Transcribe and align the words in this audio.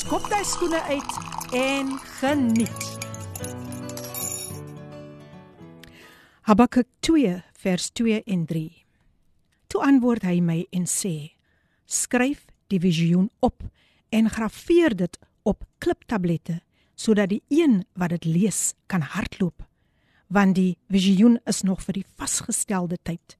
skop 0.00 0.26
jou 0.32 0.44
skoene 0.44 0.80
uit 0.82 1.12
en 1.52 1.90
geniet. 2.20 2.86
Habakuk 6.48 6.88
2 7.04 7.42
vers 7.52 7.90
2 7.90 8.22
en 8.24 8.46
3. 8.46 8.64
Toe 9.66 9.82
antwoord 9.84 10.24
hy 10.24 10.38
my 10.40 10.62
en 10.72 10.86
sê: 10.88 11.36
Skryf 11.84 12.46
die 12.72 12.80
visioen 12.80 13.28
op 13.44 13.62
en 14.10 14.30
grafeer 14.30 14.96
dit 14.96 15.18
op 15.42 15.64
kliptablette 15.78 16.60
sodat 16.94 17.30
die 17.32 17.42
een 17.48 17.82
wat 17.92 18.14
dit 18.16 18.24
lees 18.24 18.74
kan 18.86 19.02
hardloop 19.02 19.64
want 20.30 20.54
die 20.54 20.78
visioen 20.86 21.38
is 21.50 21.62
nog 21.66 21.82
vir 21.82 22.00
die 22.00 22.06
vasgestelde 22.20 22.98
tyd 23.02 23.36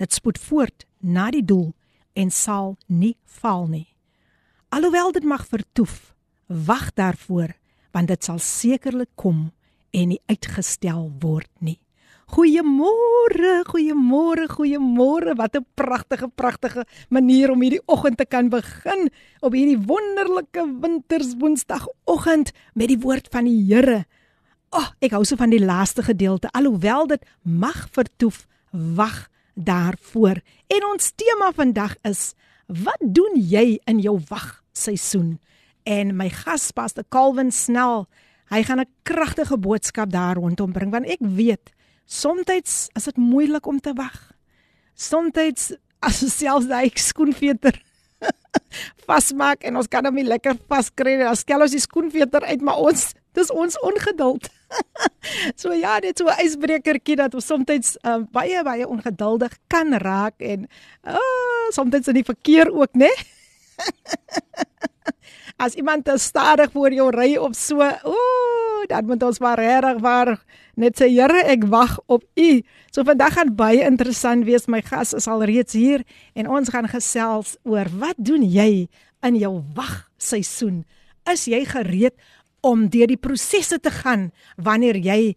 dit 0.00 0.12
spoed 0.12 0.38
voort 0.38 0.86
na 1.00 1.30
die 1.30 1.44
doel 1.44 1.72
en 2.12 2.30
sal 2.30 2.74
nie 2.86 3.14
val 3.40 3.68
nie 3.70 3.86
alhoewel 4.74 5.12
dit 5.12 5.24
mag 5.24 5.46
vertoef 5.46 6.13
wag 6.46 6.92
daarvoor 6.94 7.54
want 7.94 8.08
dit 8.08 8.24
sal 8.24 8.38
sekerlik 8.38 9.10
kom 9.14 9.52
en 9.94 10.08
nie 10.08 10.20
uitgestel 10.26 11.12
word 11.22 11.50
nie 11.60 11.78
Goeiemôre, 12.32 13.62
goeiemôre, 13.68 14.48
goeiemôre. 14.48 15.36
Wat 15.36 15.56
'n 15.56 15.66
pragtige, 15.74 16.28
pragtige 16.28 16.86
manier 17.08 17.50
om 17.50 17.60
hierdie 17.60 17.82
oggend 17.86 18.16
te 18.16 18.24
kan 18.24 18.48
begin 18.48 19.10
op 19.40 19.52
hierdie 19.52 19.78
wonderlike 19.78 20.80
winterswoensdagoggend 20.80 22.52
met 22.74 22.88
die 22.88 22.98
woord 22.98 23.28
van 23.30 23.44
die 23.44 23.64
Here. 23.68 24.06
Ag, 24.70 24.88
oh, 24.88 24.90
ek 25.00 25.12
hou 25.12 25.24
so 25.24 25.36
van 25.36 25.50
die 25.50 25.64
laaste 25.64 26.02
gedeelte. 26.02 26.50
Alhoewel 26.50 27.06
dit 27.06 27.24
mag 27.42 27.88
vertoef, 27.92 28.46
wag 28.70 29.28
daarvoor. 29.54 30.40
En 30.66 30.84
ons 30.92 31.12
tema 31.14 31.52
vandag 31.52 31.96
is: 32.02 32.34
Wat 32.66 32.98
doen 33.00 33.36
jy 33.36 33.78
in 33.84 34.00
jou 34.00 34.18
wagseisoen? 34.28 35.38
En 35.84 36.16
my 36.16 36.30
gas 36.32 36.70
Pastor 36.72 37.04
Calvin 37.08 37.52
Snell, 37.52 38.06
hy 38.48 38.62
gaan 38.62 38.80
'n 38.80 38.88
kragtige 39.02 39.58
boodskap 39.58 40.10
daar 40.10 40.36
rondom 40.36 40.72
bring 40.72 40.90
want 40.90 41.06
ek 41.06 41.20
weet 41.20 41.72
Somstyds 42.04 42.88
is 42.92 43.04
dit 43.04 43.16
moeilik 43.16 43.66
om 43.66 43.80
te 43.80 43.92
wag. 43.96 44.32
Somstyds 44.94 45.72
as 46.04 46.20
selfs 46.36 46.68
daai 46.68 46.92
skoenveter 47.00 47.78
vasmaak 49.08 49.64
en 49.64 49.80
ons 49.80 49.88
kan 49.88 50.04
hom 50.04 50.14
nie 50.14 50.26
lekker 50.28 50.58
vaskry 50.68 51.16
nie. 51.16 51.24
Dan 51.24 51.36
skel 51.36 51.64
ons 51.64 51.72
die 51.72 51.80
skoenveter 51.80 52.44
uit, 52.44 52.60
maar 52.60 52.76
ons 52.76 53.14
dis 53.34 53.50
ons 53.50 53.78
ongeduld. 53.80 54.50
so 55.60 55.72
ja, 55.72 55.96
dit 56.00 56.18
so 56.18 56.28
'n 56.28 56.44
ysbrekertjie 56.44 57.16
dat 57.16 57.34
ons 57.34 57.46
somstyds 57.46 57.96
um, 58.04 58.28
baie 58.30 58.62
baie 58.62 58.86
ongeduldig 58.86 59.56
kan 59.66 59.96
raak 59.96 60.36
en 60.38 60.68
uh, 61.08 61.68
somstyds 61.72 62.08
in 62.08 62.20
die 62.20 62.28
verkeer 62.28 62.68
ook, 62.68 62.92
né? 62.94 63.10
as 65.56 65.74
iemand 65.78 66.04
te 66.04 66.16
stadig 66.18 66.72
voor 66.72 66.92
jou 66.92 67.10
ry 67.14 67.36
op 67.36 67.54
so, 67.54 67.80
ooh, 67.80 68.84
dan 68.88 69.06
moet 69.06 69.22
ons 69.22 69.40
maar 69.40 69.58
regtig 69.58 70.00
waar 70.02 70.34
net 70.76 70.98
sê 70.98 71.08
Here, 71.12 71.44
ek 71.46 71.64
wag 71.70 71.96
op 72.06 72.24
U. 72.36 72.50
So 72.92 73.06
vandag 73.06 73.38
gaan 73.38 73.54
baie 73.56 73.84
interessant 73.86 74.44
wees. 74.44 74.66
My 74.68 74.82
gas 74.84 75.14
is 75.14 75.28
al 75.30 75.44
reeds 75.46 75.76
hier 75.76 76.04
en 76.34 76.50
ons 76.50 76.70
gaan 76.72 76.88
gesels 76.90 77.56
oor 77.64 77.88
wat 78.00 78.18
doen 78.18 78.42
jy 78.42 78.86
in 79.24 79.38
jou 79.40 79.62
wagseisoen? 79.76 80.82
Is 81.30 81.46
jy 81.48 81.64
gereed 81.64 82.18
om 82.64 82.88
deur 82.88 83.08
die 83.08 83.20
prosesse 83.20 83.78
te 83.80 83.92
gaan 83.92 84.30
wanneer 84.56 84.96
jy 84.96 85.34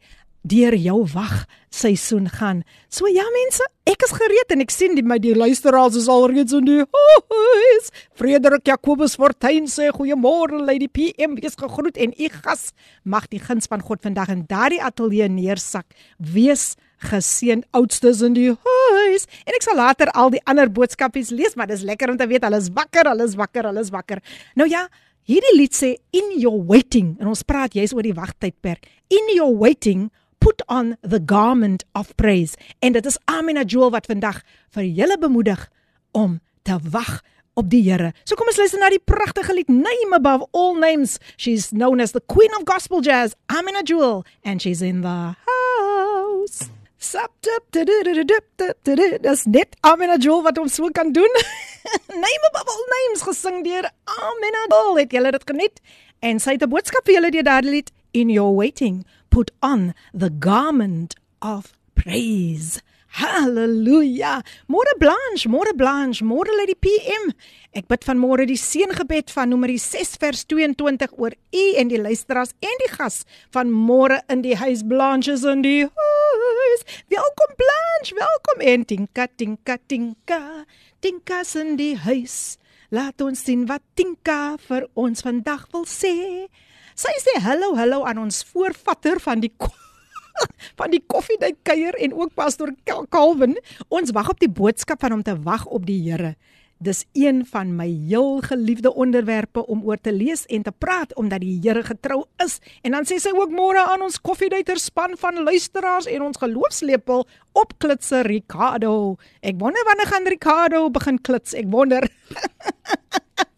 deur 0.47 0.75
jou 0.75 1.01
wag 1.13 1.45
seisoen 1.73 2.27
gaan. 2.31 2.63
So 2.89 3.09
ja 3.11 3.25
mense, 3.33 3.63
ek 3.87 4.03
is 4.07 4.13
gereed 4.15 4.53
en 4.55 4.63
ek 4.63 4.73
sien 4.73 4.95
die 4.97 5.05
my 5.05 5.17
die 5.21 5.35
luisteraars 5.37 5.97
is 5.99 6.07
al 6.11 6.27
reeds 6.31 6.55
in 6.55 6.67
die 6.67 6.81
huis. 6.83 7.91
Frederik 8.17 8.67
Jacobus 8.67 9.17
Fortuin 9.19 9.67
sê 9.71 9.89
goeiemôre 9.95 10.59
Lady 10.63 10.87
PM, 10.87 11.37
wees 11.39 11.57
gegroet 11.59 11.99
en 12.01 12.15
u 12.15 12.29
gas 12.39 12.71
mag 13.03 13.27
die 13.31 13.41
guns 13.43 13.69
van 13.69 13.83
God 13.83 14.03
vandag 14.05 14.31
in 14.33 14.45
daardie 14.49 14.81
ateljee 14.83 15.29
neersak. 15.31 15.87
Wees 16.17 16.75
geseën 16.97 17.63
oudstes 17.77 18.23
in 18.25 18.33
die 18.37 18.51
huis. 18.51 19.27
En 19.45 19.57
ek 19.57 19.65
sal 19.65 19.77
later 19.77 20.11
al 20.17 20.31
die 20.33 20.41
ander 20.49 20.69
boodskapies 20.71 21.29
lees, 21.35 21.55
maar 21.55 21.69
dis 21.69 21.85
lekker 21.85 22.13
om 22.13 22.17
te 22.17 22.27
weet 22.29 22.45
hulle 22.47 22.61
is 22.61 22.71
wakker, 22.73 23.09
hulle 23.11 23.27
is 23.27 23.35
wakker, 23.37 23.69
hulle 23.69 23.83
is 23.85 23.93
wakker. 23.93 24.23
Nou 24.57 24.67
ja, 24.69 24.87
hierdie 25.29 25.55
lied 25.57 25.75
sê 25.77 25.93
in 26.15 26.33
your 26.39 26.63
waiting 26.65 27.15
en 27.21 27.29
ons 27.33 27.45
praat 27.45 27.75
jy's 27.77 27.93
oor 27.93 28.05
die 28.05 28.15
wagtydperk. 28.17 28.89
In 29.13 29.35
your 29.35 29.53
waiting 29.59 30.07
put 30.47 30.61
on 30.67 30.95
the 31.01 31.19
garment 31.19 31.83
of 31.91 32.15
praise. 32.15 32.55
En 32.79 32.91
dit 32.91 33.05
is 33.05 33.17
Amina 33.25 33.63
Joel 33.63 33.91
wat 33.91 34.05
vandag 34.05 34.41
vir 34.75 34.83
julle 34.83 35.17
bemoedig 35.19 35.65
om 36.11 36.39
te 36.63 36.77
wag 36.91 37.19
op 37.59 37.69
die 37.69 37.81
Here. 37.83 38.13
So 38.23 38.39
kom 38.39 38.47
ons 38.47 38.59
luister 38.61 38.79
na 38.79 38.89
die 38.93 39.01
pragtige 39.03 39.53
lied 39.57 39.67
Name 39.67 40.15
Above 40.15 40.47
All 40.55 40.77
Names. 40.79 41.17
She's 41.35 41.73
known 41.75 41.99
as 41.99 42.15
the 42.15 42.23
Queen 42.31 42.53
of 42.55 42.63
Gospel 42.69 43.03
Jazz, 43.03 43.35
Amina 43.51 43.83
Joel, 43.83 44.23
and 44.43 44.61
she's 44.61 44.81
in 44.81 45.01
the 45.01 45.35
house. 45.35 46.69
Sap 46.97 47.31
tap 47.41 47.67
Dis 47.75 49.45
net 49.45 49.75
Amina 49.83 50.15
Joel 50.17 50.45
wat 50.47 50.57
ons 50.63 50.79
so 50.79 50.87
kan 50.95 51.11
doen. 51.11 51.43
Name 52.23 52.51
Above 52.53 52.71
All 52.71 52.87
Names 52.95 53.27
gesing 53.27 53.63
deur 53.67 53.91
Amina 54.15 54.65
Joel. 54.69 55.03
Het 55.03 55.19
julle 55.19 55.35
dit 55.35 55.51
geniet? 55.51 55.85
En 56.23 56.39
sy 56.39 56.55
het 56.55 56.63
'n 56.63 56.71
boodskap 56.71 57.03
vir 57.05 57.19
julle 57.19 57.35
deur 57.35 57.43
daardie 57.51 57.71
lied 57.71 57.91
in 58.11 58.29
your 58.29 58.55
waiting 58.55 59.03
put 59.37 59.51
on 59.61 59.93
the 60.15 60.31
garment 60.31 61.13
of 61.43 61.71
praise. 61.93 62.81
Halleluja. 63.21 64.41
Môre 64.67 64.93
Blanche, 64.97 65.45
môre 65.45 65.77
Blanche, 65.77 66.25
môre 66.25 66.49
Lady 66.57 66.73
PM. 66.73 67.29
Ek 67.69 67.85
bid 67.85 68.01
van 68.09 68.17
môre 68.17 68.47
die 68.49 68.57
seëngebed 68.57 69.29
van 69.29 69.53
Numeri 69.53 69.77
6 69.77 70.17
vers 70.23 70.41
22 70.49 71.13
oor 71.21 71.37
u 71.37 71.65
en 71.77 71.93
die 71.93 72.01
luisteraars 72.01 72.57
en 72.65 72.81
die 72.81 72.89
gas 72.97 73.21
van 73.53 73.69
môre 73.69 74.23
in 74.25 74.41
die 74.41 74.57
huis 74.57 74.81
Blanche 74.81 75.37
is 75.37 75.45
in 75.45 75.61
die 75.61 75.85
huis. 75.85 76.85
Welkom 77.13 77.57
Blanche, 77.61 78.17
welkom 78.17 78.65
en 78.73 78.89
tinka 78.89 79.29
tinka 79.37 79.77
tinka. 79.85 80.65
Tinka 80.97 81.45
in 81.61 81.77
die 81.77 81.93
huis. 81.93 82.57
Laat 82.89 83.21
ons 83.21 83.41
sien 83.43 83.65
wat 83.67 83.83
Tinka 83.99 84.55
vir 84.63 84.85
ons 84.95 85.21
vandag 85.25 85.65
wil 85.73 85.83
sê. 85.83 86.47
Sy 86.96 87.12
sê 87.24 87.38
hallo 87.40 87.74
hallo 87.78 88.02
aan 88.04 88.18
ons 88.18 88.42
voorvatter 88.52 89.20
van 89.20 89.40
die 89.40 89.52
van 90.78 90.92
die 90.92 91.02
koffiedייט 91.06 91.60
kuier 91.66 91.96
en 92.00 92.14
ook 92.16 92.34
pastoor 92.34 92.72
Calvin. 93.10 93.58
Ons 93.88 94.12
wag 94.16 94.32
op 94.32 94.40
die 94.40 94.50
boodskap 94.50 95.00
van 95.00 95.16
hom 95.16 95.22
te 95.26 95.36
wag 95.44 95.66
op 95.66 95.86
die 95.86 96.00
Here. 96.04 96.34
Dis 96.82 97.04
een 97.14 97.44
van 97.46 97.76
my 97.78 97.86
heel 97.86 98.40
geliefde 98.42 98.90
onderwerpe 98.94 99.66
om 99.66 99.84
oor 99.86 100.00
te 100.00 100.12
lees 100.12 100.42
en 100.50 100.64
te 100.66 100.72
praat 100.72 101.14
omdat 101.14 101.44
die 101.44 101.60
Here 101.62 101.84
getrou 101.86 102.24
is. 102.42 102.58
En 102.82 102.96
dan 102.96 103.06
sê 103.06 103.20
sy 103.22 103.30
ook 103.36 103.54
môre 103.54 103.84
aan 103.92 104.02
ons 104.02 104.18
koffiedייטer 104.18 104.80
span 104.82 105.14
van 105.18 105.44
luisteraars 105.46 106.10
en 106.10 106.26
ons 106.26 106.42
geloofslepel 106.42 107.22
op 107.52 107.76
klitse 107.78 108.24
Ricardo. 108.26 109.16
Ek 109.40 109.60
wonder 109.62 109.86
wanneer 109.86 110.10
gaan 110.10 110.26
Ricardo 110.26 110.88
begin 110.90 111.22
klits? 111.22 111.54
Ek 111.54 111.70
wonder. 111.70 112.08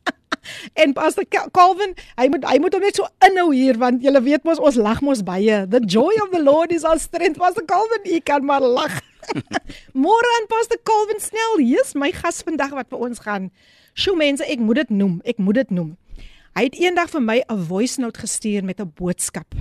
En 0.73 0.93
Pastor 0.93 1.25
Calvin, 1.51 1.95
hy 2.17 2.27
moet 2.31 2.45
hy 2.49 2.57
moet 2.59 2.73
hom 2.73 2.83
net 2.83 2.99
so 2.99 3.07
inhou 3.25 3.49
hier 3.53 3.77
want 3.77 4.03
jy 4.03 4.13
weet 4.25 4.43
mos 4.47 4.59
ons 4.59 4.79
lag 4.79 5.01
mos 5.01 5.23
baie. 5.23 5.65
The 5.69 5.81
joy 5.85 6.13
of 6.23 6.31
the 6.31 6.41
Lord 6.43 6.71
is 6.71 6.83
our 6.83 6.99
strength. 6.99 7.39
Pastor 7.39 7.65
Calvin, 7.65 8.05
ek 8.05 8.27
kan 8.29 8.45
maar 8.45 8.61
lag. 8.61 9.01
Môre 10.05 10.29
aan 10.39 10.47
Pastor 10.51 10.79
Calvin 10.83 11.19
snel. 11.19 11.59
Hier's 11.63 11.95
my 11.95 12.11
gas 12.15 12.41
vandag 12.45 12.73
wat 12.75 12.89
vir 12.89 13.07
ons 13.09 13.23
gaan. 13.25 13.49
Sjoe 13.93 14.17
mense, 14.17 14.45
ek 14.45 14.61
moet 14.63 14.83
dit 14.83 14.95
noem. 15.01 15.19
Ek 15.27 15.41
moet 15.41 15.61
dit 15.63 15.75
noem. 15.75 15.95
Hy 16.57 16.65
het 16.65 16.79
eendag 16.79 17.11
vir 17.13 17.23
my 17.23 17.37
'n 17.45 17.61
voice 17.69 18.01
note 18.01 18.19
gestuur 18.19 18.63
met 18.63 18.81
'n 18.81 18.91
boodskap 18.95 19.55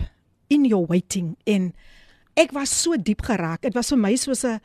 in 0.49 0.65
your 0.65 0.87
waiting 0.87 1.37
en 1.45 1.75
ek 2.35 2.53
was 2.53 2.71
so 2.71 2.97
diep 2.97 3.23
geraak. 3.23 3.63
Dit 3.63 3.75
was 3.75 3.91
vir 3.93 3.99
my 3.99 4.17
soos 4.17 4.45
'n 4.45 4.61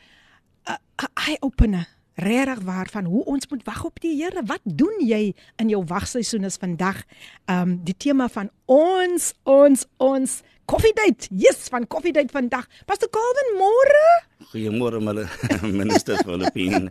eye 1.28 1.38
opener 1.42 1.88
regtig 2.19 2.59
waar 2.67 2.89
van 2.91 3.05
hoe 3.05 3.25
ons 3.25 3.49
moet 3.49 3.63
wag 3.65 3.85
op 3.85 4.01
die 4.01 4.17
Here. 4.19 4.43
Wat 4.47 4.61
doen 4.65 5.05
jy 5.07 5.35
in 5.57 5.69
jou 5.71 5.85
wagseisoen 5.87 6.45
is 6.45 6.59
vandag? 6.59 7.05
Um 7.47 7.79
die 7.85 7.95
tema 7.97 8.29
van 8.29 8.51
ons 8.67 9.33
ons 9.43 9.87
ons 9.97 10.41
koffiedייט. 10.69 11.29
Yes, 11.31 11.69
van 11.71 11.87
koffiedייט 11.87 12.31
vandag. 12.35 12.67
Pastor 12.87 13.09
Calvin, 13.11 13.55
môre? 13.61 14.07
Goeiemôre 14.51 15.01
my 15.01 15.29
minister 15.83 16.19
Filippine. 16.25 16.91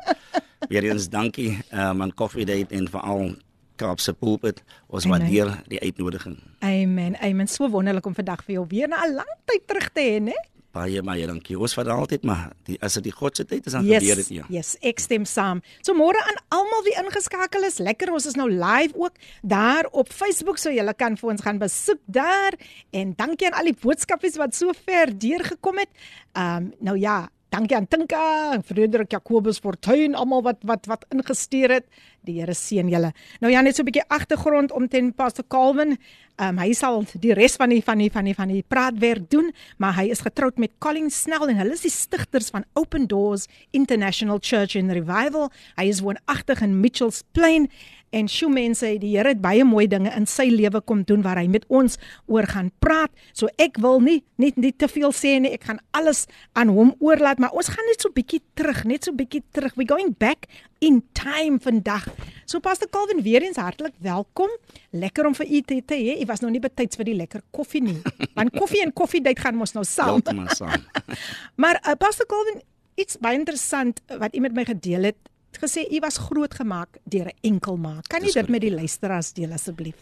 Weer 0.70 0.88
eens 0.88 1.10
dankie 1.10 1.60
um 1.72 2.02
aan 2.02 2.14
koffiedייט 2.14 2.72
en 2.72 2.88
veral 2.90 3.36
Kaapse 3.78 4.14
pulpit. 4.18 4.64
Ons 4.90 5.06
waardeer 5.06 5.52
die 5.70 5.80
uitnodiging. 5.80 6.40
Amen. 6.66 7.18
Amen. 7.22 7.48
So 7.48 7.70
wonderlik 7.70 8.06
om 8.10 8.16
vandag 8.18 8.42
vir 8.48 8.58
jou 8.58 8.66
weer 8.70 8.88
na 8.88 9.06
'n 9.06 9.14
lang 9.14 9.34
tyd 9.46 9.68
terug 9.68 9.92
te 9.94 10.02
hê, 10.02 10.18
né? 10.24 10.38
Baie 10.73 11.03
baie 11.05 11.27
dankie. 11.29 11.59
Ons 11.61 11.75
vat 11.77 11.89
altyd 11.93 12.23
maar 12.25 12.47
die 12.65 12.79
as 12.81 12.97
dit 12.97 13.11
die 13.11 13.13
God 13.13 13.37
se 13.37 13.45
tyd 13.45 13.67
is 13.69 13.75
dan 13.77 13.85
yes, 13.85 14.01
gebeur 14.01 14.23
dit 14.23 14.31
ja. 14.39 14.47
Yes, 14.53 14.73
ek 14.81 15.03
stem 15.05 15.27
saam. 15.29 15.61
So 15.85 15.93
môre 15.97 16.21
aan 16.23 16.41
almal 16.57 16.85
wie 16.87 16.95
ingeskakel 16.97 17.67
is. 17.69 17.77
Lekker, 17.83 18.13
ons 18.13 18.29
is 18.31 18.39
nou 18.41 18.49
live 18.49 18.97
ook 18.97 19.21
daar 19.45 19.91
op 19.93 20.09
Facebook 20.13 20.61
so 20.63 20.73
julle 20.73 20.95
kan 20.97 21.19
vir 21.21 21.35
ons 21.35 21.45
gaan 21.45 21.61
besoek 21.61 22.01
daar 22.09 22.57
en 22.91 23.13
dankie 23.19 23.51
aan 23.51 23.59
al 23.61 23.69
die 23.69 23.77
boodskapies 23.85 24.41
wat 24.41 24.57
so 24.57 24.73
ver 24.87 25.13
deurgekom 25.13 25.85
het. 25.85 25.93
Ehm 26.33 26.57
um, 26.57 26.73
nou 26.81 26.97
ja, 26.97 27.27
Dankie 27.53 27.77
aan 27.77 27.85
Tinka, 27.85 28.57
Frederik 28.65 29.11
Jacobus 29.13 29.59
Fortuin, 29.61 30.15
almal 30.17 30.41
wat 30.47 30.63
wat 30.65 30.87
wat 30.89 31.03
ingesteer 31.13 31.75
het. 31.77 31.85
Die 32.25 32.39
Here 32.39 32.55
seën 32.57 32.89
julle. 32.89 33.11
Nou 33.45 33.51
ja, 33.53 33.61
net 33.61 33.77
so 33.77 33.83
'n 33.83 33.91
bietjie 33.91 34.09
agtergrond 34.09 34.73
om 34.73 34.89
ten 34.89 35.13
Pastor 35.13 35.45
Calvin. 35.47 35.99
Ehm 36.39 36.49
um, 36.49 36.59
hy 36.59 36.73
sal 36.73 37.05
die 37.21 37.35
res 37.35 37.57
van 37.57 37.69
die 37.69 37.83
van 37.83 37.99
die 37.99 38.11
van 38.11 38.25
die 38.25 38.35
van 38.35 38.49
die 38.49 38.65
praatwerk 38.67 39.29
doen, 39.29 39.53
maar 39.77 39.95
hy 39.97 40.09
is 40.09 40.21
getroud 40.21 40.57
met 40.59 40.71
Colin 40.79 41.11
Snell 41.11 41.49
en 41.49 41.57
hulle 41.57 41.73
is 41.73 41.83
die 41.83 41.91
stigters 41.91 42.49
van 42.49 42.65
Open 42.73 43.07
Doors 43.07 43.47
International 43.71 44.39
Church 44.41 44.75
in 44.75 44.91
Revival. 44.91 45.51
Hy 45.77 45.89
is 45.89 46.01
woonagtig 46.01 46.63
in 46.63 46.81
Mitchells 46.81 47.23
Plain 47.33 47.69
En 48.16 48.30
sjoe 48.32 48.48
mense, 48.52 48.88
die 49.02 49.12
Here 49.18 49.34
het 49.34 49.42
baie 49.44 49.66
mooi 49.68 49.84
dinge 49.92 50.12
in 50.16 50.28
sy 50.30 50.48
lewe 50.52 50.80
kom 50.88 51.02
doen 51.08 51.24
waar 51.26 51.42
hy 51.42 51.48
met 51.52 51.66
ons 51.68 51.98
oor 52.32 52.48
gaan 52.48 52.70
praat. 52.80 53.12
So 53.36 53.52
ek 53.60 53.80
wil 53.84 54.00
nie 54.04 54.22
net 54.40 54.56
nie 54.56 54.72
te 54.72 54.88
veel 54.88 55.12
sê 55.16 55.36
nie. 55.44 55.52
Ek 55.58 55.68
gaan 55.68 55.82
alles 55.98 56.26
aan 56.58 56.72
hom 56.72 56.94
oorlaat, 57.04 57.42
maar 57.44 57.56
ons 57.58 57.72
gaan 57.74 57.90
net 57.92 58.06
so 58.06 58.14
bietjie 58.16 58.40
terug, 58.56 58.86
net 58.88 59.08
so 59.08 59.16
bietjie 59.16 59.44
terug. 59.52 59.76
We 59.76 59.88
going 59.90 60.14
back 60.20 60.48
in 60.80 61.02
time 61.18 61.60
vandag. 61.60 62.08
So 62.48 62.64
Pastor 62.64 62.88
Calvin 62.88 63.20
weer 63.26 63.44
eens 63.44 63.60
hartlik 63.60 63.98
welkom. 64.00 64.52
Lekker 64.96 65.28
om 65.28 65.36
vir 65.36 65.52
u 65.52 65.62
te 65.68 65.82
hê. 65.92 66.16
U 66.24 66.26
was 66.32 66.46
nog 66.46 66.56
nie 66.56 66.64
betyds 66.64 66.96
vir 66.96 67.12
die 67.12 67.18
lekker 67.18 67.44
koffie 67.52 67.84
nie. 67.84 68.00
Want 68.38 68.56
koffie 68.56 68.86
en 68.86 68.96
koffiedייט 68.96 69.44
gaan 69.44 69.60
mos 69.60 69.76
nou 69.76 69.84
saam. 69.84 70.16
Heeltemal 70.16 70.54
saam. 70.56 70.86
maar 71.62 71.82
uh, 71.84 71.98
Pastor 72.00 72.30
Calvin, 72.30 72.62
iets 72.96 73.20
baie 73.20 73.36
interessant 73.36 74.00
wat 74.08 74.36
u 74.36 74.40
met 74.40 74.56
my 74.56 74.64
gedeel 74.66 75.12
het 75.12 75.20
gesê 75.59 75.87
u 75.91 75.99
was 76.01 76.19
grootgemaak 76.19 76.99
deur 77.05 77.27
'n 77.27 77.39
enkel 77.41 77.77
ma. 77.77 78.01
Kan 78.09 78.23
jy 78.23 78.33
dit 78.33 78.49
met 78.49 78.61
die 78.61 78.75
luisteraars 78.75 79.33
deel 79.33 79.53
asseblief? 79.53 79.97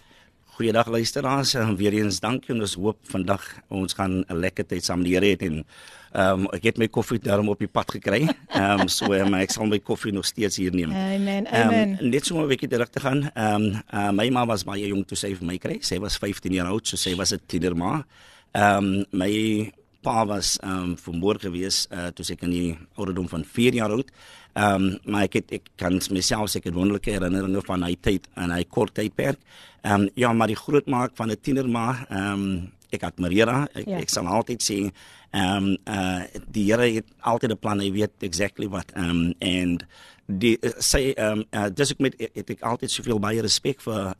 Goeiedag 0.61 0.89
luisteraars, 0.93 1.55
en 1.55 1.77
weer 1.77 1.93
eens 1.93 2.21
dankie 2.21 2.55
en 2.55 2.61
ons 2.61 2.75
hoop 2.75 2.99
vandag 3.09 3.45
ons 3.69 3.95
gaan 3.95 4.25
'n 4.29 4.37
lekker 4.37 4.67
tyd 4.67 4.85
saam 4.85 5.03
die 5.03 5.15
Here 5.15 5.25
hê 5.27 5.37
en 5.41 5.65
ehm 6.13 6.41
um, 6.41 6.47
ek 6.53 6.63
het 6.63 6.79
my 6.79 6.89
koffie 6.89 7.19
daarom 7.19 7.49
op 7.49 7.59
die 7.59 7.69
pad 7.69 7.91
gekry. 7.91 8.29
Ehm 8.49 8.81
um, 8.81 8.89
so 8.89 9.13
um, 9.13 9.35
ek 9.35 9.51
sal 9.51 9.67
my 9.67 9.79
koffie 9.79 10.13
nog 10.13 10.27
steeds 10.27 10.57
hier 10.57 10.75
neem. 10.75 10.91
Amen. 10.91 11.47
Amen. 11.47 11.99
Um, 12.01 12.11
net 12.11 12.27
so 12.27 12.37
'n 12.43 12.49
bietjie 12.49 12.69
terug 12.69 12.91
te 12.91 13.01
gaan. 13.01 13.31
Ehm 13.35 13.55
um, 13.55 13.83
uh, 13.95 14.11
my 14.11 14.29
ma 14.31 14.45
was 14.47 14.65
baie 14.65 14.87
jonk 14.87 15.07
toe 15.07 15.17
sy 15.17 15.35
vir 15.35 15.47
my 15.47 15.59
kry. 15.59 15.79
Sy 15.81 15.99
was 15.99 16.19
15 16.19 16.53
jaar 16.53 16.67
oud, 16.67 16.87
so 16.87 16.97
sy 16.97 17.15
was 17.15 17.33
'n 17.33 17.41
tienerma. 17.47 18.05
Ehm 18.53 18.85
um, 18.85 19.05
my 19.11 19.73
pa 20.03 20.27
was 20.27 20.59
ehm 20.63 20.83
um, 20.83 20.97
vermoor 20.97 21.39
gewees 21.39 21.87
uh, 21.91 22.09
toe 22.09 22.25
sy 22.25 22.37
in 22.41 22.51
die 22.51 22.79
ouderdom 22.97 23.29
van 23.29 23.45
4 23.45 23.75
jaar 23.75 23.91
oud. 23.91 24.11
Ehm 24.53 24.75
um, 24.75 24.99
maar 25.05 25.29
ek 25.29 25.39
het, 25.41 25.53
ek 25.61 25.71
kan 25.77 26.01
myself 26.11 26.51
seker 26.51 26.75
wonderlike 26.75 27.11
herinneringe 27.11 27.63
van 27.67 27.83
hy 27.87 27.95
tyd 28.01 28.27
en 28.35 28.51
hy 28.51 28.65
kort 28.65 28.95
tydperk. 28.95 29.39
Ehm 29.83 30.07
um, 30.07 30.11
ja, 30.15 30.33
maar 30.33 30.51
die 30.51 30.59
grootmaak 30.59 31.15
van 31.15 31.31
'n 31.31 31.41
tienerma, 31.41 32.07
ehm 32.09 32.33
um, 32.33 32.73
ek 32.91 33.03
admireer 33.03 33.49
haar. 33.49 33.69
Ek, 33.75 33.87
ja. 33.87 33.99
ek 33.99 34.09
sal 34.09 34.27
altyd 34.27 34.63
sê 34.63 34.79
ehm 35.31 35.57
um, 35.57 35.77
uh 35.87 36.23
die 36.51 36.67
Here 36.73 36.89
het 36.95 37.07
altyd 37.21 37.53
'n 37.53 37.59
plan, 37.59 37.81
hy 37.81 37.93
weet 37.93 38.13
exactly 38.19 38.69
wat 38.69 38.91
ehm 38.95 39.11
um, 39.11 39.35
and 39.41 39.87
die 40.27 40.57
uh, 40.61 40.71
sê 40.79 41.13
ehm 41.15 41.39
um, 41.39 41.45
uh, 41.51 41.69
dis 41.75 41.91
ek 41.91 41.99
met 41.99 42.15
het 42.19 42.51
ek 42.51 42.63
altyd 42.63 42.91
soveel 42.91 43.19
baie 43.19 43.41
respek 43.43 43.81
vir 43.81 44.15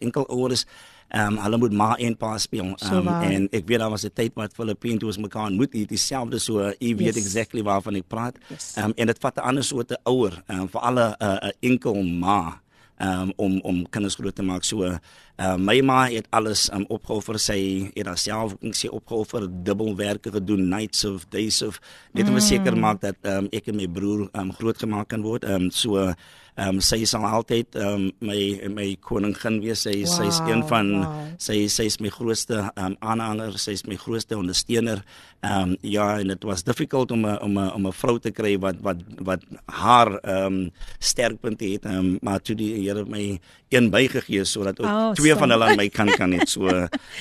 enkel 0.00 0.26
ouers. 0.26 0.66
Ehm 1.12 1.36
um, 1.36 1.42
hulle 1.44 1.58
moet 1.60 1.72
ma 1.76 1.90
en 2.00 2.16
pa 2.16 2.38
speel. 2.40 2.72
Ehm 2.80 3.08
um, 3.08 3.08
en 3.20 3.48
ek 3.52 3.66
weet 3.68 3.78
daar 3.78 3.90
was 3.92 4.04
'n 4.04 4.14
tyd 4.14 4.32
wat 4.34 4.54
Filippine 4.56 4.98
toe 4.98 5.08
ons 5.08 5.18
mekaar 5.18 5.50
ontmoet 5.50 5.72
het, 5.72 5.88
dieselfde 5.88 6.38
so 6.38 6.60
u 6.60 6.68
uh, 6.68 6.96
weet 6.96 7.14
yes. 7.14 7.16
exactly 7.16 7.62
waarvan 7.62 7.94
ek 7.94 8.08
praat. 8.08 8.36
Ehm 8.36 8.52
yes. 8.52 8.76
um, 8.76 8.92
en 8.96 9.06
dit 9.06 9.18
vat 9.20 9.36
'n 9.36 9.40
ander 9.40 9.64
soort 9.64 9.98
ouer, 10.04 10.42
ehm 10.46 10.60
um, 10.60 10.68
vir 10.68 10.80
alle 10.80 11.16
'n 11.18 11.24
uh, 11.24 11.36
uh, 11.42 11.50
enkel 11.60 12.02
ma 12.02 12.62
um, 13.02 13.32
om 13.36 13.60
om 13.60 13.88
kinders 13.90 14.14
groot 14.14 14.34
te 14.34 14.42
maak. 14.42 14.64
So 14.64 14.84
uh, 14.84 15.56
my 15.56 15.80
ma 15.80 16.06
het 16.08 16.26
alles 16.30 16.68
um, 16.72 16.84
opgeoffer. 16.88 17.38
Sy 17.38 17.90
het 17.94 18.06
haarself 18.06 18.54
ek 18.60 18.78
sê 18.78 18.90
opgeoffer, 18.92 19.48
dubbelwerke 19.64 20.32
gedoen, 20.34 20.68
nights 20.68 21.04
of 21.08 21.26
days 21.34 21.62
of 21.62 21.80
net 22.12 22.28
om 22.28 22.38
mm. 22.38 22.44
seker 22.46 22.78
maak 22.78 23.02
dat 23.02 23.18
um, 23.22 23.50
ek 23.52 23.72
en 23.72 23.76
my 23.76 23.88
broer 23.90 24.28
um, 24.32 24.52
groot 24.52 24.78
gemaak 24.78 25.10
kan 25.12 25.22
word. 25.26 25.44
Um, 25.44 25.70
so 25.70 26.12
Ehm 26.52 26.76
um, 26.76 26.80
sy 26.84 27.06
sal 27.08 27.22
altyd 27.24 27.78
ehm 27.80 27.94
um, 27.94 28.02
my 28.28 28.40
my 28.68 28.88
koningin 29.00 29.54
wees. 29.62 29.86
Sy 29.86 30.02
wow, 30.02 30.16
sy's 30.18 30.40
een 30.44 30.60
van 30.68 30.90
wow. 31.00 31.22
sy 31.40 31.62
sy's 31.72 31.96
my 32.04 32.10
grootste 32.12 32.58
ehm 32.60 32.92
um, 32.92 32.96
aanhanger, 33.00 33.56
sy's 33.56 33.86
my 33.88 33.96
grootste 33.96 34.36
ondersteuner. 34.36 35.00
Ehm 35.42 35.74
um, 35.74 35.76
ja, 35.80 36.18
en 36.18 36.26
dit 36.26 36.42
was 36.42 36.62
difficult 36.62 37.10
om 37.10 37.24
a, 37.26 37.34
om 37.42 37.58
a, 37.58 37.68
om 37.74 37.86
'n 37.86 37.92
vrou 37.92 38.18
te 38.18 38.30
kry 38.30 38.58
wat 38.58 38.76
wat 38.80 38.96
wat 39.18 39.42
haar 39.66 40.18
ehm 40.18 40.44
um, 40.44 40.70
sterkpunte 40.98 41.64
het. 41.64 41.84
Ehm 41.84 41.98
um, 41.98 42.18
maar 42.20 42.40
toe 42.40 42.54
die 42.54 42.86
Here 42.86 43.04
my 43.04 43.40
een 43.68 43.90
bygegee 43.90 44.44
sodat 44.44 44.80
ook 44.80 44.86
oh, 44.86 45.10
twee 45.10 45.32
so. 45.32 45.38
van 45.38 45.50
hulle 45.50 45.64
aan 45.64 45.76
my 45.76 45.88
kan 45.88 46.06
kan 46.06 46.28
net 46.28 46.48
so 46.48 46.68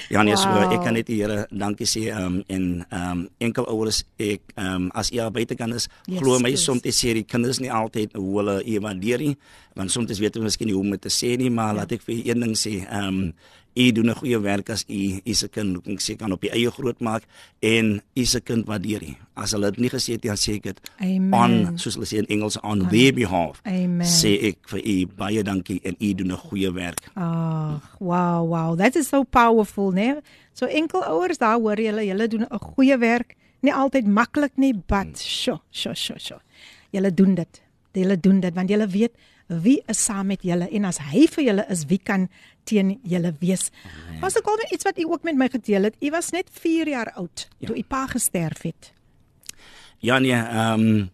ja 0.10 0.22
nee 0.22 0.36
wow. 0.36 0.44
so 0.44 0.76
ek 0.76 0.84
kan 0.84 0.94
net 0.94 1.08
die 1.08 1.22
Here 1.22 1.48
dankie 1.50 1.88
sê 1.88 2.10
ehm 2.12 2.26
um, 2.26 2.44
en 2.48 2.86
ehm 2.90 3.12
um, 3.12 3.30
enkel 3.38 3.66
ouers 3.66 4.04
ek 4.18 4.42
ehm 4.56 4.76
um, 4.76 4.90
as 4.94 5.10
jy 5.10 5.30
buite 5.32 5.56
kan 5.56 5.74
is 5.74 5.88
yes, 6.06 6.20
glo 6.20 6.40
my 6.40 6.56
soms 6.56 6.82
te 6.82 6.92
sê 6.92 7.14
die 7.14 7.24
kinders 7.24 7.60
nie 7.60 7.72
altyd 7.72 8.14
hoe 8.20 8.38
hulle 8.38 8.60
evalueer 8.64 9.20
nie 9.20 9.38
want 9.74 9.92
soms 9.92 10.20
weet 10.20 10.36
hulle 10.36 10.50
miskien 10.50 10.68
nie 10.68 10.76
hoe 10.76 10.84
om 10.84 10.92
dit 10.92 11.02
te 11.02 11.14
sê 11.14 11.38
nie 11.38 11.50
maar 11.50 11.74
ja. 11.74 11.80
laat 11.82 11.98
ek 11.98 12.06
vir 12.06 12.22
een 12.26 12.46
ding 12.48 12.56
sê 12.58 12.82
ehm 12.84 13.08
um, 13.08 13.34
u 13.76 13.92
doen 13.92 14.10
'n 14.10 14.16
goeie 14.16 14.40
werk 14.40 14.70
as 14.70 14.86
u 14.88 15.22
u 15.26 15.34
se 15.34 15.48
kind 15.48 15.78
ek 15.88 16.02
sê 16.02 16.16
kan 16.16 16.32
op 16.32 16.42
die 16.42 16.52
eie 16.52 16.72
groot 16.72 17.00
maak 17.00 17.24
en 17.60 18.02
u 18.16 18.26
se 18.26 18.42
kind 18.42 18.66
waardeer 18.68 19.02
nie 19.02 19.18
as 19.34 19.52
hulle 19.52 19.72
dit 19.72 19.80
nie 19.80 19.90
gesê 19.90 20.14
het 20.14 20.22
dan 20.22 20.36
sê 20.36 20.54
ek 20.56 20.64
dit 20.64 20.80
on 21.32 21.78
soos 21.78 21.96
hulle 21.96 22.06
sê 22.06 22.18
in 22.18 22.28
Engels 22.28 22.58
on 22.62 22.82
Amen. 22.82 22.90
their 22.90 23.14
behalf 23.14 23.62
Amen. 23.66 24.08
sê 24.08 24.38
ek 24.52 24.58
vir 24.68 24.82
u 24.84 25.08
baie 25.18 25.44
dankie 25.44 25.80
en 25.84 25.96
u 26.00 26.14
doen 26.14 26.32
'n 26.32 26.38
goeie 26.38 26.72
werk. 26.74 27.00
Ah 27.16 27.80
wow 28.00 28.48
wow. 28.48 28.78
That 28.78 28.96
is 28.96 29.08
so 29.08 29.24
powerful 29.24 29.92
nee 29.92 30.16
so 30.54 30.66
enkel 30.66 31.04
ouers 31.04 31.38
daar 31.38 31.60
hoor 31.60 31.80
julle 31.80 32.06
julle 32.06 32.28
doen 32.28 32.46
'n 32.50 32.60
goeie 32.60 32.98
werk. 32.98 33.36
Nie 33.62 33.74
altyd 33.74 34.08
maklik 34.08 34.52
nie 34.58 34.74
but 34.74 35.20
sjo 35.20 35.62
sjo 35.72 35.94
sjo 35.94 36.16
sjo. 36.18 36.38
Julle 36.92 37.14
doen 37.14 37.36
dit. 37.36 37.62
Julle 37.94 38.20
doen 38.20 38.40
dit 38.40 38.54
want 38.56 38.70
julle 38.70 38.88
weet 38.88 39.12
wie 39.60 39.82
is 39.92 40.04
saam 40.06 40.32
met 40.32 40.44
julle? 40.44 40.70
En 40.72 40.86
as 40.86 41.00
hy 41.12 41.26
vir 41.28 41.44
julle 41.44 41.66
is 41.70 41.86
wie 41.90 42.00
kan 42.00 42.30
teen 42.64 43.00
julle 43.04 43.34
wees? 43.40 43.70
Was 44.22 44.38
ek 44.40 44.48
al 44.48 44.64
iets 44.72 44.88
wat 44.88 45.00
u 45.00 45.08
ook 45.10 45.24
met 45.28 45.36
my 45.36 45.50
gedeel 45.52 45.90
het. 45.90 45.96
U 46.00 46.12
was 46.14 46.32
net 46.32 46.50
4 46.52 46.88
jaar 46.88 47.12
oud 47.20 47.48
ja. 47.58 47.68
toe 47.68 47.78
u 47.78 47.84
pa 47.84 48.06
gesterf 48.08 48.62
het. 48.62 48.94
Ja 50.00 50.20
nee 50.20 50.34
ehm 50.34 50.80
um, 50.80 51.10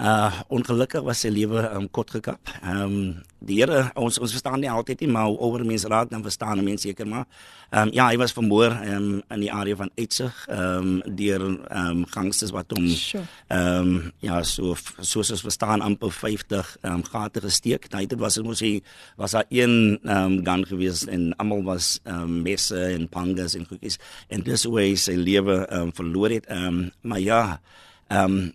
uh 0.00 0.40
ongelukkig 0.48 1.04
was 1.04 1.20
sy 1.22 1.30
lewe 1.30 1.62
um, 1.76 1.88
kort 1.90 2.10
gekap. 2.10 2.48
Ehm 2.62 2.82
um, 2.82 2.96
die 3.42 3.58
Here 3.58 3.90
ons 3.98 4.20
ons 4.22 4.30
verstaan 4.30 4.60
nie 4.62 4.70
altyd 4.70 5.00
nie, 5.02 5.08
maar 5.10 5.28
oor 5.30 5.64
mense 5.66 5.88
raak 5.90 6.10
dan 6.10 6.22
verstaan 6.22 6.62
mense 6.64 6.88
seker 6.88 7.06
maar. 7.06 7.26
Ehm 7.70 7.88
um, 7.88 7.92
ja, 7.94 8.08
hy 8.08 8.16
was 8.16 8.32
vermoor 8.32 8.72
um, 8.86 9.22
in 9.30 9.42
die 9.44 9.50
area 9.52 9.76
van 9.76 9.90
Uitsig, 9.98 10.46
ehm 10.48 10.78
um, 10.78 11.16
deur 11.18 11.44
ehm 11.44 11.90
um, 11.90 12.06
gangsters 12.06 12.54
wat 12.54 12.72
hom 12.74 12.88
ehm 12.88 13.26
um, 13.58 14.12
ja, 14.24 14.42
so 14.42 14.74
soos 15.00 15.30
ons 15.30 15.44
verstaan 15.44 15.84
amper 15.84 16.10
50 16.10 16.76
ehm 16.82 16.94
um, 16.94 17.04
gate 17.04 17.42
gesteek. 17.44 17.90
Daai 17.90 18.06
dit 18.06 18.18
was 18.18 18.40
mos 18.42 18.62
hy 18.64 18.80
was 19.16 19.36
daar 19.36 19.46
een 19.50 20.00
ehm 20.02 20.38
um, 20.38 20.40
gun 20.46 20.66
gewees 20.66 21.04
en 21.06 21.30
almal 21.36 21.62
was 21.68 22.00
ehm 22.04 22.22
um, 22.22 22.42
messe 22.42 22.80
en 22.88 23.06
pangas 23.08 23.54
en 23.54 23.68
goedjies 23.68 24.00
en 24.28 24.42
dis 24.42 24.64
hoe 24.64 24.80
hy 24.80 24.90
sy 24.96 25.14
lewe 25.14 25.62
ehm 25.68 25.92
um, 25.92 25.94
verloor 25.94 26.30
het. 26.40 26.46
Ehm 26.50 26.66
um, 26.66 26.90
maar 27.02 27.20
ja, 27.20 27.60
ehm 28.08 28.36
um, 28.40 28.52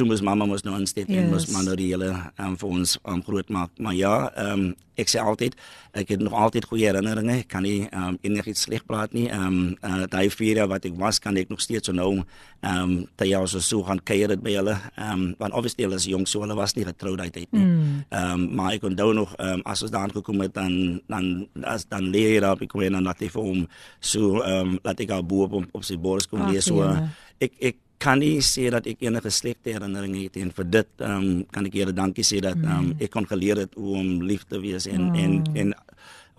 toe 0.00 0.08
mos 0.08 0.22
mamma 0.24 0.48
mos 0.48 0.64
nou 0.64 0.76
aansteek 0.78 1.10
yes. 1.10 1.18
en 1.20 1.34
mos 1.34 1.48
man 1.52 1.66
nou 1.68 1.76
die 1.78 1.90
hele 1.92 2.12
um, 2.40 2.54
vir 2.60 2.70
ons 2.70 2.96
um, 3.04 3.20
groot 3.26 3.50
maak. 3.52 3.74
Maar 3.78 3.98
ja, 3.98 4.14
ehm 4.30 4.70
um, 4.70 4.70
ek 5.00 5.08
sê 5.08 5.16
altyd 5.22 5.54
ek 5.96 6.10
het 6.12 6.20
nog 6.20 6.34
altyd 6.36 6.66
goeie 6.68 6.84
herinneringe. 6.84 7.38
Ek 7.40 7.48
kan 7.48 7.64
nie 7.64 7.86
ehm 7.88 8.14
um, 8.14 8.18
enigiets 8.26 8.66
sleg 8.66 8.84
praat 8.88 9.14
nie. 9.16 9.26
Ehm 9.32 9.46
um, 9.46 9.58
uh, 9.86 10.06
daai 10.12 10.32
vier 10.32 10.60
jaar 10.62 10.70
wat 10.72 10.86
ek 10.88 10.96
was, 11.00 11.20
kan 11.20 11.36
ek 11.40 11.52
nog 11.52 11.60
steeds 11.64 11.88
so 11.88 11.96
nou 11.96 12.10
ehm 12.20 12.76
um, 12.76 12.94
dat 13.20 13.28
jy 13.28 13.40
so 13.48 13.64
so 13.64 13.84
gaan 13.88 14.00
kuier 14.04 14.32
dit 14.32 14.44
by 14.44 14.56
hulle. 14.58 14.76
Ehm 14.94 15.12
um, 15.12 15.26
want 15.42 15.56
obviously 15.56 15.86
hulle 15.88 16.00
is 16.00 16.08
jong 16.08 16.26
so 16.28 16.44
hulle 16.44 16.56
was 16.56 16.76
nie 16.76 16.86
getroud 16.88 17.20
uit 17.20 17.36
nie. 17.36 17.48
Mm. 17.50 17.60
Ehm 17.60 18.24
mm. 18.24 18.32
um, 18.32 18.48
maar 18.60 18.78
ek 18.78 18.88
onthou 18.88 19.10
nog 19.16 19.36
ehm 19.36 19.60
um, 19.60 19.66
as 19.74 19.84
ons 19.84 19.92
daar 19.92 20.16
gekom 20.16 20.40
het 20.44 20.56
dan 20.56 21.00
dan 21.08 21.48
as 21.64 21.88
dan 21.88 22.08
leer 22.12 22.48
op 22.50 22.64
ek 22.64 22.76
weet 22.76 22.96
dan 22.96 23.08
dat 23.08 23.20
ek 23.20 23.36
vir 23.36 23.52
hom 23.52 23.68
so 24.00 24.40
ehm 24.40 24.74
um, 24.76 24.80
laat 24.84 25.00
ek 25.00 25.16
al 25.16 25.24
bo 25.24 25.48
op 25.48 25.60
op 25.72 25.84
sy 25.84 26.00
bors 26.00 26.28
kom 26.28 26.48
lees 26.48 26.68
so 26.72 26.84
ek 27.40 27.56
ek 27.60 27.76
kan 28.00 28.18
nie 28.22 28.40
sê 28.44 28.70
dat 28.72 28.86
ek 28.88 29.02
enige 29.04 29.30
slegte 29.34 29.74
herinneringe 29.74 30.24
het 30.24 30.38
en 30.40 30.50
vir 30.56 30.68
dit 30.72 31.04
um, 31.04 31.28
kan 31.52 31.68
ek 31.68 31.76
Here 31.76 31.92
dankie 31.92 32.24
sê 32.24 32.40
dat 32.44 32.58
um, 32.64 32.94
ek 32.98 33.12
kon 33.12 33.28
geleer 33.28 33.64
het 33.66 33.76
hoe 33.76 33.98
om 34.00 34.08
lief 34.24 34.46
te 34.48 34.60
wees 34.62 34.88
en 34.90 35.10
oh. 35.10 35.20
en 35.20 35.44
en 35.54 35.74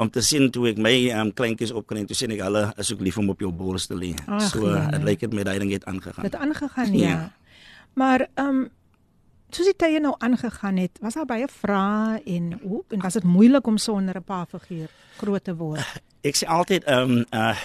om 0.01 0.09
te 0.09 0.23
sien 0.25 0.49
toe 0.53 0.71
ek 0.71 0.81
my 0.81 0.95
um, 1.13 1.29
kleintjies 1.37 1.73
opkry 1.77 2.03
toe 2.09 2.17
sien 2.17 2.33
ek 2.33 2.41
hulle 2.41 2.65
is 2.81 2.91
ook 2.93 3.03
lief 3.05 3.19
om 3.21 3.29
op 3.33 3.41
jou 3.43 3.51
bors 3.53 3.85
te 3.91 3.97
lê. 3.97 4.15
So 4.49 4.65
dit 4.65 5.05
lyk 5.05 5.25
dit 5.27 5.33
met 5.37 5.45
daai 5.45 5.59
ding 5.61 5.73
het 5.75 5.85
aangegaan. 5.85 6.25
Dit 6.25 6.37
aangegaan 6.39 6.93
ja. 6.97 7.09
ja. 7.09 7.19
Maar 7.93 8.27
ehm 8.33 8.47
um, 8.47 8.69
soos 9.51 9.67
die 9.67 9.75
tye 9.75 9.99
nou 9.99 10.13
aangegaan 10.23 10.77
het, 10.79 10.99
was 11.03 11.17
daar 11.19 11.27
baie 11.27 11.47
vrae 11.51 12.21
en 12.23 12.53
hoe 12.63 12.83
en 12.95 13.01
was 13.03 13.19
dit 13.19 13.27
moeilik 13.27 13.67
om 13.67 13.77
sonder 13.77 14.17
'n 14.17 14.23
pa 14.23 14.45
figuur 14.45 14.89
groot 15.17 15.43
te 15.43 15.55
word? 15.55 16.01
Ek 16.23 16.35
sê 16.37 16.47
altyd 16.47 16.83
ehm 16.83 17.11
um, 17.11 17.25
uh 17.33 17.57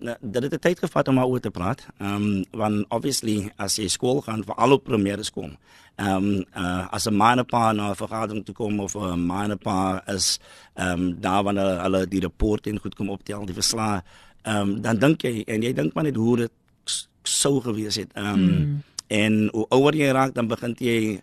dat 0.00 0.42
dit 0.50 0.60
tyd 0.60 0.78
gevat 0.78 1.08
om 1.08 1.18
daaroor 1.20 1.40
te 1.40 1.50
praat. 1.50 1.86
Ehm 1.98 2.14
um, 2.14 2.44
want 2.50 2.84
obviously 2.88 3.50
as 3.56 3.76
jy 3.76 3.88
skool 3.88 4.20
gaan 4.20 4.44
vir 4.44 4.54
al 4.54 4.72
op 4.72 4.84
primêre 4.84 5.24
skool. 5.24 5.50
Ehm 5.96 6.16
um, 6.16 6.44
uh, 6.56 6.86
as 6.90 7.06
'n 7.06 7.16
minor 7.16 7.44
pa 7.44 7.72
na 7.72 7.90
'n 7.90 7.96
vergadering 7.96 8.44
toe 8.44 8.54
kom 8.54 8.80
of 8.80 8.94
'n 8.94 9.26
minor 9.26 9.58
pa 9.58 10.02
is 10.06 10.40
ehm 10.74 11.00
um, 11.00 11.20
daar 11.20 11.42
wanneer 11.44 11.80
hulle 11.82 12.06
die 12.06 12.20
rapport 12.20 12.66
in 12.66 12.78
goed 12.78 12.94
kom 12.94 13.10
optel, 13.10 13.46
die 13.46 13.54
verslae, 13.54 14.02
ehm 14.42 14.56
um, 14.56 14.80
dan 14.82 14.98
dink 14.98 15.22
jy 15.22 15.44
en 15.46 15.62
jy 15.62 15.72
dink 15.72 15.94
maar 15.94 16.04
net 16.04 16.16
hoe 16.16 16.36
dit 16.36 16.52
sou 17.22 17.60
gewees 17.60 17.96
het. 17.96 18.12
Ehm 18.14 18.26
um, 18.26 18.40
mm. 18.40 18.82
en 19.08 19.48
hoe 19.52 19.66
ouer 19.68 19.94
jy 19.94 20.12
raak 20.12 20.34
dan 20.34 20.46
begin 20.46 20.74
jy 20.78 21.20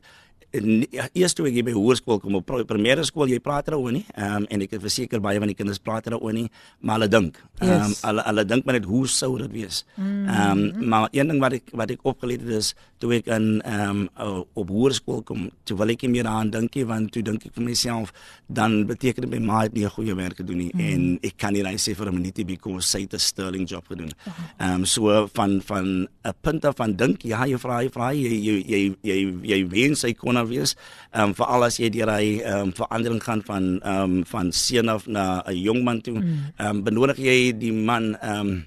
eers 0.63 1.35
toe 1.37 1.47
ek 1.49 1.59
by 1.67 1.75
hoërskool 1.75 2.21
kom 2.23 2.39
op 2.39 2.53
primêre 2.69 3.05
skool 3.07 3.29
jy 3.31 3.39
praat 3.43 3.69
daaroor 3.69 3.93
nie 3.95 4.05
um, 4.15 4.47
en 4.49 4.65
ek 4.65 4.77
is 4.77 4.83
verseker 4.83 5.21
baie 5.23 5.41
van 5.41 5.51
die 5.51 5.57
kinders 5.57 5.81
praat 5.83 6.09
daaroor 6.09 6.35
nie 6.35 6.47
maar 6.81 6.99
hulle 6.99 7.09
dink 7.11 7.39
um, 7.61 7.67
yes. 7.67 8.01
hulle 8.05 8.25
hulle 8.29 8.45
dink 8.47 8.67
maar 8.67 8.79
net 8.79 8.89
hoe 8.89 9.03
sou 9.11 9.33
dit 9.43 9.53
wees 9.59 9.83
mm. 9.95 10.27
um, 10.27 10.63
maar 10.93 11.09
een 11.11 11.33
ding 11.33 11.41
wat 11.43 11.57
ek 11.59 11.73
wat 11.83 11.93
ek 11.93 12.05
opgeleer 12.13 12.45
het 12.45 12.61
is 12.61 12.73
toe 12.99 13.13
ek 13.17 13.27
in 13.27 13.61
um, 13.65 14.09
op 14.53 14.69
hoërskool 14.69 15.23
kom 15.23 15.49
toe 15.63 15.77
wil 15.77 15.89
ek 15.89 16.07
meer 16.09 16.27
aan 16.27 16.49
dink 16.49 16.75
want 16.85 17.11
toe 17.11 17.23
dink 17.23 17.45
ek 17.45 17.53
vir 17.53 17.63
myself 17.63 18.13
dan 18.47 18.85
beteken 18.85 19.27
dit 19.27 19.31
my 19.31 19.39
ma 19.39 19.61
het 19.63 19.73
nie 19.73 19.85
'n 19.85 19.89
goeie 19.89 20.15
werk 20.15 20.37
gedoen 20.37 20.57
nie 20.57 20.71
mm. 20.73 20.79
en 20.79 21.19
ek 21.23 21.37
kan 21.37 21.53
nie 21.53 21.63
net 21.63 21.79
sê 21.79 21.95
vir 21.95 22.07
'n 22.07 22.15
minuut 22.15 22.45
because 22.45 22.87
sy 22.87 23.01
het 23.01 23.13
'n 23.13 23.19
sterling 23.19 23.67
job 23.67 23.87
gedoen 23.87 24.11
ehm 24.59 24.81
um, 24.81 24.85
so 24.85 25.27
van 25.33 25.61
van 25.61 26.07
'n 26.25 26.33
punt 26.41 26.65
af 26.65 26.75
van 26.75 26.95
dink 26.95 27.21
ja 27.23 27.45
jy 27.45 27.57
vra 27.57 27.81
jy 27.83 27.89
vra 27.89 28.11
jy 28.13 28.33
jy 28.47 28.55
jy 28.67 28.95
jy, 29.01 29.17
jy 29.43 29.59
wens 29.69 30.03
hy 30.07 30.13
kon 30.17 30.37
nou 30.37 30.45
wees. 30.49 30.75
Ehm 31.11 31.31
um, 31.31 31.35
veral 31.37 31.67
as 31.67 31.79
jy 31.81 31.89
deur 31.93 32.11
hy 32.13 32.39
ehm 32.39 32.69
um, 32.69 32.73
verandering 32.77 33.21
gaan 33.23 33.43
van 33.47 33.69
ehm 33.81 34.03
um, 34.03 34.23
van 34.31 34.51
seun 34.51 34.89
af 34.93 35.07
na 35.07 35.43
'n 35.45 35.61
jong 35.67 35.83
man 35.83 36.01
toe. 36.01 36.17
Mm. 36.19 36.23
Ehm 36.57 36.71
mm. 36.71 36.77
um, 36.77 36.83
benodig 36.83 37.17
jy 37.17 37.37
die 37.57 37.73
man 37.73 38.15
ehm 38.21 38.47
um, 38.47 38.65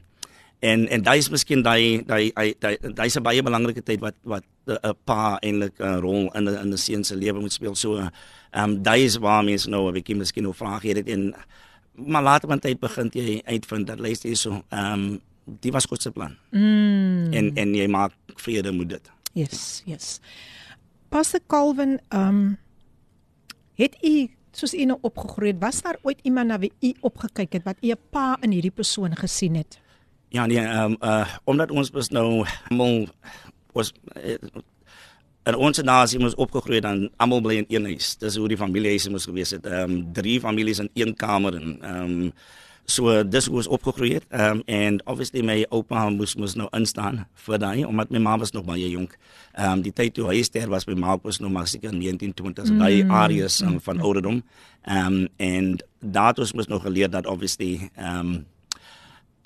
en 0.61 0.89
en 0.89 1.03
daai 1.03 1.19
is 1.19 1.31
miskien 1.33 1.63
daai 1.65 2.03
daai 2.07 2.33
daai 2.61 3.07
is 3.07 3.17
'n 3.17 3.23
baie 3.23 3.43
belangrike 3.43 3.83
tyd 3.83 4.01
wat 4.01 4.17
wat 4.23 4.45
'n 4.67 4.95
pa 5.05 5.39
eintlik 5.43 5.81
'n 5.81 6.01
rol 6.01 6.31
in 6.35 6.49
in 6.49 6.73
'n 6.73 6.77
seun 6.77 7.05
se 7.05 7.17
lewe 7.17 7.41
moet 7.41 7.53
speel. 7.53 7.75
So 7.75 7.97
ehm 7.97 8.11
um, 8.55 8.83
daai 8.83 9.05
is 9.05 9.17
waar 9.17 9.45
mense 9.45 9.69
nou 9.69 9.89
'n 9.89 9.95
bietjie 9.95 10.17
miskien 10.17 10.43
nou 10.43 10.55
vra 10.55 10.79
gee 10.79 10.95
dit 10.95 11.09
en 11.09 11.35
maar 11.95 12.23
later 12.23 12.49
van 12.49 12.59
tyd 12.59 12.81
begin 12.81 13.11
jy 13.13 13.43
uitvind 13.45 13.87
dat 13.87 13.99
luister 13.99 14.29
hier 14.29 14.37
so 14.37 14.63
ehm 14.69 14.93
um, 14.93 15.21
die 15.61 15.73
was 15.73 15.87
God 15.87 16.03
se 16.03 16.11
plan. 16.11 16.37
Mm. 16.51 17.33
En 17.33 17.55
en 17.55 17.75
jy 17.75 17.87
maak 17.87 18.13
vrede 18.37 18.73
met 18.73 18.89
dit. 18.89 19.11
Yes, 19.33 19.83
yes. 19.87 20.21
Pastor 21.09 21.41
Calvin, 21.47 22.01
ehm 22.09 22.29
um, 22.29 22.59
het 23.75 23.97
u 24.03 24.31
soos 24.53 24.75
u 24.75 24.85
nou 24.85 24.99
opgegroei 25.01 25.51
het, 25.51 25.61
was 25.61 25.83
daar 25.83 25.99
ooit 26.03 26.19
iemand 26.23 26.47
na 26.47 26.59
wie 26.59 26.73
u 26.81 26.95
opgekyk 27.01 27.53
het 27.53 27.63
wat 27.65 27.77
u 27.81 27.91
'n 27.91 27.99
pa 28.11 28.37
in 28.41 28.51
hierdie 28.51 28.71
persoon 28.71 29.17
gesien 29.17 29.55
het? 29.55 29.80
Ja, 30.31 30.47
nee, 30.47 30.59
ehm 30.59 30.93
um, 30.93 30.97
uh 31.03 31.27
omdat 31.45 31.71
ons 31.71 31.91
was 31.91 32.09
nou 32.09 32.47
almal 32.69 33.09
was 33.75 33.93
uh, 34.17 34.37
en 35.43 35.57
ons 35.57 35.83
nasie 35.83 36.19
moes 36.23 36.35
opgegroei 36.35 36.81
dan 36.81 37.09
almal 37.17 37.41
bly 37.41 37.57
in 37.63 37.67
een 37.69 37.85
huis. 37.85 38.15
Dis 38.17 38.37
hoe 38.37 38.49
die 38.49 38.59
familiehuise 38.61 39.11
moes 39.11 39.27
gewees 39.27 39.51
het. 39.51 39.67
Ehm 39.67 39.91
um, 39.91 40.13
drie 40.13 40.41
families 40.41 40.79
in 40.79 40.91
een 40.95 41.15
kamer 41.17 41.55
en 41.59 41.79
ehm 41.83 42.21
um, 42.23 42.33
So 42.91 43.13
dis 43.23 43.47
hoe 43.47 43.61
ons 43.61 43.69
opgegroei 43.71 44.15
het. 44.15 44.25
Ehm 44.29 44.61
um, 44.61 44.63
en 44.67 45.01
obviously 45.07 45.43
my 45.47 45.65
oupa 45.71 46.09
moes 46.11 46.35
moes 46.35 46.55
nou 46.59 46.69
instaan 46.75 47.25
vir 47.45 47.59
daai 47.63 47.85
omdat 47.87 48.11
my 48.11 48.19
ma 48.19 48.37
was 48.39 48.55
nog 48.57 48.65
baie 48.67 48.91
jonk. 48.91 49.17
Ehm 49.53 49.79
um, 49.79 49.83
die 49.83 49.93
tyd 49.93 50.15
toe 50.15 50.27
hy 50.31 50.43
ster 50.47 50.69
was 50.71 50.87
my 50.87 50.95
ma 50.95 51.19
was 51.23 51.39
nog 51.39 51.53
maar 51.53 51.67
seker 51.67 51.91
1920 51.91 52.67
so 52.67 52.79
daai 52.79 53.03
mm. 53.05 53.11
areas 53.11 53.61
um, 53.63 53.81
van 53.81 54.01
ouderdom. 54.01 54.43
Ehm 54.83 55.07
um, 55.07 55.29
en 55.37 55.77
daardie 55.99 56.51
moes 56.55 56.67
nog 56.67 56.83
geleer 56.83 57.11
dat 57.11 57.27
obviously 57.27 57.91
ehm 57.95 58.19
um, 58.19 58.47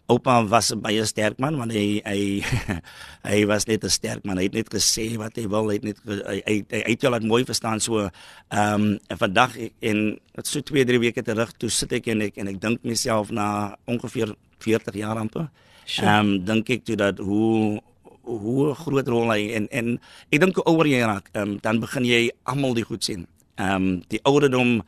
Oupa 0.06 0.44
was 0.44 0.68
'n 0.70 0.80
baie 0.84 1.04
sterk 1.06 1.38
man 1.40 1.56
want 1.56 1.72
hy 1.72 2.02
hy 2.04 2.44
hy 3.30 3.38
was 3.48 3.64
net 3.66 3.84
'n 3.84 3.88
sterk 3.88 4.24
man. 4.24 4.36
Hy 4.36 4.44
het 4.52 4.54
net 4.54 4.68
gesê 4.68 5.16
wat 5.16 5.36
hy 5.36 5.48
wil, 5.48 5.68
hy 5.72 5.80
het 5.80 5.84
net 5.84 5.98
hy 6.04 6.38
hy, 6.44 6.56
hy 6.68 6.92
het 6.92 7.00
jou 7.00 7.10
laat 7.10 7.24
mooi 7.24 7.44
verstaan 7.44 7.80
so 7.80 8.04
ehm 8.04 8.12
um, 8.52 8.98
en 9.08 9.18
vandag 9.18 9.56
en 9.80 9.98
dit 10.20 10.46
so 10.46 10.60
2 10.60 10.84
3 10.84 11.00
weke 11.00 11.22
terug 11.24 11.52
toe 11.56 11.70
sit 11.70 11.92
ek 11.92 12.06
en 12.12 12.20
ek 12.20 12.36
en 12.36 12.48
ek 12.52 12.60
dink 12.60 12.84
myself 12.84 13.30
na 13.30 13.76
ongeveer 13.88 14.36
40 14.60 14.94
jaar 14.94 15.16
amper. 15.16 15.48
Ehm 16.00 16.20
um, 16.20 16.44
dink 16.44 16.68
ek 16.68 16.84
toe 16.84 16.96
dat 16.96 17.18
hoe 17.18 17.80
hoe 18.24 18.74
groot 18.74 19.08
rol 19.08 19.32
hy 19.32 19.52
en 19.56 19.68
en 19.72 19.96
ek 20.28 20.40
dink 20.40 20.56
hoe 20.60 20.68
ouer 20.68 20.86
jy 20.86 21.00
raak, 21.00 21.32
um, 21.32 21.56
dan 21.64 21.80
begin 21.80 22.04
jy 22.04 22.28
almal 22.44 22.76
die 22.76 22.84
goed 22.84 23.04
sien. 23.04 23.24
Ehm 23.56 23.74
um, 23.74 24.02
die 24.12 24.20
ouderdom 24.24 24.82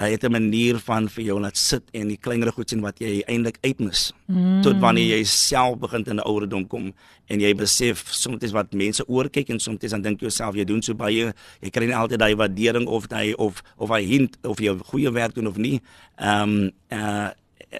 hy 0.00 0.10
het 0.14 0.24
'n 0.24 0.32
manier 0.32 0.78
van 0.78 1.08
vir 1.08 1.24
jou 1.24 1.40
laat 1.40 1.56
sit 1.56 1.82
en 1.92 2.08
die 2.08 2.16
kleinere 2.16 2.52
goed 2.52 2.70
sien 2.70 2.80
wat 2.80 2.98
jy 2.98 3.22
eintlik 3.26 3.58
uitmis. 3.62 4.12
Mm. 4.26 4.62
tot 4.62 4.78
wanneer 4.78 5.18
jy 5.18 5.24
self 5.24 5.78
begin 5.78 6.04
in 6.06 6.16
'n 6.16 6.24
ouderdom 6.24 6.66
kom 6.66 6.92
en 7.26 7.40
jy 7.40 7.54
besef 7.54 8.06
soms 8.12 8.52
wat 8.52 8.72
mense 8.72 9.02
oorkyk 9.08 9.50
en 9.50 9.58
soms 9.58 9.90
dan 9.90 10.02
dink 10.02 10.20
jy 10.20 10.26
jouself 10.26 10.54
jy 10.54 10.64
doen 10.64 10.82
so 10.82 10.94
baie 10.94 11.32
jy 11.60 11.70
kry 11.70 11.86
nie 11.86 11.94
altyd 11.94 12.18
daai 12.18 12.34
waardering 12.36 12.86
of 12.86 13.08
daai 13.08 13.34
of 13.34 13.62
of 13.76 13.90
hy 13.90 14.02
hint 14.02 14.36
of 14.42 14.58
jy 14.60 14.76
goeie 14.92 15.12
werk 15.12 15.34
doen 15.34 15.46
of 15.46 15.56
nie. 15.56 15.80
Ehm 16.18 16.42
um, 16.42 16.70
uh, 16.92 17.30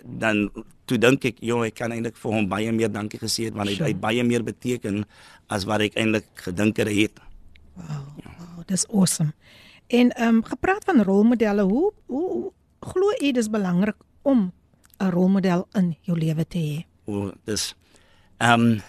dan 0.04 0.50
toe 0.86 0.98
dink 0.98 1.24
ek 1.24 1.36
joh 1.40 1.64
ek 1.64 1.74
kan 1.74 1.92
eintlik 1.92 2.16
vir 2.16 2.32
hom 2.32 2.48
baie 2.48 2.72
meer 2.72 2.92
dankie 2.92 3.18
gesê 3.18 3.44
het 3.44 3.54
want 3.54 3.68
hy, 3.68 3.76
hy 3.84 3.94
baie 3.94 4.22
meer 4.24 4.42
beteken 4.42 5.04
as 5.48 5.64
wat 5.64 5.80
ek 5.80 5.94
eintlik 5.94 6.26
gedink 6.34 6.76
het. 6.76 7.20
Wow, 7.76 8.06
wow 8.38 8.64
dis 8.66 8.86
awesome 8.88 9.32
En 9.90 10.10
ehm 10.14 10.34
um, 10.34 10.44
gepraat 10.44 10.84
van 10.84 11.02
rolmodelle, 11.02 11.62
hoe 11.62 11.92
hoe 12.06 12.52
glo 12.80 13.10
u 13.18 13.32
dis 13.32 13.50
belangrik 13.50 13.96
om 14.22 14.52
'n 14.98 15.10
rolmodel 15.10 15.66
in 15.72 15.96
jou 16.00 16.18
lewe 16.18 16.46
te 16.46 16.58
hê? 16.58 16.76
O, 17.04 17.32
dis 17.44 17.74
ehm 18.36 18.60
um, 18.60 18.82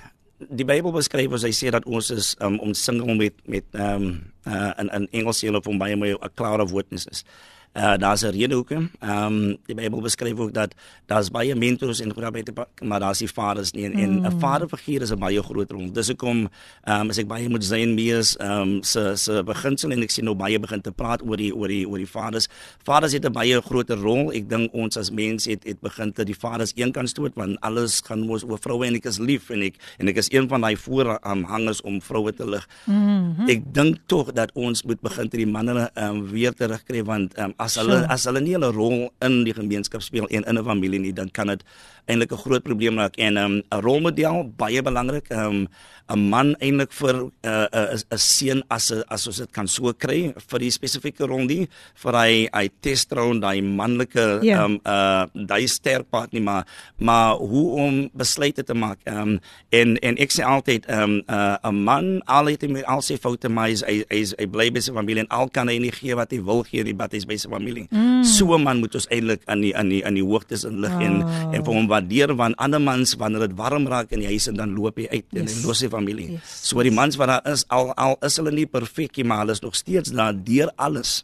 die 0.49 0.65
Bybel 0.65 0.91
beskryf 0.91 1.33
as 1.33 1.45
hy 1.45 1.51
sê 1.53 1.69
dat 1.73 1.85
ons 1.85 2.09
is 2.09 2.35
um, 2.39 2.59
omsingel 2.59 3.15
met 3.15 3.33
met 3.45 3.65
ehm 3.71 4.03
um, 4.03 4.33
uh, 4.45 4.71
in 4.77 4.89
in 4.89 5.07
Engels 5.11 5.41
sê 5.41 5.49
hulle 5.49 5.61
van 5.61 5.77
baie 5.77 5.95
mooi 5.95 6.13
'n 6.13 6.33
cloud 6.35 6.61
of 6.61 6.71
witnesses. 6.71 7.25
Uh 7.73 7.95
daar's 7.97 8.21
'n 8.21 8.31
rede 8.35 8.55
hoekom. 8.55 8.91
Ehm 8.99 9.25
um, 9.25 9.57
die 9.65 9.75
Bybel 9.75 10.01
beskryf 10.01 10.37
ook 10.37 10.53
dat 10.53 10.75
daar's 11.05 11.29
baie 11.29 11.55
mentors 11.55 11.99
en 11.99 12.13
grabe 12.13 12.43
maar 12.83 12.99
daar's 12.99 13.17
die 13.17 13.31
vaders 13.31 13.71
nie 13.71 13.85
en, 13.85 13.91
mm. 13.91 14.25
en 14.25 14.33
'n 14.33 14.39
vaderfiguur 14.39 15.01
is 15.01 15.11
'n 15.11 15.19
baie 15.19 15.43
groot 15.43 15.71
rol. 15.71 15.91
Dis 15.91 16.07
hoekom 16.07 16.49
ehm 16.83 17.01
um, 17.01 17.09
as 17.09 17.17
ek 17.17 17.27
baie 17.27 17.49
moet 17.49 17.63
sien 17.63 17.93
mees 17.93 18.37
ehm 18.37 18.61
um, 18.61 18.83
se 18.83 19.15
se 19.15 19.43
beginsel 19.43 19.91
en 19.91 20.01
ek 20.01 20.11
sien 20.11 20.25
nou 20.25 20.35
baie 20.35 20.59
begin 20.59 20.81
te 20.81 20.91
praat 20.91 21.21
oor 21.21 21.37
die 21.37 21.55
oor 21.55 21.67
die 21.67 21.87
oor 21.87 21.97
die 21.97 22.07
vaders. 22.07 22.49
Vaders 22.83 23.13
het 23.13 23.25
'n 23.25 23.31
baie 23.31 23.61
groter 23.61 23.97
rol. 23.97 24.31
Ek 24.33 24.49
dink 24.49 24.73
ons 24.73 24.97
as 24.97 25.11
mense 25.11 25.49
het 25.49 25.63
het 25.63 25.79
begin 25.79 26.11
te 26.13 26.25
die 26.25 26.35
vaders 26.35 26.73
een 26.75 26.91
kan 26.91 27.07
stoot 27.07 27.31
want 27.35 27.59
alles 27.61 28.01
gaan 28.01 28.25
mos 28.25 28.43
oor 28.43 28.59
vroue 28.59 28.85
en 28.85 28.95
ek 28.95 29.05
is 29.05 29.17
lief 29.17 29.49
en 29.49 29.61
ek 29.61 29.75
en 29.97 30.07
ek 30.07 30.17
is 30.17 30.31
een 30.31 30.47
van 30.47 30.61
daai 30.61 30.75
voorhangers 30.75 31.81
om 31.81 32.01
vroue 32.01 32.33
te 32.33 32.49
lig. 32.49 32.67
Mm 32.85 33.35
-hmm. 33.35 33.49
Ek 33.49 33.73
dink 33.73 33.97
tog 34.05 34.31
dat 34.31 34.51
ons 34.53 34.83
moet 34.83 35.01
begin 35.01 35.29
te 35.29 35.37
die 35.37 35.47
manne 35.47 35.89
ehm 35.93 36.15
um, 36.15 36.27
weer 36.27 36.53
terugkry 36.53 37.03
want 37.03 37.33
ehm 37.33 37.45
um, 37.45 37.53
as 37.61 37.77
hulle 37.79 38.01
sure. 38.01 38.09
as 38.09 38.25
hulle 38.29 38.41
nie 38.43 38.55
hulle 38.57 38.71
rol 38.73 38.97
in 39.21 39.43
die 39.47 39.53
gemeenskap 39.53 40.01
speel 40.05 40.27
en 40.29 40.43
in 40.43 40.57
'n 40.57 40.65
familie 40.65 40.99
nie, 40.99 41.13
dan 41.13 41.29
kan 41.29 41.47
dit 41.53 41.63
eintlik 42.05 42.31
'n 42.31 42.43
groot 42.43 42.63
probleem 42.63 42.97
raak 42.97 43.15
en 43.17 43.37
um, 43.37 43.51
'n 43.51 43.63
um, 43.71 43.81
rolmodel 43.81 44.51
baie 44.57 44.81
belangrik. 44.81 45.29
'n 45.29 45.39
um, 45.39 45.67
'n 46.11 46.29
man 46.29 46.55
eintlik 46.59 46.91
vir 46.91 47.15
'n 47.15 47.31
uh, 47.47 47.67
'n 47.71 47.95
uh, 47.95 48.15
'n 48.15 48.17
seun 48.17 48.59
as 48.69 48.91
a, 48.91 49.03
as 49.07 49.27
ons 49.27 49.39
dit 49.39 49.51
kan 49.51 49.67
so 49.67 49.93
kry 49.93 50.33
vir 50.35 50.59
die 50.59 50.71
spesifieke 50.71 51.27
rol 51.27 51.45
nie 51.47 51.67
vir 52.03 52.13
hy 52.21 52.33
hy 52.51 52.65
testroon 52.83 53.39
daai 53.39 53.61
manlike 53.61 54.43
yeah. 54.43 54.49
Ja. 54.51 54.65
um 54.65 54.73
uh 54.83 55.23
daai 55.47 55.67
sterkpaat 55.67 56.33
nie 56.33 56.43
maar 56.43 56.67
maar 56.99 57.39
hoe 57.39 57.67
om 57.85 57.95
besluite 58.13 58.63
te 58.63 58.73
maak. 58.73 58.99
Um 59.07 59.39
en 59.71 59.97
en 60.01 60.17
ek 60.17 60.31
sê 60.35 60.43
altyd 60.43 60.89
um 60.89 61.21
'n 61.21 61.31
uh, 61.31 61.71
man 61.71 62.21
al 62.25 62.51
het 62.51 62.61
hy 62.61 62.83
al 62.83 63.01
sy 63.01 63.17
foute 63.17 63.49
maar 63.49 63.69
hy 63.69 63.75
hy, 63.87 63.97
hy, 64.09 64.21
hy 64.39 64.47
bly 64.47 64.67
by 64.71 64.81
sy 64.83 64.93
familie 64.93 65.23
en 65.23 65.31
al 65.31 65.47
kan 65.49 65.67
hy 65.67 65.77
nie 65.79 65.93
gee 65.95 66.15
wat 66.15 66.31
hy 66.31 66.41
wil 66.43 66.63
gee 66.67 66.83
nie, 66.83 66.95
wat 66.97 67.13
hy 67.13 67.23
by 67.27 67.37
sy 67.37 67.49
familie. 67.49 67.87
Mm. 67.91 68.23
So 68.23 68.57
'n 68.57 68.63
man 68.63 68.79
moet 68.83 68.95
ons 68.95 69.07
eintlik 69.07 69.41
aan 69.47 69.61
die 69.61 69.73
aan 69.75 69.89
die 69.89 70.03
aan 70.05 70.17
die 70.19 70.25
hoogtes 70.25 70.63
in 70.67 70.81
lig 70.81 70.93
oh. 70.93 71.03
en 71.05 71.23
en 71.53 71.59
vir 71.63 71.73
hom 71.73 71.87
waardeer 71.91 72.33
want 72.39 72.57
ander 72.61 72.81
mans 72.81 73.15
wanneer 73.19 73.47
dit 73.47 73.57
warm 73.59 73.87
raak 73.91 74.13
in 74.15 74.23
die 74.23 74.29
huis 74.31 74.47
en 74.51 74.59
dan 74.59 74.75
loop 74.77 74.99
hy 75.01 75.07
uit 75.11 75.25
yes. 75.29 75.41
en 75.41 75.49
hy 75.51 75.65
los 75.67 75.81
sy 75.83 75.89
familie. 75.91 76.29
Yes. 76.37 76.53
So 76.69 76.83
die 76.85 76.93
mans 76.95 77.19
wat 77.19 77.33
daar 77.33 77.51
is 77.51 77.65
al 77.69 77.91
al 77.99 78.17
is 78.27 78.39
hulle 78.39 78.53
nie 78.55 78.67
perfek 78.69 79.19
nie, 79.19 79.27
maar 79.27 79.43
hulle 79.43 79.57
is 79.57 79.63
nog 79.65 79.75
steeds 79.79 80.15
daar 80.15 80.35
deur 80.35 80.71
alles. 80.75 81.21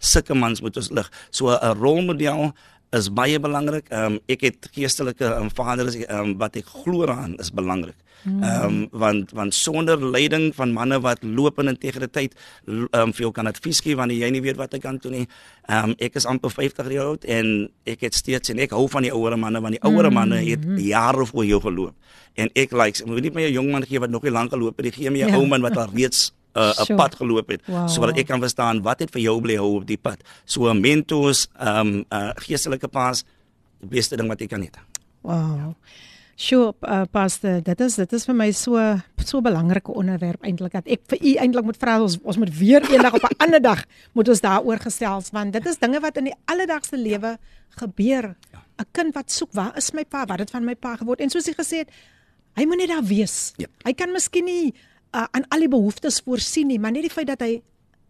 Sulke 0.00 0.36
mans 0.36 0.62
moet 0.64 0.76
ons 0.80 0.92
lig. 0.96 1.08
So 1.30 1.52
'n 1.52 1.74
rolmodel 1.80 2.52
is 2.96 3.08
baie 3.14 3.38
belangrik. 3.38 3.90
Um, 3.94 4.18
ek 4.30 4.46
het 4.48 4.68
geestelike 4.74 5.26
um, 5.36 5.50
vaders 5.54 5.96
um, 6.08 6.34
wat 6.38 6.56
ek 6.58 6.66
glo 6.66 7.06
aan 7.06 7.36
is 7.38 7.52
belangrik. 7.54 7.96
Ehm 8.24 8.64
um, 8.64 8.88
want 8.92 9.30
want 9.32 9.54
sonder 9.54 9.96
leiding 10.10 10.54
van 10.54 10.72
manne 10.72 11.00
wat 11.00 11.22
loop 11.22 11.58
in 11.58 11.68
integriteit 11.68 12.34
ehm 12.66 12.88
um, 12.92 13.12
vir 13.12 13.26
jou 13.26 13.32
kan 13.32 13.46
advies 13.46 13.80
gee 13.80 13.96
wanneer 13.96 14.26
jy 14.26 14.30
nie 14.30 14.42
weet 14.44 14.56
wat 14.60 14.74
ek 14.74 14.82
kan 14.84 14.98
doen 15.00 15.12
nie. 15.12 15.26
Ehm 15.68 15.90
um, 15.90 15.94
ek 15.98 16.18
is 16.20 16.26
amper 16.26 16.50
50 16.50 16.90
jaar 16.92 17.14
oud 17.14 17.24
en 17.24 17.70
ek 17.84 18.00
het 18.00 18.14
steeds 18.14 18.52
en 18.52 18.58
ek 18.58 18.74
hou 18.76 18.88
van 18.88 19.02
die 19.02 19.12
ouer 19.12 19.38
manne 19.38 19.60
want 19.60 19.78
die 19.78 19.82
ouer 19.82 20.10
manne 20.12 20.42
het 20.44 20.64
mm-hmm. 20.64 20.84
jare 20.90 21.26
voor 21.26 21.44
jou 21.44 21.60
geloop. 21.60 21.94
En 22.34 22.50
ek 22.54 22.72
likes, 22.72 23.04
moet 23.04 23.22
nie 23.22 23.30
my 23.30 23.46
'n 23.48 23.52
jong 23.52 23.70
man 23.72 23.84
gee 23.84 24.00
wat 24.00 24.10
nog 24.10 24.22
nie 24.22 24.30
lank 24.32 24.50
geloop 24.50 24.76
het, 24.76 24.94
gee 24.94 25.10
my 25.10 25.22
'n 25.22 25.28
ja. 25.28 25.36
ou 25.36 25.46
man 25.46 25.62
wat 25.62 25.76
al 25.76 25.88
reeds 25.94 26.32
'n 26.54 26.58
uh, 26.60 26.72
Sure. 26.72 26.94
pad 26.94 27.14
geloop 27.14 27.48
het 27.48 27.62
Wow. 27.66 27.88
sodat 27.88 28.18
ek 28.18 28.26
kan 28.26 28.40
verstaan 28.40 28.82
wat 28.82 28.98
het 28.98 29.10
vir 29.10 29.22
jou 29.22 29.40
bly 29.40 29.56
hou 29.56 29.76
op 29.76 29.86
die 29.86 29.98
pad. 29.98 30.22
So 30.44 30.74
mentors, 30.74 31.48
ehm 31.58 31.86
um, 31.86 32.04
uh, 32.10 32.30
geestelike 32.34 32.88
paas, 32.88 33.24
die 33.80 33.88
beste 33.88 34.16
ding 34.16 34.28
wat 34.28 34.40
jy 34.40 34.46
kan 34.46 34.60
hê. 34.62 34.70
Wow. 35.22 35.74
Sjoe, 36.40 36.70
uh, 36.88 37.02
pastor, 37.12 37.58
dit 37.60 37.80
is 37.84 37.98
dit 38.00 38.12
is 38.16 38.22
vir 38.24 38.36
my 38.36 38.46
so 38.56 38.80
so 39.28 39.42
belangrike 39.44 39.92
onderwerp 39.92 40.46
eintlik 40.48 40.72
dat 40.78 40.86
ek 40.88 41.02
vir 41.12 41.18
u 41.20 41.32
eintlik 41.42 41.66
moet 41.68 41.78
vra 41.82 41.98
ons 42.00 42.14
ons 42.24 42.38
moet 42.40 42.52
weer 42.56 42.86
eendag 42.88 43.18
op 43.18 43.26
'n 43.28 43.36
ander 43.44 43.60
dag 43.60 43.82
moet 44.16 44.28
ons 44.32 44.40
daaroor 44.40 44.80
gesels 44.80 45.28
want 45.36 45.52
dit 45.52 45.66
is 45.68 45.76
dinge 45.78 46.00
wat 46.00 46.16
in 46.16 46.30
die 46.30 46.38
alledaagse 46.48 46.96
lewe 46.96 47.36
gebeur. 47.76 48.36
'n 48.80 48.88
Kind 48.92 49.14
wat 49.14 49.30
soek, 49.30 49.52
waar 49.52 49.76
is 49.76 49.92
my 49.92 50.04
pa? 50.04 50.24
Wat 50.24 50.38
het 50.38 50.50
van 50.50 50.64
my 50.64 50.74
pa 50.74 50.96
geword? 50.96 51.20
En 51.20 51.28
soos 51.28 51.44
hy 51.44 51.52
gesê 51.52 51.84
het, 51.84 51.90
hy 52.56 52.64
moet 52.64 52.76
net 52.76 52.88
daar 52.88 53.04
wees. 53.04 53.52
Ja. 53.56 53.68
Hy 53.84 53.92
kan 53.92 54.12
miskien 54.12 54.44
nie 54.44 54.72
uh, 55.12 55.28
aan 55.30 55.44
al 55.48 55.60
die 55.60 55.68
behoeftes 55.68 56.22
voorsien 56.24 56.66
nie, 56.66 56.78
maar 56.78 56.92
net 56.92 57.02
die 57.02 57.12
feit 57.12 57.28
dat 57.28 57.40
hy 57.40 57.60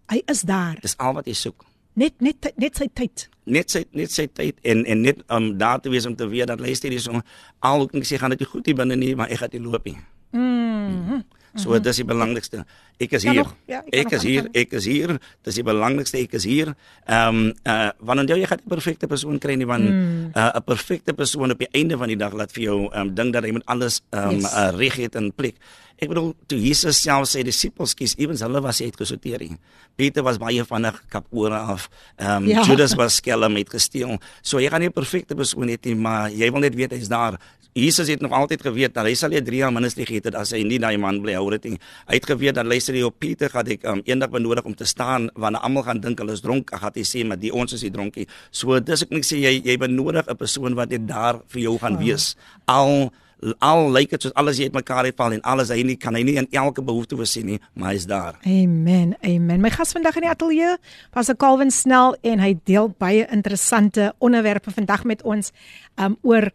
hy 0.06 0.22
is 0.30 0.42
daar. 0.42 0.78
Dis 0.80 0.94
al 0.98 1.14
wat 1.18 1.26
jy 1.26 1.34
soek. 1.34 1.66
Net 1.94 2.20
net 2.20 2.52
net 2.56 2.76
sy 2.76 2.86
tyd. 2.94 3.26
Net 3.50 3.72
sy 3.72 3.84
net 3.96 4.14
sy 4.14 4.26
tyd 4.26 4.58
en 4.62 4.84
en 4.86 5.04
net 5.06 5.22
om 5.28 5.36
um, 5.36 5.50
daar 5.58 5.80
te 5.82 5.92
wees 5.92 6.06
om 6.06 6.16
te 6.16 6.28
weet 6.30 6.50
dat 6.52 6.62
luister 6.62 6.90
hier 6.90 7.02
so 7.02 7.20
al 7.66 7.84
ook 7.86 7.92
nie 7.98 8.06
sê 8.06 8.18
gaan 8.20 8.34
dit 8.34 8.46
goed 8.46 8.66
hier 8.66 8.78
binne 8.78 8.96
nie 8.96 9.14
maar 9.18 9.30
ek 9.30 9.44
gaan 9.44 9.54
dit 9.54 9.62
loop 9.62 9.84
nie. 9.90 9.98
Mm. 10.32 11.22
So 11.56 11.78
dis 11.78 11.96
die 11.96 12.04
belangrikste. 12.04 12.64
Ek 13.00 13.12
is 13.12 13.24
Kan 13.24 13.32
hier. 13.32 13.42
nog- 13.42 13.54
ja, 13.66 13.82
ek 13.92 14.12
is 14.12 14.22
hier, 14.22 14.48
ek 14.54 14.72
is 14.72 14.84
hier. 14.84 15.18
Dis 15.42 15.54
die 15.54 15.62
belangrikste, 15.64 16.18
ek 16.18 16.32
is 16.34 16.44
hier. 16.44 16.74
Ehm 17.06 17.28
um, 17.28 17.52
uh 17.66 17.90
wanneer 18.00 18.36
jy 18.36 18.46
gaan 18.46 18.58
die 18.58 18.68
perfekte 18.68 19.06
persoon 19.06 19.38
kry 19.38 19.54
nie 19.56 19.66
want 19.66 19.82
'n 19.84 19.90
Mm. 19.90 20.30
uh, 20.36 20.50
'n 20.54 20.62
perfekte 20.64 21.12
persoon 21.14 21.50
op 21.50 21.58
die 21.58 21.68
einde 21.72 21.96
van 21.98 22.08
die 22.08 22.16
dag 22.16 22.32
laat 22.32 22.52
vir 22.52 22.62
jou 22.64 22.88
ehm 22.92 23.00
um, 23.08 23.14
dink 23.14 23.32
dat 23.32 23.44
hy 23.44 23.50
moet 23.52 23.66
alles 23.66 24.00
ehm 24.12 24.28
um, 24.28 24.34
Yes. 24.40 24.52
uh, 24.54 24.70
reg 24.76 24.94
het 24.96 25.14
in 25.14 25.32
plek. 25.32 25.54
Ek 26.00 26.08
bedoel 26.08 26.34
toe 26.46 26.58
Jesus 26.58 26.96
self 27.02 27.28
sê 27.28 27.42
disippels 27.44 27.94
kies 27.94 28.14
ewens 28.16 28.40
hulle 28.40 28.60
was 28.62 28.80
uitgesorteer. 28.80 29.38
nie. 29.40 29.58
Peter 29.96 30.22
was 30.22 30.38
baie 30.38 30.64
vinnig 30.64 31.02
kapore 31.08 31.54
af. 31.58 31.88
Ehm 32.16 32.42
um, 32.42 32.48
Ja. 32.48 32.62
Judas 32.64 32.94
was 32.94 33.16
skelm 33.16 33.56
het 33.56 33.68
gesteel. 33.68 34.18
So 34.42 34.58
jy 34.58 34.68
gaan 34.70 34.80
nie 34.80 34.88
'n 34.88 34.92
perfekte 34.92 35.34
persoon 35.34 35.68
hê 35.68 35.76
nie, 35.84 35.94
maar 35.96 36.30
jy 36.30 36.50
wil 36.50 36.60
net 36.60 36.74
weet 36.74 36.90
hy's 36.92 37.08
daar. 37.08 37.38
Jesus 37.72 38.08
het 38.08 38.20
nog 38.20 38.32
altyd 38.32 38.62
geweet 38.62 38.94
dat 38.94 39.06
hy 39.06 39.14
sal 39.14 39.30
nie 39.30 39.42
3 39.42 39.62
jaar 39.62 39.72
ministry 39.72 40.04
gehad 40.08 40.30
het 40.30 40.34
as 40.34 40.50
hy 40.56 40.62
nie 40.66 40.80
daai 40.82 40.98
man 40.98 41.20
bly 41.22 41.36
hou 41.38 41.46
het 41.52 41.64
nie. 41.68 41.78
Hy 42.08 42.18
het 42.18 42.26
geweet 42.26 42.58
dat 42.58 42.66
luister 42.66 42.96
jy 42.96 43.04
op 43.06 43.18
Pieter 43.22 43.50
gaan 43.52 43.70
ek 43.70 43.86
um, 43.86 44.02
eendag 44.04 44.32
benodig 44.34 44.66
om 44.66 44.74
te 44.74 44.84
staan 44.84 45.30
wanneer 45.34 45.62
almal 45.62 45.86
gaan 45.86 46.02
dink 46.02 46.18
hulle 46.18 46.34
is 46.34 46.42
dronk, 46.42 46.74
gaan 46.74 46.94
hy 46.94 47.06
sê 47.06 47.24
maar 47.24 47.38
die 47.38 47.52
ons 47.54 47.72
is 47.72 47.82
nie 47.86 47.92
dronkie. 47.94 48.26
So 48.50 48.80
dis 48.80 49.06
ek 49.06 49.14
net 49.14 49.26
sê 49.28 49.38
jy 49.38 49.60
jy 49.62 49.76
benodig 49.78 50.26
'n 50.26 50.36
persoon 50.36 50.74
wat 50.74 50.90
net 50.90 51.06
daar 51.06 51.42
vir 51.46 51.62
jou 51.62 51.78
gaan 51.78 51.98
wees. 51.98 52.36
Al 52.66 53.12
al 53.58 53.90
lyk 53.92 54.10
dit 54.10 54.22
soos 54.22 54.34
alles 54.34 54.58
jy 54.60 54.68
uitmekaar 54.68 55.08
het 55.08 55.16
val 55.16 55.32
en 55.32 55.42
alles 55.48 55.70
hy 55.72 55.82
nie 55.86 55.96
kan 55.96 56.14
hy 56.14 56.22
nie 56.26 56.36
in 56.36 56.48
elke 56.52 56.82
behoefte 56.84 57.16
voorsien 57.16 57.46
nie, 57.46 57.60
maar 57.74 57.94
hy's 57.94 58.06
daar. 58.06 58.36
Amen. 58.44 59.14
Amen. 59.24 59.60
My 59.60 59.70
gas 59.70 59.94
vandag 59.96 60.18
in 60.20 60.26
die 60.26 60.32
ateljee, 60.32 60.76
Pastor 61.10 61.36
Calvin 61.36 61.70
Snell 61.70 62.18
en 62.22 62.42
hy 62.42 62.54
deel 62.68 62.92
baie 63.00 63.26
interessante 63.32 64.12
onderwerpe 64.18 64.70
vandag 64.74 65.04
met 65.08 65.22
ons 65.22 65.54
um 65.96 66.18
oor 66.22 66.50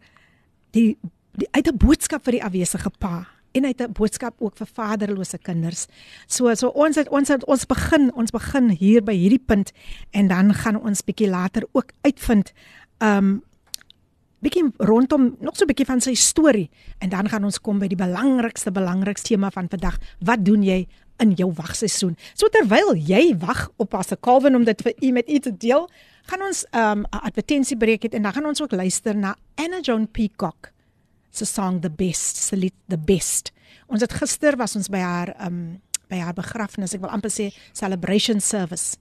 die, 0.76 0.98
die 1.40 1.48
uit 1.50 1.68
'n 1.68 1.76
boodskap 1.76 2.24
vir 2.24 2.38
die 2.38 2.44
afwesige 2.44 2.90
pa 2.98 3.26
en 3.56 3.64
uit 3.64 3.80
'n 3.80 3.92
boodskap 3.92 4.34
ook 4.38 4.56
vir 4.56 4.66
vaderlose 4.66 5.38
kinders. 5.38 5.86
So 6.26 6.54
so 6.54 6.68
ons 6.68 6.96
het 6.96 7.08
ons 7.08 7.28
het 7.28 7.44
ons 7.44 7.66
begin, 7.66 8.12
ons 8.14 8.30
begin 8.30 8.70
hier 8.70 9.02
by 9.02 9.14
hierdie 9.14 9.44
punt 9.46 9.72
en 10.10 10.28
dan 10.28 10.54
gaan 10.54 10.76
ons 10.76 11.04
bietjie 11.04 11.28
later 11.28 11.62
ook 11.72 11.92
uitvind 12.02 12.52
um 12.98 13.42
bietjie 14.40 14.64
rondom 14.76 15.36
nog 15.40 15.56
so 15.56 15.64
'n 15.64 15.72
bietjie 15.72 15.86
van 15.86 16.00
sy 16.00 16.14
storie 16.14 16.70
en 16.98 17.08
dan 17.08 17.28
gaan 17.28 17.44
ons 17.44 17.60
kom 17.60 17.78
by 17.78 17.88
die 17.88 17.96
belangrikste 17.96 18.70
belangrikste 18.70 19.28
tema 19.28 19.50
van 19.50 19.68
vandag. 19.68 19.98
Wat 20.20 20.44
doen 20.44 20.62
jy 20.62 20.86
in 21.16 21.32
jou 21.32 21.52
wagseisoen? 21.52 22.16
So 22.34 22.48
terwyl 22.48 22.94
jy 22.94 23.36
wag 23.38 23.70
op 23.76 23.88
Pastor 23.88 24.18
Calvin 24.20 24.54
om 24.54 24.64
dit 24.64 24.82
vir 24.82 24.94
u 25.00 25.10
met 25.10 25.30
u 25.30 25.38
te 25.38 25.56
deel, 25.56 25.88
gaan 26.26 26.42
ons 26.42 26.64
'n 26.70 26.78
um, 26.78 27.04
advertensie 27.10 27.76
breek 27.76 28.02
het 28.02 28.14
en 28.14 28.22
dan 28.22 28.32
gaan 28.32 28.46
ons 28.46 28.62
ook 28.62 28.72
luister 28.72 29.16
na 29.16 29.36
Anna 29.54 29.80
Joan 29.80 30.10
Peacock 30.10 30.72
se 31.30 31.44
song 31.44 31.80
The 31.80 31.90
Best, 31.90 32.36
se 32.36 32.56
lied 32.56 32.74
The 32.88 32.98
Best. 32.98 33.52
Ons 33.86 34.00
het 34.00 34.12
gister 34.12 34.56
was 34.56 34.76
ons 34.76 34.88
by 34.88 35.02
haar 35.04 35.34
um 35.46 35.80
by 36.06 36.20
haar 36.22 36.36
begrafnis, 36.36 36.94
ek 36.94 37.02
wil 37.02 37.10
amper 37.10 37.32
sê 37.34 37.48
celebration 37.74 38.40
service. 38.40 38.96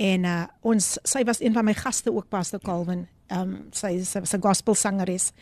En 0.00 0.24
uh 0.24 0.44
ons 0.66 0.96
sy 1.04 1.22
was 1.28 1.42
een 1.44 1.54
van 1.56 1.66
my 1.68 1.74
gaste 1.76 2.12
ook 2.12 2.30
Pastor 2.32 2.60
Calvin. 2.64 3.06
Um 3.32 3.68
sy 3.76 3.98
sy 4.04 4.20
was 4.24 4.34
'n 4.34 4.42
gospel 4.42 4.74
sangeres. 4.74 5.32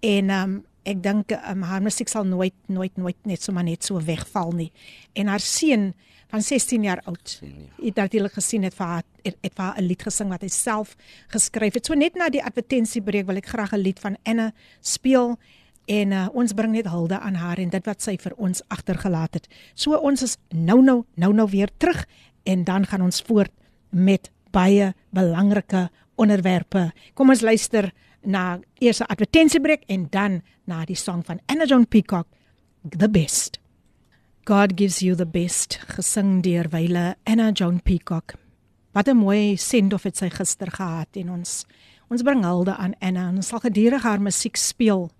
En 0.00 0.30
um 0.30 0.64
ek 0.84 1.02
dink 1.02 1.32
um, 1.32 1.62
haar 1.62 1.82
musiek 1.82 2.08
sal 2.08 2.24
nooit 2.24 2.54
nooit 2.68 2.96
nooit 2.96 3.16
net 3.24 3.42
so 3.42 3.52
maar 3.52 3.64
net 3.64 3.84
so 3.84 4.00
wegval 4.00 4.52
nie. 4.52 4.72
En 5.14 5.26
haar 5.26 5.40
seun 5.40 5.94
van 6.28 6.42
16 6.42 6.82
jaar 6.82 7.00
oud. 7.04 7.40
Het 7.82 7.94
natuurlik 7.94 8.32
gesien 8.32 8.62
het 8.62 8.74
vir 8.74 8.86
haar 8.86 9.02
het, 9.22 9.36
het 9.40 9.54
vir 9.54 9.64
haar 9.64 9.80
'n 9.80 9.86
lied 9.86 10.02
gesing 10.02 10.28
wat 10.28 10.42
hy 10.42 10.48
self 10.48 10.96
geskryf 11.28 11.74
het. 11.74 11.86
So 11.86 11.94
net 11.94 12.14
na 12.14 12.28
die 12.28 12.44
advertensiebreek 12.44 13.26
wil 13.26 13.36
ek 13.36 13.46
graag 13.46 13.72
'n 13.72 13.80
lied 13.80 14.00
van 14.00 14.16
Anna 14.22 14.52
speel 14.80 15.38
en 15.86 16.12
uh, 16.12 16.28
ons 16.32 16.52
bring 16.52 16.72
net 16.72 16.88
hulde 16.88 17.18
aan 17.18 17.34
haar 17.34 17.58
en 17.58 17.68
dit 17.68 17.86
wat 17.86 18.02
sy 18.02 18.16
vir 18.16 18.32
ons 18.36 18.62
agtergelaat 18.68 19.34
het. 19.34 19.48
So 19.74 19.96
ons 19.96 20.22
is 20.22 20.36
nou 20.50 20.82
nou 20.82 21.04
nou 21.14 21.32
nou 21.32 21.48
weer 21.50 21.70
terug 21.76 22.06
en 22.44 22.64
dan 22.64 22.86
gaan 22.86 23.02
ons 23.02 23.22
voort 23.26 23.52
met 23.90 24.30
baie 24.50 24.94
belangrike 25.10 25.90
onderwerpe. 26.14 26.92
Kom 27.14 27.30
ons 27.30 27.40
luister 27.40 27.92
na 28.22 28.60
eers 28.78 29.00
'n 29.00 29.10
advertensiebreek 29.10 29.82
en 29.86 30.06
dan 30.10 30.42
na 30.64 30.84
die 30.84 30.96
song 30.96 31.22
van 31.24 31.40
Anna 31.46 31.64
Joan 31.64 31.86
Peacock, 31.86 32.26
The 32.88 33.08
Best. 33.08 33.63
God 34.46 34.76
gives 34.76 35.00
you 35.00 35.14
the 35.16 35.24
best, 35.24 35.78
gesing 35.96 36.42
deur 36.44 36.66
wyle 36.68 37.14
Anna 37.24 37.46
Joan 37.56 37.78
Peacock. 37.80 38.34
Wat 38.92 39.08
'n 39.08 39.16
mooi 39.16 39.56
send-off 39.56 40.04
het 40.04 40.16
sy 40.16 40.28
gister 40.28 40.70
gehad 40.70 41.08
en 41.16 41.30
ons 41.30 41.64
ons 42.10 42.22
bring 42.22 42.44
hulde 42.44 42.76
aan 42.76 42.92
Anna 43.00 43.28
en 43.28 43.36
ons 43.36 43.46
sal 43.46 43.60
gedurig 43.60 44.02
haar 44.02 44.20
musiek 44.20 44.56
speel 44.56 45.10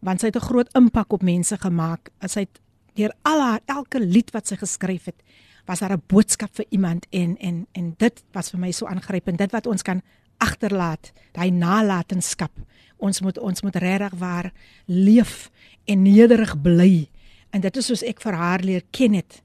want 0.00 0.20
sy 0.20 0.26
het 0.26 0.36
'n 0.36 0.48
groot 0.50 0.68
impak 0.76 1.12
op 1.12 1.22
mense 1.22 1.56
gemaak. 1.56 2.10
Sy 2.26 2.40
het 2.40 2.60
deur 2.94 3.12
al 3.22 3.40
haar 3.40 3.60
elke 3.66 4.00
lied 4.00 4.30
wat 4.32 4.46
sy 4.46 4.56
geskryf 4.56 5.04
het, 5.04 5.22
was 5.66 5.78
daar 5.78 5.96
'n 5.96 6.02
boodskap 6.06 6.54
vir 6.54 6.66
iemand 6.68 7.06
en 7.10 7.38
en 7.38 7.66
en 7.72 7.94
dit 7.96 8.24
was 8.32 8.50
vir 8.50 8.60
my 8.60 8.70
so 8.72 8.86
aangrypend. 8.86 9.38
Dit 9.38 9.52
wat 9.52 9.66
ons 9.66 9.82
kan 9.82 10.02
agterlaat, 10.36 11.12
daai 11.32 11.50
nalatenskap. 11.50 12.52
Ons 12.98 13.20
moet 13.20 13.38
ons 13.38 13.62
moet 13.62 13.76
regtig 13.76 14.18
waar 14.18 14.52
leef 14.86 15.50
en 15.86 16.02
nederig 16.02 16.60
bly. 16.60 17.08
En 17.50 17.60
dit 17.60 17.76
is 17.76 17.86
soos 17.86 18.02
ek 18.02 18.20
vir 18.20 18.36
haar 18.38 18.64
leer 18.64 18.82
ken 18.90 19.14
het. 19.14 19.42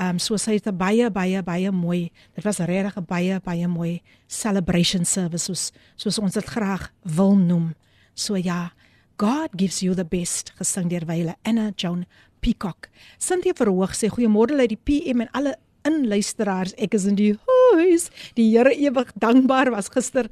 Ehm 0.00 0.16
um, 0.16 0.18
so 0.18 0.36
sy 0.36 0.54
het 0.56 0.66
'n 0.66 0.76
baie 0.76 1.10
baie 1.10 1.42
baie 1.42 1.70
mooi. 1.70 2.10
Dit 2.34 2.44
was 2.44 2.58
regtig 2.58 2.96
'n 2.96 3.04
baie 3.04 3.40
baie 3.40 3.68
mooi 3.68 4.02
celebration 4.26 5.04
service 5.04 5.44
soos 5.44 5.72
soos 5.96 6.18
ons 6.18 6.32
dit 6.32 6.44
graag 6.44 6.92
wil 7.02 7.36
noem. 7.36 7.74
So 8.14 8.36
ja, 8.36 8.72
God 9.18 9.50
gives 9.56 9.80
you 9.80 9.94
the 9.94 10.04
best 10.04 10.52
gesing 10.58 10.88
deur 10.88 11.06
wyle 11.06 11.34
Anna 11.44 11.72
Joan 11.76 12.06
Peacock. 12.40 12.88
Cynthia 13.18 13.52
Verhoog 13.54 13.94
sê 13.94 14.08
goeiemôre 14.08 14.58
uit 14.58 14.74
die 14.74 14.82
PM 14.82 15.20
en 15.20 15.30
alle 15.32 15.56
inluisteraars. 15.84 16.74
Ek 16.74 16.94
is 16.94 17.04
in 17.04 17.14
die 17.14 17.34
huis. 17.76 18.10
Die 18.34 18.50
Here 18.56 18.72
ewig 18.74 19.12
dankbaar 19.14 19.70
was 19.70 19.88
gister 19.88 20.28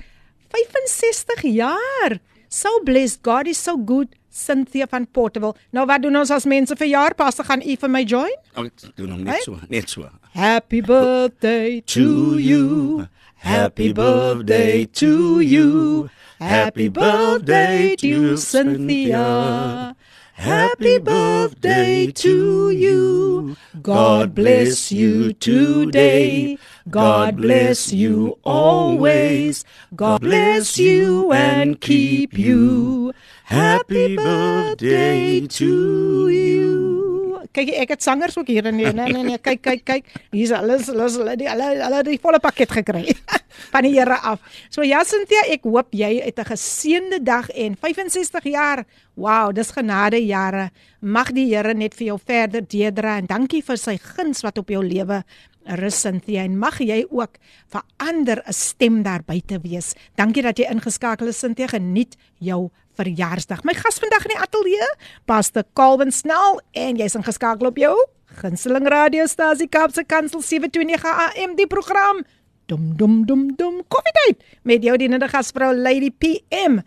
65 0.50 1.42
jaar. 1.42 2.18
So 2.48 2.80
blessed. 2.84 3.22
God 3.22 3.46
is 3.46 3.62
so 3.62 3.76
good. 3.78 4.16
Cynthia 4.30 4.86
van 4.90 5.06
Portable. 5.10 5.54
Nou 5.70 5.86
wat 5.86 6.02
doen 6.02 6.16
ons 6.16 6.30
as 6.30 6.46
mense 6.48 6.76
verjaar? 6.76 7.14
Pas 7.18 7.34
gaan 7.44 7.62
u 7.62 7.76
vir 7.76 7.90
my 7.90 8.04
join? 8.06 8.36
Ek 8.56 8.86
doen 8.96 9.10
hom 9.10 9.24
net 9.26 9.42
so, 9.42 9.58
net 9.68 9.90
so. 9.90 10.08
Happy 10.34 10.80
birthday 10.80 11.80
to 11.94 12.38
you. 12.38 13.06
Happy 13.42 13.92
birthday 13.92 14.84
to 14.84 15.40
you. 15.40 16.08
Happy 16.38 16.88
birthday 16.88 17.96
to 17.96 18.36
Cynthia. 18.36 19.96
Happy 20.40 20.98
birthday 20.98 22.10
to 22.12 22.70
you. 22.70 23.56
God 23.82 24.34
bless 24.34 24.90
you 24.90 25.34
today. 25.34 26.56
God 26.88 27.36
bless 27.36 27.92
you 27.92 28.38
always. 28.42 29.64
God 29.94 30.22
bless 30.22 30.78
you 30.78 31.30
and 31.30 31.78
keep 31.80 32.38
you. 32.38 33.12
Happy 33.50 34.14
birthday 34.14 35.42
to 35.58 36.30
you. 36.30 37.42
Kyk 37.50 37.72
ek 37.82 37.96
het 37.96 38.04
sangers 38.06 38.36
ook 38.38 38.46
hier 38.46 38.62
nee 38.70 38.92
nee 38.94 39.10
nee, 39.10 39.24
nee 39.26 39.38
kyk 39.42 39.58
kyk 39.64 39.82
kyk 39.82 40.12
hier's 40.30 40.52
alles 40.54 40.86
alles 40.92 41.16
hulle 41.18 41.34
die 41.34 41.48
hulle 41.50 41.66
hulle 41.80 42.04
die 42.06 42.20
volle 42.22 42.38
pakket 42.38 42.70
gekry 42.78 43.10
van 43.72 43.82
die 43.82 43.90
Here 43.96 44.20
af. 44.22 44.38
So 44.70 44.86
ja 44.86 45.02
Cynthia, 45.02 45.42
ek 45.50 45.66
hoop 45.66 45.90
jy 45.90 46.12
het 46.22 46.38
'n 46.38 46.46
geseënde 46.46 47.18
dag 47.26 47.50
en 47.50 47.74
65 47.74 48.46
jaar. 48.54 48.84
Wow, 49.18 49.50
dis 49.50 49.74
genade 49.74 50.22
jare. 50.22 50.70
Mag 51.02 51.34
die 51.34 51.50
Here 51.50 51.74
net 51.74 51.98
vir 51.98 52.14
jou 52.14 52.18
verder 52.22 52.62
deurdra 52.62 53.18
en 53.18 53.26
dankie 53.26 53.66
vir 53.66 53.76
sy 53.76 53.98
guns 53.98 54.46
wat 54.46 54.62
op 54.62 54.70
jou 54.70 54.84
lewe 54.86 55.24
rus 55.66 56.00
Cynthia 56.00 56.44
en 56.46 56.54
mag 56.58 56.78
jy 56.78 57.02
ook 57.10 57.34
vir 57.66 57.82
ander 57.98 58.42
'n 58.46 58.52
stem 58.52 59.02
daar 59.02 59.26
buite 59.26 59.58
wees. 59.58 59.94
Dankie 60.14 60.42
dat 60.42 60.56
jy 60.58 60.70
ingeskakel 60.70 61.26
is 61.26 61.38
Cynthia. 61.38 61.66
Geniet 61.66 62.16
jou 62.38 62.70
verjaarsdag. 63.00 63.64
My 63.64 63.74
gas 63.74 63.98
vandag 64.02 64.28
in 64.28 64.34
die 64.36 64.42
ateljee, 64.44 64.88
Pastor 65.24 65.64
Calvin 65.74 66.12
Snell 66.12 66.60
en 66.76 67.00
jy's 67.00 67.16
ingeskakel 67.18 67.72
op 67.72 67.80
jou 67.80 67.96
gunsteling 68.38 68.86
radiostasie 68.88 69.68
Kaapse 69.68 70.04
Kansel 70.06 70.42
729 70.42 71.04
AM 71.04 71.56
die 71.58 71.66
program 71.66 72.22
dum 72.70 72.92
dum 72.96 73.24
dum 73.26 73.48
dum 73.58 73.80
koffietyd 73.90 74.44
met 74.62 74.84
jou 74.86 74.94
dienende 75.00 75.28
gasvrou 75.30 75.72
Lady 75.74 76.10
PM. 76.10 76.78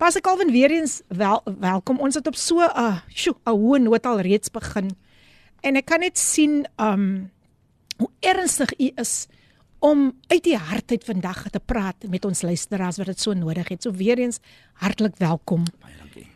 Pas 0.00 0.16
ek 0.16 0.28
alwen 0.28 0.52
weer 0.52 0.72
eens 0.72 1.02
wel 1.08 1.42
welkom. 1.60 2.00
Ons 2.00 2.16
het 2.16 2.26
op 2.26 2.36
so 2.36 2.60
'n 2.60 2.72
uh, 2.72 3.00
'n 3.26 3.50
hoë 3.50 3.78
noot 3.82 4.06
al 4.06 4.20
reeds 4.20 4.50
begin. 4.50 4.96
En 5.60 5.76
ek 5.76 5.86
kan 5.86 6.00
net 6.00 6.18
sien 6.18 6.66
um 6.80 7.30
hoe 7.98 8.10
ernstig 8.20 8.72
u 8.78 8.90
is 8.96 9.26
om 9.86 10.12
uit 10.26 10.42
die 10.44 10.56
hart 10.58 10.90
uit 10.90 11.04
vandag 11.04 11.44
te 11.52 11.60
praat 11.60 12.08
met 12.10 12.24
ons 12.26 12.42
luisteraars 12.42 12.98
wat 13.00 13.10
dit 13.12 13.20
so 13.22 13.34
nodig 13.36 13.68
het. 13.70 13.84
So 13.84 13.94
weer 13.94 14.18
eens 14.18 14.40
hartlik 14.82 15.18
welkom. 15.22 15.66
Baie 15.82 15.94
dankie. 16.00 16.26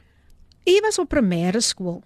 U 0.70 0.76
was 0.84 1.00
op 1.02 1.10
primêre 1.10 1.62
skool. 1.64 2.02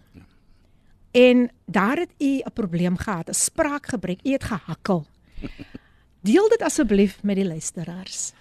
En 1.15 1.49
daar 1.67 1.97
het 1.97 2.11
u 2.19 2.41
'n 2.43 2.53
probleem 2.55 2.97
gehad, 2.97 3.29
'n 3.29 3.35
spraakgebrek. 3.35 4.21
U 4.23 4.31
het 4.31 4.45
gehakkel. 4.45 5.07
Deel 6.29 6.49
dit 6.49 6.63
asseblief 6.63 7.23
met 7.23 7.37
die 7.37 7.47
luisteraars. 7.47 8.33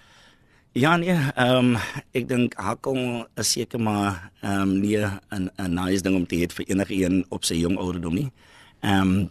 Ja 0.72 0.96
nee, 0.96 1.18
ehm 1.34 1.74
um, 1.74 1.76
ek 2.10 2.28
dink 2.28 2.54
hakkel 2.54 3.26
is 3.34 3.50
seker 3.50 3.80
maar 3.80 4.30
ehm 4.40 4.60
um, 4.60 4.80
nie 4.80 4.98
'n 4.98 5.50
'n 5.56 5.74
nice 5.74 6.02
ding 6.02 6.16
om 6.16 6.26
te 6.26 6.36
hê 6.36 6.52
vir 6.52 6.66
enige 6.66 6.94
een 6.94 7.26
op 7.28 7.44
sy 7.44 7.54
jong 7.54 7.78
ouderdom 7.78 8.14
nie. 8.14 8.32
Ehm 8.80 9.00
um, 9.00 9.30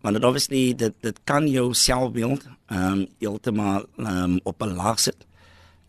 want 0.00 0.16
dit 0.16 0.24
obviously 0.24 0.74
dit 0.74 0.94
dit 1.00 1.20
kan 1.24 1.48
jou 1.48 1.74
selfbeeld 1.74 2.46
ehm 2.66 2.92
um, 2.92 3.06
heeltemal 3.18 3.84
ehm 3.96 4.16
um, 4.16 4.40
op 4.42 4.62
'n 4.62 4.74
laag 4.74 5.00
sit. 5.00 5.26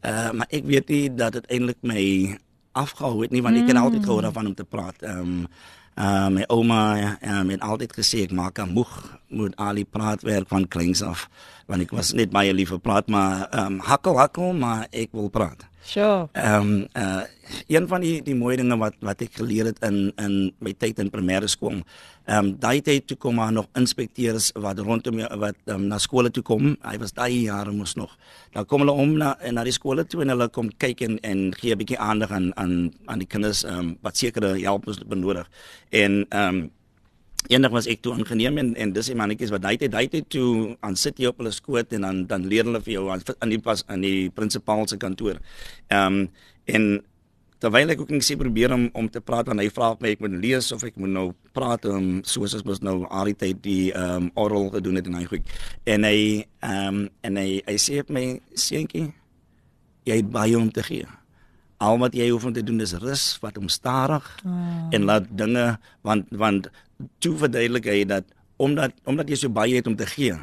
Uh, 0.01 0.31
maar 0.31 0.47
ek 0.49 0.65
weet 0.65 0.87
nie 0.87 1.13
dat 1.13 1.33
dit 1.33 1.45
eintlik 1.45 1.77
my 1.81 2.37
afgehou 2.71 3.21
het 3.21 3.31
nie 3.31 3.41
want 3.41 3.55
ek 3.55 3.67
het 3.67 3.77
mm. 3.77 3.83
altyd 3.83 4.05
gehoor 4.05 4.21
daarvan 4.21 4.47
om 4.47 4.55
te 4.55 4.63
praat. 4.63 5.01
Ehm 5.01 5.19
um, 5.19 5.47
uh, 5.95 6.27
my 6.27 6.43
ouma 6.47 7.17
um, 7.21 7.49
het 7.49 7.61
altyd 7.61 7.93
gesê 7.93 8.23
ek 8.23 8.31
maak 8.31 8.59
aan 8.59 8.73
moeg 8.73 9.19
moet 9.27 9.55
Ali 9.55 9.85
praat 9.85 10.21
werk 10.21 10.47
van 10.47 10.67
kleins 10.67 11.01
af 11.01 11.29
want 11.65 11.81
ek 11.81 11.91
was 11.91 12.13
net 12.13 12.31
baie 12.31 12.53
lief 12.53 12.69
vir 12.69 12.79
praat 12.79 13.07
maar 13.07 13.47
ehm 13.49 13.65
um, 13.65 13.79
hakkel 13.79 14.17
hakkel 14.17 14.53
maar 14.53 14.87
ek 14.91 15.09
wil 15.11 15.29
praat. 15.29 15.70
Sure. 15.91 16.29
Ehm 16.31 16.55
um, 16.55 16.87
uh 16.95 17.23
een 17.67 17.87
van 17.87 17.99
die 17.99 18.21
die 18.23 18.35
mooi 18.35 18.55
dinge 18.55 18.77
wat 18.79 18.95
wat 19.03 19.21
ek 19.25 19.33
geleer 19.35 19.67
het 19.67 19.81
in 19.83 20.13
in 20.15 20.35
my 20.63 20.71
tyd 20.79 21.01
in 21.03 21.09
primêre 21.11 21.49
skool. 21.51 21.81
Ehm 22.31 22.37
um, 22.37 22.51
daai 22.63 22.79
tyd 22.81 23.09
toe 23.09 23.17
kom 23.17 23.35
maar 23.35 23.51
nog 23.51 23.67
inspekteurs 23.75 24.51
wat 24.55 24.79
rondom 24.79 25.19
wat 25.43 25.57
um, 25.65 25.89
na 25.91 25.97
skole 25.99 26.31
toe 26.31 26.43
kom. 26.47 26.77
Hy 26.87 26.95
was 27.03 27.11
daai 27.11 27.41
jare 27.43 27.75
mos 27.75 27.97
nog. 27.99 28.15
Dan 28.53 28.65
kom 28.65 28.85
hulle 28.85 28.95
om 28.95 29.17
na 29.19 29.35
na 29.51 29.67
die 29.67 29.75
skole 29.75 30.07
toe 30.07 30.21
en 30.23 30.31
hulle 30.31 30.47
kom 30.49 30.71
kyk 30.77 31.01
en 31.01 31.19
en 31.19 31.51
gee 31.59 31.75
'n 31.75 31.77
bietjie 31.83 31.99
aandag 31.99 32.31
aan 32.31 32.55
aan 32.55 32.93
aan 33.05 33.19
die 33.19 33.27
kinders 33.27 33.63
ehm 33.63 33.79
um, 33.79 33.97
wat 34.01 34.17
sekere 34.17 34.59
help 34.63 34.87
ons 34.87 35.03
benodig. 35.03 35.49
En 35.89 36.25
ehm 36.29 36.55
um, 36.55 36.69
Eendag 37.49 37.73
was 37.73 37.87
ek 37.89 38.03
toe 38.05 38.13
ingeneem 38.19 38.59
en 38.61 38.73
en 38.77 38.91
dis 38.93 39.09
die 39.09 39.17
mannetjies 39.17 39.51
wat 39.53 39.63
daai 39.63 39.77
tyd 39.81 39.93
daai 39.93 40.07
tyd 40.11 40.27
toe 40.29 40.75
aan 40.85 40.95
sit 40.95 41.17
jy 41.19 41.31
op 41.31 41.39
hulle 41.41 41.53
skoot 41.55 41.93
en 41.97 42.05
dan 42.05 42.25
dan 42.29 42.45
leer 42.45 42.67
hulle 42.69 42.81
vir 42.85 42.93
jou 42.99 43.07
aan 43.09 43.23
in 43.41 43.55
die 43.55 43.61
pas 43.61 43.81
in 43.89 44.03
die 44.05 44.29
prinsipaal 44.29 44.87
se 44.87 44.99
kantoor. 45.01 45.41
Ehm 45.89 46.21
um, 46.21 46.27
en 46.69 46.83
terwyl 47.61 47.93
ek 47.93 48.01
ook 48.01 48.11
net 48.13 48.25
sê 48.25 48.37
probeer 48.37 48.73
om 48.73 48.87
om 48.97 49.07
te 49.09 49.21
praat 49.21 49.49
want 49.49 49.61
hy 49.61 49.69
vra 49.73 49.93
my 50.01 50.11
ek 50.15 50.21
moet 50.21 50.37
lees 50.43 50.69
of 50.75 50.83
ek 50.85 50.99
moet 51.01 51.13
nou 51.13 51.27
praat 51.53 51.85
om 51.89 52.21
soos 52.25 52.53
as 52.57 52.65
mos 52.65 52.81
nou 52.85 53.01
al 53.09 53.31
die 53.31 53.37
tyd 53.45 53.63
die 53.65 53.89
ehm 53.89 54.27
um, 54.27 54.29
oral 54.43 54.69
gedoen 54.77 55.01
het 55.01 55.09
en 55.09 55.17
hy 55.17 55.25
goed. 55.33 55.55
En 55.85 56.05
hy 56.05 56.19
ehm 56.61 57.01
um, 57.01 57.01
en 57.25 57.41
hy 57.41 57.49
hy 57.65 57.77
sê 57.81 58.03
vir 58.05 58.17
my 58.17 58.27
seentjie 58.53 59.09
jy 60.05 60.21
het 60.21 60.29
baie 60.33 60.57
om 60.57 60.69
te 60.73 60.85
gee. 60.85 61.09
Al 61.81 61.97
wat 61.97 62.13
jy 62.13 62.29
hoef 62.29 62.45
om 62.45 62.53
te 62.53 62.63
doen 62.65 62.81
is 62.81 62.93
rus, 63.01 63.25
wat 63.41 63.57
om 63.57 63.69
stadig 63.69 64.25
oh. 64.45 64.89
en 64.93 65.05
laat 65.09 65.29
dinge 65.29 65.65
want 66.05 66.29
want 66.29 66.69
toe 67.19 67.35
verduidelik 67.45 67.87
hy 67.89 68.03
dat 68.09 68.27
omdat 68.61 68.93
omdat 69.09 69.29
jy 69.29 69.39
so 69.41 69.53
baie 69.53 69.75
het 69.79 69.87
om 69.89 69.95
te 69.97 70.05
gee, 70.05 70.35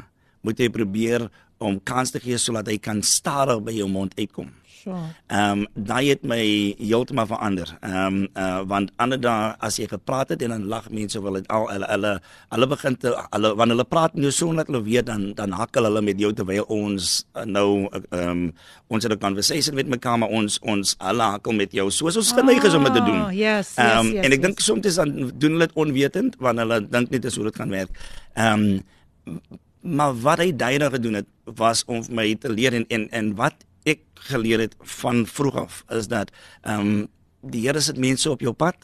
moet 0.43 0.59
jy 0.59 0.69
probeer 0.73 1.29
om 1.59 1.79
kans 1.83 2.11
te 2.11 2.19
gee 2.23 2.37
sodat 2.39 2.67
hy 2.71 2.77
kan 2.81 3.03
stadig 3.03 3.61
by 3.63 3.75
jou 3.75 3.87
mond 3.91 4.15
uitkom. 4.19 4.51
Sure. 4.79 5.11
Ehm 5.27 5.65
um, 5.65 5.67
daai 5.75 6.09
het 6.13 6.21
my 6.23 6.39
heeltemal 6.79 7.27
verander. 7.27 7.67
Ehm 7.83 8.05
um, 8.05 8.27
uh 8.39 8.61
want 8.69 8.91
ander 8.95 9.19
dae 9.19 9.51
as 9.59 9.75
jy 9.79 9.87
gepraat 9.91 10.31
het 10.31 10.43
en 10.45 10.53
dan 10.55 10.67
lag 10.71 10.87
mense 10.89 11.19
wel 11.21 11.41
al 11.47 11.67
hulle 11.67 11.89
hulle 11.91 12.13
hulle 12.53 12.67
begin 12.73 12.95
te 12.97 13.11
hulle 13.17 13.51
wanneer 13.59 13.75
hulle 13.75 13.87
praat 13.95 14.15
nie 14.15 14.31
so 14.31 14.53
net 14.55 14.71
hulle 14.71 14.83
weet 14.87 15.09
dan 15.11 15.33
dan 15.35 15.51
hakkel 15.51 15.89
hulle 15.89 16.01
met 16.01 16.19
jou 16.23 16.31
terwyl 16.33 16.63
ons 16.71 17.11
uh, 17.35 17.43
nou 17.43 17.67
ehm 17.91 18.23
um, 18.29 18.45
ons 18.87 19.03
het 19.03 19.11
'n 19.11 19.19
conversation 19.19 19.75
met 19.75 19.87
mekaar 19.87 20.17
maar 20.17 20.31
ons 20.31 20.59
ons 20.63 20.95
hulle 20.97 21.29
hakkel 21.35 21.53
met 21.53 21.71
jou 21.71 21.89
soos 21.91 22.17
ons 22.17 22.33
geneig 22.33 22.63
is 22.63 22.73
om 22.73 22.83
dit 22.83 22.93
te 22.93 23.03
doen. 23.03 23.21
Oh, 23.27 23.31
yes, 23.35 23.75
ehm 23.75 23.99
um, 23.99 24.05
yes, 24.05 24.13
yes, 24.13 24.25
en 24.25 24.31
ek 24.31 24.39
yes. 24.39 24.45
dink 24.47 24.59
soms 24.59 24.95
dan 24.95 25.09
doen 25.35 25.51
hulle 25.51 25.67
dit 25.67 25.75
onwetend 25.75 26.35
want 26.39 26.57
hulle 26.59 26.87
dink 26.87 27.09
net 27.09 27.21
dis 27.21 27.35
hoe 27.35 27.49
dit 27.51 27.55
gaan 27.55 27.69
werk. 27.69 27.91
Ehm 28.33 28.79
um, 29.27 29.49
maar 29.79 30.13
wat 30.21 30.39
hy 30.43 30.51
daai 30.55 30.79
gedoen 30.79 31.13
het 31.13 31.27
was 31.43 31.83
om 31.87 32.03
my 32.11 32.35
te 32.35 32.49
leer 32.51 32.73
en 32.73 32.85
en, 32.87 33.09
en 33.09 33.35
wat 33.35 33.55
ek 33.83 34.03
geleer 34.29 34.59
het 34.59 34.75
van 34.99 35.25
vroeg 35.27 35.55
af 35.55 35.83
is 35.89 36.07
dat 36.11 36.31
ehm 36.61 36.79
um, 36.79 37.07
die 37.41 37.61
Here 37.63 37.79
sit 37.79 37.97
mense 37.97 38.29
op 38.29 38.41
jou 38.41 38.53
pad. 38.53 38.75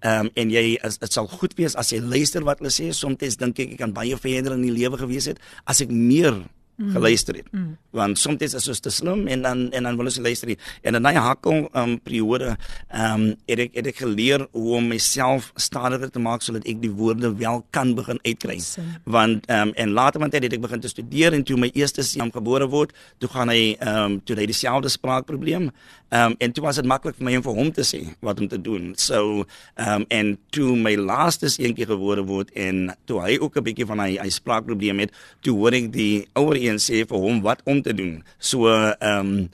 Ehm 0.00 0.26
um, 0.26 0.30
en 0.34 0.50
jy 0.50 0.76
dit 0.78 1.12
sal 1.12 1.26
goed 1.28 1.56
wees 1.58 1.74
as 1.74 1.90
jy 1.90 2.00
luister 2.00 2.44
wat 2.44 2.60
hulle 2.62 2.70
sê. 2.70 2.92
Soms 2.92 3.38
dink 3.40 3.58
ek 3.58 3.74
ek 3.74 3.78
kan 3.80 3.92
baie 3.92 4.16
verder 4.16 4.54
in 4.54 4.62
die 4.62 4.74
lewe 4.74 4.98
gewees 5.00 5.26
het 5.26 5.40
as 5.64 5.80
ek 5.82 5.90
meer 5.90 6.44
mm. 6.76 6.92
geluister 6.92 7.34
het. 7.34 7.48
Mm. 7.52 7.76
Want 7.90 8.18
soms 8.18 8.42
is 8.42 8.64
dit 8.64 8.82
te 8.82 8.90
slim 8.90 9.26
en 9.26 9.42
dan 9.42 9.70
en 9.72 9.82
dan 9.82 9.96
wil 9.96 10.04
ons 10.04 10.18
luister. 10.18 10.48
Nie. 10.48 10.58
En 10.82 10.92
dan 10.92 11.02
daai 11.02 11.16
hakkel 11.16 11.68
um 11.72 11.96
periode 12.00 12.56
um 12.92 13.28
het 13.46 13.58
ek 13.66 13.74
het 13.74 13.90
ek 13.92 14.02
geleer 14.04 14.46
hoe 14.52 14.76
om 14.76 14.88
myself 14.88 15.50
stadiger 15.56 16.10
te 16.10 16.22
maak 16.22 16.44
sodat 16.44 16.66
ek 16.68 16.80
die 16.82 16.92
woorde 16.92 17.32
wel 17.36 17.64
kan 17.70 17.94
begin 17.94 18.20
uitkry. 18.22 18.60
Want 19.04 19.50
um 19.50 19.72
en 19.74 19.94
later 19.96 20.20
want 20.20 20.36
het 20.36 20.52
ek 20.52 20.60
begin 20.60 20.80
te 20.80 20.92
studeer 20.92 21.32
en 21.32 21.44
toe 21.44 21.58
my 21.60 21.70
eerste 21.74 22.02
seun 22.02 22.32
gebore 22.32 22.68
word, 22.68 22.92
toe 23.18 23.30
gaan 23.32 23.52
hy 23.52 23.76
um 23.80 24.20
toe 24.24 24.36
hy 24.36 24.46
dieselfde 24.46 24.92
spraakprobleem. 24.92 25.70
Um 26.14 26.36
en 26.38 26.52
toe 26.52 26.64
was 26.64 26.76
dit 26.76 26.86
maklik 26.86 27.16
vir 27.18 27.24
my 27.26 27.36
om 27.40 27.42
vir 27.42 27.56
hom 27.56 27.72
te 27.72 27.84
sê 27.86 28.02
wat 28.20 28.40
om 28.40 28.48
te 28.48 28.60
doen. 28.60 28.92
So 29.00 29.46
um 29.80 30.04
en 30.08 30.36
toe 30.54 30.76
my 30.76 30.94
laaste 30.96 31.50
seentjie 31.50 31.88
gebore 31.88 32.22
word 32.26 32.52
en 32.54 32.92
toe 33.06 33.20
hy 33.24 33.38
ook 33.40 33.56
'n 33.56 33.64
bietjie 33.64 33.86
van 33.86 33.98
hy 34.00 34.16
hy 34.20 34.28
spraakprobleem 34.28 34.98
het, 35.00 35.10
toe 35.40 35.56
hoor 35.56 35.72
ek 35.72 35.92
die 35.92 36.26
ouer 36.34 36.56
een 36.66 36.80
sê 36.82 37.04
vir 37.08 37.22
hom 37.22 37.40
wat 37.46 37.62
om 37.64 37.82
te 37.82 37.94
doen. 37.94 38.20
So 38.38 38.68
ehm 38.68 39.20
um, 39.20 39.48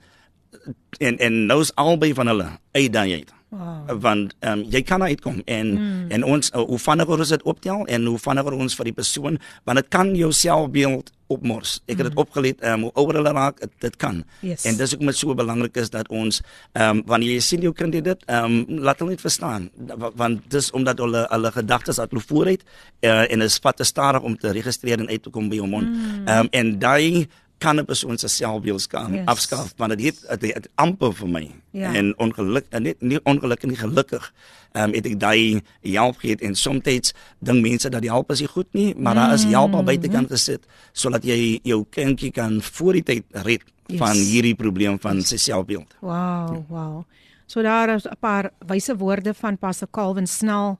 en 0.99 1.19
en 1.19 1.47
nou 1.47 1.61
is 1.61 1.75
albei 1.75 2.13
van 2.15 2.27
hulle 2.31 2.49
uit 2.73 2.93
daai 2.93 3.13
uit. 3.15 3.31
Wow. 3.53 4.01
Want 4.01 4.35
ehm 4.41 4.59
um, 4.59 4.61
jy 4.73 4.81
kan 4.83 5.03
uitkom 5.03 5.43
en 5.45 5.73
mm. 5.73 6.11
en 6.17 6.23
ons 6.25 6.51
uh, 6.55 6.63
hoe 6.65 6.79
vinniger 6.81 7.19
ons 7.21 7.33
dit 7.35 7.43
optel 7.43 7.83
en 7.85 8.07
hoe 8.09 8.19
vinniger 8.19 8.55
ons 8.57 8.77
vir 8.79 8.89
die 8.89 8.95
persoon 8.97 9.37
want 9.69 9.77
dit 9.77 9.91
kan 9.93 10.15
jou 10.17 10.31
selfbeeld 10.33 11.13
opmors. 11.33 11.75
Ek 11.85 11.99
het 12.01 12.09
dit 12.09 12.15
mm. 12.15 12.23
opgelet 12.23 12.65
ehm 12.65 12.73
um, 12.73 12.87
hoe 12.89 12.93
ouer 13.03 13.19
hulle 13.21 13.35
raak, 13.37 13.61
het, 13.61 13.73
dit 13.85 13.99
kan. 14.01 14.23
Yes. 14.41 14.65
En 14.69 14.77
dis 14.81 14.95
ook 14.95 15.05
met 15.05 15.17
so 15.17 15.37
belangrik 15.37 15.77
is 15.77 15.93
dat 15.93 16.09
ons 16.09 16.41
ehm 16.73 17.03
um, 17.03 17.03
wanneer 17.13 17.35
jy 17.35 17.43
sien 17.45 17.69
jou 17.69 17.75
kind 17.77 17.93
dit 17.93 18.25
ehm 18.25 18.57
um, 18.63 18.81
laat 18.89 19.05
hulle 19.05 19.17
net 19.17 19.25
verstaan 19.25 19.69
want 20.17 20.49
dis 20.49 20.71
omdat 20.71 21.05
hulle 21.05 21.27
hulle 21.29 21.53
gedagtes 21.53 22.01
uit 22.01 22.11
hulle 22.11 22.25
vooruit 22.25 22.65
uh, 22.65 23.29
en 23.29 23.45
is 23.45 23.59
vat 23.61 23.77
te 23.77 23.85
stadig 23.85 24.23
om 24.23 24.37
te 24.37 24.53
registreer 24.57 25.05
en 25.05 25.13
uit 25.13 25.23
te 25.23 25.31
kom 25.31 25.53
by 25.53 25.61
jou 25.61 25.69
mond. 25.69 25.89
Mm. 25.89 26.25
Ehm 26.25 26.25
mm. 26.25 26.39
um, 26.39 26.49
en 26.51 26.79
daai 26.79 27.29
kan 27.63 27.79
'n 27.81 27.85
persoon 27.85 28.19
se 28.19 28.29
selfbeeld 28.29 28.87
kan 28.87 29.13
yes. 29.15 29.27
afskaaf 29.27 29.75
want 29.77 29.97
dit 29.97 30.05
het 30.29 30.41
dit 30.41 30.55
het 30.55 30.69
amper 30.75 31.13
vir 31.21 31.29
my 31.29 31.47
ja. 31.71 31.95
en 31.95 32.13
ongeluk 32.19 32.67
net 32.79 33.01
nie 33.01 33.21
ongelukkig 33.25 33.71
nie 33.71 33.81
gelukkig 33.81 34.33
ehm 34.73 34.89
um, 34.89 34.95
het 34.95 35.07
ek 35.07 35.19
daai 35.21 35.63
help 35.81 36.17
gehad 36.19 36.41
en 36.41 36.55
soms 36.55 37.13
dink 37.39 37.61
mense 37.63 37.89
dat 37.89 38.03
die 38.03 38.11
help 38.11 38.31
is 38.31 38.41
nie 38.41 38.49
goed 38.49 38.71
nie 38.73 38.95
maar 38.95 39.15
mm. 39.15 39.21
daar 39.21 39.33
is 39.35 39.45
help 39.45 39.75
al 39.75 39.85
buitekant 39.85 40.31
gesit 40.31 40.67
sodat 40.93 41.25
jy 41.25 41.61
jou 41.63 41.85
kindjie 41.91 42.31
kan 42.31 42.63
voor 42.63 42.93
die 42.93 43.03
tyd 43.03 43.25
red 43.31 43.63
yes. 43.93 43.99
van 43.99 44.17
hierdie 44.17 44.55
probleem 44.59 44.99
van 45.01 45.23
sy 45.27 45.39
selfbeeld. 45.41 45.97
Wow, 46.01 46.63
wow. 46.69 47.03
So 47.47 47.63
daar 47.63 47.95
is 47.95 48.07
'n 48.07 48.17
paar 48.21 48.51
wyse 48.67 48.97
woorde 48.97 49.35
van 49.35 49.59
Pastor 49.59 49.89
Calvin 49.91 50.27
Snell 50.27 50.79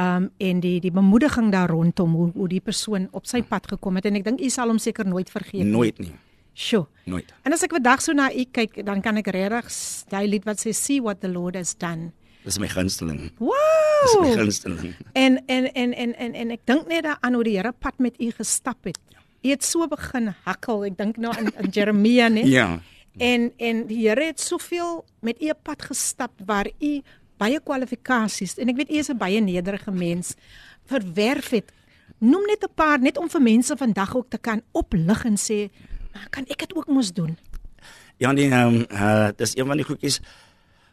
um 0.00 0.30
en 0.38 0.60
die 0.60 0.80
die 0.80 0.90
bemoediging 0.90 1.52
daar 1.52 1.70
rondom 1.70 2.14
hoe 2.14 2.30
hoe 2.34 2.48
die 2.48 2.60
persoon 2.60 3.08
op 3.12 3.26
sy 3.26 3.42
pad 3.42 3.66
gekom 3.66 3.96
het 3.96 4.08
en 4.10 4.18
ek 4.18 4.24
dink 4.24 4.40
u 4.40 4.50
sal 4.50 4.68
hom 4.68 4.78
seker 4.78 5.06
nooit 5.06 5.30
vergeet. 5.30 5.66
Nooit 5.66 5.98
nie. 5.98 6.12
Sjoe. 6.54 6.86
Nooit. 7.04 7.32
En 7.42 7.52
as 7.52 7.62
ek 7.66 7.74
vandag 7.74 8.02
so 8.02 8.14
na 8.14 8.28
u 8.30 8.44
kyk, 8.44 8.84
dan 8.86 9.02
kan 9.02 9.18
ek 9.18 9.32
regtig 9.34 9.70
daai 10.10 10.26
lied 10.30 10.46
wat 10.46 10.62
sê 10.62 10.74
see 10.74 11.00
what 11.02 11.20
the 11.20 11.30
Lord 11.30 11.58
has 11.58 11.74
done. 11.74 12.12
Dis 12.44 12.58
my 12.60 12.68
gunsteling. 12.68 13.32
Wow. 13.40 13.54
Dis 14.04 14.16
my 14.20 14.32
gunsteling. 14.36 14.94
En 15.12 15.40
en 15.46 15.70
en 15.74 15.94
en 15.94 16.14
en 16.14 16.34
en 16.34 16.50
ek 16.54 16.62
dink 16.68 16.88
net 16.88 17.06
daaraan 17.06 17.34
hoe 17.34 17.44
die 17.46 17.56
Here 17.56 17.72
pad 17.72 17.98
met 17.98 18.20
u 18.20 18.30
gestap 18.36 18.84
het. 18.84 19.00
U 19.44 19.48
het 19.48 19.64
so 19.64 19.86
begin 19.88 20.34
hakkel. 20.44 20.84
Ek 20.90 20.98
dink 20.98 21.18
nou 21.20 21.32
in, 21.40 21.50
in 21.58 21.70
Jeremia, 21.70 22.28
né? 22.28 22.44
ja. 22.46 22.80
En 23.18 23.52
en 23.62 23.86
die 23.86 24.02
Here 24.08 24.30
het 24.30 24.40
soveel 24.40 25.04
met 25.22 25.42
u 25.42 25.50
pad 25.62 25.82
gestap 25.90 26.32
waar 26.46 26.70
u 26.80 27.00
baie 27.38 27.60
kwalifikasies 27.60 28.58
en 28.58 28.68
ek 28.72 28.76
weet 28.76 28.90
u 28.90 28.98
is 28.98 29.10
'n 29.10 29.18
baie 29.18 29.40
nederige 29.40 29.90
mens 29.90 30.34
verwerf 30.86 31.50
het. 31.50 31.72
Noem 32.18 32.44
net 32.46 32.64
'n 32.64 32.74
paar 32.74 33.00
net 33.00 33.18
om 33.18 33.28
vir 33.28 33.42
mense 33.42 33.76
vandag 33.76 34.16
ook 34.16 34.30
te 34.30 34.38
kan 34.38 34.62
oplig 34.72 35.24
en 35.24 35.36
sê, 35.36 35.70
"Maar 36.12 36.28
kan 36.30 36.44
ek 36.46 36.58
dit 36.58 36.74
ook 36.74 36.86
mos 36.86 37.12
doen?" 37.12 37.36
Ja, 38.16 38.32
nee, 38.32 38.50
ehm 38.50 38.74
um, 38.74 38.86
uh, 38.90 39.28
dis 39.36 39.56
een 39.56 39.66
van 39.66 39.76
die 39.76 39.86
goedjies 39.86 40.20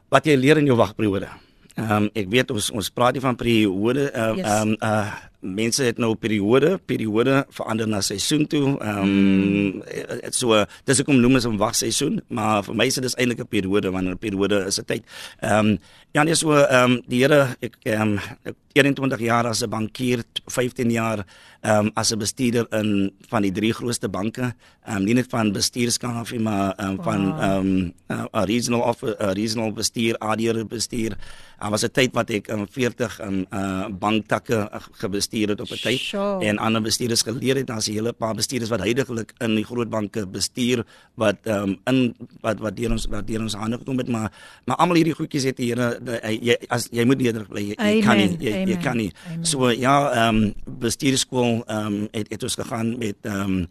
wat 0.10 0.26
jy 0.26 0.36
leer 0.36 0.58
in 0.58 0.66
jou 0.66 0.78
wagperiode. 0.78 1.30
Ehm 1.76 1.92
um, 1.92 2.10
ek 2.14 2.30
weet 2.30 2.52
ons 2.52 2.72
ons 2.72 2.90
praat 2.90 3.14
hier 3.14 3.22
van 3.22 3.36
periode 3.36 4.12
ehm 4.12 4.32
uh, 4.32 4.38
yes. 4.38 4.62
um, 4.62 4.76
uh 4.80 5.30
mense 5.42 5.84
het 5.84 5.98
nou 5.98 6.14
periode, 6.16 6.76
periode 6.86 7.46
verander 7.50 7.88
na 7.90 8.02
seisoen 8.02 8.48
toe. 8.48 8.78
Ehm 8.80 8.98
um, 8.98 9.10
mm. 9.10 10.32
so 10.38 10.66
dis 10.86 11.02
ek 11.02 11.10
om 11.10 11.20
noem 11.20 11.36
as 11.36 11.48
'n 11.48 11.58
wagseisoen, 11.58 12.22
maar 12.30 12.64
vir 12.64 12.76
my 12.76 12.86
is 12.86 12.96
dit 12.96 13.16
eintlik 13.18 13.42
'n 13.42 13.48
periode 13.48 13.92
wanneer 13.92 14.14
'n 14.14 14.18
periode 14.18 14.66
is 14.68 14.80
'n 14.80 14.86
tyd. 14.86 15.04
Ehm 15.42 15.66
um, 15.66 15.80
ja, 16.12 16.24
nee 16.24 16.36
so 16.36 16.54
ehm 16.54 16.92
um, 16.92 17.02
die 17.08 17.22
Here 17.22 17.56
ek 17.60 17.76
ehm 17.84 18.18
um, 18.18 18.20
21 18.74 19.20
jaar 19.20 19.48
as 19.48 19.62
'n 19.64 19.70
bankier, 19.70 20.24
15 20.46 20.92
jaar 20.92 21.26
ehm 21.62 21.86
um, 21.86 21.92
as 21.94 22.12
'n 22.12 22.18
bestuurder 22.18 22.66
in 22.70 23.12
van 23.30 23.42
die 23.42 23.52
drie 23.52 23.74
grootste 23.74 24.10
banke, 24.10 24.54
ehm 24.86 24.98
um, 24.98 25.04
nie 25.04 25.14
net 25.14 25.30
van 25.30 25.52
bestuurskap 25.52 26.16
af 26.16 26.32
nie, 26.32 26.40
maar 26.40 26.74
ehm 26.78 26.90
um, 26.90 26.96
wow. 26.96 27.06
van 27.06 27.40
ehm 27.40 27.58
um, 27.58 27.94
'n 28.08 28.28
uh, 28.34 28.44
regional 28.44 28.82
of 28.82 29.02
'n 29.02 29.08
uh, 29.08 29.32
regional 29.34 29.72
bestuur, 29.74 30.18
ADR 30.18 30.66
bestuur. 30.66 31.18
Daar 31.60 31.70
was 31.70 31.84
'n 31.84 31.92
tyd 31.92 32.14
wat 32.14 32.30
ek 32.30 32.48
in 32.48 32.68
40 32.68 33.20
in 33.20 33.48
uh 33.54 33.88
banktakke 33.90 34.70
gebestuur 34.92 35.31
het 35.40 35.62
op 35.62 35.72
'n 35.72 35.82
tyd 35.82 36.00
sure. 36.00 36.46
en 36.46 36.58
ander 36.58 36.82
bestuurders 36.82 37.22
geleer 37.22 37.56
het. 37.56 37.68
Daar's 37.68 37.88
'n 37.88 37.92
hele 37.92 38.14
paar 38.14 38.36
bestuurders 38.36 38.70
wat 38.70 38.80
heidaglik 38.80 39.34
in 39.38 39.56
die 39.56 39.64
groot 39.64 39.90
banke 39.90 40.28
bestuur 40.28 40.86
wat 41.16 41.38
ehm 41.44 41.70
um, 41.70 41.80
in 41.86 42.16
wat 42.42 42.60
wat 42.60 42.76
deur 42.76 42.92
ons 42.92 43.06
wat 43.10 43.28
deur 43.28 43.42
ons 43.42 43.54
hande 43.54 43.78
gekom 43.78 43.98
het, 43.98 44.08
maar 44.08 44.32
maar 44.66 44.76
almal 44.76 44.96
hierdie 44.96 45.14
goedjies 45.14 45.44
het 45.44 45.58
die 45.58 45.70
Here 45.72 46.00
jy 46.42 46.58
as 46.68 46.88
jy 46.92 47.06
moet 47.06 47.18
nederig 47.18 47.48
bly. 47.48 47.62
Jy, 47.62 47.76
jy 47.78 48.02
kan 48.02 48.18
nie 48.18 48.38
jy, 48.40 48.66
jy 48.68 48.78
kan 48.78 48.98
nie. 48.98 49.12
Amen. 49.28 49.46
So 49.46 49.70
ja, 49.70 50.12
ehm 50.12 50.36
um, 50.36 50.54
bestuurskool 50.80 51.64
ehm 51.68 51.86
um, 51.86 52.08
het, 52.12 52.28
het 52.30 52.44
ons 52.44 52.56
gegaan 52.56 52.98
met 52.98 53.16
ehm 53.22 53.42
um, 53.42 53.68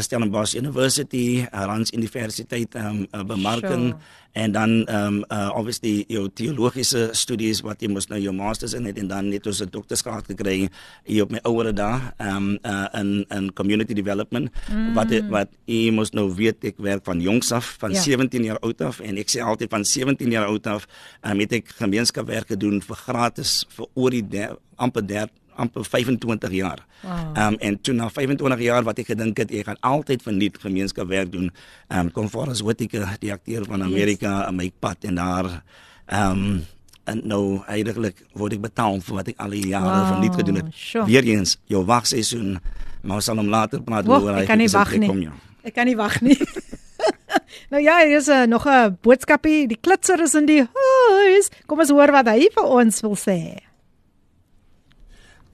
Stellenbosch 0.00 0.54
University, 0.54 1.46
Rand 1.52 1.92
Universiteit 1.94 2.74
um, 2.74 3.06
bemarking 3.26 3.92
sure. 3.92 3.98
en 4.32 4.52
dan 4.52 4.70
um, 4.90 5.24
uh, 5.28 5.50
obviously 5.54 6.04
jou 6.08 6.28
teologiese 6.34 7.08
studies 7.12 7.60
wat 7.62 7.82
jy 7.82 7.90
mos 7.92 8.08
nou 8.10 8.18
jou 8.18 8.32
masters 8.34 8.74
in 8.74 8.88
het 8.88 8.98
en 8.98 9.08
dan 9.08 9.28
net 9.30 9.46
ons 9.46 9.62
'n 9.62 9.70
doktorsgraad 9.70 10.26
gekry 10.26 10.68
hier 11.04 11.22
op 11.22 11.30
my 11.30 11.38
ouer 11.44 11.70
dae 11.74 12.00
um, 12.18 12.58
uh, 12.62 12.86
in 12.98 13.24
in 13.30 13.52
community 13.52 13.94
development 13.94 14.50
mm. 14.70 14.94
wat 14.94 15.14
wat 15.30 15.50
jy 15.66 15.90
mos 15.90 16.10
nou 16.10 16.34
weet 16.34 16.64
ek 16.64 16.78
werk 16.78 17.04
van 17.04 17.20
jongs 17.20 17.52
af 17.52 17.76
van 17.78 17.92
ja. 17.92 18.00
17 18.00 18.44
jaar 18.44 18.58
oud 18.58 18.80
af 18.80 19.00
en 19.00 19.16
ek 19.18 19.30
sê 19.30 19.40
altyd 19.40 19.70
van 19.70 19.84
17 19.84 20.30
jaar 20.30 20.46
oud 20.46 20.66
af 20.66 20.86
um, 21.22 21.38
het 21.38 21.52
ek 21.52 21.68
gemeenskapwerk 21.78 22.48
gedoen 22.48 22.82
vir 22.82 22.96
gratis 22.96 23.64
vir 23.76 23.86
oor 23.94 24.10
die 24.10 24.48
amper 24.76 25.06
30 25.06 25.43
amper 25.56 25.84
25 25.84 26.50
jaar. 26.50 26.84
Ehm 27.02 27.34
wow. 27.34 27.52
um, 27.52 27.56
en 27.58 27.80
toe 27.80 27.94
na 27.94 28.10
25 28.10 28.60
jaar 28.60 28.82
wat 28.82 28.98
ek 28.98 29.06
gedink 29.06 29.38
het 29.38 29.50
ek 29.50 29.66
gaan 29.70 29.80
altyd 29.80 30.22
verniet 30.22 30.60
gemeenskapwerk 30.60 31.32
doen. 31.32 31.50
Ehm 31.88 32.06
um, 32.06 32.12
kom 32.12 32.28
voor 32.28 32.54
as 32.54 32.60
Whittaker 32.60 33.16
die 33.20 33.32
akteur 33.32 33.64
van 33.64 33.82
Amerika 33.82 34.38
yes. 34.38 34.48
in 34.48 34.56
my 34.56 34.70
pad 34.78 35.04
en 35.04 35.14
daar 35.14 35.50
ehm 36.06 36.30
um, 36.30 36.62
en 37.04 37.20
nou 37.28 37.60
eintlik 37.68 38.22
word 38.32 38.54
ek 38.56 38.60
betaal 38.64 39.00
vir 39.00 39.14
wat 39.14 39.26
ek 39.28 39.40
al 39.44 39.50
die 39.52 39.66
jare 39.68 39.90
wow. 39.92 40.06
verniet 40.08 40.34
gedoen 40.34 40.56
het. 40.62 40.70
Sure. 40.72 41.04
Weereens 41.04 41.58
jou 41.68 41.84
wagseisoen 41.84 42.58
maar 43.04 43.20
ons 43.20 43.28
sal 43.28 43.40
hom 43.40 43.50
later 43.52 43.82
praat 43.84 44.08
oor 44.08 44.32
hy. 44.32 44.44
Ek 44.44 44.50
kan 44.50 44.60
nie 44.60 44.70
wag 44.72 44.96
nie. 44.96 45.10
Kom, 45.10 45.20
ja. 45.26 45.34
Ek 45.64 45.76
kan 45.76 45.88
nie 45.88 45.96
wag 45.98 46.16
nie. 46.24 46.38
nou 47.72 47.82
ja, 47.84 47.98
hier 48.04 48.18
is 48.20 48.30
uh, 48.32 48.44
nog 48.48 48.66
'n 48.68 48.96
boodskapie. 49.04 49.68
Die 49.68 49.80
klitser 49.80 50.20
is 50.24 50.34
in 50.34 50.48
die 50.48 50.62
huis. 50.64 51.52
Kom 51.68 51.84
ons 51.84 51.92
hoor 51.92 52.12
wat 52.12 52.32
hy 52.32 52.48
vir 52.54 52.64
ons 52.64 53.00
wil 53.04 53.16
sê. 53.16 53.60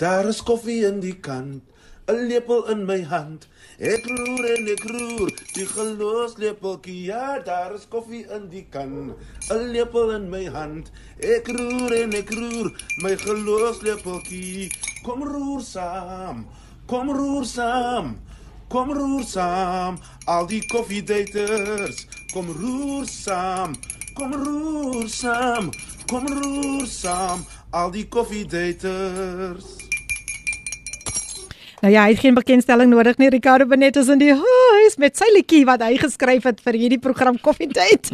Daar 0.00 0.24
is 0.24 0.38
koffie 0.40 0.86
in 0.88 1.00
die 1.04 1.16
kan, 1.20 1.60
'n 2.08 2.20
lepel 2.28 2.62
in 2.72 2.86
my 2.88 3.02
hand. 3.04 3.42
Ek 3.78 4.06
roer 4.08 4.44
en 4.56 4.68
ek 4.74 4.84
roer, 4.88 5.32
die 5.52 5.66
gelos 5.66 6.38
lepeltjie. 6.40 7.02
Ja, 7.10 7.38
daar 7.38 7.74
is 7.74 7.84
koffie 7.88 8.24
in 8.36 8.48
die 8.48 8.64
kan, 8.70 9.12
'n 9.50 9.66
lepel 9.74 10.10
in 10.14 10.30
my 10.30 10.46
hand. 10.48 10.90
Ek 11.20 11.48
roer 11.48 11.92
en 11.92 12.14
ek 12.16 12.32
roer, 12.32 12.72
my 13.02 13.12
gelos 13.16 13.82
lepeltjie. 13.82 14.72
Kom 15.04 15.22
roer 15.22 15.60
saam, 15.60 16.46
kom 16.86 17.12
roer 17.12 17.44
saam. 17.44 18.16
Kom 18.70 18.92
roer 18.92 19.24
saam, 19.24 19.98
al 20.24 20.46
die 20.46 20.62
koffiedaters. 20.66 22.06
Kom 22.32 22.48
roer 22.48 23.04
saam, 23.04 23.74
kom 24.14 24.32
roer 24.32 25.08
saam. 25.08 25.70
Kom 26.06 26.26
roer 26.26 26.86
saam, 26.86 27.44
al 27.70 27.90
die 27.90 28.08
koffiedaters. 28.08 29.89
Nou 31.80 31.88
ja, 31.88 32.02
hy 32.04 32.12
het 32.12 32.20
geen 32.20 32.36
bekendstelling 32.36 32.90
nodig 32.92 33.16
nie. 33.16 33.30
Ricardo 33.32 33.64
Benet 33.64 33.96
is 33.96 34.10
in 34.12 34.20
die 34.20 34.34
huis 34.36 34.98
met 35.00 35.16
sy 35.16 35.24
liedjie 35.32 35.62
wat 35.64 35.80
hy 35.80 35.94
geskryf 35.96 36.44
het 36.44 36.58
vir 36.60 36.76
hierdie 36.76 36.98
program 37.00 37.38
Date. 37.40 38.12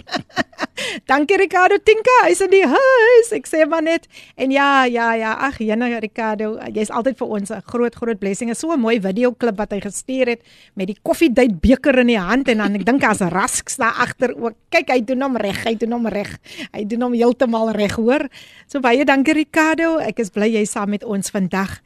Dankie 1.10 1.36
Ricardo 1.40 1.74
Tinka, 1.82 2.14
hy's 2.28 2.40
in 2.44 2.52
die 2.52 2.62
huis. 2.62 3.32
Ek 3.34 3.50
sê 3.50 3.64
maar 3.66 3.82
net 3.82 4.06
en 4.36 4.54
ja, 4.54 4.86
ja, 4.86 5.08
ja, 5.18 5.32
ag, 5.48 5.58
jene 5.58 5.98
Ricardo, 5.98 6.60
jy's 6.70 6.92
altyd 6.94 7.18
vir 7.18 7.26
ons 7.26 7.50
'n 7.50 7.60
groot 7.66 7.94
groot 7.94 8.18
blessing. 8.18 8.50
Is 8.50 8.58
so 8.58 8.70
'n 8.70 8.80
mooi 8.80 9.00
video 9.00 9.32
klip 9.32 9.58
wat 9.58 9.72
hy 9.72 9.80
gestuur 9.80 10.26
het 10.28 10.42
met 10.76 10.86
die 10.86 10.98
Coffee 11.02 11.32
Date 11.32 11.58
beker 11.60 11.98
in 11.98 12.06
die 12.06 12.20
hand 12.20 12.48
en 12.48 12.58
dan 12.58 12.74
ek 12.74 12.84
dink 12.86 13.02
as 13.02 13.18
rasks 13.18 13.76
daar 13.76 13.98
agter 13.98 14.30
ook. 14.36 14.54
Kyk, 14.70 14.90
hy 14.90 15.00
doen 15.00 15.22
hom 15.22 15.36
reg, 15.36 15.64
hy 15.64 15.74
doen 15.74 15.92
hom 15.92 16.06
reg. 16.06 16.38
Hy 16.72 16.84
doen 16.84 17.02
hom 17.02 17.14
heeltemal 17.14 17.72
reg, 17.72 17.96
hoor. 17.96 18.28
So 18.68 18.78
baie 18.78 19.04
dankie 19.04 19.34
Ricardo. 19.34 19.98
Ek 19.98 20.20
is 20.20 20.30
bly 20.30 20.46
jy's 20.46 20.70
saam 20.70 20.90
met 20.90 21.02
ons 21.02 21.30
vandag. 21.30 21.82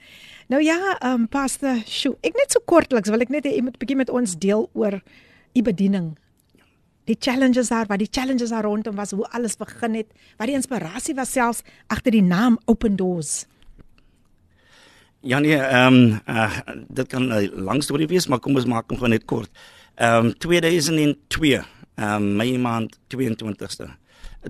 Nou 0.50 0.62
ja, 0.62 0.96
ehm 0.98 1.12
um, 1.12 1.26
pastor, 1.30 1.76
sjoe, 1.86 2.16
ek 2.26 2.34
net 2.34 2.50
so 2.50 2.58
kortliks 2.66 3.10
wil 3.12 3.22
ek 3.22 3.30
net 3.30 3.44
hê 3.46 3.52
jy 3.54 3.62
moet 3.62 3.76
'n 3.76 3.82
bietjie 3.82 3.96
met 4.00 4.10
ons 4.10 4.32
deel 4.34 4.66
oor 4.74 4.96
u 5.54 5.62
bediening. 5.62 6.18
Die 7.06 7.16
challenges 7.18 7.70
daar, 7.70 7.86
wat 7.86 8.02
die 8.02 8.10
challenges 8.10 8.50
daar 8.50 8.66
rondom 8.66 8.96
was, 8.96 9.14
hoe 9.14 9.28
alles 9.30 9.54
begin 9.56 9.94
het, 9.94 10.08
wat 10.38 10.50
die 10.50 10.56
inspirasie 10.58 11.14
was 11.14 11.32
selfs 11.32 11.62
agter 11.86 12.10
die 12.10 12.22
naam 12.22 12.58
Open 12.66 12.96
Doors. 12.96 13.46
Ja 15.22 15.38
nee, 15.38 15.54
ehm 15.54 15.94
um, 15.94 16.20
uh, 16.26 16.58
dit 16.88 17.06
kan 17.06 17.30
'n 17.30 17.50
lang 17.54 17.82
storie 17.82 18.08
wees, 18.08 18.26
maar 18.26 18.40
kom 18.40 18.56
ons 18.56 18.66
maak 18.66 18.90
hom 18.90 18.98
gou 18.98 19.08
net 19.08 19.24
kort. 19.24 19.50
Ehm 19.94 20.26
um, 20.26 20.34
2002, 20.38 21.62
ehm 21.94 22.14
um, 22.14 22.36
my 22.36 22.56
maand 22.56 22.98
22ste. 23.06 23.86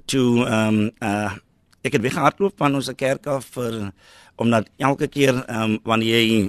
Toe 0.04 0.46
ehm 0.46 0.68
um, 0.74 0.90
uh, 1.02 1.32
ek 1.82 1.92
het 1.92 2.02
weggehardloop 2.02 2.56
van 2.56 2.74
ons 2.74 2.90
kerk 2.96 3.26
af 3.26 3.44
vir 3.44 3.92
omdat 4.40 4.70
elke 4.80 5.06
keer 5.06 5.36
ehm 5.44 5.76
um, 5.76 5.78
wanneer 5.84 6.24
jy 6.24 6.48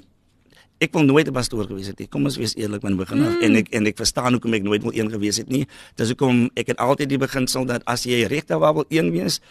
ek 0.81 0.95
wil 0.97 1.03
nooit 1.05 1.27
'n 1.27 1.35
pastoor 1.35 1.67
gewees 1.69 1.91
het 1.91 1.99
nie. 1.99 2.07
Kom 2.07 2.25
ons 2.25 2.37
wees 2.41 2.55
eerlik 2.57 2.81
van 2.81 2.95
begin 2.97 3.21
af 3.21 3.35
mm. 3.35 3.43
en 3.45 3.55
ek 3.55 3.67
en 3.69 3.85
ek 3.85 3.97
verstaan 3.97 4.33
hoekom 4.33 4.53
ek 4.53 4.63
nooit 4.63 4.81
wil 4.81 4.95
een 4.95 5.11
gewees 5.11 5.37
het 5.37 5.49
nie. 5.49 5.67
Dis 5.95 6.07
hoekom 6.09 6.49
ek 6.55 6.73
het 6.73 6.79
altyd 6.79 7.09
die 7.09 7.21
beginsel 7.21 7.65
dat 7.65 7.85
as 7.85 8.07
jy 8.07 8.25
regte 8.25 8.57
waar 8.57 8.73
wil 8.73 8.85
een 8.89 9.11
wees 9.11 9.41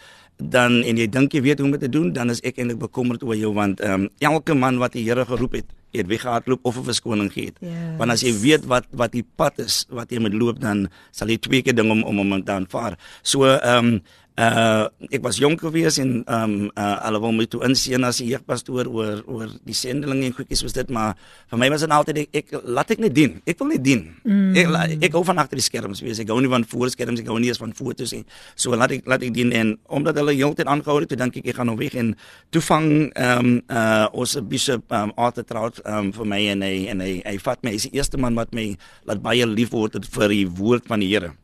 dan 0.41 0.81
en 0.83 0.97
jy 0.97 1.07
dink 1.07 1.33
jy 1.37 1.43
weet 1.45 1.61
hoe 1.61 1.69
om 1.69 1.75
dit 1.77 1.85
te 1.85 1.93
doen, 1.93 2.13
dan 2.17 2.31
is 2.33 2.41
ek 2.41 2.59
eintlik 2.59 2.81
bekommerd 2.81 3.23
oor 3.23 3.37
jou 3.37 3.53
want 3.55 3.81
ehm 3.81 4.09
um, 4.09 4.09
elke 4.19 4.55
man 4.55 4.81
wat 4.81 4.97
die 4.97 5.05
Here 5.05 5.25
geroep 5.25 5.53
het, 5.61 5.69
het 5.93 6.07
weggehardloop 6.07 6.65
of 6.65 6.79
'n 6.79 6.85
verskoning 6.85 7.33
gehad. 7.33 7.55
Yes. 7.61 7.99
Want 7.99 8.11
as 8.11 8.23
jy 8.23 8.33
weet 8.41 8.65
wat 8.67 8.87
wat 8.91 9.13
die 9.13 9.27
pad 9.37 9.59
is 9.59 9.87
wat 9.91 10.11
jy 10.11 10.19
moet 10.19 10.35
loop 10.35 10.61
dan 10.61 10.89
sal 11.13 11.29
jy 11.29 11.37
twee 11.39 11.63
keer 11.63 11.75
ding 11.75 11.91
om 11.91 12.03
om 12.03 12.33
om 12.33 12.45
te 12.45 12.53
aanvaar. 12.53 12.99
So 13.23 13.45
ehm 13.45 13.87
um, 13.87 14.03
Uh 14.41 14.89
ek 15.13 15.21
was 15.25 15.37
jonk 15.37 15.61
gewees 15.61 15.99
en 16.01 16.23
um 16.25 16.53
uh 16.73 16.97
alhoewel 17.05 17.35
my 17.37 17.45
toe 17.51 17.61
insien 17.67 18.05
as 18.09 18.21
'n 18.23 18.31
jeugpastoor 18.31 18.89
oor 18.89 19.19
oor 19.27 19.49
die 19.69 19.75
sendeling 19.77 20.23
en 20.25 20.33
goedjies 20.33 20.63
was 20.65 20.73
dit 20.73 20.89
maar 20.89 21.13
vir 21.51 21.59
my 21.59 21.69
was 21.69 21.83
dit 21.85 21.91
altyd 21.91 22.19
ek, 22.23 22.29
ek 22.33 22.47
laat 22.65 22.91
ek 22.91 23.01
net 23.05 23.15
dien. 23.15 23.43
Ek 23.45 23.59
wil 23.59 23.69
net 23.69 23.85
dien. 23.85 24.17
Mm. 24.25 24.57
Ek 24.57 25.03
ek 25.03 25.13
hou 25.13 25.25
van 25.25 25.39
agter 25.43 25.61
die 25.61 25.67
skerms 25.67 26.01
wees. 26.01 26.23
Ek 26.25 26.29
hou 26.29 26.41
nie 26.41 26.49
van 26.49 26.65
voor 26.65 26.89
skerms 26.89 27.21
ek 27.21 27.27
hou 27.27 27.39
nie 27.39 27.49
eens 27.49 27.61
van 27.61 27.75
fotos 27.75 28.13
nie. 28.17 28.25
So 28.55 28.73
laat 28.73 28.97
ek 28.97 29.05
laat 29.05 29.23
ek 29.23 29.35
dien 29.35 29.53
en 29.53 29.77
omdat 29.89 30.17
hulle 30.17 30.33
heeltyd 30.33 30.67
aangehou 30.67 31.01
het, 31.01 31.13
dink 31.19 31.37
ek 31.37 31.47
ek 31.53 31.57
gaan 31.57 31.67
nou 31.67 31.77
weg 31.77 31.95
en 31.95 32.17
toe 32.51 32.63
vang 32.63 33.13
um 33.13 33.61
uh 33.69 34.09
ons 34.13 34.39
bishop 34.49 34.89
um 34.93 35.13
Arthur 35.17 35.45
Trout 35.45 35.83
um 35.85 36.13
vir 36.13 36.25
my 36.25 36.41
en 36.55 36.63
hy 36.63 36.87
en 36.89 37.01
hy 37.01 37.21
hy 37.27 37.37
vat 37.45 37.61
my. 37.63 37.71
Hy 37.71 37.77
is 37.77 37.89
die 37.91 37.99
eerste 37.99 38.17
man 38.17 38.35
wat 38.35 38.55
my 38.55 38.73
laat 39.05 39.21
baie 39.21 39.45
lief 39.45 39.75
word 39.77 40.01
vir 40.01 40.29
die 40.29 40.47
woord 40.49 40.89
van 40.89 41.05
die 41.05 41.11
Here 41.11 41.35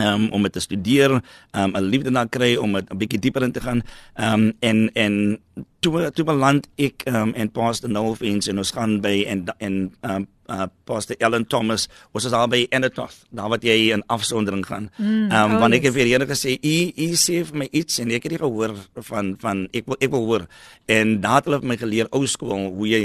um, 0.00 0.28
om 0.30 0.42
dit 0.42 0.52
te 0.52 0.60
studeer, 0.60 1.10
um, 1.52 1.72
'n 1.76 1.82
liefde 1.82 2.10
na 2.10 2.24
kry 2.24 2.56
om 2.56 2.76
'n 2.76 2.86
bietjie 2.96 3.18
dieper 3.18 3.42
in 3.42 3.52
te 3.52 3.60
gaan. 3.60 3.82
Ehm 4.14 4.34
um, 4.34 4.52
en 4.60 4.90
en 4.92 5.38
toe 5.80 6.10
toe 6.10 6.24
beland 6.24 6.68
ek 6.76 7.02
um, 7.04 7.34
en 7.34 7.50
Pastor 7.50 7.90
Noel 7.90 8.14
Vins 8.14 8.46
en 8.46 8.58
ons 8.58 8.70
gaan 8.70 9.00
by 9.00 9.24
en 9.28 9.44
en 9.58 9.92
um, 10.00 10.26
uh, 10.52 10.66
Pastor 10.84 11.16
Ellen 11.18 11.46
Thomas 11.46 11.88
was 12.12 12.26
as 12.26 12.36
albei 12.36 12.66
in 12.70 12.84
dit 12.84 13.00
daar 13.30 13.48
wat 13.52 13.64
jy 13.64 13.92
in 13.94 14.02
afsondering 14.12 14.64
gaan. 14.66 14.90
Mm, 14.98 15.30
um, 15.32 15.54
oh, 15.54 15.60
want 15.62 15.76
ek 15.76 15.88
het 15.88 15.94
vir 15.96 16.10
Here 16.12 16.26
gesê 16.28 16.58
u 16.58 16.76
u 16.92 17.08
sê 17.16 17.40
vir 17.48 17.58
my 17.62 17.68
iets 17.72 18.00
en 18.02 18.12
ek 18.12 18.26
het 18.26 18.34
nie 18.34 18.42
gehoor 18.42 18.74
van 19.08 19.34
van 19.40 19.64
ek 19.72 19.88
wil 19.88 19.98
ek 20.00 20.12
wil 20.12 20.26
hoor 20.28 20.46
en 20.92 21.14
daar 21.22 21.40
het 21.40 21.48
hulle 21.48 21.60
my 21.72 21.76
geleer 21.80 22.10
ou 22.12 22.24
skool 22.28 22.68
hoe 22.76 22.88
jy 22.88 23.02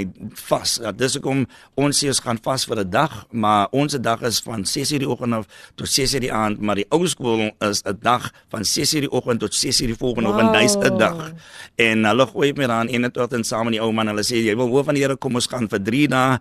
vas. 0.48 0.78
Ja, 0.82 0.92
dis 0.92 1.16
hoekom 1.16 1.46
ons 1.78 2.02
sê 2.02 2.10
ons 2.12 2.22
gaan 2.24 2.40
vas 2.44 2.66
vir 2.68 2.82
'n 2.84 2.90
dag, 2.90 3.26
maar 3.30 3.68
ons 3.72 3.96
dag 3.98 4.22
is 4.22 4.40
van 4.40 4.64
6:00 4.64 4.98
die 4.98 5.08
oggend 5.08 5.34
af 5.34 5.46
tot 5.76 5.88
6:00 5.88 6.20
die 6.20 6.32
aand, 6.32 6.60
maar 6.60 6.76
die 6.76 6.86
ou 6.90 7.06
skool 7.06 7.50
is 7.60 7.82
'n 7.84 7.98
dag 8.02 8.32
van 8.50 8.64
6:00 8.64 9.00
die 9.00 9.12
oggend 9.12 9.40
tot 9.40 9.54
6:00 9.54 9.86
die 9.86 9.96
volgende 9.96 10.28
wow. 10.30 10.38
oggend, 10.38 10.52
dis 10.60 10.76
'n 10.76 10.98
dag. 10.98 11.32
En 11.76 12.04
hulle 12.04 12.26
gooi 12.26 12.52
my 12.52 12.66
dan 12.66 12.88
in 12.88 13.04
en 13.04 13.12
tot 13.12 13.32
en 13.32 13.44
saam 13.44 13.64
met 13.64 13.72
die 13.72 13.82
ou 13.82 13.92
man, 13.92 14.06
hulle 14.06 14.22
sê 14.22 14.36
jy 14.42 14.56
wil 14.56 14.68
hoor 14.68 14.84
van 14.84 14.94
die 14.94 15.02
Here 15.02 15.16
kom 15.16 15.34
ons 15.34 15.46
gaan 15.46 15.68
vir 15.68 15.78
3 15.82 16.08
dae 16.08 16.38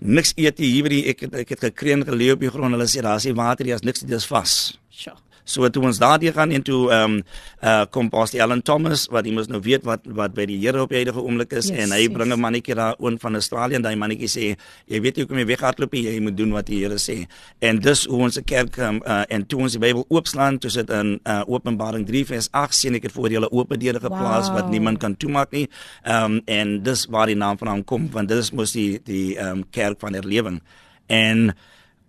niks 0.00 0.34
eet 0.36 0.58
hier 0.62 0.86
by 0.86 0.92
die 0.92 1.04
ek 1.12 1.26
ek 1.28 1.54
het 1.56 1.68
gekreun 1.70 2.04
geleë 2.06 2.36
op 2.36 2.44
die 2.44 2.50
grond. 2.52 2.76
Hulle 2.76 2.88
sê 2.90 3.04
daar's 3.04 3.28
nie 3.28 3.36
water 3.36 3.64
nie, 3.64 3.74
daar's 3.74 3.86
niks, 3.86 4.04
dit 4.04 4.16
is 4.16 4.28
vas. 4.30 4.56
Sjoe. 4.92 5.16
So 5.46 5.68
toe 5.70 5.84
ons 5.86 6.00
daardie 6.02 6.32
gaan 6.34 6.50
en 6.50 6.64
toe 6.66 6.80
ehm 6.90 7.18
um, 7.18 7.22
uh 7.62 7.84
kom 7.90 8.10
Pastor 8.10 8.42
Ellen 8.42 8.62
Thomas 8.66 9.06
wat 9.14 9.28
hy 9.28 9.32
mos 9.34 9.46
nou 9.48 9.60
weet 9.62 9.84
wat 9.86 10.02
wat 10.18 10.34
by 10.34 10.46
die 10.50 10.58
Here 10.58 10.82
op 10.82 10.90
die 10.90 10.98
huidige 10.98 11.22
oomblik 11.22 11.54
is 11.54 11.68
yes, 11.70 11.78
en 11.84 11.94
hy 11.94 12.02
yes. 12.02 12.12
bring 12.12 12.32
'n 12.32 12.40
mannetjie 12.40 12.74
daar 12.74 12.96
oor 12.98 13.14
van 13.22 13.38
Australië 13.38 13.78
en 13.78 13.82
daai 13.82 13.96
mannetjie 13.96 14.28
sê 14.28 14.56
jy 14.90 15.00
weet 15.00 15.18
jy 15.18 15.26
kom 15.26 15.38
jy 15.38 15.46
weghardloop 15.46 15.94
jy 15.94 16.18
moet 16.20 16.36
doen 16.36 16.52
wat 16.52 16.66
die 16.66 16.82
Here 16.82 16.98
sê. 16.98 17.26
En 17.60 17.78
dis 17.78 18.04
hoe 18.04 18.22
ons 18.22 18.38
'n 18.38 18.44
kerk 18.44 18.78
um, 18.78 19.00
uh 19.06 19.24
en 19.28 19.46
toe 19.46 19.60
ons 19.60 19.72
die 19.72 19.80
Bybel 19.80 20.04
oopslaan, 20.08 20.58
toe 20.58 20.70
sit 20.70 20.90
in 20.90 21.20
uh 21.24 21.42
Openbaring 21.46 22.06
3 22.06 22.24
vers 22.26 22.48
8 22.50 22.74
sien 22.74 22.94
ek 22.94 23.02
dit 23.02 23.12
voor 23.12 23.30
julle 23.30 23.50
oop 23.50 23.74
deure 23.78 24.00
geplaas 24.00 24.48
wow. 24.48 24.56
wat 24.56 24.70
niemand 24.70 24.98
kan 24.98 25.16
toemaak 25.16 25.52
nie. 25.52 25.68
Ehm 26.02 26.24
um, 26.24 26.40
en 26.46 26.82
dis 26.82 27.06
waar 27.06 27.26
die 27.26 27.36
naam 27.36 27.58
van 27.58 27.68
hom 27.68 27.84
kom 27.84 28.10
want 28.10 28.28
dit 28.28 28.38
is 28.38 28.50
mos 28.50 28.72
die 28.72 28.98
die 29.04 29.36
ehm 29.38 29.62
um, 29.62 29.64
kerk 29.70 30.00
van 30.00 30.14
herlewing. 30.14 30.60
En 31.06 31.54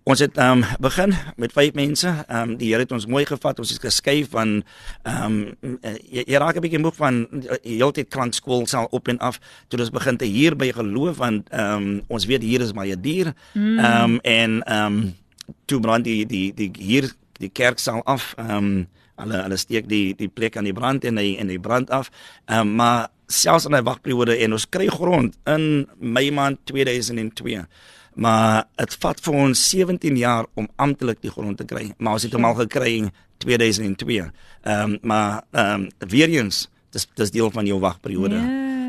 Ons 0.08 0.22
het 0.24 0.38
ehm 0.40 0.62
um, 0.62 0.64
begin 0.80 1.12
met 1.36 1.52
vyf 1.52 1.74
mense. 1.76 2.08
Ehm 2.08 2.50
um, 2.50 2.56
die 2.56 2.70
Here 2.70 2.80
het 2.80 2.92
ons 2.92 3.06
mooi 3.06 3.26
gevat. 3.28 3.58
Ons 3.58 3.74
het 3.74 3.80
geskuif 3.84 4.30
van 4.32 4.62
ehm 5.02 5.34
um, 5.60 5.74
jy, 6.08 6.22
jy 6.24 6.38
raak 6.40 6.56
'n 6.56 6.64
bietjie 6.64 6.80
moeg 6.80 6.96
van 6.96 7.26
heeltyd 7.62 8.08
klankskool 8.08 8.66
sal 8.66 8.86
op 8.90 9.08
en 9.08 9.18
af. 9.18 9.38
Toe 9.68 9.80
ons 9.80 9.90
begin 9.90 10.16
te 10.16 10.24
hier 10.24 10.56
by 10.56 10.72
geloof 10.72 11.16
want 11.16 11.48
ehm 11.50 11.74
um, 11.74 12.00
ons 12.08 12.24
weet 12.24 12.42
hier 12.42 12.60
is 12.60 12.72
maar 12.72 12.86
'n 12.86 13.00
dier. 13.00 13.34
Ehm 13.52 13.78
um, 13.78 14.18
en 14.20 14.62
ehm 14.62 14.86
um, 14.86 15.14
toe 15.64 15.80
brand 15.80 16.04
die 16.04 16.26
die 16.26 16.54
die 16.54 16.70
hier 16.78 17.12
die 17.32 17.50
kerk 17.52 17.78
sal 17.78 18.02
af. 18.04 18.34
Ehm 18.36 18.56
um, 18.56 18.88
hulle 19.16 19.42
hulle 19.42 19.56
steek 19.56 19.88
die 19.88 20.14
die 20.16 20.28
plek 20.28 20.56
aan 20.56 20.64
die 20.64 20.72
brand 20.72 21.04
en 21.04 21.16
hy 21.16 21.36
en 21.38 21.48
hy 21.48 21.58
brand 21.58 21.90
af. 21.90 22.10
Ehm 22.46 22.60
um, 22.60 22.74
maar 22.74 23.08
selfs 23.26 23.66
in 23.66 23.74
hy 23.74 23.82
wagperiode 23.82 24.36
en 24.36 24.52
ons 24.52 24.68
kry 24.68 24.86
grond 24.86 25.36
in 25.44 25.86
Mei 26.00 26.30
maand 26.30 26.58
2002 26.64 27.66
maar 28.18 28.66
dit 28.80 28.96
vat 29.02 29.20
vir 29.24 29.40
ons 29.46 29.64
17 29.70 30.16
jaar 30.18 30.48
om 30.58 30.68
amptelik 30.76 31.20
die 31.22 31.32
grond 31.32 31.58
te 31.60 31.66
kry 31.68 31.88
maar 31.98 32.18
ons 32.18 32.26
het 32.26 32.34
hom 32.34 32.48
al 32.48 32.56
gekry 32.64 32.94
in 33.04 33.10
2002 33.44 34.18
ehm 34.18 34.30
um, 34.74 34.98
maar 35.02 35.44
ehm 35.52 35.86
um, 35.86 36.08
weer 36.10 36.28
eens 36.28 36.66
dis 36.94 37.06
dis 37.14 37.30
deel 37.30 37.50
van 37.54 37.66
jou 37.66 37.78
wagperiode 37.80 38.40
ja. 38.40 38.48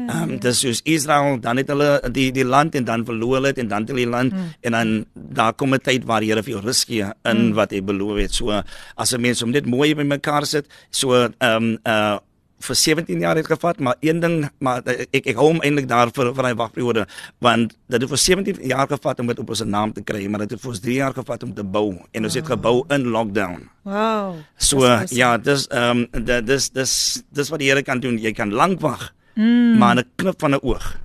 ehm 0.10 0.24
um, 0.24 0.40
dis 0.42 0.62
soos 0.66 0.82
Israel 0.84 1.38
dan 1.44 1.62
het 1.62 1.70
hulle 1.70 1.92
die 2.16 2.32
die 2.34 2.46
land 2.46 2.76
en 2.76 2.88
dan 2.88 3.06
verloor 3.06 3.38
hulle 3.38 3.54
dit 3.54 3.64
en 3.64 3.70
dan 3.74 3.86
het 3.86 3.94
hulle 3.94 4.06
die 4.06 4.14
land 4.16 4.34
mm. 4.34 4.48
en 4.62 4.78
dan 4.78 4.96
daar 5.14 5.54
kom 5.54 5.74
'n 5.74 5.84
tyd 5.90 6.08
waar 6.10 6.26
die 6.26 6.32
Here 6.32 6.44
vir 6.44 6.54
jou 6.58 6.64
rus 6.66 6.84
gee 6.84 7.06
in 7.24 7.38
mm. 7.46 7.54
wat 7.54 7.72
hy 7.72 7.82
beloof 7.82 8.18
het 8.18 8.34
so 8.34 8.64
as 8.96 9.14
'n 9.14 9.22
mens 9.22 9.44
om 9.44 9.52
dit 9.52 9.66
mooi 9.66 9.94
by 9.96 10.04
mekaar 10.04 10.46
sit 10.46 10.66
so 10.90 11.14
ehm 11.14 11.30
um, 11.40 11.78
uh 11.86 12.18
vir 12.60 12.76
17 12.76 13.20
jaar 13.20 13.40
het 13.40 13.48
gevat, 13.48 13.80
maar 13.80 13.96
een 14.00 14.20
ding, 14.20 14.50
maar 14.60 14.84
ek 14.86 15.26
ek 15.26 15.36
hou 15.36 15.48
hom 15.54 15.62
eintlik 15.62 15.88
daar 15.88 16.12
vir 16.16 16.34
vir 16.36 16.50
hy 16.50 16.54
wagperiode 16.60 17.06
want 17.40 17.76
dit 17.88 18.02
het 18.02 18.10
vir 18.10 18.22
17 18.24 18.62
jaar 18.68 18.88
gevat 18.88 19.20
om 19.20 19.28
dit 19.32 19.40
op 19.40 19.50
ons 19.50 19.64
naam 19.66 19.94
te 19.94 20.04
kry, 20.04 20.28
maar 20.28 20.46
dit 20.46 20.56
het 20.56 20.62
vir 20.62 20.74
ons 20.74 20.84
3 20.86 20.96
jaar 20.96 21.14
gevat 21.14 21.44
om 21.44 21.54
te 21.54 21.64
bou 21.64 21.88
en 22.12 22.24
ons 22.24 22.34
wow. 22.34 22.40
het 22.40 22.52
gebou 22.54 22.76
in 22.96 23.10
lockdown. 23.16 23.68
Wow. 23.84 24.40
So 24.58 24.86
dis 25.04 25.18
ja, 25.18 25.38
dis 25.38 25.68
ehm 25.68 26.06
um, 26.14 26.26
dis 26.46 26.70
dis 26.72 26.96
dis 27.32 27.50
wat 27.50 27.60
die 27.60 27.70
Here 27.70 27.84
kan 27.84 28.00
doen. 28.00 28.18
Jy 28.18 28.34
kan 28.34 28.52
lank 28.52 28.82
wag. 28.82 29.12
Mm. 29.36 29.78
Maar 29.78 29.96
'n 29.96 30.10
knip 30.16 30.40
van 30.40 30.56
'n 30.56 30.64
oog 30.64 30.98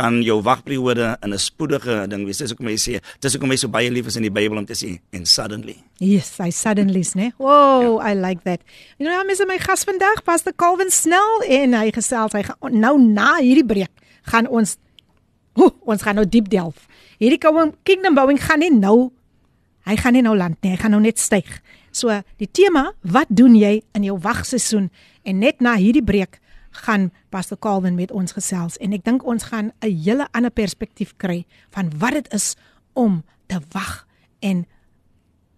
kan 0.00 0.20
jou 0.24 0.38
wagperiode 0.42 1.16
in 1.20 1.32
'n 1.32 1.38
spoedige 1.38 2.08
ding 2.08 2.24
wees. 2.24 2.38
Dis 2.38 2.50
hoekom 2.50 2.66
hy 2.72 2.76
sê, 2.76 3.00
dis 3.20 3.32
hoekom 3.34 3.50
hy 3.50 3.56
so 3.56 3.68
baie 3.68 3.90
lief 3.90 4.06
is 4.06 4.16
in 4.16 4.22
die 4.22 4.32
Bybel 4.32 4.58
om 4.58 4.66
te 4.66 4.74
sê 4.74 5.00
en 5.12 5.26
suddenly. 5.26 5.76
Yes, 5.98 6.38
I 6.40 6.50
suddenly's, 6.50 7.14
né? 7.14 7.32
Wow, 7.38 8.00
yeah. 8.00 8.10
I 8.10 8.14
like 8.14 8.42
that. 8.44 8.60
You 8.98 9.06
know, 9.06 9.20
I'm 9.20 9.30
is 9.30 9.42
my 9.46 9.58
gas 9.58 9.84
vandag, 9.84 10.24
Pastor 10.24 10.52
Calvin 10.52 10.90
Snell 10.90 11.44
en 11.48 11.74
hy 11.74 11.90
gesels 11.90 12.32
hy 12.32 12.42
gaan 12.42 12.80
nou 12.80 12.98
na 12.98 13.40
hierdie 13.40 13.66
breek 13.66 13.92
gaan 14.22 14.48
ons 14.48 14.78
oh, 15.56 15.72
ons 15.84 16.02
gaan 16.02 16.16
nou 16.16 16.24
diep 16.24 16.48
delf. 16.48 16.88
Hierdie 17.18 17.40
kingdom 17.84 18.14
bouing 18.14 18.40
gaan 18.40 18.60
nie 18.60 18.70
nou 18.70 19.12
hy 19.88 19.96
gaan 19.96 20.16
nie 20.16 20.22
nou 20.22 20.36
land 20.36 20.58
nie, 20.62 20.74
hy 20.74 20.80
gaan 20.80 20.94
nou 20.94 21.02
net 21.02 21.18
styg. 21.18 21.48
So, 21.92 22.14
die 22.38 22.46
tema, 22.46 22.92
wat 23.02 23.26
doen 23.28 23.56
jy 23.58 23.80
in 23.96 24.04
jou 24.06 24.16
wagseisoen? 24.22 24.90
En 25.26 25.40
net 25.42 25.60
na 25.64 25.74
hierdie 25.80 26.04
breek 26.04 26.38
gaan 26.70 27.12
Pastor 27.28 27.58
Calvin 27.58 27.94
met 27.94 28.10
ons 28.10 28.32
gesels. 28.32 28.76
En 28.78 28.92
ek 28.92 29.04
dink 29.04 29.24
ons 29.26 29.42
gaan 29.42 29.72
'n 29.80 30.02
hele 30.04 30.28
ander 30.30 30.50
perspektief 30.50 31.14
kry 31.16 31.46
van 31.70 31.90
wat 31.98 32.12
dit 32.12 32.32
is 32.32 32.56
om 32.92 33.24
te 33.46 33.60
wag 33.70 34.06
en 34.38 34.66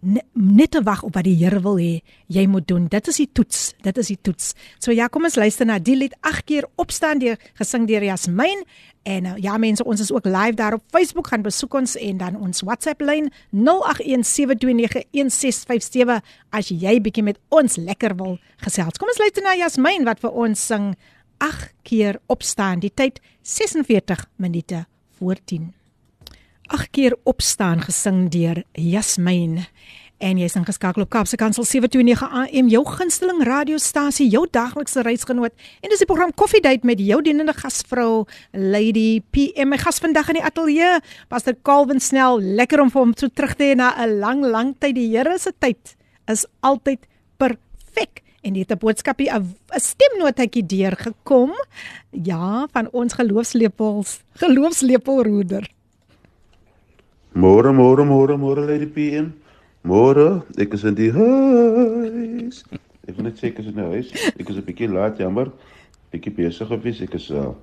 net 0.03 0.73
te 0.75 0.83
wag 0.83 1.05
op 1.07 1.15
wat 1.15 1.23
die 1.27 1.37
Here 1.39 1.61
wil 1.63 1.79
hê 1.79 2.03
jy 2.33 2.47
moet 2.51 2.67
doen. 2.69 2.89
Dit 2.91 3.09
is 3.09 3.17
die 3.23 3.31
toets. 3.33 3.75
Dit 3.87 3.99
is 4.03 4.09
die 4.11 4.19
toets. 4.19 4.55
So 4.83 4.91
ja, 4.95 5.07
kom 5.07 5.25
ons 5.29 5.37
luister 5.39 5.67
na 5.69 5.79
die 5.79 5.97
lied 5.97 6.15
8 6.27 6.45
keer 6.49 6.65
opstaan 6.83 7.19
deur 7.23 7.37
gesing 7.61 7.87
deur 7.91 8.03
Jasmin 8.03 8.65
en 9.07 9.25
uh, 9.27 9.35
ja 9.43 9.57
mense, 9.59 9.85
ons 9.85 10.01
is 10.03 10.13
ook 10.15 10.27
live 10.27 10.55
daar 10.59 10.75
op 10.79 10.85
Facebook 10.95 11.27
gaan 11.31 11.43
besoek 11.43 11.75
ons 11.79 11.97
en 11.99 12.17
dan 12.19 12.37
ons 12.39 12.63
WhatsApp 12.67 13.01
lyn 13.03 13.33
0817291657 13.55 13.61
as 16.51 16.69
jy 16.71 17.01
bietjie 17.03 17.25
met 17.27 17.39
ons 17.51 17.77
lekker 17.79 18.17
wil 18.19 18.39
gesels. 18.67 18.99
Kom 18.99 19.09
ons 19.11 19.23
luister 19.23 19.43
na 19.47 19.55
Jasmin 19.59 20.05
wat 20.09 20.19
vir 20.23 20.31
ons 20.31 20.67
sing 20.71 20.95
8 21.43 21.75
keer 21.87 22.15
opstaan. 22.31 22.81
Die 22.83 22.95
tyd 22.95 23.21
46 23.43 24.27
minute 24.39 24.87
voor 25.19 25.37
10 25.47 25.82
ag 26.73 26.89
keer 26.91 27.13
opstaan 27.29 27.83
gesing 27.85 28.31
deur 28.33 28.63
Jasmin 28.73 29.61
en 30.23 30.39
jy's 30.39 30.55
ingeskakel 30.57 31.03
op 31.05 31.11
Kapse 31.13 31.37
Kansel 31.37 31.67
729 31.67 32.23
AM 32.23 32.69
jou 32.71 32.83
gunsteling 32.87 33.43
radiostasie 33.45 34.29
jou 34.31 34.47
daglikse 34.55 35.03
reisgenoot. 35.05 35.53
En 35.83 35.93
dis 35.93 36.01
die 36.01 36.09
program 36.09 36.33
Coffee 36.39 36.63
Date 36.63 36.87
met 36.87 37.03
jou 37.03 37.19
dienende 37.27 37.53
gasvrou 37.59 38.25
Lady 38.55 39.21
PM 39.35 39.75
my 39.75 39.81
gas 39.83 40.01
vandag 40.01 40.31
in 40.33 40.39
die 40.39 40.45
ateljee 40.47 41.03
Pastor 41.29 41.59
Calvin 41.67 42.01
Snell 42.01 42.41
lekker 42.61 42.85
om 42.87 42.95
hom 42.95 43.13
so 43.19 43.29
terug 43.29 43.57
te 43.59 43.73
hê 43.73 43.77
na 43.77 43.93
'n 43.99 44.19
lang 44.23 44.41
lang 44.47 44.75
tyd. 44.79 44.95
Die 44.95 45.11
Here 45.13 45.39
se 45.39 45.53
tyd 45.59 45.97
is 46.29 46.47
altyd 46.63 47.05
perfek. 47.37 48.23
En 48.43 48.55
dit 48.55 48.71
'n 48.71 48.79
boodskapie 48.79 49.29
'n 49.29 49.55
stemnotetjie 49.77 50.67
deur 50.67 50.97
gekom 50.97 51.53
ja 52.11 52.67
van 52.73 52.89
ons 52.93 53.13
geloofslepels 53.13 54.21
geloofslepelroeder 54.39 55.69
Môre, 57.33 57.73
môre, 57.73 58.05
môre, 58.05 58.37
môre 58.37 58.61
Lady 58.61 58.87
PM. 58.87 59.33
Môre, 59.83 60.45
ek 60.61 60.75
is 60.77 60.85
in 60.85 60.95
die 60.95 61.09
huis. 61.09 62.61
Ek 63.09 63.17
wil 63.17 63.25
net 63.25 63.41
sê 63.41 63.49
ek 63.49 63.63
is 63.65 63.71
in 63.73 63.81
die 63.81 63.89
huis. 63.89 64.13
Ek 64.37 64.45
is 64.45 64.57
'n 64.61 64.67
bietjie 64.67 64.89
laat, 64.93 65.17
jammer. 65.17 65.49
Bietjie 66.13 66.31
besig 66.31 66.69
gewees. 66.69 67.01
Ek 67.01 67.15
is 67.17 67.31
uh 67.31 67.57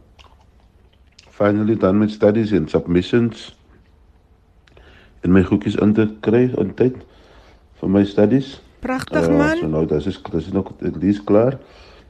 finally 1.29 1.75
done 1.75 1.99
met 1.99 2.11
studies 2.11 2.51
and 2.51 2.69
submissions. 2.69 3.55
En 5.21 5.31
my 5.31 5.43
goedjies 5.43 5.77
in 5.77 5.93
te 5.93 6.09
kry 6.19 6.49
in 6.57 6.73
tyd 6.73 6.97
vir 7.79 7.89
my 7.89 8.03
studies. 8.03 8.59
Pragtig 8.81 9.29
uh, 9.29 9.37
man. 9.37 9.57
So 9.61 9.67
nou, 9.67 9.85
dis 9.85 10.07
is 10.07 10.17
dis 10.17 10.47
is 10.47 10.51
nog 10.51 10.73
dis 10.81 11.21
klaar. 11.23 11.59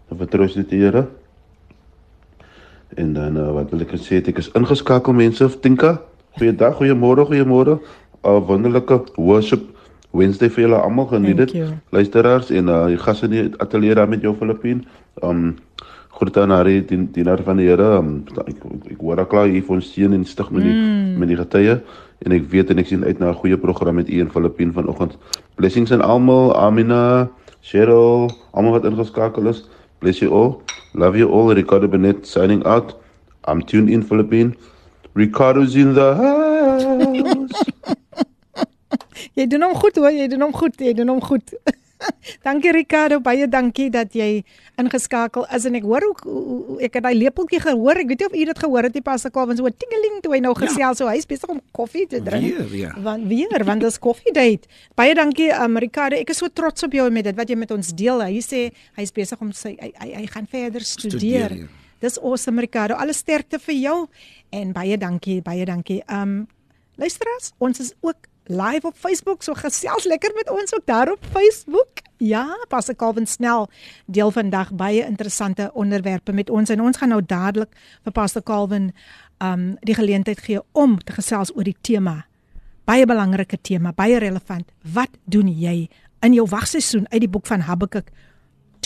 Dan 0.08 0.18
vertrou 0.18 0.48
dit 0.48 0.70
die 0.70 0.80
Here. 0.80 1.10
En 2.96 3.14
dan 3.14 3.38
uh, 3.38 3.52
wat 3.54 3.70
wil 3.70 3.82
ek 3.82 4.00
sê? 4.00 4.24
Ek 4.24 4.40
is 4.40 4.50
ingeskakel 4.56 5.14
mense, 5.14 5.46
Tinka. 5.60 6.00
Goeiedag, 6.40 6.78
goeiemôre, 6.80 7.26
goeiemôre. 7.28 7.74
'n 8.24 8.30
uh, 8.30 8.40
Wonderlike 8.48 9.12
worship 9.20 9.60
Wednesday 10.16 10.48
vir 10.50 10.64
julle 10.64 10.78
almal 10.80 11.10
geniet 11.12 11.36
dit. 11.38 11.52
Luisteraars 11.92 12.50
en 12.56 12.72
uh 12.72 12.86
die 12.88 12.98
gasse 12.98 13.28
in 13.28 13.34
die 13.34 13.44
ateljee 13.60 13.96
daar 13.96 14.08
met 14.08 14.24
jou 14.24 14.32
Filippin. 14.40 14.86
Um 15.22 15.58
groete 16.16 16.42
aan 16.42 16.56
Harry, 16.56 16.80
die 16.86 17.00
dienaar 17.12 17.44
van 17.44 17.60
die 17.60 17.68
Here. 17.68 17.90
Um, 17.98 18.24
ek 18.48 18.64
ek 18.92 19.04
hoor 19.04 19.20
al 19.20 19.28
klaar 19.28 19.52
hier 19.52 19.66
van 19.68 19.84
seën 19.84 20.16
en 20.16 20.24
stig 20.26 20.48
met 20.52 20.64
die 20.64 20.74
mm. 20.74 21.20
met 21.20 21.28
die 21.28 21.38
getuie 21.42 21.76
en 22.24 22.38
ek 22.40 22.48
weet 22.56 22.72
en 22.72 22.80
ek 22.80 22.88
sien 22.88 23.04
uit 23.04 23.20
na 23.20 23.32
'n 23.32 23.40
goeie 23.44 23.58
program 23.58 23.96
met 24.00 24.10
u 24.10 24.20
en 24.24 24.32
Filippin 24.32 24.72
vanoggend. 24.72 25.18
Blessings 25.56 25.92
aan 25.92 26.02
almal. 26.02 26.56
Amina, 26.56 27.28
Cheryl, 27.62 28.32
almal 28.52 28.80
wat 28.80 28.88
ingeskakel 28.88 29.48
is. 29.48 29.68
Bless 30.00 30.20
you 30.20 30.32
all. 30.32 30.62
Love 30.94 31.18
you 31.18 31.28
all. 31.28 31.52
Ricardo 31.54 31.88
Benet 31.88 32.28
signing 32.28 32.64
out. 32.64 32.96
I'm 33.44 33.60
tuned 33.62 33.90
in 33.90 34.04
Filippin. 34.04 34.56
Ricardo's 35.20 35.76
in 35.76 35.94
the 35.94 36.16
house. 36.16 37.64
jy 39.38 39.46
doen 39.52 39.68
hom 39.68 39.76
goed 39.76 40.00
hoor, 40.00 40.16
jy 40.16 40.30
doen 40.32 40.48
hom 40.48 40.56
goed, 40.56 40.80
jy 40.80 40.96
doen 40.96 41.12
hom 41.16 41.22
goed. 41.24 41.54
dankie 42.48 42.72
Ricardo, 42.72 43.20
baie 43.24 43.48
dankie 43.52 43.90
dat 43.92 44.14
jy 44.16 44.44
ingeskakel 44.80 45.44
is 45.56 45.66
en 45.68 45.76
ek 45.80 45.88
hoor 45.88 46.06
hoe 46.08 46.78
ek 46.86 46.96
het 47.00 47.06
daai 47.06 47.18
lepeltjie 47.18 47.60
gehoor. 47.64 48.00
Ek 48.00 48.14
weet 48.14 48.24
nie 48.24 48.30
of 48.30 48.38
u 48.38 48.46
dit 48.50 48.62
gehoor 48.64 48.88
het 48.88 48.96
nie 48.96 49.04
pas 49.06 49.28
ek 49.28 49.40
al 49.40 49.50
want 49.50 49.60
so 49.60 49.74
tingeling 49.84 50.22
toe 50.24 50.36
hy 50.38 50.42
nou 50.46 50.54
gesels 50.58 50.80
ja. 50.80 50.94
so 51.02 51.10
hy's 51.12 51.28
besig 51.30 51.52
om 51.52 51.60
koffie 51.76 52.06
te 52.10 52.22
drink. 52.24 52.48
Weer, 52.48 52.78
ja. 52.86 52.94
Want 53.04 53.28
weer, 53.32 53.66
want 53.68 53.84
dis 53.84 54.00
koffie 54.00 54.34
date. 54.36 54.72
Baie 55.00 55.18
dankie 55.18 55.50
um, 55.56 55.76
Ricardo. 55.84 56.20
Ek 56.20 56.32
is 56.32 56.40
so 56.40 56.48
trots 56.48 56.88
op 56.88 56.96
jou 56.96 57.10
met 57.12 57.28
dit 57.28 57.38
wat 57.38 57.52
jy 57.52 57.60
met 57.60 57.76
ons 57.76 57.92
deel. 57.92 58.24
Hy 58.24 58.40
sê 58.46 58.70
hy's 59.00 59.14
besig 59.16 59.44
om 59.44 59.52
sy 59.56 59.76
hy, 59.76 59.92
hy, 60.00 60.10
hy 60.22 60.26
gaan 60.32 60.48
verder 60.50 60.88
studeer. 60.88 61.52
studeer 61.52 61.60
ja. 61.66 61.79
Dis 62.00 62.20
awesome 62.20 62.62
Ricardo. 62.62 62.96
Alle 62.96 63.14
sterkte 63.14 63.60
vir 63.60 63.76
jou 63.76 63.98
en 64.56 64.72
baie 64.76 64.98
dankie, 64.98 65.42
baie 65.44 65.66
dankie. 65.68 66.00
Um 66.08 66.48
luisteraars, 67.00 67.52
ons 67.64 67.80
is 67.80 67.94
ook 68.04 68.28
live 68.50 68.88
op 68.88 68.96
Facebook, 68.98 69.44
so 69.44 69.54
gesels 69.54 70.08
lekker 70.10 70.34
met 70.36 70.50
ons 70.50 70.74
ook 70.76 70.86
daar 70.88 71.12
op 71.12 71.26
Facebook. 71.32 72.02
Ja, 72.18 72.48
Pastor 72.68 72.96
Calvin 72.96 73.28
snel 73.28 73.70
deel 74.06 74.32
vandag 74.32 74.74
baie 74.76 75.06
interessante 75.06 75.70
onderwerpe 75.74 76.34
met 76.34 76.50
ons 76.50 76.70
en 76.70 76.82
ons 76.82 76.98
gaan 76.98 77.14
nou 77.14 77.22
dadelik 77.24 77.76
vir 78.04 78.16
Pastor 78.16 78.44
Calvin 78.44 78.92
um 79.44 79.76
die 79.88 79.96
geleentheid 79.96 80.40
gee 80.44 80.64
om 80.72 80.98
te 81.00 81.16
gesels 81.16 81.54
oor 81.56 81.68
die 81.68 81.78
tema. 81.82 82.26
Baie 82.88 83.06
belangrike 83.06 83.60
tema, 83.62 83.94
baie 83.94 84.18
relevant. 84.20 84.72
Wat 84.84 85.12
doen 85.26 85.48
jy 85.48 85.88
in 86.24 86.34
jou 86.34 86.48
wagseisoen 86.48 87.08
uit 87.12 87.22
die 87.28 87.32
boek 87.32 87.48
van 87.48 87.68
Habakuk 87.68 88.12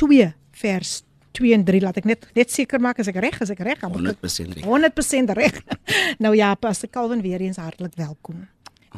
2 0.02 0.34
vers 0.52 1.02
2 1.02 1.13
en 1.54 1.64
3 1.66 1.82
laat 1.82 1.98
ek 1.98 2.06
net 2.06 2.28
net 2.38 2.52
seker 2.52 2.80
maak 2.80 3.00
as 3.00 3.08
ek 3.08 3.18
reg 3.24 3.40
is 3.42 3.50
ek 3.50 3.64
reg 3.66 3.82
Habakuk 3.82 4.18
100% 4.22 4.54
reg. 4.60 4.66
100% 4.66 5.34
reg. 5.40 5.62
nou 6.24 6.36
ja, 6.36 6.54
Pastor 6.56 6.90
Calvin 6.90 7.22
weer 7.22 7.42
eens 7.42 7.58
hartlik 7.58 7.96
welkom. 7.96 8.48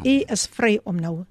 U 0.03 0.15
is 0.27 0.47
vry 0.51 0.79
om 0.83 0.99
nou 0.99 1.23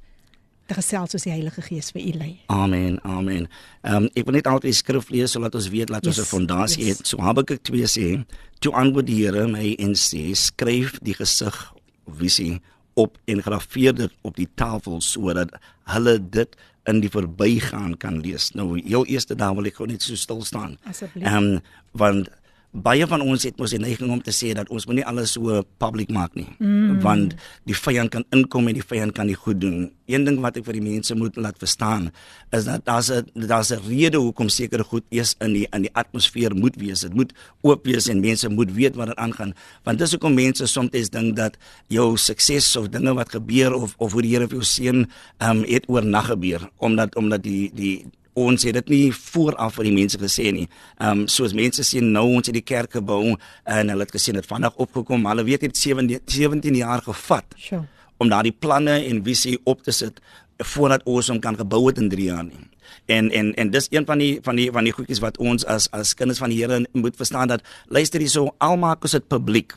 te 0.67 0.75
gesels 0.79 1.13
soos 1.13 1.27
die 1.27 1.33
Heilige 1.35 1.63
Gees 1.65 1.91
vir 1.93 2.01
u 2.01 2.13
lei. 2.17 2.31
Amen. 2.53 2.97
Amen. 3.05 3.49
Ehm 3.85 4.07
um, 4.07 4.11
ek 4.17 4.25
wil 4.25 4.39
net 4.39 4.49
altyd 4.49 4.71
die 4.73 4.79
skrif 4.81 5.11
lees 5.13 5.35
sodat 5.37 5.55
ons 5.59 5.69
weet 5.69 5.93
laat 5.93 6.07
ons 6.07 6.17
'n 6.17 6.25
Yes, 6.25 6.31
fondasie 6.31 6.85
yes. 6.87 6.99
het. 6.99 7.07
So 7.07 7.21
Habakuk 7.21 7.63
2 7.63 7.85
sê, 7.85 8.25
"Toe 8.61 8.73
antwoord 8.73 9.07
die 9.07 9.21
Here 9.25 9.47
my 9.49 9.77
en 9.79 9.93
sê: 9.93 10.33
Skryf 10.33 10.99
die 11.03 11.15
gesig 11.15 11.75
of 12.07 12.17
visie 12.19 12.61
op 12.95 13.19
en 13.25 13.43
grafeer 13.43 13.95
dit 13.95 14.13
op 14.23 14.37
die 14.37 14.49
tafel 14.55 15.01
sodat 15.01 15.51
hulle 15.85 16.19
dit 16.31 16.57
in 16.91 17.01
die 17.01 17.11
verbygaan 17.11 17.97
kan 17.97 18.21
lees." 18.21 18.51
Nou, 18.55 18.81
heel 18.81 19.07
eerste 19.07 19.35
daar 19.35 19.55
wil 19.55 19.71
ek 19.71 19.81
gou 19.81 19.89
net 19.89 20.03
so 20.03 20.15
stil 20.15 20.43
staan. 20.45 20.79
Asseblief. 20.85 21.25
Ehm 21.25 21.55
um, 21.57 21.61
want 21.93 22.31
baie 22.75 23.07
van 23.07 23.23
ons 23.23 23.45
het 23.47 23.59
mos 23.61 23.71
die 23.71 23.79
neiging 23.79 24.11
om 24.11 24.21
te 24.23 24.33
sê 24.35 24.51
dat 24.57 24.71
ons 24.75 24.87
moet 24.89 24.99
nie 24.99 25.07
alles 25.07 25.37
so 25.37 25.61
public 25.79 26.11
maak 26.11 26.35
nie 26.35 26.49
mm. 26.59 26.99
want 27.05 27.37
die 27.71 27.77
vyand 27.79 28.11
kan 28.11 28.25
inkom 28.35 28.67
en 28.71 28.75
die 28.75 28.83
vyand 28.83 29.15
kan 29.15 29.29
nie 29.31 29.39
goed 29.39 29.61
doen. 29.63 29.93
Een 30.11 30.27
ding 30.27 30.41
wat 30.43 30.59
ek 30.59 30.67
vir 30.67 30.77
die 30.81 30.85
mense 30.85 31.15
moet 31.17 31.39
laat 31.39 31.61
verstaan 31.63 32.11
is 32.51 32.67
dat 32.67 32.83
daar's 32.89 33.11
'n 33.15 33.47
daar's 33.47 33.71
'n 33.71 33.81
rede 33.87 34.19
hoekom 34.19 34.49
sekere 34.49 34.85
goed 34.85 35.05
eers 35.11 35.37
in 35.41 35.55
die 35.55 35.67
in 35.73 35.87
die 35.87 35.95
atmosfeer 35.95 36.55
moet 36.55 36.77
wees. 36.77 37.01
Dit 37.01 37.15
moet 37.15 37.33
oop 37.63 37.87
wees 37.87 38.09
en 38.09 38.21
mense 38.21 38.49
moet 38.49 38.73
weet 38.73 38.97
wat 38.97 39.07
dit 39.07 39.17
aangaan. 39.17 39.55
Want 39.85 39.99
dis 39.99 40.11
hoekom 40.11 40.35
mense 40.35 40.67
soms 40.67 41.11
dink 41.11 41.37
dat 41.37 41.57
jou 41.89 42.17
sukses 42.17 42.77
of 42.77 42.89
dinge 42.89 43.15
wat 43.15 43.31
gebeur 43.31 43.75
of 43.75 43.95
of 43.99 44.13
hoe 44.13 44.23
die 44.23 44.35
Here 44.35 44.49
vir 44.49 44.59
jou 44.59 44.65
seën, 44.65 45.07
ehm 45.39 45.51
um, 45.51 45.65
het 45.65 45.89
oornag 45.89 46.27
gebeur 46.27 46.71
omdat 46.79 47.15
omdat 47.17 47.43
die 47.43 47.71
die 47.75 48.07
ons 48.35 48.67
het 48.67 48.75
dit 48.75 48.93
nie 48.93 49.13
vooraf 49.15 49.79
vir 49.79 49.89
die 49.89 49.95
mense 49.95 50.19
gesê 50.19 50.51
nie. 50.53 50.67
Ehm 50.99 51.25
um, 51.25 51.27
soos 51.31 51.55
mense 51.55 51.83
sê 51.87 52.03
nou 52.03 52.27
ons 52.37 52.47
het 52.51 52.55
die 52.57 52.65
kerk 52.67 52.99
gebou 52.99 53.35
en 53.65 53.93
hulle 53.93 54.07
het 54.07 54.15
gesê 54.15 54.35
dit 54.35 54.47
vandag 54.47 54.77
opgekom, 54.77 55.23
maar 55.23 55.37
hulle 55.37 55.49
weet 55.51 55.67
dit 55.69 55.77
17 55.77 56.21
17 56.27 56.75
jaar 56.75 57.03
gevat 57.03 57.45
Sjoe. 57.57 57.85
om 58.19 58.29
daardie 58.29 58.53
planne 58.53 58.99
en 59.05 59.25
visie 59.25 59.59
op 59.65 59.83
te 59.83 59.93
sit 59.93 60.21
voordat 60.59 61.03
ons 61.05 61.29
hom 61.29 61.41
kan 61.41 61.57
gebou 61.57 61.87
het 61.87 61.99
in 61.99 62.09
3 62.09 62.25
jaar 62.25 62.45
nie. 62.45 62.69
En 63.07 63.31
en 63.31 63.55
en 63.55 63.71
dis 63.71 63.87
een 63.91 64.07
van 64.07 64.19
die 64.19 64.39
van 64.43 64.57
die 64.57 64.71
van 64.73 64.85
die 64.85 64.93
goedjies 64.93 65.21
wat 65.21 65.39
ons 65.39 65.65
as 65.65 65.91
as 65.91 66.15
kinders 66.15 66.39
van 66.39 66.51
die 66.51 66.59
Here 66.63 66.87
moet 66.93 67.17
verstaan 67.17 67.49
dat 67.49 67.63
luister 67.89 68.21
hierso 68.21 68.55
almaak 68.59 69.03
ons 69.03 69.13
dit 69.13 69.29
publiek. 69.29 69.75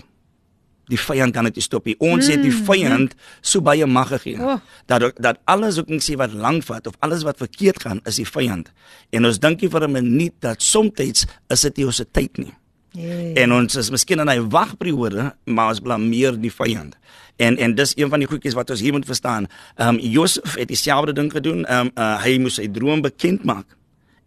Die 0.88 1.00
vyand 1.00 1.34
kan 1.34 1.44
dit 1.50 1.56
nie 1.60 1.64
stop 1.66 1.86
nie. 1.86 1.96
Ons 2.00 2.28
mm, 2.28 2.32
het 2.32 2.44
die 2.44 2.54
vyand 2.54 3.16
so 3.42 3.62
baie 3.62 3.86
mag 3.86 4.08
gegee 4.08 4.38
Oh. 4.40 4.60
dat 4.86 5.12
dat 5.20 5.40
alles 5.46 5.80
ook 5.80 5.90
nie 5.90 6.00
sê 6.00 6.16
wat 6.16 6.34
lank 6.34 6.64
vat 6.64 6.88
of 6.88 6.96
alles 7.00 7.24
wat 7.28 7.38
verkeerd 7.38 7.82
gaan 7.82 8.00
is 8.06 8.16
die 8.16 8.28
vyand. 8.28 8.72
En 9.12 9.26
ons 9.26 9.40
dink 9.40 9.62
nie 9.62 9.70
vir 9.70 9.88
'n 9.88 9.92
minuut 9.92 10.34
dat 10.40 10.62
soms 10.62 11.26
is 11.50 11.62
dit 11.62 11.78
nie 11.78 11.86
ons 11.86 11.96
se 11.96 12.06
tyd 12.12 12.38
nie. 12.38 12.54
Yeah. 12.92 13.44
En 13.44 13.54
ons 13.54 13.76
is 13.76 13.90
miskien 13.90 14.20
in 14.20 14.30
'n 14.30 14.50
wagperiode, 14.50 15.36
maar 15.46 15.70
ons 15.70 15.80
blameer 15.80 16.40
die 16.42 16.52
vyand. 16.52 16.96
En 17.36 17.58
en 17.58 17.76
dis 17.76 17.94
een 17.96 18.10
van 18.10 18.20
die 18.20 18.28
goedjies 18.28 18.54
wat 18.54 18.70
ons 18.70 18.80
hier 18.80 18.94
moet 18.94 19.06
verstaan. 19.06 19.48
Ehm 19.76 19.88
um, 19.88 20.00
Josef 20.00 20.56
het 20.56 20.68
dieselfde 20.68 21.14
ding 21.14 21.32
gedoen. 21.32 21.66
Ehm 21.66 21.80
um, 21.80 21.92
uh, 21.96 22.24
hy 22.24 22.38
moes 22.38 22.54
sy 22.54 22.68
droom 22.68 23.02
bekend 23.02 23.44
maak. 23.44 23.78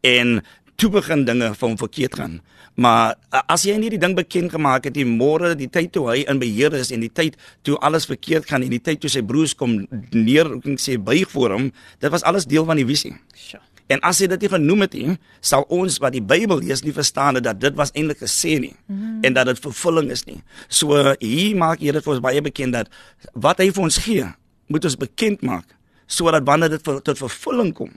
En 0.00 0.44
toe 0.76 0.90
begin 0.90 1.24
dinge 1.24 1.54
vir 1.54 1.68
hom 1.68 1.78
verkeerd 1.78 2.14
gaan. 2.14 2.40
Maar 2.80 3.16
as 3.52 3.66
jy 3.68 3.74
nie 3.76 3.90
die 3.92 4.00
ding 4.00 4.14
bekend 4.16 4.54
gemaak 4.54 4.86
het, 4.88 4.94
die 4.96 5.04
môre, 5.04 5.52
die 5.58 5.68
tyd 5.68 5.92
toe 5.92 6.06
hy 6.08 6.20
in 6.30 6.40
beheer 6.40 6.72
is 6.78 6.92
en 6.94 7.04
die 7.04 7.12
tyd 7.12 7.36
toe 7.66 7.76
alles 7.84 8.08
verkeerd 8.08 8.48
gaan 8.48 8.64
en 8.64 8.72
die 8.72 8.80
tyd 8.80 9.02
toe 9.02 9.10
sy 9.12 9.20
broers 9.26 9.52
kom 9.58 9.82
neer, 10.16 10.48
ek 10.62 10.80
sê 10.80 10.96
buig 10.96 11.28
voor 11.34 11.58
hom, 11.58 11.66
dit 12.00 12.14
was 12.14 12.24
alles 12.24 12.48
deel 12.48 12.64
van 12.68 12.80
die 12.80 12.88
visie. 12.88 13.12
Sjoe. 13.36 13.60
En 13.90 13.98
as 14.06 14.20
jy 14.22 14.28
dit 14.30 14.44
nie 14.44 14.50
genoem 14.52 14.84
het 14.84 14.92
nie, 14.94 15.14
sal 15.42 15.64
ons 15.74 15.96
wat 16.02 16.14
die 16.14 16.22
Bybel 16.22 16.62
lees 16.62 16.84
nie 16.86 16.94
verstaan 16.94 17.40
dat 17.42 17.58
dit 17.58 17.74
was 17.78 17.90
eintlik 17.96 18.20
gesê 18.22 18.60
nie 18.62 18.74
mm. 18.86 19.24
en 19.26 19.34
dat 19.34 19.50
dit 19.50 19.62
vervulling 19.64 20.12
is 20.14 20.22
nie. 20.28 20.38
So 20.70 20.94
hier 21.18 21.58
maak 21.58 21.82
jy 21.82 21.96
dit 21.96 22.06
vir 22.06 22.14
ons 22.14 22.22
baie 22.22 22.42
bekend 22.44 22.78
dat 22.78 22.92
wat 23.34 23.58
hy 23.58 23.72
vir 23.74 23.86
ons 23.88 23.98
gee, 24.04 24.28
moet 24.70 24.86
ons 24.86 24.98
bekend 25.00 25.42
maak 25.42 25.66
sodat 26.10 26.46
wanneer 26.46 26.76
dit 26.76 26.86
vir, 26.86 27.02
tot 27.06 27.18
vervulling 27.18 27.74
kom, 27.74 27.90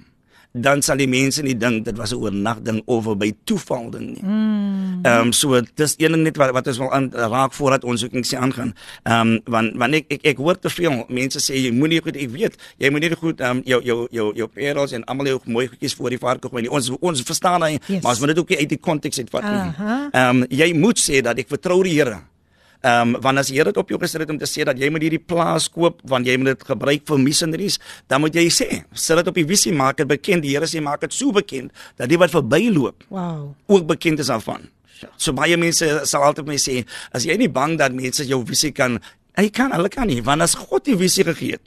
dan 0.54 0.82
sal 0.86 0.98
die 1.02 1.08
mense 1.10 1.42
nie 1.42 1.56
dink 1.58 1.86
dit 1.86 1.98
was 1.98 2.12
'n 2.14 2.22
oornag 2.22 2.62
ding 2.62 2.82
of 2.86 3.08
'n 3.08 3.18
by 3.18 3.34
toeval 3.44 3.90
ding 3.90 4.08
nie. 4.14 4.22
Ehm 5.04 5.22
um, 5.22 5.32
so 5.34 5.62
dis 5.76 5.96
een 5.98 6.12
ding 6.12 6.24
net 6.24 6.38
wat 6.38 6.52
wat 6.54 6.68
ons 6.68 6.78
wil 6.78 6.92
aan 6.94 7.10
raak 7.12 7.54
voordat 7.54 7.84
ons 7.84 8.04
ook 8.04 8.12
net 8.14 8.26
sê 8.28 8.38
aangaan. 8.38 8.74
Ehm 9.04 9.20
um, 9.28 9.40
want 9.46 9.74
want 9.76 9.94
ek, 9.94 10.06
ek 10.10 10.20
ek 10.24 10.38
hoor 10.38 10.60
te 10.60 10.70
veel 10.70 11.06
mense 11.10 11.40
sê 11.40 11.56
jy 11.58 11.72
moenie 11.72 12.02
goed 12.02 12.16
ek 12.16 12.30
weet 12.30 12.56
jy 12.78 12.90
moet 12.90 13.02
nie 13.02 13.16
goed 13.16 13.42
ehm 13.42 13.58
um, 13.58 13.62
jou 13.66 13.82
jou 13.84 14.08
jou 14.12 14.34
jou 14.36 14.48
perels 14.48 14.92
en 14.92 15.04
almal 15.06 15.26
jou 15.26 15.40
mooi 15.46 15.68
goedjies 15.68 15.94
voor 15.96 16.10
die 16.10 16.20
varke 16.20 16.50
gooi 16.50 16.62
nie. 16.62 16.72
Ons 16.72 16.90
ons 17.02 17.22
verstaan 17.22 17.62
hy, 17.64 17.80
Yes. 17.88 18.04
maar 18.04 18.12
ons 18.12 18.20
moet 18.20 18.30
dit 18.30 18.40
ook 18.40 18.52
uit 18.52 18.70
die 18.70 18.78
konteks 18.80 19.18
uitvat 19.18 19.44
nie. 19.44 19.74
Ehm 20.12 20.30
um, 20.42 20.46
jy 20.50 20.74
moet 20.74 21.00
sê 21.00 21.22
dat 21.22 21.38
ek 21.38 21.48
vertrou 21.48 21.84
die 21.84 21.94
Here. 21.94 22.20
Ehm 22.84 23.16
um, 23.16 23.22
want 23.24 23.40
as 23.40 23.48
die 23.48 23.56
Here 23.56 23.72
dit 23.72 23.78
op 23.80 23.90
jou 23.90 23.98
gesit 24.02 24.20
het 24.20 24.30
om 24.34 24.38
te 24.38 24.48
sê 24.50 24.66
dat 24.68 24.76
jy 24.80 24.90
moet 24.92 25.06
hierdie 25.06 25.22
plaas 25.24 25.70
koop 25.72 26.02
want 26.12 26.28
jy 26.28 26.36
moet 26.38 26.52
dit 26.52 26.66
gebruik 26.68 27.06
vir 27.08 27.22
missionaries, 27.22 27.78
dan 28.12 28.20
moet 28.20 28.36
jy 28.36 28.50
sê, 28.52 28.68
sit 28.92 29.16
dit 29.22 29.30
op 29.32 29.38
die 29.40 29.46
visie 29.48 29.72
maak 29.72 30.02
dit 30.02 30.08
bekend. 30.10 30.44
Die 30.44 30.52
Here 30.52 30.68
sê 30.68 30.82
maak 30.84 31.00
dit 31.06 31.16
so 31.16 31.32
bekend 31.32 31.72
dat 31.96 32.12
die 32.12 32.20
wat 32.20 32.34
verbyloop 32.36 33.06
Wow. 33.10 33.54
ook 33.68 33.88
bekend 33.88 34.20
is 34.20 34.28
daarvan. 34.28 34.68
So 35.18 35.32
baie 35.36 35.56
mense 35.60 35.88
sal 36.08 36.24
altyd 36.28 36.48
my 36.48 36.60
sê, 36.60 36.84
as 37.16 37.24
jy 37.28 37.38
nie 37.40 37.50
bang 37.52 37.78
dat 37.80 37.96
mense 37.96 38.24
jou 38.28 38.44
visie 38.48 38.72
kan, 38.76 39.00
hy 39.40 39.48
kan, 39.50 39.72
hulle 39.72 39.90
kan 39.92 40.08
nie, 40.08 40.22
want 40.24 40.44
as 40.44 40.56
God 40.56 40.84
die 40.88 40.96
visie 41.00 41.24
gegee 41.28 41.58
het, 41.58 41.64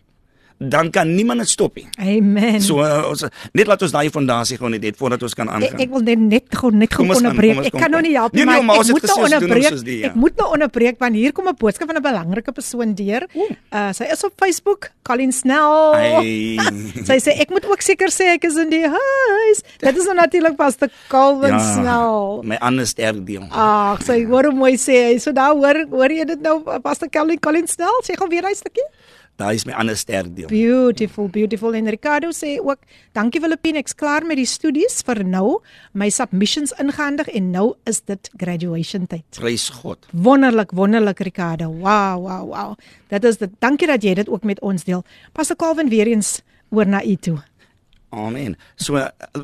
dan 0.59 0.91
kan 0.91 1.15
niemand 1.15 1.41
dit 1.41 1.49
stop 1.49 1.75
nie. 1.77 1.85
Amen. 2.01 2.61
So 2.65 2.81
uh, 2.81 3.05
ons 3.11 3.25
net 3.53 3.67
laat 3.69 3.83
ons 3.83 3.93
daai 3.93 4.09
fondasie 4.11 4.57
gewoon 4.57 4.73
net 4.81 4.97
voordat 4.97 5.23
ons 5.23 5.35
kan 5.35 5.49
Ek, 5.49 5.55
aangaan. 5.55 5.81
ek 5.85 5.91
wil 5.91 6.01
net 6.01 6.19
net 6.19 6.47
gou 6.57 6.71
net 6.73 6.95
gou 6.95 7.05
gaan, 7.05 7.17
onderbreek. 7.17 7.59
Ek 7.67 7.73
kan 7.77 7.91
nou 7.91 8.01
nie 8.01 8.15
help 8.17 8.33
Nee, 8.33 8.45
nie, 8.45 8.53
nee, 8.55 8.63
maar 8.65 8.77
maar 8.77 8.85
ek 8.87 8.93
moet 8.97 9.03
nou 9.07 9.19
onderbreek. 9.25 9.85
die, 9.85 9.99
ja. 9.99 10.09
Ek 10.09 10.15
moet 10.15 10.37
nou 10.37 10.49
onderbreek 10.57 10.97
want 10.99 11.15
hier 11.15 11.33
kom 11.33 11.49
'n 11.49 11.55
boodskap 11.59 11.87
van 11.93 11.97
'n 11.97 12.03
belangrike 12.03 12.53
persoon 12.53 12.95
deur. 12.95 13.27
Uh 13.71 13.93
sy 13.93 14.05
is 14.09 14.25
op 14.25 14.33
Facebook, 14.37 14.91
Colin 15.03 15.33
Snell. 15.33 16.25
Sy 17.09 17.19
sê 17.21 17.37
ek 17.41 17.51
moet 17.51 17.67
ook 17.69 17.81
seker 17.85 18.09
sê 18.11 18.33
ek 18.37 18.45
is 18.49 18.57
in 18.57 18.71
die 18.71 18.87
huis. 18.89 19.61
Dit 19.83 19.97
is 19.97 20.05
nou 20.09 20.15
natuurlik 20.17 20.57
Pastor 20.57 20.89
Calvin 21.09 21.53
Ja. 21.53 21.59
Snell. 21.75 22.41
my 22.45 22.57
ander 22.61 22.87
sterk 22.87 23.27
deel. 23.27 23.45
Ag, 23.51 24.03
sy 24.03 24.25
hoor 24.25 24.45
hoe 24.51 24.55
mooi 24.57 24.77
sê 24.77 25.13
hy. 25.13 25.19
So 25.19 25.33
daar 25.33 25.53
hoor 25.55 25.85
hoor 25.91 26.11
jy 26.11 26.25
dit 26.25 26.41
nou 26.41 26.63
Pastor 26.81 27.09
Colin 27.13 27.39
Colin 27.39 27.67
Snell? 27.69 28.01
Sê 28.05 28.17
gou 28.17 28.29
weer 28.29 28.43
hy 28.49 28.55
stukkie. 28.55 28.85
Daai 29.37 29.55
is 29.59 29.67
my 29.69 29.75
ander 29.77 29.97
sterk 29.97 30.31
deel. 30.33 30.49
Beautiful, 30.49 31.29
beautiful. 31.29 31.75
En 31.77 31.89
Ricardo 31.93 32.31
sê 32.33 32.57
ook, 32.57 32.79
dankie 33.13 33.41
Filippine, 33.45 33.83
ek's 33.83 33.93
klaar 33.95 34.25
met 34.25 34.39
die 34.41 34.49
studies 34.49 35.03
vir 35.05 35.21
nou. 35.29 35.59
My 35.93 36.09
submissions 36.09 36.73
ingehandig 36.81 37.29
en 37.37 37.51
nou 37.53 37.67
is 37.85 38.01
dit 38.09 38.31
graduation 38.41 39.05
tyd. 39.11 39.27
Prys 39.37 39.69
God. 39.83 40.09
Wonderlik, 40.13 40.73
wonderlik 40.73 41.21
Ricardo. 41.29 41.69
Wow, 41.69 42.23
wow, 42.25 42.47
wow. 42.49 42.73
Dit 43.13 43.29
is 43.29 43.37
dit. 43.43 43.53
Dankie 43.61 43.91
dat 43.91 44.05
jy 44.05 44.15
dit 44.23 44.31
ook 44.33 44.49
met 44.49 44.63
ons 44.65 44.89
deel. 44.89 45.05
Pastor 45.37 45.61
Calvin 45.61 45.93
weer 45.93 46.09
eens 46.09 46.39
oor 46.73 46.89
na 46.89 47.05
u 47.05 47.17
toe. 47.21 47.37
Amen. 48.17 48.57
So 48.81 49.03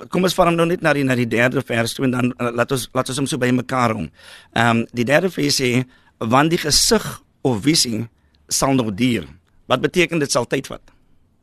kom 0.09 0.25
ons 0.25 0.37
vat 0.39 0.49
hom 0.49 0.57
nou 0.57 0.69
net 0.71 0.81
na 0.81 0.95
die 0.97 1.05
na 1.05 1.19
die 1.19 1.29
derde 1.29 1.61
vers 1.67 1.93
toe 1.93 2.07
en 2.07 2.15
dan 2.15 2.33
uh, 2.39 2.49
laat 2.55 2.73
ons 2.73 2.89
laat 2.97 3.11
ons 3.13 3.21
hom 3.21 3.29
so 3.29 3.37
by 3.37 3.51
mekaar 3.53 3.93
hom. 3.99 4.09
Ehm 4.57 4.83
um, 4.83 4.83
die 4.97 5.05
derde 5.05 5.29
vers 5.35 5.61
sê 5.61 5.83
want 6.17 6.55
die 6.55 6.63
gesig 6.63 7.05
of 7.45 7.61
visie 7.67 8.07
sal 8.49 8.79
nog 8.79 8.95
duur. 8.97 9.27
Wat 9.67 9.81
beteken 9.81 10.19
dit 10.19 10.31
sal 10.31 10.47
tyd 10.47 10.67
vat? 10.67 10.83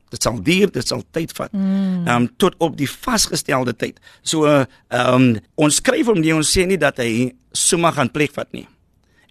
Dit 0.09 0.23
sal 0.25 0.39
duur, 0.43 0.71
dit 0.73 0.87
sal 0.87 1.03
tyd 1.11 1.31
vat. 1.37 1.53
Ehm 1.53 2.07
um, 2.15 2.27
tot 2.37 2.55
op 2.57 2.77
die 2.77 2.89
vasgestelde 2.89 3.75
tyd. 3.75 3.99
So 4.21 4.47
ehm 4.47 4.65
um, 4.89 5.37
ons 5.55 5.75
skryf 5.75 6.09
hom 6.09 6.19
nie 6.19 6.33
ons 6.33 6.57
sê 6.57 6.65
nie 6.65 6.79
dat 6.81 6.97
hy 6.97 7.31
sommer 7.51 7.93
gaan 7.93 8.11
plek 8.11 8.33
vat 8.33 8.51
nie. 8.53 8.67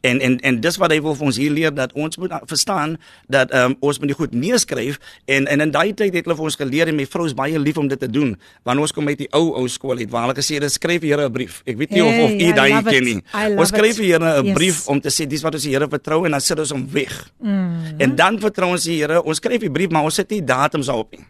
En 0.01 0.21
en 0.21 0.39
en 0.41 0.61
dis 0.61 0.77
wat 0.77 0.93
hy 0.95 1.01
wil 1.03 1.15
vir 1.19 1.27
ons 1.27 1.37
hier 1.37 1.51
leer 1.51 1.75
dat 1.75 1.93
ons 1.93 2.17
moet 2.17 2.33
verstaan 2.47 2.97
dat 3.27 3.55
um, 3.55 3.77
ons 3.81 3.99
moet 3.99 4.09
die 4.09 4.17
goed 4.19 4.35
neerskryf 4.35 4.99
en 5.27 5.47
en 5.47 5.61
in 5.61 5.71
daai 5.71 5.95
tyd 5.95 6.15
het 6.15 6.25
hulle 6.25 6.37
vir 6.37 6.45
ons 6.45 6.57
geleer 6.57 6.89
en 6.89 6.97
my 6.97 7.07
vrou 7.07 7.27
is 7.27 7.35
baie 7.35 7.59
lief 7.59 7.79
om 7.79 7.89
dit 7.89 7.99
te 7.99 8.11
doen 8.11 8.37
want 8.63 8.81
ons 8.81 8.93
kom 8.93 9.09
uit 9.09 9.19
die 9.19 9.29
ou 9.35 9.55
ou 9.59 9.67
skool 9.69 9.99
het 9.99 10.11
waar 10.11 10.29
hulle 10.29 10.39
gesê 10.39 10.61
het 10.63 10.73
skryf 10.73 11.01
die 11.01 11.09
Here 11.09 11.27
'n 11.29 11.33
brief. 11.33 11.63
Ek 11.67 11.77
weet 11.77 11.91
nie 11.91 12.03
of 12.03 12.15
of 12.15 12.31
Hey, 12.31 12.49
u 12.49 12.53
daai 12.53 12.83
ken 12.83 13.05
nie. 13.05 13.23
Ons 13.57 13.69
skryf 13.69 13.97
die 13.97 14.13
Here 14.13 14.43
'n 14.43 14.45
Yes. 14.45 14.55
brief 14.55 14.87
om 14.89 15.01
te 15.01 15.09
sê 15.09 15.27
dis 15.27 15.43
wat 15.43 15.55
ons 15.55 15.63
die 15.63 15.73
Here 15.73 15.89
vertrou 15.89 16.25
en 16.25 16.31
dan 16.31 16.41
sit 16.41 16.59
ons 16.59 16.71
hom 16.71 16.87
weg. 16.93 17.31
Mm. 17.41 17.99
En 17.99 18.15
dan 18.15 18.39
vertrou 18.41 18.71
ons 18.71 18.85
die 18.85 19.01
Here. 19.01 19.23
Ons 19.23 19.37
skryf 19.37 19.61
die 19.61 19.71
brief 19.71 19.91
maar 19.91 20.05
ons 20.05 20.15
sit 20.15 20.31
nie 20.31 20.45
datums 20.45 20.87
daarop 20.87 21.11
nie. 21.11 21.25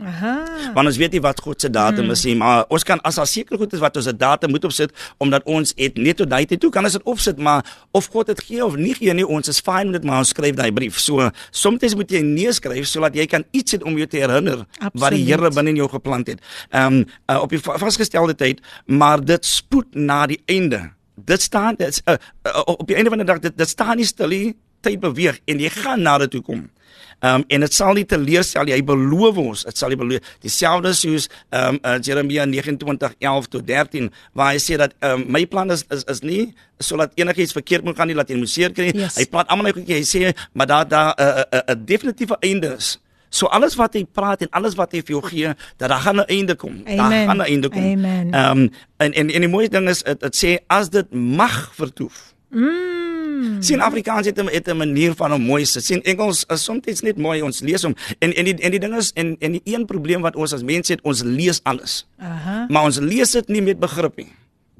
Aha. 0.00 0.72
Want 0.74 0.86
ons 0.88 0.96
weet 0.96 1.12
nie 1.12 1.20
wat 1.20 1.40
God 1.40 1.60
se 1.60 1.68
datum 1.70 2.10
is 2.10 2.24
nie, 2.24 2.34
maar 2.34 2.64
ons 2.72 2.82
kan 2.82 3.00
as 3.06 3.18
daar 3.20 3.26
seker 3.28 3.58
goed 3.60 3.72
is 3.76 3.80
wat 3.82 3.96
ons 3.96 4.06
'n 4.08 4.16
datum 4.16 4.50
moet 4.50 4.64
opsit 4.64 4.90
omdat 5.18 5.42
ons 5.44 5.72
het 5.76 5.96
net 5.96 6.16
tot 6.16 6.30
daai 6.30 6.46
tyd 6.46 6.60
toe 6.60 6.70
kan 6.70 6.84
ons 6.84 6.92
dit 6.92 7.02
opsit, 7.04 7.38
maar 7.38 7.62
of 7.92 8.06
God 8.06 8.26
dit 8.26 8.40
gee 8.40 8.64
of 8.64 8.76
nie 8.76 8.94
gee 8.94 9.12
nie, 9.14 9.26
ons 9.26 9.48
is 9.48 9.60
fine 9.60 9.84
met 9.90 10.00
dit, 10.00 10.04
maar 10.04 10.18
ons 10.18 10.28
skryf 10.28 10.54
daai 10.56 10.72
brief. 10.72 10.98
So 10.98 11.30
soms 11.50 11.94
moet 11.94 12.10
jy 12.10 12.20
neerskryf 12.22 12.86
sodat 12.86 13.14
jy 13.14 13.26
kan 13.26 13.44
iets 13.50 13.72
het 13.72 13.82
om 13.82 13.96
jou 13.96 14.06
te 14.06 14.16
herinner 14.16 14.56
wat 14.56 14.68
die 14.68 14.86
Absoluut. 14.86 15.26
Here 15.26 15.50
binne 15.50 15.70
in 15.70 15.76
jou 15.76 15.88
geplant 15.88 16.26
het. 16.26 16.40
Ehm 16.70 16.86
um, 16.94 17.04
uh, 17.30 17.42
op 17.42 17.50
die 17.50 17.58
va- 17.60 17.78
vasgestelde 17.78 18.34
tyd, 18.34 18.60
maar 18.86 19.20
dit 19.24 19.44
spoed 19.44 19.94
na 19.94 20.26
die 20.26 20.40
einde. 20.46 20.90
Dit 21.24 21.42
staan 21.42 21.74
dit 21.76 22.02
uh, 22.08 22.14
uh, 22.46 22.62
op 22.64 22.86
die 22.86 22.96
einde 22.96 23.08
van 23.10 23.18
die 23.18 23.26
dag 23.26 23.38
dit, 23.38 23.56
dit 23.56 23.68
staan 23.68 23.96
nie 23.96 24.04
stil 24.06 24.28
nie, 24.28 24.56
tyd 24.80 25.00
beweeg 25.00 25.38
en 25.44 25.58
jy 25.58 25.68
gaan 25.68 26.02
na 26.02 26.18
dit 26.18 26.30
toe 26.30 26.40
kom. 26.42 26.70
Um 27.22 27.44
en 27.46 27.62
dit 27.62 27.74
sal 27.74 27.94
nie 27.94 28.04
teleurstel 28.08 28.66
nie. 28.66 28.74
Hy 28.74 28.82
beloof 28.82 29.36
ons, 29.38 29.60
dit 29.68 29.78
sal 29.78 29.92
nie 29.94 29.98
beloof. 30.00 30.32
Dieselfde 30.42 30.90
soos 30.98 31.28
um 31.54 31.78
uh, 31.86 31.98
Jeremia 32.02 32.46
29:11 32.50 33.50
tot 33.52 33.66
13 33.68 34.10
waar 34.34 34.50
hy 34.56 34.58
sê 34.62 34.78
dat 34.80 34.96
um 35.06 35.22
my 35.30 35.44
plan 35.46 35.70
is 35.70 35.84
is 35.94 36.02
is 36.10 36.24
nie 36.26 36.50
sodat 36.82 37.14
enigiets 37.14 37.54
verkeerd 37.54 37.86
moet 37.86 37.94
gaan 37.96 38.10
nie, 38.10 38.16
laat 38.18 38.32
jy 38.32 38.40
moet 38.40 38.50
seer 38.50 38.74
kry. 38.74 38.90
Yes. 38.90 39.20
Hy 39.20 39.28
praat 39.30 39.52
almal 39.54 39.70
net 39.70 39.86
hy 39.86 40.02
sê 40.02 40.32
maar 40.52 40.66
daar 40.66 40.88
daar 40.88 41.14
'n 41.14 41.22
uh, 41.22 41.30
'n 41.38 41.56
uh, 41.56 41.62
uh, 41.62 41.78
definitiewe 41.86 42.36
einde 42.42 42.74
is. 42.74 42.98
So 43.32 43.46
alles 43.46 43.78
wat 43.80 43.94
hy 43.94 44.04
praat 44.04 44.42
en 44.42 44.50
alles 44.50 44.74
wat 44.76 44.92
hy 44.92 45.00
vir 45.00 45.14
jou 45.14 45.22
gee, 45.24 45.54
dat 45.78 45.88
daar 45.88 46.02
gaan 46.04 46.20
'n 46.20 46.28
einde 46.28 46.54
kom. 46.54 46.84
Daar 46.84 47.06
Amen. 47.06 47.26
gaan 47.26 47.38
'n 47.38 47.48
einde 47.48 47.68
kom. 47.68 47.82
Amen. 47.82 48.34
Um, 48.34 48.70
en 48.98 49.12
en 49.12 49.30
en 49.30 49.40
die 49.40 49.48
mooiste 49.48 49.78
ding 49.78 49.88
is 49.88 50.02
dit 50.02 50.36
sê 50.36 50.58
as 50.66 50.90
dit 50.90 51.06
mag 51.14 51.70
vertoef. 51.74 52.34
Mm. 52.50 53.11
Sien 53.60 53.80
Afrikaans 53.80 54.26
het 54.26 54.38
'n 54.38 54.48
het 54.48 54.68
'n 54.68 54.76
manier 54.76 55.14
van 55.14 55.32
om 55.32 55.42
mooi 55.42 55.64
te 55.64 55.80
sien. 55.80 56.02
Engels 56.02 56.44
is 56.48 56.64
soms 56.64 57.00
net 57.00 57.16
mooi 57.18 57.42
ons 57.42 57.60
lees 57.60 57.82
hom. 57.82 57.94
En 58.18 58.34
en 58.34 58.44
die 58.44 58.54
en 58.54 58.70
die 58.70 58.80
ding 58.80 58.96
is 58.96 59.12
en 59.14 59.36
en 59.38 59.52
die 59.52 59.62
een 59.64 59.86
probleem 59.86 60.20
wat 60.20 60.36
ons 60.36 60.52
as 60.52 60.62
mense 60.62 60.92
het, 60.92 61.00
ons 61.02 61.22
lees 61.22 61.60
alles. 61.62 62.06
Aha. 62.18 62.66
Maar 62.68 62.84
ons 62.84 62.98
lees 62.98 63.30
dit 63.30 63.48
nie 63.48 63.62
met 63.62 63.78
begrip 63.78 64.16
nie. 64.16 64.32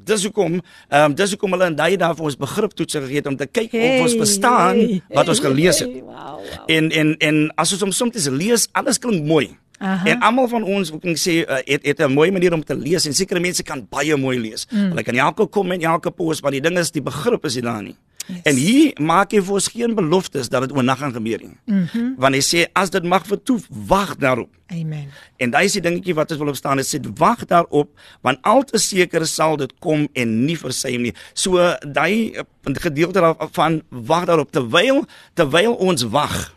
Dis 0.04 0.22
hoekom, 0.24 0.60
ehm 0.88 1.04
um, 1.04 1.14
dis 1.14 1.30
hoekom 1.30 1.50
hulle 1.50 1.66
in 1.66 1.76
daai 1.76 1.96
dae 1.96 2.14
vir 2.14 2.24
ons 2.24 2.36
begrip 2.36 2.72
toets 2.72 2.94
gegee 2.94 3.16
het 3.16 3.26
om 3.26 3.36
te 3.36 3.46
kyk 3.46 3.72
hey, 3.72 3.96
of 3.96 4.02
ons 4.02 4.14
verstaan 4.14 4.76
hey, 4.76 5.02
wat 5.08 5.28
ons 5.28 5.40
gelees 5.40 5.78
het. 5.78 5.90
Hey, 5.92 6.02
wow, 6.02 6.38
wow. 6.38 6.70
En 6.70 6.90
en 6.90 7.16
en 7.18 7.52
as 7.54 7.72
ons 7.72 7.80
hom 7.80 7.92
soms 7.92 8.28
lees, 8.28 8.68
alles 8.72 8.98
klink 8.98 9.24
mooi. 9.24 9.56
Aha. 9.82 10.06
En 10.06 10.20
almal 10.22 10.46
van 10.48 10.62
ons, 10.62 10.92
ek 10.94 11.00
kan 11.02 11.16
sê, 11.18 11.40
uh, 11.42 11.58
het 11.66 11.86
het 11.86 12.00
'n 12.06 12.12
mooi 12.12 12.30
manier 12.30 12.52
om 12.52 12.62
te 12.64 12.74
lees 12.74 13.06
en 13.06 13.14
sekere 13.14 13.40
mense 13.40 13.62
kan 13.62 13.86
baie 13.90 14.16
mooi 14.16 14.38
lees. 14.38 14.66
Mm. 14.70 14.88
Hulle 14.88 15.02
kan 15.02 15.14
elke 15.14 15.46
kom 15.46 15.72
en 15.72 15.80
elke 15.80 16.10
post, 16.10 16.42
maar 16.42 16.50
die 16.50 16.60
ding 16.60 16.78
is 16.78 16.90
die 16.90 17.02
begrip 17.02 17.44
is 17.44 17.54
nie 17.54 17.62
daar 17.62 17.82
nie. 17.82 17.96
Yes. 18.26 18.42
En 18.42 18.56
hier 18.56 18.92
maak 19.02 19.32
hy 19.34 19.40
vir 19.42 19.56
ons 19.58 19.68
geen 19.72 19.94
beloftes 19.98 20.48
dat 20.52 20.66
dit 20.66 20.74
oornag 20.76 21.00
gaan 21.02 21.14
gebeur 21.14 21.42
nie. 21.42 21.56
Mm 21.66 22.14
Want 22.22 22.38
hy 22.38 22.42
sê 22.44 22.64
as 22.78 22.92
dit 22.94 23.04
mag 23.04 23.26
vertoef, 23.26 23.66
wag 23.68 24.14
daarop. 24.22 24.50
Amen. 24.72 25.10
En 25.42 25.50
daai 25.50 25.64
is 25.66 25.76
die 25.76 25.82
dingetjie 25.84 26.14
wat 26.14 26.30
ons 26.30 26.40
wil 26.40 26.52
opstaan 26.52 26.78
en 26.78 26.86
sê 26.86 27.00
wag 27.18 27.44
daarop 27.50 27.90
want 28.22 28.38
al 28.46 28.64
te 28.64 28.78
seker 28.78 29.26
sal 29.26 29.56
dit 29.60 29.72
kom 29.82 30.06
en 30.12 30.34
nie 30.46 30.56
versuim 30.58 31.08
nie. 31.08 31.14
So 31.34 31.58
daai 31.82 32.38
uh, 32.38 32.46
gedeelte 32.86 33.20
daarvan 33.20 33.82
wag 33.90 34.26
daarop 34.30 34.52
terwyl 34.54 35.04
terwyl 35.34 35.74
ons 35.74 36.06
wag 36.14 36.52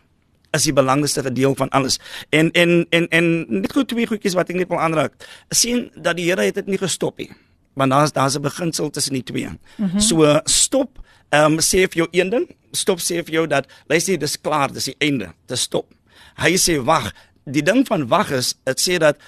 is 0.56 0.68
die 0.68 0.76
belangrikste 0.76 1.32
deel 1.32 1.54
van 1.58 1.68
alles. 1.76 1.98
En 2.30 2.50
en 2.52 2.86
en 2.90 3.08
en 3.08 3.26
net 3.48 3.72
goed 3.72 3.88
twee 3.88 4.06
goedjies 4.06 4.36
wat 4.38 4.50
ek 4.52 4.62
net 4.62 4.70
wil 4.72 4.80
aanraak. 4.80 5.12
sien 5.50 5.90
dat 5.94 6.16
die 6.16 6.30
Here 6.30 6.42
het 6.42 6.54
dit 6.54 6.66
nie 6.66 6.78
gestop 6.78 7.18
nie. 7.18 7.30
Want 7.74 7.90
daar's 7.90 8.12
daar's 8.12 8.36
'n 8.36 8.42
beginsel 8.42 8.90
tussen 8.90 9.12
die 9.12 9.22
twee. 9.22 9.48
Mm 9.48 9.58
-hmm. 9.76 10.00
So 10.00 10.40
stop 10.44 11.04
ehm 11.34 11.56
um, 11.56 11.60
sê 11.60 11.86
vir 11.86 12.04
jou 12.04 12.08
een 12.12 12.30
ding, 12.30 12.48
stop 12.72 13.00
sê 13.02 13.22
vir 13.24 13.40
jou 13.40 13.46
dat 13.50 13.66
luister 13.88 14.18
dis 14.18 14.36
klaar, 14.40 14.72
dis 14.72 14.90
die 14.92 14.96
einde, 14.98 15.32
dis 15.50 15.66
stop. 15.66 15.88
Hy 16.42 16.56
sê 16.60 16.78
wag. 16.84 17.12
Die 17.44 17.62
ding 17.62 17.86
van 17.86 18.06
wag 18.10 18.30
is 18.36 18.54
dit 18.66 18.82
sê 18.82 18.98
dat 19.02 19.18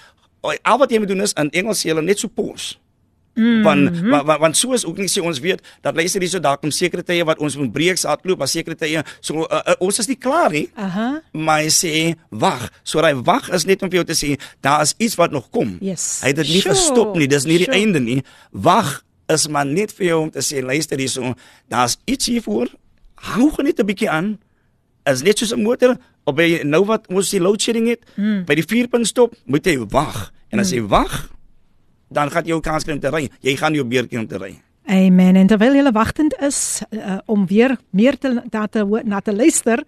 al 0.43 0.79
wat 0.79 0.91
jy 0.91 1.01
moet 1.03 1.11
doen 1.11 1.25
is 1.25 1.35
in 1.39 1.51
Engels 1.51 1.83
sê 1.83 1.93
hulle 1.93 2.05
net 2.05 2.21
so 2.21 2.29
pause. 2.29 2.77
Mm 3.39 3.45
-hmm. 3.45 3.63
want, 3.63 4.27
want 4.27 4.41
want 4.41 4.57
soos 4.57 4.85
ook 4.85 4.97
nie 4.99 5.09
sê 5.09 5.23
ons 5.23 5.39
weet 5.39 5.63
dat 5.81 5.95
luister 5.95 6.21
hierso 6.21 6.41
daar 6.41 6.59
kom 6.59 6.71
sekere 6.71 7.03
tye 7.03 7.25
wat 7.25 7.39
ons 7.39 7.57
moet 7.57 7.73
breeks 7.73 8.03
hardloop, 8.03 8.39
maar 8.39 8.49
sekere 8.49 8.75
tye 8.75 9.03
so 9.21 9.35
uh, 9.35 9.61
uh, 9.67 9.75
ons 9.79 9.99
is 9.99 10.07
nie 10.07 10.19
klaar 10.19 10.51
nie. 10.51 10.69
Aha. 10.75 11.23
Maar 11.33 11.61
hy 11.63 11.69
sê 11.71 12.15
wag. 12.29 12.71
So 12.83 13.01
hy 13.01 13.15
wag 13.15 13.51
is 13.51 13.65
net 13.65 13.83
om 13.83 13.91
vir 13.91 14.03
jou 14.03 14.05
te 14.05 14.27
sê 14.27 14.41
daar 14.61 14.83
is 14.83 14.95
iets 14.99 15.15
wat 15.15 15.31
nog 15.31 15.51
kom. 15.51 15.77
Yes. 15.81 16.19
Hy 16.23 16.27
het 16.27 16.37
dit 16.37 16.49
nie 16.49 16.61
Sure, 16.61 16.75
gestop 16.75 17.17
nie. 17.17 17.27
Dis 17.27 17.45
nie 17.45 17.59
die 17.59 17.65
sure. 17.71 17.79
einde 17.79 18.01
nie. 18.01 18.23
Wag 18.51 19.05
is 19.29 19.49
maar 19.49 19.67
net 19.67 19.93
vir 19.93 20.07
jou 20.07 20.21
om 20.23 20.31
te 20.31 20.41
sê 20.45 20.63
luister 20.65 20.99
hierso, 20.99 21.35
daar's 21.69 21.99
iets 22.09 22.27
hiervoor. 22.27 22.69
Hou 23.15 23.51
net 23.63 23.79
'n 23.81 23.87
bietjie 23.87 24.11
aan. 24.11 24.39
Is 25.07 25.23
net 25.23 25.39
soos 25.39 25.53
'n 25.53 25.63
motor 25.63 25.97
of 26.25 26.35
by 26.35 26.61
nou 26.65 26.85
wat 26.85 27.07
ons 27.09 27.31
die 27.31 27.41
load 27.41 27.61
shedding 27.61 27.89
het, 27.89 28.05
Hmm. 28.17 28.45
by 28.45 28.55
die 28.55 28.65
vierpunt 28.65 29.07
stop, 29.07 29.35
moet 29.47 29.65
jy 29.65 29.79
wag. 29.91 30.33
En 30.51 30.59
as 30.59 30.71
jy 30.71 30.81
wag, 30.83 31.31
dan 32.11 32.31
gaan 32.31 32.43
jy 32.45 32.49
jou 32.51 32.61
kans 32.61 32.85
kry 32.85 32.93
om 32.95 33.01
te 33.01 33.11
ry. 33.11 33.31
Jy 33.41 33.57
gaan 33.57 33.75
jou 33.75 33.85
beurtjie 33.85 34.19
om 34.19 34.27
te 34.27 34.39
ry. 34.39 34.63
Amen. 34.88 35.36
En 35.40 35.48
terwyl 35.48 35.78
jy 35.78 35.92
wagtend 35.96 36.34
is 36.44 36.82
uh, 36.92 37.18
om 37.26 37.46
weer 37.48 37.78
meer 37.96 38.18
te 38.20 38.34
na 38.52 38.66
te 38.68 38.82
ho- 38.84 39.00
na 39.04 39.22
te 39.22 39.32
luister, 39.34 39.80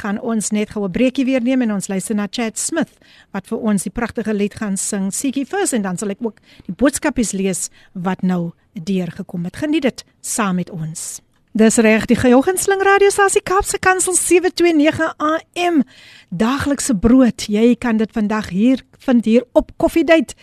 gaan 0.00 0.20
ons 0.20 0.50
net 0.50 0.70
gou 0.70 0.84
'n 0.86 0.90
breekie 0.90 1.24
weer 1.24 1.42
neem 1.42 1.62
en 1.62 1.72
ons 1.72 1.88
luister 1.88 2.14
na 2.14 2.26
Chad 2.30 2.58
Smith 2.58 2.96
wat 3.32 3.46
vir 3.46 3.58
ons 3.58 3.82
die 3.82 3.90
pragtige 3.92 4.32
lied 4.34 4.54
gaan 4.54 4.76
sing 4.76 5.12
Seek 5.12 5.34
Ye 5.36 5.44
First 5.46 5.72
en 5.72 5.82
dan 5.82 5.98
sal 5.98 6.10
ek 6.10 6.18
ook 6.24 6.40
die 6.66 6.72
boodskapies 6.74 7.32
lees 7.32 7.68
wat 7.92 8.22
nou 8.22 8.52
deurgekom 8.72 9.44
het. 9.44 9.56
Geniet 9.56 9.82
dit 9.82 10.04
saam 10.20 10.54
met 10.56 10.70
ons. 10.70 11.20
Dis 11.52 11.76
reg, 11.76 12.06
die 12.06 12.16
Geoggensling 12.16 12.80
radiostasie 12.82 13.42
Kaapse 13.42 13.78
Kansel 13.78 14.14
729 14.14 15.14
AM. 15.18 15.82
Daaglikse 16.30 16.94
brood. 16.94 17.46
Jy 17.48 17.74
kan 17.76 17.96
dit 17.96 18.12
vandag 18.12 18.48
hier 18.48 18.82
vind 18.98 19.24
hier 19.24 19.44
op 19.52 19.70
Koffiedייט. 19.76 20.34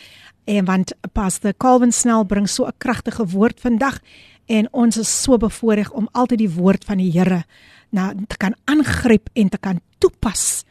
En 0.50 0.64
want 0.66 0.92
Pastor 1.12 1.54
Calvin 1.54 1.92
Snell 1.92 2.24
bring 2.26 2.48
so 2.48 2.66
'n 2.66 2.74
kragtige 2.78 3.26
woord 3.26 3.60
vandag 3.60 3.98
en 4.46 4.68
ons 4.72 4.96
is 4.96 5.22
so 5.22 5.36
bevoorreg 5.36 5.92
om 5.92 6.08
altyd 6.12 6.38
die 6.38 6.54
woord 6.54 6.84
van 6.84 6.98
die 6.98 7.12
Here 7.12 7.44
na 7.90 8.12
te 8.26 8.36
kan 8.36 8.54
aangryp 8.64 9.28
en 9.32 9.48
te 9.48 9.58
kan 9.58 9.80
toepas 9.98 10.64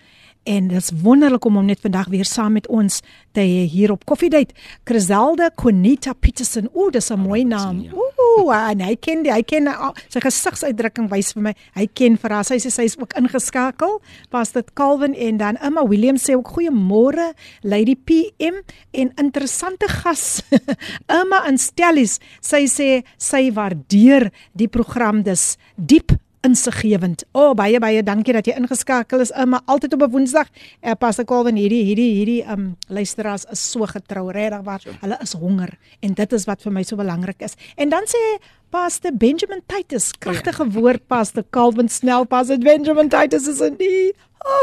En 0.44 0.66
dit 0.68 0.76
is 0.76 0.90
wonderlik 1.02 1.44
om 1.44 1.56
hom 1.56 1.64
net 1.64 1.80
vandag 1.80 2.10
weer 2.12 2.28
saam 2.28 2.52
met 2.52 2.66
ons 2.68 3.00
te 3.32 3.40
hê 3.40 3.62
hier 3.70 3.92
op 3.94 4.04
Koffiedייט. 4.04 4.52
Chriselde 4.84 5.50
Konita 5.56 6.12
Petersen. 6.12 6.68
Ooh, 6.72 6.90
dis 6.92 7.10
'n 7.10 7.18
mooi 7.18 7.44
naam. 7.44 7.86
Ooh, 7.92 8.52
en 8.70 8.80
hy 8.80 8.96
ken 9.00 9.22
die, 9.22 9.32
hy 9.32 9.42
ken 9.42 9.66
uh, 9.66 9.90
sy 10.08 10.20
gesigsuitdrukking 10.20 11.08
wys 11.08 11.32
vir 11.32 11.42
my. 11.42 11.54
Hy 11.74 11.86
ken 11.86 12.18
vir 12.20 12.30
haar. 12.30 12.44
Sy 12.44 12.58
sê 12.58 12.70
sy 12.70 12.84
is 12.90 12.98
ook 12.98 13.14
ingeskakel. 13.16 14.00
Pastor 14.30 14.62
Calvin 14.74 15.14
en 15.14 15.36
dan 15.36 15.56
Emma 15.56 15.86
Williams 15.86 16.28
sê 16.28 16.36
ook 16.36 16.52
goeiemôre 16.56 17.32
Lady 17.62 17.96
PM 17.96 18.60
en 18.92 19.12
interessante 19.16 19.88
gas. 19.88 20.42
Emma 21.20 21.44
en 21.48 21.58
Stellies, 21.58 22.18
sy 22.40 22.66
sê 22.66 23.02
sy 23.16 23.48
waardeer 23.54 24.30
die 24.52 24.68
program 24.68 25.22
dis 25.22 25.56
diep 25.76 26.12
insiggewend. 26.41 27.25
O, 27.33 27.49
oh, 27.49 27.53
baie 27.57 27.79
baie 27.79 28.03
dankie 28.03 28.33
dat 28.35 28.47
jy 28.47 28.55
ingeskakel 28.59 29.23
is. 29.23 29.31
Emma 29.35 29.61
altyd 29.65 29.93
op 29.93 30.03
'n 30.07 30.11
Woensdag. 30.11 30.47
Uh, 30.81 30.91
Pastor 30.99 31.25
Calvin 31.25 31.55
hierdie 31.55 31.83
hierdie 31.83 32.13
hierdie 32.15 32.43
um 32.51 32.75
luisteraars 32.87 33.45
is 33.51 33.71
so 33.71 33.85
getrou, 33.85 34.31
regtig 34.31 34.63
waar. 34.63 34.81
Hulle 35.01 35.17
is 35.21 35.33
honger 35.33 35.77
en 35.99 36.13
dit 36.13 36.33
is 36.33 36.45
wat 36.45 36.61
vir 36.61 36.71
my 36.71 36.83
so 36.83 36.95
belangrik 36.95 37.41
is. 37.41 37.55
En 37.75 37.89
dan 37.89 38.03
sê 38.07 38.39
Pastor 38.69 39.11
Benjamin 39.13 39.61
Titus, 39.67 40.11
kragtige 40.11 40.71
woord 40.71 41.07
Pastor 41.07 41.43
Calvin 41.49 41.89
snel 41.89 42.25
Pastor 42.25 42.57
Benjamin 42.57 43.09
Titus 43.09 43.47
is 43.47 43.61
in 43.61 43.75
die 43.75 44.13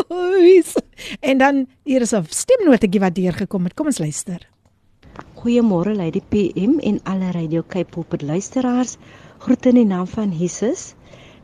huis. 0.09 0.75
En 1.21 1.39
dan 1.39 1.67
hier 1.85 2.01
is 2.01 2.13
'n 2.13 2.25
stemnotetjie 2.29 3.01
wat 3.01 3.15
deurgekom 3.15 3.65
het. 3.65 3.75
Kom 3.75 3.87
ons 3.87 3.99
luister. 3.99 4.49
Goeiemôre 5.35 5.95
Lady 5.95 6.21
PM 6.21 6.79
en 6.79 7.01
alle 7.05 7.31
Radio 7.31 7.63
Cape 7.63 7.91
Pulpit 7.91 8.23
luisteraars. 8.23 8.97
Groete 9.39 9.69
in 9.69 9.75
die 9.75 9.85
naam 9.85 10.07
van 10.07 10.33
Jesus. 10.33 10.96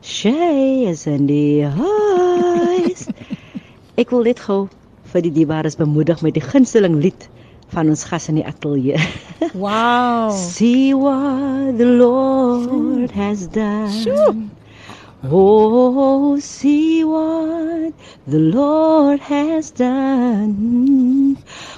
Shay 0.03 0.87
is 0.91 1.07
in 1.07 1.29
die 1.29 1.63
huis. 1.63 3.07
Ek 4.01 4.11
wil 4.11 4.25
net 4.27 4.41
gou 4.43 4.65
vir 5.13 5.23
die 5.23 5.31
diebares 5.37 5.79
bemoedig 5.79 6.25
met 6.27 6.35
die 6.35 6.43
gunsteling 6.43 6.97
lied 7.05 7.29
van 7.71 7.87
ons 7.93 8.03
gas 8.11 8.27
in 8.33 8.41
die 8.41 8.47
ateljee. 8.47 8.99
Wow. 9.55 10.31
See 10.33 10.95
what 10.95 11.79
the 11.79 11.87
Lord 11.87 13.11
has 13.11 13.47
done. 13.47 13.91
Sjoe. 13.91 14.49
Oh, 15.25 16.39
see 16.39 17.05
what 17.05 17.93
the 18.27 18.39
Lord 18.39 19.21
has 19.21 19.71
done. 19.71 21.37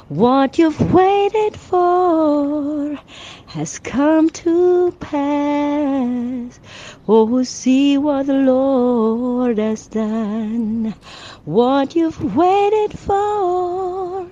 What 0.08 0.58
you've 0.58 0.80
waited 0.92 1.56
for 1.56 2.98
has 3.46 3.78
come 3.78 4.30
to 4.30 4.92
pass. 5.00 6.60
Oh, 7.06 7.42
see 7.42 7.98
what 7.98 8.26
the 8.26 8.32
Lord 8.32 9.58
has 9.58 9.86
done. 9.88 10.94
What 11.44 11.94
you've 11.94 12.34
waited 12.34 12.98
for 12.98 14.26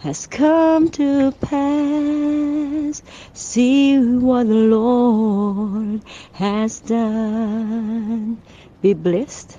has 0.00 0.26
come 0.26 0.90
to 0.90 1.30
pass. 1.40 3.02
See 3.32 3.96
what 3.98 4.48
the 4.48 4.54
Lord 4.54 6.02
has 6.32 6.80
done. 6.80 8.42
Be 8.82 8.94
blessed. 8.94 9.56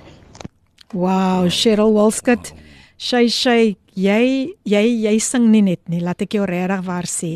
Wow, 0.93 1.47
Cheryl 1.47 1.93
Walskut. 1.93 2.51
Sy 3.01 3.31
sê 3.31 3.77
jy 3.95 4.53
jy 4.67 4.83
jy 5.07 5.15
sing 5.23 5.47
nie 5.53 5.63
net 5.63 5.87
nie, 5.89 6.01
laat 6.03 6.21
ek 6.21 6.35
jou 6.35 6.43
regtig 6.45 6.83
waar 6.85 7.07
sê. 7.07 7.31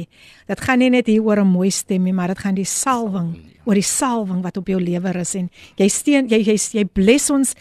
Dit 0.45 0.59
gaan 0.61 0.83
nie 0.83 0.91
net 0.91 1.07
hier 1.07 1.23
oor 1.23 1.39
'n 1.39 1.47
mooi 1.47 1.71
stem 1.71 2.03
nie, 2.03 2.13
maar 2.13 2.27
dit 2.27 2.37
gaan 2.37 2.53
die 2.55 2.67
salwing, 2.67 3.54
oor 3.65 3.73
die 3.73 3.85
salwing 3.85 4.41
wat 4.43 4.57
op 4.57 4.67
jou 4.67 4.79
lewe 4.81 5.13
is 5.19 5.35
en 5.35 5.49
jy 5.77 5.89
steen 5.89 6.29
jy 6.29 6.41
jy 6.43 6.55
jy 6.55 6.85
bless 6.85 7.29
ons 7.29 7.55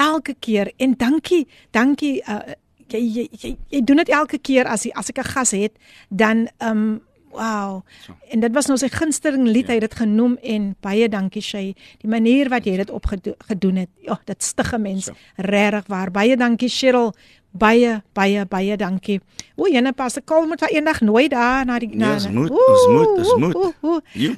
elke 0.00 0.34
keer 0.40 0.72
en 0.78 0.94
dankie, 0.96 1.46
dankie 1.70 2.20
uh, 2.28 2.56
jy, 2.88 3.00
jy 3.00 3.28
jy 3.42 3.52
jy 3.70 3.84
doen 3.84 4.02
dit 4.02 4.12
elke 4.16 4.38
keer 4.38 4.68
as 4.70 4.86
jy, 4.86 4.92
as 4.94 5.10
ek 5.10 5.18
'n 5.18 5.30
gas 5.34 5.50
het, 5.52 5.74
dan 6.08 6.48
um, 6.60 7.00
Wow. 7.30 7.84
En 8.28 8.40
dit 8.40 8.52
was 8.52 8.66
nou 8.66 8.76
sy 8.78 8.88
gunsteling 8.90 9.46
lied, 9.46 9.68
ja. 9.68 9.74
hy 9.74 9.78
het 9.78 9.90
dit 9.90 10.00
genoem 10.02 10.36
en 10.42 10.64
baie 10.82 11.06
dankie 11.08 11.42
Shay. 11.42 11.76
Die 12.02 12.10
manier 12.10 12.48
wat 12.50 12.66
jy 12.66 12.74
dit 12.80 12.90
opgedoen 12.90 13.76
het. 13.84 13.90
Ja, 14.02 14.18
dit 14.26 14.42
stige 14.42 14.78
mens. 14.78 15.10
Regtig 15.36 15.86
waar. 15.86 16.10
Baie 16.10 16.36
dankie 16.36 16.68
Cheryl. 16.68 17.14
Baie 17.50 18.02
baie 18.14 18.44
baie 18.46 18.76
dankie. 18.78 19.18
O, 19.58 19.66
jene 19.66 19.90
pas 19.92 20.14
se 20.14 20.20
kol 20.22 20.46
moet 20.46 20.62
eendag 20.70 21.00
nooi 21.02 21.26
daar 21.28 21.66
na 21.66 21.78
die 21.82 21.88
na. 21.98 22.12
Ja, 22.14 22.30
moet, 22.30 22.50
ons 22.54 22.84
moet, 22.86 23.16
ons 23.18 23.32
moet. 23.42 24.12
Ja, 24.14 24.36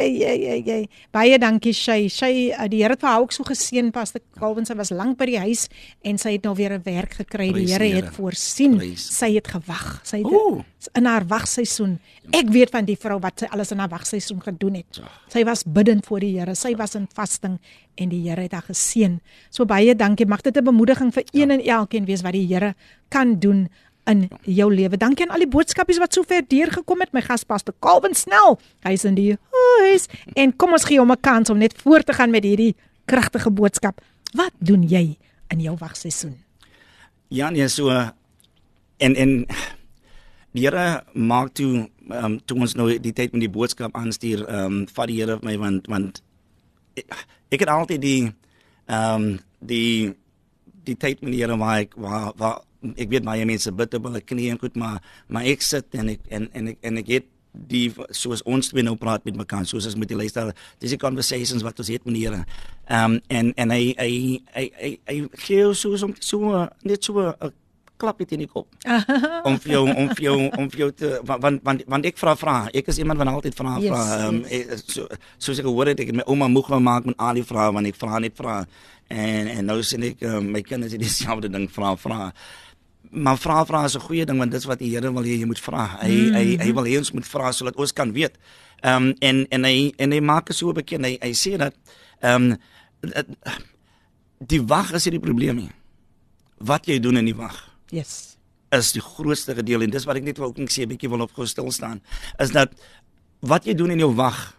ja, 0.00 0.32
ja, 0.32 0.54
ja. 0.64 0.78
Baie 1.12 1.38
dankie 1.38 1.74
Shay. 1.76 2.08
Shay, 2.08 2.48
uh, 2.50 2.68
die 2.72 2.80
Here 2.82 2.96
het 2.96 3.04
vir 3.04 3.10
haar 3.10 3.20
ook 3.20 3.36
so 3.36 3.44
geseën 3.44 3.92
pas. 3.92 4.14
Calvin 4.40 4.66
sy 4.66 4.76
was 4.80 4.90
lank 4.90 5.18
by 5.20 5.28
die 5.28 5.38
huis 5.44 5.66
en 6.08 6.18
sy 6.18 6.38
het 6.38 6.48
nou 6.48 6.54
weer 6.56 6.72
'n 6.72 6.82
werk 6.84 7.20
gekry. 7.20 7.52
Die 7.52 7.68
Here 7.68 7.92
het 8.00 8.14
voorsien. 8.16 8.80
Sy 8.96 9.34
het 9.34 9.48
gewag. 9.48 10.00
Sy 10.02 10.24
het 10.24 10.88
in 10.94 11.04
haar 11.04 11.26
wagseisoen. 11.26 11.98
Ek 12.32 12.48
weet 12.48 12.70
van 12.70 12.84
die 12.84 12.96
vrou 12.96 13.20
wat 13.20 13.44
sy 13.44 13.46
alles 13.50 13.70
in 13.70 13.78
haar 13.78 13.92
wagseisoen 13.92 14.42
gedoen 14.42 14.74
het. 14.74 14.98
Ja. 14.98 15.10
Sy 15.28 15.44
was 15.44 15.62
bidend 15.64 16.06
voor 16.06 16.20
die 16.20 16.38
Here. 16.38 16.54
Sy 16.54 16.74
was 16.76 16.94
in 16.94 17.06
vasting 17.14 17.60
en 17.94 18.08
die 18.08 18.28
Here 18.28 18.40
het 18.40 18.52
haar 18.52 18.66
geseën. 18.66 19.20
So 19.50 19.64
baie 19.64 19.94
dankie. 19.96 20.26
Mag 20.26 20.40
dit 20.40 20.56
'n 20.56 20.64
bemoediging 20.64 21.12
vir 21.12 21.24
een 21.30 21.48
ja. 21.48 21.54
en 21.54 21.64
elkeen 21.64 22.04
wees 22.04 22.22
wat 22.22 22.32
die 22.32 22.46
Here 22.46 22.74
kan 23.08 23.38
doen 23.38 23.68
in 24.04 24.28
jou 24.42 24.74
lewe. 24.74 24.96
Dankie 24.96 25.26
aan 25.26 25.34
al 25.34 25.44
die 25.44 25.48
boodskapies 25.48 25.98
wat 25.98 26.14
sover 26.14 26.42
deurgekom 26.48 27.00
het. 27.00 27.12
My 27.12 27.20
gaspaste 27.20 27.74
Calvin 27.80 28.14
Snell. 28.14 28.56
Hy's 28.82 29.04
in 29.04 29.14
die 29.14 29.36
huis 29.50 30.08
en 30.34 30.56
kom 30.56 30.72
ons 30.72 30.84
gee 30.84 30.98
hom 30.98 31.12
'n 31.12 31.20
kans 31.20 31.50
om 31.50 31.58
net 31.58 31.74
voort 31.82 32.06
te 32.06 32.12
gaan 32.12 32.30
met 32.30 32.44
hierdie 32.44 32.74
kragtige 33.04 33.50
boodskap. 33.50 34.00
Wat 34.32 34.52
doen 34.58 34.82
jy 34.82 35.18
in 35.48 35.60
jou 35.60 35.76
wagseisoen? 35.76 36.36
Ja, 37.28 37.50
nee, 37.50 37.68
so 37.68 37.88
en 38.98 39.14
en 39.14 39.46
die 40.52 40.66
Here 40.66 41.04
maak 41.14 41.54
toe 41.54 41.88
ehm 42.10 42.24
um, 42.24 42.40
toe 42.44 42.58
ons 42.58 42.74
nou 42.74 42.98
die 42.98 43.12
tyd 43.12 43.32
met 43.32 43.40
die 43.40 43.52
boodskap 43.52 43.94
aanstuur 43.96 44.44
ehm 44.48 44.64
um, 44.64 44.88
vat 44.88 45.08
die 45.08 45.20
Here 45.20 45.38
my 45.42 45.56
want 45.58 45.86
want 45.86 46.22
ek, 46.96 47.60
het 47.60 47.68
altyd 47.68 48.02
die 48.02 48.32
ehm 48.86 49.22
um, 49.22 49.38
die 49.62 50.12
die 50.84 50.96
tyd 50.98 51.20
Here 51.22 51.56
waar 51.56 51.82
ek 51.84 51.94
waar 51.96 52.32
waar 52.36 52.62
ek 52.98 53.08
weet 53.08 53.24
baie 53.24 53.44
mense 53.46 53.70
bid 53.72 53.94
op 53.94 54.08
hulle 54.08 54.20
knieë 54.20 54.54
en 54.54 54.58
goed 54.58 54.76
maar 54.76 54.98
maar 55.28 55.46
ek 55.46 55.62
sit 55.62 55.94
en 55.94 56.08
ek 56.16 56.26
en 56.30 56.48
en 56.52 56.72
ek 56.74 56.78
en 56.82 56.98
ek 56.98 57.08
het 57.08 57.28
die 57.52 57.92
soos 58.16 58.40
ons 58.48 58.70
twee 58.72 58.82
nou 58.84 58.94
praat 58.96 59.24
met 59.28 59.36
mekaar 59.36 59.66
soos 59.68 59.86
as 59.86 59.96
met 60.00 60.08
die 60.08 60.16
luister 60.16 60.50
dis 60.80 60.94
die 60.94 61.00
conversations 61.00 61.62
wat 61.62 61.78
ons 61.78 61.90
het 61.92 62.04
met 62.08 62.16
Here. 62.16 62.44
Ehm 62.88 63.16
um, 63.16 63.18
en 63.28 63.52
en 63.56 63.70
hy 63.70 63.94
hy 63.98 64.12
hy 64.56 64.64
hy 64.80 64.92
hy 65.06 65.18
gee 65.44 65.74
so 65.74 65.96
so 65.96 66.10
so 66.18 66.66
net 66.82 67.04
so 67.04 67.20
'n 67.20 67.52
klap 68.02 68.22
het 68.22 68.34
in 68.36 68.44
die 68.44 68.50
kop. 68.50 68.68
om 69.48 69.58
vir 69.64 69.74
jou 69.76 69.84
om 69.88 70.08
vir 70.14 70.24
jou 70.28 70.38
om 70.50 70.70
vir 70.70 70.84
jou 70.84 70.90
te 71.02 71.12
want 71.24 71.62
want 71.66 71.84
want 71.86 72.08
ek 72.10 72.18
vra 72.20 72.34
vra 72.38 72.56
ek 72.72 72.90
is 72.92 72.98
iemand 73.02 73.22
wat 73.22 73.34
altyd 73.34 73.60
vra 73.60 73.76
vra 73.82 74.02
ehm 74.16 74.42
so 74.86 75.06
soos 75.38 75.62
ek 75.62 75.68
gehoor 75.68 75.92
het 75.92 76.02
ek 76.02 76.12
het 76.12 76.20
my 76.22 76.26
ouma 76.26 76.50
moeg 76.50 76.72
gemaak 76.74 77.06
met 77.10 77.22
al 77.28 77.40
die 77.40 77.46
vrae 77.52 77.70
want 77.78 77.86
ek 77.92 78.00
vra 78.02 78.18
net 78.24 78.36
vra 78.36 78.58
en 79.12 79.48
en 79.56 79.64
nou 79.70 79.80
sien 79.86 80.10
ek 80.10 80.22
um, 80.28 80.52
my 80.56 80.62
kinders 80.66 80.92
het 80.96 81.02
dieselfde 81.02 81.50
ding 81.52 81.70
vra 81.70 81.96
vra 81.96 82.32
maar 83.12 83.38
vra 83.38 83.64
vra 83.66 83.84
is 83.84 83.94
'n 83.94 84.00
goeie 84.00 84.24
ding 84.24 84.38
want 84.38 84.50
dit 84.50 84.60
is 84.60 84.66
wat 84.66 84.78
die 84.78 84.90
Here 84.90 85.12
wil 85.12 85.22
hê 85.22 85.38
jy 85.38 85.44
moet 85.44 85.60
vra. 85.60 85.98
Hy 86.00 86.08
mm 86.08 86.34
hy 86.34 86.56
hy 86.56 86.72
wil 86.72 86.84
hê 86.84 86.98
ons 86.98 87.12
moet 87.12 87.26
vra 87.26 87.52
sodat 87.52 87.76
ons 87.76 87.92
kan 87.92 88.12
weet. 88.12 88.38
Ehm 88.80 89.02
um, 89.02 89.14
en 89.20 89.46
en 89.48 89.64
hy 89.64 89.92
en 89.96 90.10
hy 90.10 90.20
maak 90.20 90.46
dit 90.46 90.56
so 90.56 90.72
bekend. 90.72 91.04
Hy 91.04 91.18
hy 91.20 91.32
sê 91.32 91.56
dat 91.56 91.74
ehm 92.20 92.52
um, 92.52 92.56
die 94.38 94.62
wag 94.62 94.92
is 94.92 95.04
hier 95.04 95.12
die 95.12 95.20
probleem 95.20 95.56
nie. 95.56 95.70
Wat 96.58 96.86
jy 96.86 96.98
doen 97.00 97.16
in 97.16 97.24
die 97.24 97.36
wag. 97.36 97.71
Yes. 97.92 98.38
Is 98.72 98.94
die 98.96 99.04
grootste 99.04 99.54
deel 99.60 99.84
en 99.84 99.92
dis 99.92 100.06
wat 100.08 100.16
ek 100.16 100.24
net 100.24 100.40
wou 100.40 100.48
ook 100.48 100.58
net 100.58 100.72
sê 100.72 100.82
'n 100.82 100.88
bietjie 100.88 101.10
wil 101.12 101.20
op 101.20 101.32
gestel 101.36 101.70
staan. 101.70 102.00
Is 102.40 102.50
dat 102.50 102.72
wat 103.40 103.66
jy 103.66 103.74
doen 103.74 103.90
in 103.90 103.98
jou 103.98 104.14
wag 104.14 104.56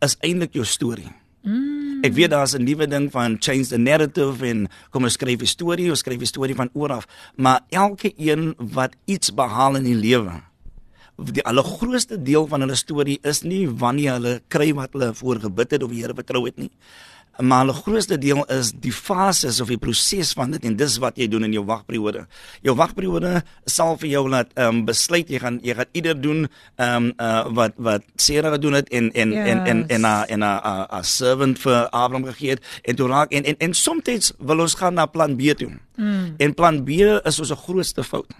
is 0.00 0.16
eintlik 0.22 0.54
jou 0.54 0.64
storie. 0.64 1.10
Mm. 1.42 2.00
Ek 2.06 2.14
weet 2.14 2.30
daar's 2.30 2.54
'n 2.54 2.64
nuwe 2.64 2.86
ding 2.86 3.10
van 3.10 3.36
change 3.40 3.66
the 3.68 3.78
narrative 3.78 4.42
en 4.42 4.68
kom 4.90 5.04
ons 5.04 5.12
skryf 5.12 5.40
'n 5.40 5.46
storie, 5.46 5.90
ons 5.90 5.98
skryf 5.98 6.20
'n 6.20 6.26
storie 6.26 6.54
van 6.54 6.70
oor 6.72 6.92
af, 6.92 7.06
maar 7.36 7.60
elke 7.70 8.12
een 8.16 8.54
wat 8.58 8.96
iets 9.06 9.34
behaal 9.34 9.76
in 9.76 9.84
die 9.84 9.94
lewe, 9.94 10.42
die 11.18 11.42
allergrootste 11.42 12.22
deel 12.22 12.46
van 12.46 12.60
hulle 12.60 12.74
storie 12.74 13.18
is 13.22 13.42
nie 13.42 13.66
wanneer 13.66 14.12
hulle 14.12 14.40
kry 14.48 14.72
wat 14.72 14.92
hulle 14.92 15.14
voorgebid 15.14 15.70
het 15.70 15.82
of 15.82 15.90
die 15.90 16.02
Here 16.02 16.14
vertrou 16.14 16.44
het 16.46 16.56
nie 16.56 16.70
maar 17.42 17.66
'n 17.66 17.72
grootste 17.72 18.18
deel 18.18 18.44
is 18.44 18.72
die 18.72 18.92
fases 18.92 19.60
of 19.60 19.68
die 19.68 19.78
proses 19.78 20.32
van 20.32 20.50
dit 20.50 20.64
en 20.64 20.76
dis 20.76 20.96
wat 20.98 21.16
jy 21.16 21.28
doen 21.28 21.44
in 21.44 21.52
jou 21.52 21.64
wagperiode. 21.64 22.26
Jou 22.62 22.76
wagperiode 22.76 23.42
sal 23.64 23.96
vir 23.96 24.08
jou 24.08 24.28
laat 24.28 24.50
ehm 24.54 24.66
um, 24.66 24.84
besluit 24.84 25.28
jy 25.28 25.38
gaan 25.38 25.58
jy 25.62 25.74
gaan 25.74 25.86
ieder 25.92 26.20
doen 26.20 26.48
ehm 26.76 27.04
um, 27.04 27.12
uh, 27.16 27.46
wat 27.54 27.72
wat 27.76 28.02
Sarah 28.16 28.52
gedoen 28.52 28.72
het 28.72 28.88
en 28.88 29.12
en 29.12 29.30
yes. 29.30 29.46
en 29.48 29.66
en 29.66 29.88
en 29.88 30.00
'n 30.00 30.24
en 30.28 30.42
'n 30.42 30.86
'n 30.98 31.04
servant 31.04 31.58
vir 31.58 31.88
Abraham 31.88 32.24
gegee 32.24 32.50
het 32.50 32.64
en 32.82 32.96
toe 32.96 33.08
raak 33.08 33.30
en 33.32 33.44
en, 33.44 33.56
en 33.58 33.74
soms 33.74 34.32
wil 34.38 34.58
ons 34.58 34.74
gaan 34.74 34.94
na 34.94 35.06
plan 35.06 35.36
B 35.36 35.40
toe. 35.40 35.70
Mm. 35.96 36.34
En 36.36 36.54
plan 36.54 36.84
B 36.84 36.88
is 37.24 37.38
ons 37.38 37.50
grootste 37.50 38.04
fout. 38.04 38.32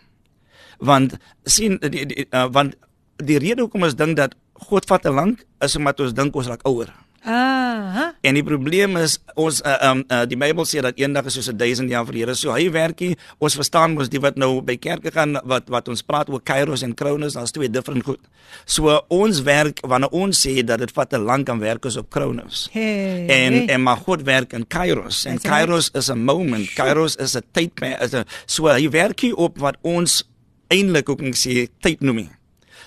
Want 0.79 1.17
sien 1.45 1.79
die, 1.79 2.07
die 2.07 2.27
uh, 2.31 2.47
want 2.51 2.75
die 3.17 3.39
rede 3.39 3.61
hoekom 3.61 3.83
ons 3.83 3.95
dink 3.95 4.17
dat 4.17 4.35
God 4.53 4.87
vat 4.87 5.03
te 5.03 5.11
lank 5.11 5.45
is 5.59 5.77
omdat 5.77 6.01
ons 6.01 6.15
dink 6.15 6.35
ons 6.35 6.47
raak 6.47 6.67
ouer. 6.67 7.08
Aha. 7.23 8.13
En 8.21 8.37
die 8.37 8.45
probleem 8.47 8.97
is 9.01 9.17
ons 9.39 9.59
uh, 9.67 9.75
um 9.91 10.05
uh, 10.07 10.23
die 10.29 10.37
Bybel 10.39 10.67
sê 10.69 10.83
dat 10.85 10.99
eendag 11.01 11.27
is 11.27 11.35
soos 11.39 11.49
'n 11.51 11.57
1000 11.59 11.91
jaar 11.91 12.07
vir 12.07 12.15
die 12.15 12.23
Here. 12.23 12.35
So 12.35 12.53
hy 12.55 12.71
werkie, 12.71 13.17
ons 13.39 13.55
verstaan 13.55 13.95
mos 13.95 14.09
die 14.09 14.21
wat 14.21 14.37
nou 14.37 14.61
by 14.63 14.77
kerke 14.77 15.11
gaan 15.11 15.39
wat 15.45 15.69
wat 15.69 15.89
ons 15.89 16.03
praat 16.03 16.31
oor 16.31 16.41
Kairos 16.41 16.83
en 16.83 16.95
Kronos, 16.95 17.35
daar's 17.35 17.51
twee 17.51 17.69
different 17.69 18.05
goed. 18.05 18.21
So 18.65 19.03
ons 19.09 19.43
werk 19.43 19.81
wanneer 19.83 20.11
ons 20.11 20.47
sê 20.47 20.63
dat 20.65 20.79
dit 20.79 20.91
vat 20.91 21.11
te 21.11 21.19
lank 21.19 21.49
om 21.49 21.59
werk 21.59 21.85
is 21.85 21.97
op 21.97 22.11
Kronos. 22.11 22.69
Hey, 22.73 23.27
en 23.27 23.53
hey. 23.53 23.67
en 23.67 23.83
maar 23.83 23.97
God 23.97 24.23
werk 24.23 24.53
in 24.53 24.67
Kairos. 24.67 25.25
En 25.27 25.41
Kairos 25.41 25.91
is 25.95 26.11
'n 26.11 26.25
moment. 26.25 26.75
Kairos 26.75 27.17
is 27.17 27.37
'n 27.37 27.43
tydperk. 27.53 28.01
Is 28.01 28.15
'n 28.15 28.25
so 28.47 28.67
hy 28.67 28.89
werkie 28.91 29.37
op 29.37 29.59
wat 29.59 29.77
ons 29.83 30.25
eintlik 30.69 31.09
ook 31.09 31.21
sê 31.35 31.69
tyd 31.81 32.01
noem. 32.01 32.29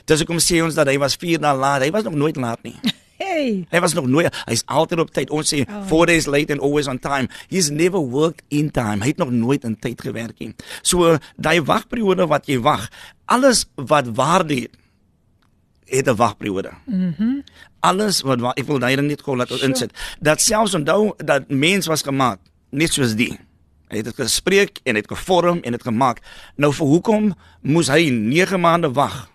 Dis 0.05 0.19
hoekom 0.19 0.39
sê 0.39 0.63
ons 0.63 0.75
dat 0.75 0.88
hy 0.88 0.97
was 0.97 1.15
4 1.15 1.39
dae 1.39 1.55
laat. 1.55 1.82
Hy 1.82 1.91
was 1.91 2.03
nog 2.03 2.13
nooit 2.13 2.36
laat 2.36 2.63
nie. 2.63 2.75
Hey. 3.32 3.65
Hy 3.71 3.79
was 3.79 3.95
nog 3.95 4.07
nooit 4.11 4.36
hy's 4.45 4.63
altyd 4.65 4.99
op 4.99 5.11
tyd. 5.15 5.32
Ons 5.32 5.53
sê 5.53 5.63
4 5.63 5.95
oh. 5.95 6.05
days 6.09 6.27
late 6.27 6.51
and 6.51 6.61
always 6.61 6.89
on 6.91 6.99
time. 6.99 7.32
He's 7.47 7.71
never 7.71 8.01
worked 8.01 8.43
in 8.49 8.71
time. 8.75 8.99
Hy 9.03 9.13
het 9.13 9.21
nog 9.21 9.32
nooit 9.32 9.63
in 9.67 9.77
tyd 9.79 10.01
gewerk 10.03 10.39
nie. 10.43 10.51
So 10.84 11.15
daai 11.39 11.61
wagperiode 11.63 12.27
wat 12.32 12.49
jy 12.51 12.59
wag, 12.63 12.89
alles 13.32 13.65
wat 13.75 14.11
waarde 14.17 14.65
het 14.65 14.77
het 15.91 16.07
'n 16.07 16.15
wagperiode. 16.15 16.71
Mhm. 16.86 17.13
Mm 17.17 17.43
alles 17.82 18.21
wat 18.21 18.38
ek 18.59 18.67
wil 18.69 18.77
daai 18.77 18.95
ding 18.95 19.07
net 19.09 19.23
gou 19.25 19.36
laat 19.36 19.49
sure. 19.49 19.65
insit. 19.65 19.89
Dat 20.19 20.41
selfs 20.41 20.75
onthou 20.77 21.13
dat 21.17 21.49
mens 21.49 21.88
was 21.89 22.03
gemaak 22.05 22.39
net 22.69 22.93
soos 22.93 23.15
die 23.15 23.39
Hy 23.91 23.97
het 23.99 24.05
dit 24.07 24.15
gespreek 24.15 24.79
en 24.88 24.95
het 24.95 25.07
gevorm 25.07 25.59
en 25.67 25.73
het 25.75 25.84
gemaak. 25.84 26.21
Nou 26.55 26.71
vir 26.73 26.88
hoekom 26.88 27.34
moes 27.61 27.89
hy 27.91 28.07
9 28.09 28.59
maande 28.59 28.91
wag 28.95 29.32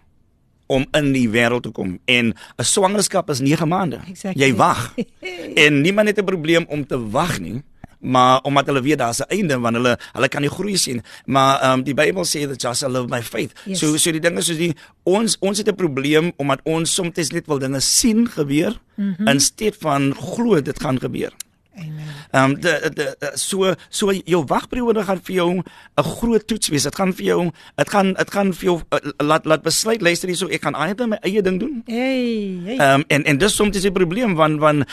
om 0.66 0.86
in 0.90 1.12
die 1.12 1.28
wêreld 1.30 1.62
te 1.62 1.70
kom 1.70 1.98
en 2.04 2.34
'n 2.56 2.64
swangerskap 2.64 3.30
is 3.30 3.40
9 3.40 3.68
maande. 3.68 4.00
Exactly. 4.08 4.42
Jy 4.42 4.54
wag. 4.54 4.94
en 5.64 5.80
niemand 5.80 6.08
het 6.08 6.18
'n 6.18 6.24
probleem 6.24 6.64
om 6.68 6.86
te 6.86 6.98
wag 7.10 7.38
nie, 7.38 7.62
maar 8.00 8.40
omdat 8.42 8.66
hulle 8.66 8.82
weet 8.82 8.98
daar's 8.98 9.18
'n 9.20 9.28
einde 9.28 9.58
wanneer 9.58 9.82
hulle 9.82 9.98
hulle 10.12 10.28
kan 10.28 10.40
nie 10.40 10.50
groei 10.50 10.76
sien. 10.76 11.02
Maar 11.24 11.60
ehm 11.60 11.72
um, 11.72 11.82
die 11.82 11.94
Bybel 11.94 12.24
sê 12.24 12.46
that 12.48 12.62
just 12.62 12.82
I 12.82 12.86
love 12.86 13.08
my 13.08 13.22
faith. 13.22 13.52
Yes. 13.64 13.78
So 13.78 13.96
so 13.96 14.10
die 14.10 14.20
dinge 14.20 14.42
soos 14.42 14.56
die 14.56 14.74
ons 15.02 15.36
ons 15.40 15.58
het 15.58 15.68
'n 15.68 15.74
probleem 15.74 16.32
omdat 16.36 16.60
ons 16.64 16.94
soms 16.94 17.30
net 17.30 17.46
wil 17.46 17.58
dinge 17.58 17.80
sien 17.80 18.28
gebeur 18.28 18.80
mm 18.94 19.14
-hmm. 19.14 19.28
in 19.28 19.40
steed 19.40 19.76
van 19.78 20.14
glo 20.14 20.62
dit 20.62 20.80
gaan 20.80 20.98
gebeur. 20.98 21.32
Amen. 21.76 22.08
Ehm 22.30 22.50
um, 22.50 22.60
de, 22.60 22.90
de 22.94 23.16
de 23.18 23.30
so 23.34 23.74
so 23.88 24.12
jou 24.12 24.44
wagperiode 24.46 25.04
gaan 25.04 25.20
vir 25.22 25.34
jou 25.34 25.50
'n 25.56 25.62
groot 26.02 26.46
toets 26.46 26.68
wees. 26.68 26.82
Dit 26.82 26.94
gaan 26.94 27.14
vir 27.14 27.24
jou 27.24 27.50
dit 27.74 27.88
gaan 27.90 28.12
dit 28.12 28.30
gaan 28.30 28.54
vir 28.54 28.64
jou 28.64 28.80
uh, 28.90 28.98
laat 29.16 29.44
laat 29.44 29.62
besluit 29.62 30.00
luister 30.00 30.28
hierso 30.28 30.48
ek 30.48 30.62
gaan 30.62 30.74
eintlik 30.74 31.08
my 31.08 31.18
eie 31.20 31.42
ding 31.42 31.60
doen. 31.60 31.82
Hey, 31.86 32.58
hey. 32.64 32.76
Ehm 32.76 33.00
um, 33.00 33.04
en 33.08 33.24
en 33.24 33.38
dis 33.38 33.54
soms 33.54 33.84
'n 33.84 33.92
probleem 33.92 34.34
want 34.34 34.60
want 34.60 34.84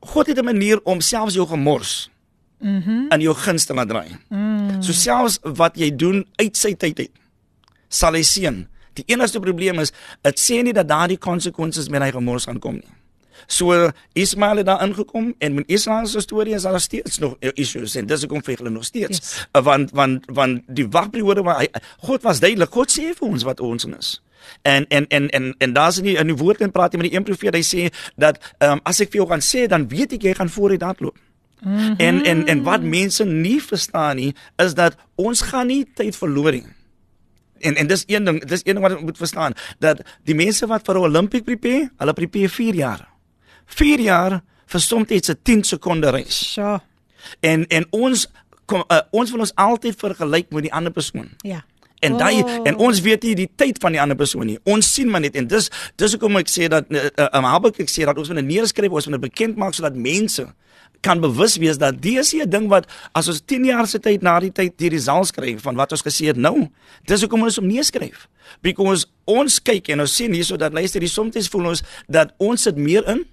God 0.00 0.26
het 0.26 0.38
'n 0.38 0.44
manier 0.44 0.80
om 0.82 1.00
selfs 1.00 1.34
jou 1.34 1.46
gemors 1.46 2.10
mm 2.58 3.10
in 3.10 3.20
jou 3.20 3.34
gunste 3.34 3.74
laat 3.74 3.88
draai. 3.88 4.16
Mm. 4.28 4.82
So 4.82 4.92
selfs 4.92 5.38
wat 5.42 5.76
jy 5.76 5.96
doen 5.96 6.26
uit 6.36 6.56
sy 6.56 6.74
tyd 6.74 6.98
uit 6.98 7.12
sal 7.88 8.12
hy 8.12 8.22
seën. 8.22 8.66
Die 8.92 9.04
enigste 9.06 9.40
probleem 9.40 9.78
is 9.78 9.92
dit 10.22 10.40
sê 10.40 10.62
nie 10.62 10.72
dat 10.72 10.88
daardie 10.88 11.18
konsekwensies 11.18 11.88
met 11.88 12.02
hy 12.02 12.10
gemors 12.10 12.44
gaan 12.44 12.58
kom 12.58 12.74
nie. 12.74 12.92
So 13.46 13.90
Ismael 14.12 14.56
het 14.56 14.66
daar 14.66 14.82
ingekom 14.84 15.34
en 15.38 15.54
met 15.54 15.68
Israel 15.68 16.06
se 16.06 16.20
storie 16.20 16.54
is 16.54 16.62
daar 16.62 16.80
steeds 16.80 17.18
nog 17.18 17.36
issues 17.38 17.94
en 17.94 18.06
dis 18.06 18.20
hoekom 18.20 18.42
vir 18.42 18.56
hulle 18.56 18.70
nog 18.70 18.84
steeds 18.84 19.18
yes. 19.18 19.46
Uh, 19.52 19.62
want 19.62 19.90
want 19.90 20.24
want 20.32 20.62
die 20.66 20.88
wagperiode 20.88 21.42
waar 21.42 21.60
hy 21.62 21.68
God 22.08 22.22
was 22.22 22.40
duidelik 22.40 22.70
God 22.70 22.92
sê 22.92 23.12
vir 23.12 23.28
ons 23.28 23.46
wat 23.46 23.60
ons 23.60 23.84
is 23.84 24.22
en 24.62 24.86
en 24.88 25.06
en 25.08 25.28
en 25.28 25.54
en 25.58 25.72
daar's 25.72 26.00
nie 26.00 26.16
in 26.16 26.26
die 26.32 26.36
woord 26.36 26.60
en 26.60 26.70
praat 26.70 26.92
jy 26.92 27.02
met 27.02 27.10
die 27.10 27.18
een 27.18 27.26
profeet 27.26 27.54
hy 27.54 27.64
sê 27.66 27.88
dat 28.16 28.40
um, 28.58 28.80
as 28.84 29.00
ek 29.00 29.12
vir 29.12 29.22
jou 29.22 29.30
gaan 29.30 29.44
sê 29.44 29.66
dan 29.70 29.88
weet 29.88 30.18
ek 30.18 30.28
jy 30.30 30.34
gaan 30.34 30.52
voor 30.52 30.76
die 30.76 30.82
daad 30.82 31.00
loop 31.00 31.18
Mm 31.56 31.76
-hmm. 31.76 31.94
En 31.96 32.24
en 32.24 32.46
en 32.46 32.62
wat 32.62 32.82
mense 32.82 33.24
nie 33.24 33.62
verstaan 33.62 34.16
nie 34.16 34.34
is 34.56 34.74
dat 34.74 34.96
ons 35.14 35.40
gaan 35.40 35.66
nie 35.66 35.86
tyd 35.94 36.16
verloor 36.16 36.52
nie. 36.52 36.66
En 37.58 37.74
en 37.74 37.86
dis 37.86 38.02
een 38.06 38.24
ding, 38.24 38.44
dis 38.44 38.60
een 38.64 38.74
ding 38.74 38.86
wat 38.86 38.98
jy 38.98 39.04
moet 39.04 39.16
verstaan 39.16 39.52
dat 39.78 40.00
die 40.24 40.34
mense 40.34 40.66
wat 40.66 40.84
vir 40.84 40.94
'n 40.94 40.98
Olympic 40.98 41.44
prepare, 41.44 41.90
hulle 41.96 42.12
prepare 42.12 42.48
4 42.48 42.74
jaar. 42.74 43.08
4 43.66 44.00
jaar 44.00 44.42
vir 44.66 44.80
soms 44.80 45.08
iets 45.08 45.28
'n 45.28 45.38
10 45.42 45.64
sekonde 45.64 46.10
reis. 46.10 46.52
So. 46.52 46.78
En 47.40 47.66
en 47.66 47.86
ons 47.90 48.26
kom 48.64 48.84
uh, 48.88 49.00
ons 49.10 49.30
wil 49.30 49.40
ons 49.40 49.54
altyd 49.54 49.94
vergelyk 49.98 50.50
met 50.50 50.62
die 50.62 50.72
ander 50.72 50.92
persoon. 50.92 51.28
Ja. 51.40 51.64
En 51.98 52.16
daai 52.16 52.42
Oh. 52.42 52.60
en 52.68 52.76
ons 52.76 53.00
weet 53.00 53.22
nie 53.22 53.34
die 53.34 53.50
tyd 53.56 53.78
van 53.80 53.92
die 53.92 54.00
ander 54.00 54.16
persoon 54.16 54.46
nie. 54.46 54.58
Ons 54.64 54.92
sien 54.92 55.10
maar 55.10 55.20
net 55.20 55.36
en 55.36 55.46
dis 55.46 55.70
dis 55.96 56.12
hoekom 56.12 56.36
ek 56.36 56.48
sê 56.48 56.68
dat 56.68 56.84
uh, 56.90 57.08
uh, 57.16 57.26
Habakuk 57.32 57.80
ek 57.86 57.90
sê 57.90 58.04
dat 58.04 58.18
ons 58.18 58.28
moet 58.28 58.36
dit 58.36 58.46
neerskryf, 58.46 58.90
ons 58.90 59.06
moet 59.06 59.20
dit 59.20 59.30
bekend 59.30 59.56
maak 59.56 59.74
sodat 59.74 59.94
mense 59.94 60.46
kan 61.00 61.20
bewus 61.20 61.56
wees 61.56 61.78
dat 61.78 62.02
dis 62.02 62.34
'n 62.34 62.50
ding 62.50 62.68
wat 62.68 62.86
as 63.12 63.28
ons 63.28 63.40
10 63.44 63.64
jaar 63.64 63.86
se 63.86 63.98
tyd 63.98 64.22
na 64.22 64.40
die 64.40 64.52
tyd 64.52 64.78
die 64.78 64.88
results 64.88 65.30
kry 65.30 65.58
van 65.58 65.74
wat 65.76 65.92
ons 65.92 66.02
gesê 66.02 66.26
het 66.26 66.36
nou. 66.36 66.68
Dis 67.04 67.20
hoekom 67.20 67.42
ons 67.42 67.56
hom 67.56 67.66
neerskryf. 67.66 68.28
Because 68.62 69.06
ons 69.24 69.62
kyk 69.62 69.88
en 69.88 70.00
ons 70.00 70.14
sien 70.14 70.32
hierso 70.32 70.56
dat 70.56 70.72
luister, 70.72 71.00
die 71.00 71.08
soms 71.08 71.48
voel 71.48 71.66
ons 71.66 71.82
dat 72.08 72.32
ons 72.38 72.62
sit 72.62 72.76
meer 72.76 73.08
in 73.08 73.26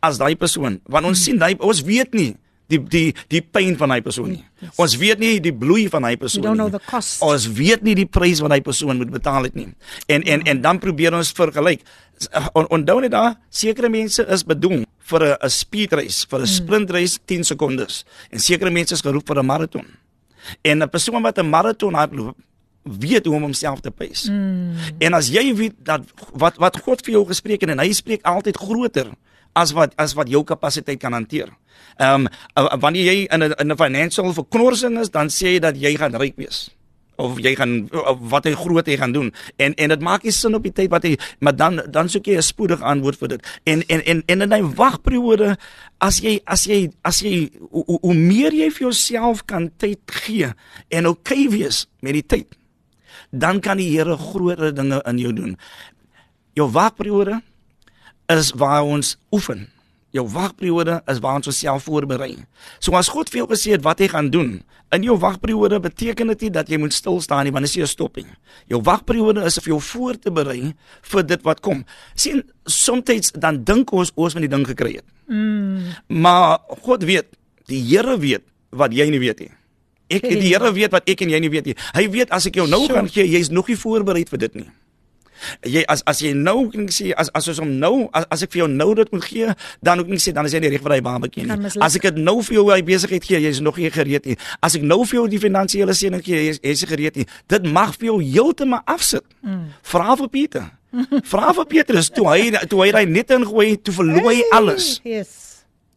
as 0.00 0.18
daai 0.18 0.36
persoon 0.36 0.80
want 0.86 1.06
ons 1.06 1.24
sien 1.24 1.38
daai 1.38 1.54
ons 1.58 1.82
weet 1.82 2.14
nie 2.14 2.34
die 2.68 2.80
die 2.92 3.14
die 3.32 3.40
pyn 3.40 3.76
van 3.80 3.92
daai 3.94 4.02
persoon 4.04 4.34
nie. 4.34 4.42
Ons 4.80 4.96
weet 5.00 5.20
nie 5.22 5.38
die 5.40 5.54
bloei 5.56 5.86
van 5.88 6.04
daai 6.04 6.18
persoon 6.20 6.52
nie. 6.52 6.80
Ons 7.24 7.46
weet 7.56 7.84
nie 7.86 7.94
die 7.96 8.06
prys 8.06 8.42
wat 8.44 8.52
daai 8.52 8.64
persoon 8.64 9.00
moet 9.00 9.12
betaal 9.12 9.48
het 9.48 9.56
nie. 9.56 9.70
En 10.06 10.22
en 10.22 10.44
en 10.52 10.60
dan 10.64 10.80
probeer 10.82 11.16
ons 11.16 11.32
vergelyk. 11.32 11.84
On, 12.52 12.66
onthou 12.74 12.98
net 13.00 13.14
daar 13.14 13.38
sekere 13.48 13.88
mense 13.88 14.24
is 14.26 14.44
bedoel 14.44 14.84
vir 15.08 15.22
'n 15.38 15.50
speed 15.50 15.92
race, 15.92 16.26
vir 16.28 16.40
'n 16.40 16.46
sprint 16.46 16.90
race 16.90 17.18
10 17.24 17.44
sekondes 17.44 18.04
en 18.30 18.38
sekere 18.38 18.70
mense 18.70 18.92
is 18.94 19.00
geroep 19.00 19.26
vir 19.26 19.38
'n 19.38 19.46
maraton. 19.46 19.86
En 20.62 20.82
'n 20.82 20.88
persoon 20.88 21.22
wat 21.22 21.38
'n 21.38 21.48
maraton 21.48 21.94
hardloop 21.94 22.36
weet 22.82 23.24
hoe 23.26 23.34
om 23.34 23.42
homself 23.42 23.80
te 23.80 23.90
pace. 23.90 24.30
Mm. 24.30 24.72
En 24.98 25.14
as 25.14 25.28
jy 25.28 25.54
weet 25.54 25.74
dat 25.82 26.02
wat 26.32 26.56
wat 26.56 26.76
God 26.76 27.04
vir 27.04 27.12
jou 27.12 27.26
gespreek 27.26 27.60
het 27.60 27.70
en 27.70 27.78
hy 27.78 27.92
spreek 27.92 28.22
altyd 28.22 28.56
groter 28.56 29.08
as 29.58 29.74
wat 29.74 29.94
as 29.98 30.14
wat 30.18 30.30
jou 30.30 30.44
kapasiteit 30.46 31.00
kan 31.02 31.16
hanteer. 31.16 31.50
Ehm 31.98 32.26
um, 32.54 32.80
wanneer 32.80 33.12
jy 33.12 33.18
in 33.26 33.42
'n 33.42 33.54
in 33.58 33.72
'n 33.72 33.76
financial 33.76 34.32
verknorsing 34.32 34.98
is, 35.02 35.10
dan 35.10 35.28
sê 35.28 35.58
jy 35.58 35.60
dat 35.60 35.76
jy 35.76 35.96
gaan 35.96 36.14
ryk 36.14 36.36
wees. 36.36 36.70
Of 37.18 37.40
jy 37.42 37.56
gaan 37.58 37.88
of 37.90 38.18
wat 38.30 38.44
hy 38.44 38.54
groot 38.54 38.86
hy 38.86 38.96
gaan 38.96 39.12
doen. 39.12 39.32
En 39.56 39.74
en 39.74 39.88
dit 39.88 40.00
maak 40.00 40.22
nie 40.22 40.32
sin 40.32 40.54
op 40.54 40.62
die 40.62 40.72
tyd 40.72 40.90
wat 40.90 41.02
hy 41.02 41.16
maar 41.40 41.56
dan 41.56 41.82
dan 41.90 42.08
soek 42.08 42.26
jy 42.26 42.36
'n 42.36 42.42
spoedige 42.42 42.84
antwoord 42.84 43.18
vir 43.18 43.28
dit. 43.28 43.60
En 43.64 43.82
en 43.88 44.04
en 44.04 44.22
en 44.26 44.42
in 44.42 44.52
'n 44.54 44.74
wagperiode 44.74 45.56
as 45.98 46.20
jy 46.20 46.40
as 46.46 46.64
jy 46.64 46.90
as 47.02 47.20
jy 47.20 47.50
hoe, 47.70 47.98
hoe- 48.02 48.14
meer 48.14 48.52
jy 48.52 48.70
vir 48.70 48.82
jouself 48.86 49.44
kan 49.44 49.70
tyd 49.76 49.98
gee 50.06 50.52
en 50.88 51.06
okay 51.06 51.48
wees 51.50 51.86
met 52.00 52.12
die 52.12 52.26
tyd 52.26 52.46
dan 53.30 53.60
kan 53.60 53.76
die 53.76 53.90
Here 53.90 54.16
groter 54.16 54.74
dinge 54.74 55.02
in 55.06 55.18
jou 55.18 55.32
doen. 55.32 55.56
Jou 56.54 56.70
wagperiode 56.70 57.42
is 58.32 58.52
waar 58.56 58.84
ons 58.84 59.16
oefen. 59.32 59.66
Jou 60.16 60.24
wagperiode 60.32 61.02
is 61.06 61.18
waar 61.20 61.36
ons 61.40 61.50
osself 61.50 61.84
voorberei. 61.84 62.34
So 62.80 62.96
as 62.96 63.10
God 63.12 63.28
vir 63.32 63.42
jou 63.42 63.48
gesê 63.50 63.74
het 63.76 63.84
wat 63.84 64.00
hy 64.00 64.08
gaan 64.12 64.30
doen, 64.32 64.62
in 64.96 65.04
jou 65.04 65.18
wagperiode 65.20 65.80
beteken 65.84 66.32
dit 66.32 66.46
nie 66.46 66.52
dat 66.54 66.70
jy 66.72 66.78
moet 66.80 66.96
stil 66.96 67.20
staan 67.20 67.44
nie, 67.44 67.52
want 67.52 67.66
dit 67.66 67.76
is 67.76 67.82
'n 67.82 67.92
stopping. 67.92 68.26
Jou 68.68 68.80
wagperiode 68.82 69.44
is 69.44 69.58
om 69.58 69.64
jou 69.64 69.80
voor 69.80 70.18
te 70.18 70.30
berei 70.30 70.74
vir 71.02 71.22
dit 71.26 71.42
wat 71.42 71.60
kom. 71.60 71.84
sien 72.14 72.42
soms 72.64 73.32
dan 73.32 73.64
dink 73.64 73.92
ons 73.92 74.12
ons 74.14 74.32
het 74.32 74.42
die 74.42 74.48
ding 74.48 74.66
gekry 74.66 74.92
het. 74.94 75.04
Mm. 75.26 75.82
Maar 76.06 76.58
God 76.82 77.04
weet, 77.04 77.26
die 77.66 77.82
Here 77.82 78.18
weet 78.18 78.42
wat 78.70 78.92
jy 78.92 79.10
nie 79.10 79.18
weet 79.18 79.40
nie. 79.40 79.50
Ek 80.08 80.22
die 80.22 80.40
Here 80.40 80.72
weet 80.72 80.90
wat 80.90 81.08
ek 81.08 81.20
en 81.20 81.28
jy 81.28 81.40
nie 81.40 81.50
weet 81.50 81.66
nie. 81.66 81.74
Hy 81.94 82.08
weet 82.10 82.30
as 82.30 82.46
ek 82.46 82.54
jou 82.54 82.66
nou 82.66 82.80
Sure. 82.86 82.94
gaan 82.94 83.08
gee, 83.08 83.28
jy's 83.28 83.50
nog 83.50 83.68
nie 83.68 83.76
voorberei 83.76 84.24
vir 84.24 84.38
dit 84.38 84.54
nie. 84.54 84.70
Jy 85.66 85.84
as 85.88 86.02
as 86.06 86.22
jy 86.24 86.32
nou 86.36 86.68
kan 86.72 86.88
sê 86.94 87.12
as 87.16 87.30
as 87.34 87.48
ons 87.48 87.60
hom 87.62 87.74
nou 87.80 88.08
as, 88.12 88.26
as 88.30 88.46
ek 88.46 88.54
vir 88.54 88.64
jou 88.64 88.70
nou 88.72 88.94
dit 88.98 89.12
moet 89.12 89.24
gee, 89.24 89.54
dan 89.82 90.02
ook 90.02 90.12
nie 90.12 90.22
sê 90.22 90.32
dan 90.36 90.46
is 90.48 90.56
jy 90.56 90.62
nie 90.64 90.72
reg 90.74 90.82
vir 90.84 90.96
daai 90.96 91.04
babatjie 91.04 91.46
nie. 91.48 91.74
As 91.84 91.98
ek 91.98 92.08
dit 92.10 92.22
nou 92.22 92.38
vir 92.42 92.58
jou 92.60 92.66
hy 92.70 92.80
besigheid 92.82 93.24
gee, 93.24 93.42
jy's 93.46 93.60
nog 93.64 93.78
nie 93.78 93.90
gereed 93.94 94.26
nie. 94.26 94.38
As 94.62 94.78
ek 94.78 94.82
nou 94.82 95.04
vir 95.04 95.22
jou 95.22 95.28
die 95.28 95.42
finansiële 95.42 95.94
seëning 95.94 96.24
gee, 96.24 96.42
jy's 96.48 96.62
jy's 96.62 96.84
nie 96.84 96.92
gereed 96.94 97.22
nie. 97.22 97.28
Dit 97.48 97.68
mag 97.68 97.94
vir 97.98 98.12
jou 98.12 98.18
heeltemal 98.22 98.82
afsit. 98.86 99.24
Mm. 99.42 99.68
Vra 99.82 100.16
vir 100.18 100.28
Pieter. 100.32 100.66
Vra 101.28 101.52
vir 101.52 101.66
Petrus 101.68 102.08
toe 102.14 102.26
hy 102.30 102.64
toe 102.68 102.80
hy 102.84 102.92
daai 102.94 103.06
net 103.10 103.32
ingooi, 103.36 103.76
toe 103.84 103.94
verloor 103.94 104.30
hy 104.32 104.40
alles. 104.56 104.96
Yes. 105.04 105.34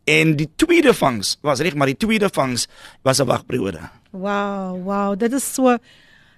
En 0.10 0.36
die 0.36 0.50
tweede 0.60 0.94
vangs 0.98 1.38
was 1.46 1.62
reg, 1.64 1.78
maar 1.78 1.92
die 1.92 2.00
tweede 2.00 2.30
vangs 2.34 2.68
was 3.06 3.22
'n 3.22 3.30
wagperiode. 3.30 3.80
Wow, 4.12 4.84
wow, 4.84 5.16
dit 5.18 5.32
is 5.34 5.54
so 5.54 5.78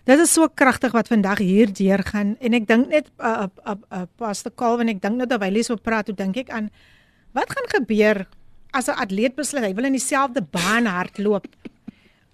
dit 0.04 0.20
is 0.20 0.34
so 0.34 0.48
kragtig 0.48 0.92
wat 0.92 1.08
vandag 1.08 1.40
hier 1.40 1.72
deur 1.74 2.04
gaan 2.04 2.36
en 2.40 2.54
ek 2.54 2.68
dink 2.68 2.90
net 2.92 3.12
uh, 3.20 3.48
uh, 3.66 3.76
uh, 3.92 4.06
Pastor 4.20 4.52
Calvin, 4.56 4.90
ek 4.90 5.02
dink 5.02 5.22
net 5.22 5.30
terwyl 5.32 5.56
hy 5.56 5.64
so 5.64 5.80
praat, 5.80 6.12
hoe 6.12 6.18
dink 6.18 6.38
ek 6.38 6.50
aan 6.52 6.70
wat 7.34 7.50
gaan 7.50 7.70
gebeur 7.72 8.26
as 8.74 8.90
'n 8.90 8.98
atleet 8.98 9.36
besluit 9.36 9.66
hy 9.66 9.74
wil 9.74 9.86
in 9.86 9.96
dieselfde 9.96 10.42
baan 10.42 10.90
hardloop 10.90 11.48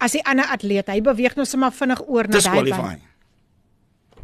as 0.00 0.16
die 0.16 0.24
ander 0.24 0.48
atleet. 0.48 0.88
Hy 0.88 1.02
beweeg 1.04 1.36
nou 1.36 1.46
sommer 1.48 1.72
vinnig 1.76 2.00
oor 2.08 2.28
na 2.28 2.40
daai 2.40 2.72
baan. 2.72 3.04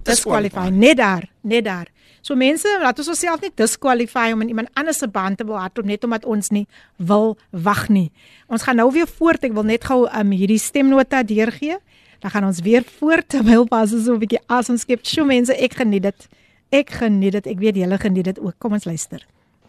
Disqualify 0.06 0.70
net 0.70 1.00
daar, 1.00 1.26
net 1.42 1.66
daar. 1.66 1.90
So 2.22 2.34
mense, 2.38 2.66
laat 2.82 2.98
ons 2.98 3.10
osself 3.12 3.42
nie 3.42 3.52
disqualify 3.54 4.30
om 4.34 4.42
in 4.42 4.50
iemand 4.54 4.70
anders 4.74 4.98
se 5.02 5.08
baan 5.10 5.36
te 5.38 5.44
wil 5.46 5.58
hardloop 5.60 5.86
net 5.86 6.04
omdat 6.06 6.24
ons 6.24 6.50
nie 6.54 6.64
wil 6.96 7.36
wag 7.50 7.86
nie. 7.92 8.10
Ons 8.50 8.66
gaan 8.66 8.80
nou 8.80 8.88
weer 8.94 9.06
voort. 9.06 9.44
Ek 9.46 9.54
wil 9.54 9.66
net 9.68 9.86
gou 9.86 10.06
um, 10.06 10.32
hierdie 10.34 10.58
stemnota 10.62 11.22
deurgee. 11.26 11.78
Dan 12.20 12.30
gaan 12.30 12.44
ons 12.44 12.60
weer 12.60 12.84
voort 12.98 13.28
terwyl 13.28 13.64
pas 13.68 13.90
so 13.90 14.14
'n 14.14 14.18
bietjie 14.18 14.42
asem 14.46 14.76
skep. 14.76 15.04
Sjoe 15.04 15.24
mense, 15.24 15.52
ek 15.52 15.74
geniet 15.74 16.02
dit. 16.02 16.28
Ek 16.70 16.90
geniet 16.90 17.32
dit. 17.32 17.46
Ek 17.46 17.58
weet 17.58 17.76
julle 17.76 17.98
geniet 17.98 18.24
dit 18.24 18.38
ook. 18.40 18.54
Kom 18.58 18.72
ons 18.72 18.84
luister. 18.84 19.26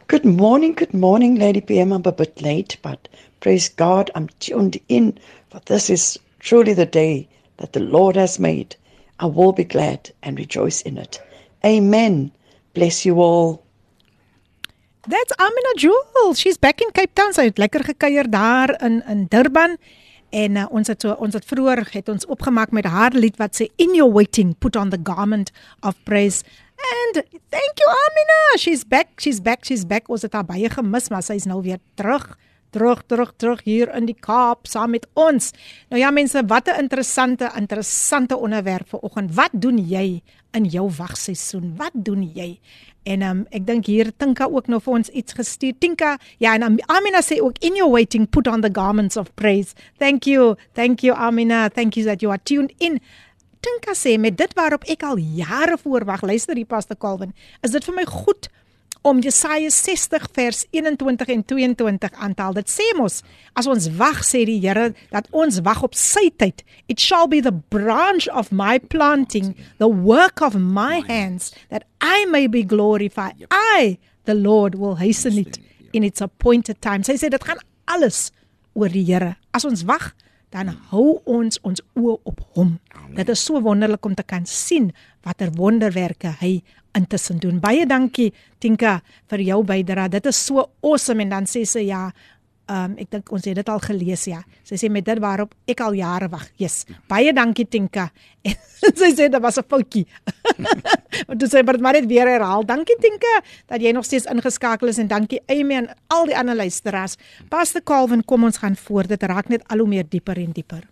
Good 0.07 0.23
morning, 0.23 0.73
good 0.77 0.93
morning, 0.93 1.37
Lady 1.37 1.61
PM. 1.61 1.91
I'm 1.91 2.05
a 2.05 2.11
bit 2.11 2.41
late, 2.41 2.77
but 2.81 3.09
praise 3.39 3.69
God, 3.75 4.09
I'm 4.15 4.29
tuned 4.39 4.79
in. 4.87 5.17
For 5.49 5.59
this 5.65 5.89
is 5.89 6.17
truly 6.39 6.73
the 6.73 6.85
day 6.85 7.27
that 7.57 7.73
the 7.73 7.79
Lord 7.79 8.15
has 8.15 8.39
made. 8.39 8.75
I 9.19 9.25
will 9.25 9.51
be 9.51 9.63
glad 9.65 10.11
and 10.23 10.37
rejoice 10.39 10.81
in 10.81 10.97
it. 10.97 11.19
Amen. 11.65 12.31
Bless 12.73 13.05
you 13.05 13.19
all. 13.19 13.63
That's 15.07 15.33
Amina 15.39 15.73
Jewel. 15.77 16.33
She's 16.35 16.57
back 16.57 16.81
in 16.81 16.91
Cape 16.91 17.13
Town. 17.15 17.33
Sy 17.33 17.49
het 17.49 17.57
lekker 17.57 17.83
gekuier 17.87 18.27
daar 18.31 18.75
in 18.83 19.01
in 19.07 19.25
Durban. 19.31 19.77
En 20.29 20.55
uh, 20.55 20.65
ons 20.69 20.87
het 20.87 21.01
so 21.01 21.15
ons 21.23 21.33
het 21.33 21.45
vroeër 21.45 21.85
het 21.91 22.09
ons 22.09 22.25
opgemaak 22.25 22.71
met 22.75 22.85
haar 22.85 23.15
lied 23.15 23.37
wat 23.39 23.55
sê 23.55 23.69
in 23.77 23.95
your 23.95 24.11
waiting 24.11 24.55
put 24.59 24.75
on 24.75 24.89
the 24.89 24.99
garment 25.03 25.51
of 25.81 25.95
praise. 26.03 26.43
And 26.77 27.23
thank 27.49 27.79
you 27.79 27.87
Amina. 27.87 28.57
She's 28.57 28.83
back. 28.83 29.07
She's 29.19 29.39
back. 29.39 29.65
She's 29.65 29.85
back. 29.85 30.09
Ons 30.09 30.27
het 30.27 30.33
haar 30.33 30.45
baie 30.45 30.69
gemis, 30.69 31.09
maar 31.09 31.23
sy 31.23 31.39
is 31.39 31.47
nou 31.49 31.61
weer 31.63 31.79
terug. 31.95 32.35
Terug, 32.75 33.05
terug, 33.07 33.31
terug 33.39 33.61
hier 33.63 33.89
in 33.95 34.05
die 34.09 34.17
Kaap 34.19 34.67
saam 34.67 34.91
met 34.91 35.07
ons. 35.15 35.53
Nou 35.89 36.01
ja 36.01 36.11
mense, 36.11 36.43
wat 36.51 36.67
'n 36.67 36.83
interessante 36.83 37.49
interessante 37.55 38.37
onderwerp 38.37 38.89
vir 38.89 38.99
oggend. 38.99 39.33
Wat 39.33 39.51
doen 39.53 39.77
jy 39.77 40.21
in 40.51 40.65
jou 40.65 40.91
wagseisoen? 40.97 41.75
Wat 41.77 41.93
doen 41.93 42.23
jy? 42.23 42.59
En 43.07 43.23
um, 43.23 43.43
ek 43.55 43.63
dink 43.67 43.87
hier 43.87 44.11
Tinka 44.19 44.49
ook 44.51 44.67
nou 44.67 44.81
vir 44.83 44.97
ons 44.99 45.11
iets 45.15 45.37
gestuur. 45.37 45.77
Tinka, 45.79 46.17
ja 46.43 46.57
en 46.57 46.65
um, 46.67 46.75
Amina 46.91 47.21
sê 47.23 47.39
ook 47.43 47.61
in 47.63 47.79
your 47.79 47.93
waiting 47.93 48.27
put 48.27 48.49
on 48.51 48.65
the 48.65 48.71
garments 48.73 49.15
of 49.17 49.31
praise. 49.39 49.77
Thank 49.97 50.27
you. 50.27 50.55
Thank 50.75 51.05
you 51.05 51.15
Amina. 51.15 51.69
Thank 51.69 51.95
you 51.95 52.03
that 52.09 52.21
you 52.21 52.33
are 52.33 52.41
tuned 52.43 52.75
in. 52.83 52.99
Tinka 53.63 53.95
sê 53.95 54.17
met 54.19 54.35
dit 54.37 54.53
waarop 54.59 54.83
ek 54.91 55.07
al 55.07 55.17
jare 55.39 55.79
voorwag, 55.81 56.21
luister 56.27 56.55
hier 56.55 56.67
Pastor 56.67 56.99
Calvin, 56.99 57.33
is 57.63 57.73
dit 57.73 57.87
vir 57.87 57.95
my 57.95 58.05
goed 58.11 58.51
om 59.01 59.19
Jesaja 59.19 59.69
60 59.69 60.27
vers 60.33 60.65
21 60.71 61.27
en 61.27 61.43
22 61.45 62.11
aan 62.11 62.33
te 62.33 62.41
haal. 62.41 62.55
Dit 62.57 62.71
sê 62.71 62.85
mos, 62.97 63.21
as 63.57 63.67
ons 63.69 63.89
wag 63.99 64.23
sê 64.25 64.43
die 64.47 64.59
Here 64.63 64.91
dat 65.11 65.27
ons 65.31 65.61
wag 65.65 65.83
op 65.85 65.97
sy 65.97 66.29
tyd. 66.37 66.63
It 66.87 66.99
shall 66.99 67.27
be 67.27 67.41
the 67.41 67.53
branch 67.53 68.27
of 68.33 68.51
my 68.51 68.79
planting, 68.79 69.55
the 69.77 69.89
work 69.89 70.41
of 70.41 70.57
my 70.57 71.03
hands 71.07 71.53
that 71.69 71.85
I 72.01 72.25
may 72.29 72.47
be 72.47 72.63
glorified. 72.63 73.45
I, 73.51 73.97
the 74.25 74.35
Lord 74.35 74.75
will 74.75 74.95
hasten 74.95 75.37
it 75.37 75.59
in 75.93 76.03
its 76.03 76.21
appointed 76.21 76.81
time. 76.81 77.03
Sy 77.03 77.17
sê 77.19 77.31
dit 77.33 77.43
gaan 77.43 77.61
alles 77.87 78.31
oor 78.77 78.91
die 78.93 79.05
Here. 79.07 79.35
As 79.55 79.65
ons 79.65 79.85
wag, 79.87 80.11
dan 80.53 80.71
hou 80.91 81.19
ons 81.27 81.59
ons 81.67 81.81
oë 81.99 82.15
op 82.29 82.41
hom. 82.55 82.77
Dit 83.17 83.29
is 83.33 83.41
so 83.43 83.59
wonderlik 83.63 84.05
om 84.05 84.15
te 84.15 84.23
kan 84.23 84.45
sien 84.47 84.91
watter 85.25 85.51
wonderwerke 85.57 86.31
hy 86.39 86.61
intussen 86.97 87.39
doen. 87.39 87.59
Baie 87.59 87.85
dankie 87.85 88.31
Tinka 88.59 89.01
vir 89.31 89.43
jou 89.45 89.61
bydrae. 89.67 90.09
Dit 90.09 90.25
is 90.25 90.39
so 90.45 90.69
awesome 90.81 91.23
en 91.23 91.35
dan 91.35 91.47
sê 91.49 91.65
sy 91.65 91.87
ja, 91.89 92.07
ehm 92.67 92.91
um, 92.91 92.95
ek 92.99 93.11
dink 93.11 93.29
ons 93.31 93.45
het 93.47 93.55
dit 93.55 93.69
al 93.71 93.79
gelees 93.79 94.25
ja. 94.27 94.41
Sy 94.67 94.75
sê 94.75 94.89
met 94.91 95.05
dit 95.05 95.19
waarop 95.23 95.53
ek 95.67 95.81
al 95.85 95.95
jare 95.95 96.27
wag. 96.29 96.49
Yes. 96.59 96.85
Baie 97.07 97.33
dankie 97.33 97.67
Tinka. 97.67 98.09
En 98.87 98.93
sy 98.93 99.07
sê 99.09 99.25
dit 99.25 99.41
was 99.41 99.57
'n 99.57 99.65
foutjie. 99.67 100.05
Want 101.27 101.39
toe 101.39 101.49
sê 101.49 101.63
maar 101.65 101.79
maar 101.79 101.93
net 101.93 102.05
weer 102.05 102.27
herhaal. 102.27 102.65
Dankie 102.65 102.97
Tinka 103.01 103.41
dat 103.67 103.81
jy 103.81 103.91
nog 103.91 104.05
steeds 104.05 104.27
ingeskakel 104.29 104.87
is 104.87 104.99
en 104.99 105.07
dankie 105.07 105.41
Amy 105.47 105.75
en 105.75 105.89
al 106.07 106.25
die 106.25 106.37
ander 106.37 106.55
luisteraars. 106.55 107.17
Pastor 107.49 107.81
Calvin, 107.81 108.23
kom 108.25 108.43
ons 108.43 108.57
gaan 108.57 108.75
voort. 108.75 109.09
Dit 109.09 109.23
raak 109.23 109.49
net 109.49 109.63
al 109.67 109.79
hoe 109.79 109.87
meer 109.87 110.05
dieper 110.09 110.37
en 110.37 110.51
dieper. 110.51 110.85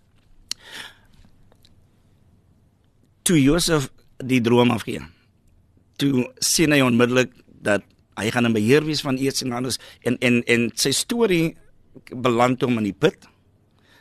toe 3.26 3.42
Josef 3.42 3.90
die 4.22 4.42
droom 4.42 4.72
afgee. 4.72 5.02
Toe 6.02 6.26
sien 6.44 6.74
hy 6.76 6.82
onmiddellik 6.84 7.32
dat 7.66 7.86
hy 8.20 8.32
gaan 8.32 8.48
in 8.48 8.56
beheer 8.56 8.86
wees 8.86 9.04
van 9.04 9.18
iets 9.20 9.44
en 9.44 9.56
anders 9.56 9.80
en 10.08 10.18
en 10.24 10.42
en 10.44 10.70
sy 10.76 10.92
storie 10.96 11.56
beland 12.12 12.62
hom 12.62 12.80
in 12.80 12.90
die 12.90 12.98
put. 12.98 13.28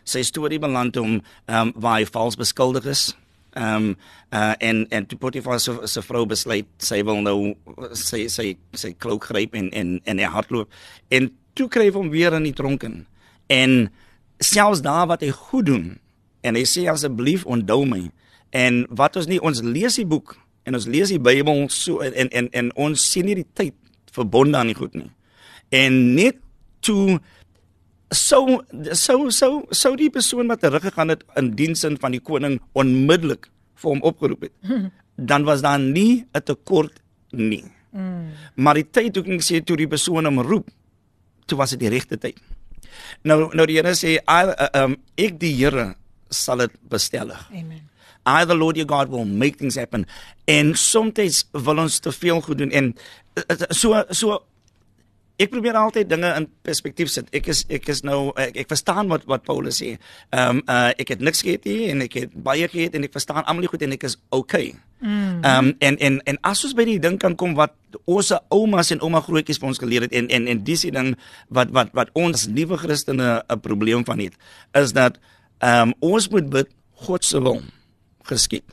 Sy 0.05 0.23
storie 0.27 0.61
beland 0.63 0.97
hom 1.01 1.21
ehm 1.47 1.61
um, 1.61 1.73
waar 1.77 2.01
hy 2.01 2.07
vals 2.07 2.39
beskuldig 2.39 2.87
is. 2.91 3.13
Ehm 3.55 3.91
um, 3.91 3.97
uh 4.35 4.55
en 4.59 4.85
en 4.91 5.07
toe 5.07 5.19
Potifar 5.19 5.61
se 5.61 5.75
se 5.85 6.03
vrou 6.03 6.27
besluit 6.27 6.67
sy 6.79 7.03
wil 7.03 7.23
nou 7.23 7.55
sy 7.93 8.27
sy 8.29 8.57
sy 8.73 8.93
klok 8.99 9.31
gryp 9.31 9.55
en 9.55 9.71
en 9.73 10.01
en 10.05 10.19
hy 10.19 10.31
hardloop 10.31 10.71
en 11.11 11.31
toe 11.55 11.69
kry 11.69 11.87
hy 11.89 11.95
hom 11.95 12.11
weer 12.11 12.35
in 12.35 12.49
die 12.49 12.57
tronk 12.57 12.83
in. 12.83 13.05
En 13.47 13.91
selfs 14.43 14.83
daar 14.83 15.07
wat 15.07 15.23
hy 15.23 15.31
goed 15.31 15.67
doen 15.67 15.87
en 16.43 16.59
hy 16.59 16.65
sê 16.69 16.89
asseblief 16.91 17.47
onthou 17.47 17.85
my 17.87 18.11
en 18.51 18.85
wat 18.91 19.17
ons 19.17 19.31
nie 19.31 19.41
ons 19.41 19.63
lees 19.63 19.99
die 19.99 20.07
boek 20.07 20.37
en 20.65 20.79
ons 20.79 20.87
lees 20.91 21.13
die 21.13 21.21
Bybel 21.21 21.67
so 21.73 22.01
en 22.05 22.31
en 22.31 22.49
en 22.53 22.73
ons 22.77 23.11
sien 23.13 23.27
nie 23.29 23.39
die 23.41 23.49
tyd 23.55 23.75
verbonde 24.15 24.59
aan 24.59 24.73
die 24.73 24.79
goed 24.79 24.95
nie. 24.95 25.11
En 25.75 26.15
net 26.15 26.39
toe 26.85 27.19
sou 28.15 28.61
sou 28.93 29.31
sou 29.35 29.53
sou 29.75 29.95
die 29.99 30.11
persoon 30.11 30.51
wat 30.53 30.63
teruggegaan 30.65 31.15
het 31.15 31.25
in 31.41 31.53
diens 31.59 31.85
van 32.01 32.15
die 32.15 32.23
koning 32.23 32.61
onmiddellik 32.73 33.51
vir 33.81 33.91
hom 33.91 34.03
opgeroep 34.03 34.49
het. 34.49 34.55
Dan 35.31 35.45
was 35.47 35.63
daar 35.63 35.79
nie 35.79 36.27
'n 36.35 36.43
tekort 36.43 37.01
nie. 37.31 37.65
Mm. 37.91 38.31
Maar 38.55 38.75
die 38.75 38.91
tyd 38.91 39.17
ek 39.17 39.43
sê 39.43 39.63
toe 39.63 39.77
die 39.77 39.89
persoon 39.89 40.25
hom 40.25 40.41
roep, 40.41 40.69
toe 41.47 41.59
was 41.59 41.71
dit 41.71 41.81
die 41.81 41.89
regte 41.89 42.19
tyd. 42.19 42.39
Nou 43.23 43.51
nou 43.55 43.67
die 43.67 43.77
Here 43.77 43.95
sê, 43.95 44.19
"I 44.19 44.43
uh, 44.51 44.85
um 44.85 44.97
ek 45.17 45.39
die 45.39 45.55
Here 45.55 45.95
sal 46.31 46.59
dit 46.59 46.73
bestellig." 46.89 47.51
Amen. 47.51 47.89
I 48.27 48.45
the 48.45 48.57
Lord 48.57 48.77
your 48.77 48.87
God 48.87 49.09
will 49.09 49.25
make 49.25 49.57
things 49.57 49.75
happen. 49.75 50.07
En 50.45 50.75
soms 50.75 51.45
wil 51.53 51.79
ons 51.79 51.99
te 51.99 52.13
veel 52.13 52.41
goed 52.41 52.59
doen 52.59 52.71
en 52.71 52.97
uh, 53.37 53.57
so 53.71 54.05
so 54.11 54.43
ek 55.35 55.51
probeer 55.51 55.75
altyd 55.75 56.07
dinge 56.07 56.29
in 56.39 56.47
perspektief 56.63 57.11
sit. 57.11 57.27
Ek 57.35 57.49
is 57.51 57.65
ek 57.73 57.89
is 57.91 58.05
nou 58.07 58.31
ek, 58.39 58.55
ek 58.63 58.71
verstaan 58.71 59.11
wat 59.11 59.25
wat 59.31 59.43
Paulus 59.47 59.81
sê. 59.83 59.97
Ehm 60.31 60.61
um, 60.61 60.63
uh, 60.71 60.93
ek 61.01 61.15
het 61.17 61.25
niks 61.25 61.43
gehad 61.43 61.67
nie 61.67 61.91
en 61.91 62.05
ek 62.07 62.19
het 62.21 62.37
baie 62.47 62.69
gehad 62.71 62.95
en 62.95 63.07
ek 63.07 63.15
verstaan 63.17 63.43
almal 63.43 63.67
goed 63.73 63.83
en 63.83 63.97
ek 63.97 64.07
is 64.07 64.17
okay. 64.31 64.75
Ehm 65.03 65.43
um, 65.43 65.73
en 65.79 65.99
en 65.99 66.21
en 66.31 66.41
as 66.47 66.63
ons 66.69 66.77
by 66.79 66.87
die 66.87 67.01
ding 67.03 67.19
kan 67.19 67.35
kom 67.35 67.57
wat 67.59 67.75
ons 68.07 68.31
oumas 68.55 68.95
en 68.95 69.03
ouma 69.03 69.23
grootjies 69.25 69.59
vir 69.59 69.73
ons 69.73 69.83
geleer 69.83 70.07
het 70.07 70.15
en 70.15 70.31
en 70.31 70.47
en 70.51 70.65
dis 70.65 70.87
die 70.87 70.95
ding 70.95 71.15
wat 71.51 71.75
wat 71.75 71.91
wat 71.99 72.15
ons 72.15 72.47
nuwe 72.47 72.79
Christene 72.79 73.43
'n 73.43 73.61
probleem 73.61 74.07
van 74.07 74.23
het 74.23 74.39
is 74.73 74.95
dat 74.95 75.19
ehm 75.59 75.91
um, 75.91 75.95
ons 76.15 76.31
moet 76.31 76.47
bid 76.51 76.71
God 77.07 77.25
se 77.25 77.43
wil 77.43 77.59
geskied. 78.29 78.67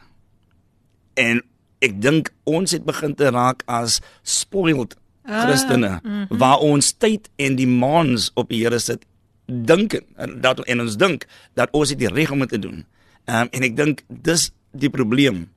En 1.19 1.41
ek 1.81 2.01
dink 2.01 2.33
ons 2.43 2.71
het 2.71 2.85
begin 2.85 3.15
te 3.17 3.29
raak 3.33 3.63
as 3.65 3.99
spoiled 4.23 4.97
Ah, 5.21 5.45
Christene 5.45 5.87
ah, 5.87 6.03
mm 6.03 6.11
-hmm. 6.11 6.37
waar 6.37 6.57
ons 6.57 6.91
tyd 6.97 7.29
en 7.35 7.55
die 7.55 7.67
maans 7.67 8.31
op 8.33 8.49
die 8.49 8.63
Here 8.63 8.79
sit 8.79 9.05
dink 9.45 10.01
en 10.15 10.41
dat 10.41 10.59
en 10.59 10.81
ons 10.81 10.97
dink 10.97 11.27
dat 11.53 11.69
ons 11.71 11.89
dit 11.89 12.11
reg 12.11 12.31
om 12.31 12.47
te 12.47 12.59
doen. 12.59 12.85
Ehm 13.25 13.41
um, 13.41 13.47
en 13.51 13.61
ek 13.61 13.75
dink 13.75 14.03
dis 14.07 14.51
die 14.71 14.89
probleem 14.89 15.51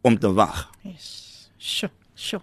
om 0.00 0.18
te 0.18 0.32
wag. 0.32 0.70
Yes. 0.82 1.48
Sjoe, 1.58 1.90
sjoe. 2.14 2.40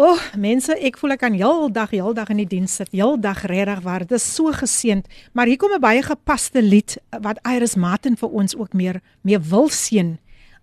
O, 0.00 0.14
oh, 0.14 0.20
mense, 0.40 0.72
ek 0.80 0.96
voel 0.96 1.12
ek 1.12 1.20
kan 1.20 1.34
heeldag, 1.36 1.90
heeldag 1.92 2.30
in 2.32 2.38
die 2.40 2.46
diens 2.48 2.72
sit. 2.78 2.88
Heeldag 2.94 3.42
regtig 3.50 3.82
waar. 3.84 4.06
Dit 4.08 4.16
is 4.16 4.24
so 4.24 4.48
geseend. 4.56 5.10
Maar 5.36 5.50
hier 5.50 5.60
kom 5.60 5.74
'n 5.76 5.80
baie 5.80 6.00
gepaste 6.00 6.62
lied 6.62 6.96
wat 7.20 7.36
Iris 7.44 7.76
Martin 7.76 8.16
vir 8.16 8.30
ons 8.30 8.56
ook 8.56 8.72
meer 8.72 9.02
mee 9.20 9.38
wil 9.38 9.68
seën 9.68 10.18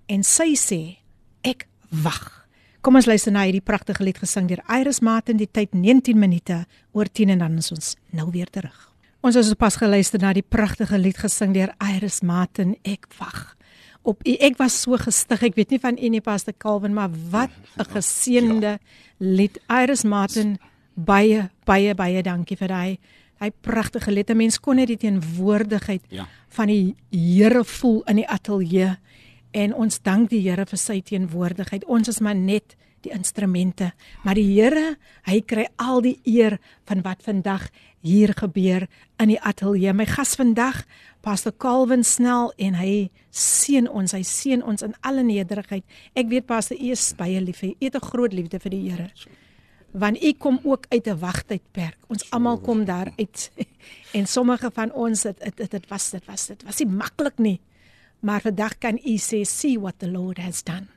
en 0.08 0.24
sy 0.24 0.56
sê 0.56 0.98
ek 1.44 1.68
wag. 1.90 2.48
Kom 2.82 2.96
ons 2.96 3.06
luister 3.06 3.32
na 3.32 3.44
hierdie 3.44 3.62
pragtige 3.62 4.04
lied 4.04 4.18
gesing 4.18 4.48
deur 4.48 4.64
Iris 4.80 5.02
Martin 5.02 5.38
die 5.38 5.52
tyd 5.52 5.74
19 5.74 6.18
minute 6.18 6.66
oor 6.94 7.06
10 7.06 7.30
en 7.30 7.40
dan 7.40 7.58
is 7.58 7.72
ons 7.72 7.96
nou 8.10 8.32
weer 8.32 8.50
terug. 8.50 8.94
Ons 9.22 9.36
het 9.36 9.58
pas 9.58 9.76
geluister 9.76 10.20
na 10.20 10.34
die 10.34 10.42
pragtige 10.50 10.98
lied 10.98 11.18
gesing 11.18 11.54
deur 11.54 11.76
Iris 11.78 12.22
Martin 12.22 12.76
Ek 12.84 13.06
wag. 13.20 13.57
Op 14.08 14.24
ek 14.24 14.56
was 14.62 14.78
so 14.86 14.96
gestig. 14.96 15.44
Ek 15.44 15.58
weet 15.60 15.76
nie 15.76 15.82
van 15.84 15.98
u 16.00 16.10
nie 16.14 16.24
Pastor 16.24 16.56
Calvin, 16.56 16.94
maar 16.96 17.12
wat 17.32 17.52
'n 17.78 17.92
geseënde 17.92 18.80
lied. 19.20 19.60
Iris 19.68 20.04
Martin 20.04 20.58
baie 20.96 21.50
baie 21.66 21.94
baie 21.94 22.24
dankie 22.24 22.58
vir 22.58 22.68
daai 22.68 22.98
hy 23.42 23.52
pragtige 23.62 24.12
lied. 24.12 24.30
'n 24.30 24.38
Mens 24.38 24.60
kon 24.60 24.76
net 24.76 24.88
die 24.88 24.98
teenwoordigheid 24.98 26.04
ja. 26.10 26.28
van 26.50 26.68
die 26.68 26.96
Here 27.12 27.64
voel 27.64 28.04
in 28.08 28.16
die 28.16 28.28
ateljee 28.28 28.98
en 29.52 29.74
ons 29.74 30.02
dank 30.02 30.30
die 30.30 30.42
Here 30.42 30.66
vir 30.66 30.78
sy 30.78 31.02
teenwoordigheid. 31.02 31.86
Ons 31.86 32.08
is 32.08 32.20
maar 32.20 32.36
net 32.36 32.76
die 33.02 33.14
instrumente, 33.14 33.92
maar 34.24 34.36
die 34.36 34.48
Here, 34.58 34.98
hy 35.30 35.42
kry 35.46 35.68
al 35.78 36.02
die 36.02 36.20
eer 36.26 36.58
van 36.90 37.04
wat 37.06 37.22
vandag 37.24 37.70
hier 38.02 38.34
gebeur 38.34 38.88
in 39.20 39.30
die 39.30 39.40
ateljee. 39.40 39.94
My 39.94 40.06
gas 40.06 40.36
vandag, 40.36 40.84
Pastor 41.28 41.52
Calvin 41.60 42.06
Snell 42.08 42.54
en 42.56 42.78
hy 42.80 43.10
seën 43.36 43.90
ons, 43.92 44.14
hy 44.16 44.22
seën 44.24 44.62
ons 44.64 44.84
in 44.86 44.94
alle 45.04 45.26
nederigheid. 45.28 45.84
Ek 46.16 46.30
weet 46.32 46.46
Pastor, 46.48 46.80
u 46.80 46.94
is 46.96 47.04
baie 47.20 47.42
lief 47.44 47.60
vir, 47.66 47.74
u 47.76 47.84
het 47.84 47.98
'n 48.00 48.08
groot 48.12 48.34
liefde 48.34 48.60
vir 48.64 48.72
die 48.72 48.90
Here. 48.90 49.10
Want 49.92 50.24
u 50.24 50.32
kom 50.40 50.60
ook 50.64 50.86
uit 50.88 51.08
'n 51.08 51.20
wagtydperk. 51.20 51.98
Ons 52.08 52.32
almal 52.32 52.58
kom 52.60 52.86
daar 52.86 53.12
uit. 53.18 53.52
En 54.14 54.26
sommige 54.28 54.72
van 54.72 54.92
ons 54.94 55.22
dit 55.22 55.56
dit 55.56 55.72
dit 55.72 55.90
was 55.90 56.10
dit 56.10 56.26
was 56.26 56.48
dit 56.48 56.64
was 56.64 56.80
nie 56.80 56.88
maklik 56.88 57.38
nie. 57.38 57.60
Maar 58.20 58.42
vandag 58.42 58.78
kan 58.78 59.00
u 59.06 59.18
sê 59.18 59.44
see 59.44 59.80
what 59.80 60.00
the 60.00 60.08
Lord 60.08 60.38
has 60.38 60.64
done. 60.64 60.88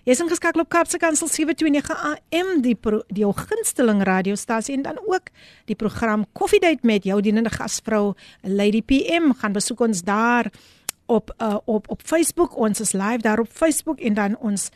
Jy 0.00 0.14
is 0.14 0.20
ingeskakel 0.24 0.62
op 0.62 0.70
Kapse 0.72 0.96
Kansel 0.96 1.28
729 1.28 1.92
AM 1.92 2.62
die 2.64 2.72
pro, 2.72 3.04
die 3.12 3.20
jou 3.20 3.36
gunsteling 3.36 4.00
radiostasie 4.08 4.72
en 4.78 4.86
dan 4.86 4.96
ook 5.04 5.28
die 5.68 5.76
program 5.76 6.24
Coffee 6.32 6.56
Date 6.60 6.86
met 6.88 7.04
jou 7.04 7.20
dienende 7.20 7.52
gasvrou 7.52 8.16
Lady 8.40 8.80
PM 8.80 9.36
gaan 9.36 9.52
besoek 9.52 9.80
ons 9.84 10.00
daar 10.02 10.48
op 11.06 11.30
uh, 11.36 11.56
op 11.64 11.88
op 11.92 12.00
Facebook. 12.04 12.56
Ons 12.56 12.80
is 12.80 12.92
live 12.92 13.18
daar 13.20 13.40
op 13.44 13.48
Facebook 13.52 14.00
en 14.00 14.14
dan 14.14 14.36
ons 14.38 14.70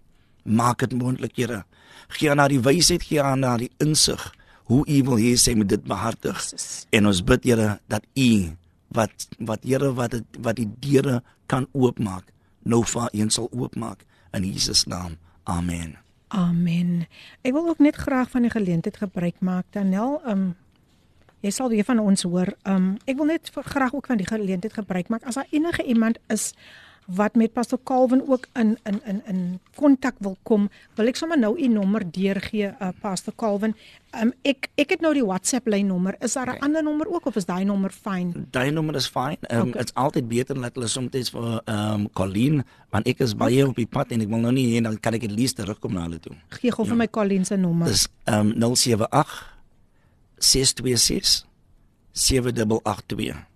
Maak 0.43 0.79
dit 0.79 0.93
moontlik 0.93 1.35
Here. 1.35 1.63
Gee 2.07 2.31
aan 2.31 2.37
haar 2.37 2.49
die 2.49 2.59
wysheid, 2.59 3.03
gee 3.03 3.21
aan 3.21 3.43
haar 3.43 3.57
die 3.57 3.71
insig 3.77 4.33
hoe 4.63 4.85
u 4.87 5.03
wil 5.03 5.17
hê 5.17 5.35
sy 5.35 5.53
moet 5.53 5.69
dit 5.69 5.83
behartig. 5.83 6.37
Jesus. 6.41 6.85
En 6.89 7.05
ons 7.05 7.23
bid 7.23 7.43
Here 7.43 7.79
dat 7.87 8.03
u 8.13 8.55
wat 8.87 9.27
wat 9.37 9.63
Here 9.63 9.93
wat 9.93 10.11
het, 10.11 10.25
wat 10.39 10.55
die 10.55 10.69
deure 10.79 11.23
kan 11.45 11.67
oopmaak, 11.71 12.23
nou 12.63 12.85
vir 12.85 13.09
een 13.11 13.29
sal 13.29 13.49
oopmaak 13.51 14.05
in 14.31 14.43
Jesus 14.45 14.85
naam. 14.85 15.17
Amen. 15.43 16.08
Amen. 16.29 17.07
Ek 17.41 17.53
wil 17.55 17.67
ook 17.67 17.79
net 17.81 17.95
graag 17.95 18.29
van 18.29 18.45
die 18.45 18.53
geleentheid 18.53 18.97
gebruik 18.97 19.39
maak 19.41 19.65
Danel 19.73 20.19
um 20.29 20.51
jy 21.41 21.49
sal 21.55 21.71
weer 21.71 21.87
van 21.87 21.99
ons 22.03 22.21
hoor. 22.27 22.51
Um 22.69 22.97
ek 23.09 23.17
wil 23.17 23.31
net 23.31 23.49
graag 23.49 23.95
ook 23.97 24.05
van 24.11 24.21
die 24.21 24.27
geleentheid 24.29 24.73
gebruik 24.73 25.09
maak 25.09 25.25
as 25.25 25.39
daar 25.39 25.49
enige 25.49 25.83
iemand 25.83 26.19
is 26.27 26.53
wat 27.15 27.35
met 27.35 27.53
Pastor 27.53 27.79
Calvin 27.83 28.21
ook 28.27 28.47
in 28.53 28.77
in 28.83 29.01
in 29.05 29.21
in 29.25 29.59
kontak 29.75 30.15
wil 30.19 30.37
kom, 30.43 30.69
wil 30.95 31.07
ek 31.07 31.17
sommer 31.17 31.39
nou 31.39 31.55
u 31.57 31.67
nommer 31.67 32.03
deurgee, 32.11 32.69
uh, 32.69 32.89
Pastor 33.01 33.33
Calvin. 33.35 33.75
Um 34.21 34.33
ek 34.41 34.69
ek 34.77 34.93
het 34.95 35.01
nou 35.01 35.13
die 35.13 35.25
WhatsApp 35.25 35.67
lyn 35.67 35.87
nommer. 35.87 36.15
Is 36.19 36.33
daar 36.33 36.45
'n 36.45 36.49
okay. 36.49 36.67
ander 36.67 36.83
nommer 36.83 37.07
ook 37.07 37.25
of 37.25 37.35
is 37.35 37.45
daai 37.45 37.65
nommer 37.65 37.91
fyn? 37.91 38.47
Daai 38.51 38.71
nommer 38.71 38.95
is 38.95 39.09
fyn. 39.09 39.37
Um 39.49 39.69
okay. 39.69 39.81
dit's 39.81 39.93
altyd 39.93 40.27
beter 40.27 40.61
dat 40.61 40.75
hulle 40.75 40.87
soms 40.87 41.29
vir 41.29 41.61
um 41.65 42.09
Colleen, 42.13 42.63
want 42.89 43.07
ek 43.07 43.19
is 43.19 43.35
baie 43.35 43.61
okay. 43.61 43.69
op 43.69 43.75
die 43.75 43.87
pad 43.87 44.11
en 44.11 44.21
ek 44.21 44.29
wil 44.29 44.39
nou 44.39 44.51
nie 44.51 44.77
hê 44.77 44.83
dan 44.83 44.99
kan 44.99 45.13
ek 45.13 45.23
at 45.23 45.31
least 45.31 45.55
terugkom 45.55 45.93
na 45.93 46.01
hulle 46.01 46.19
toe. 46.19 46.35
Gee 46.49 46.71
gou 46.71 46.85
vir 46.85 46.95
ja. 46.95 47.01
my 47.03 47.07
Colleen 47.07 47.45
se 47.45 47.55
nommer. 47.55 47.87
Dis 47.87 48.07
um 48.25 48.53
078 48.53 49.57
626 50.37 51.45
7882 52.11 53.48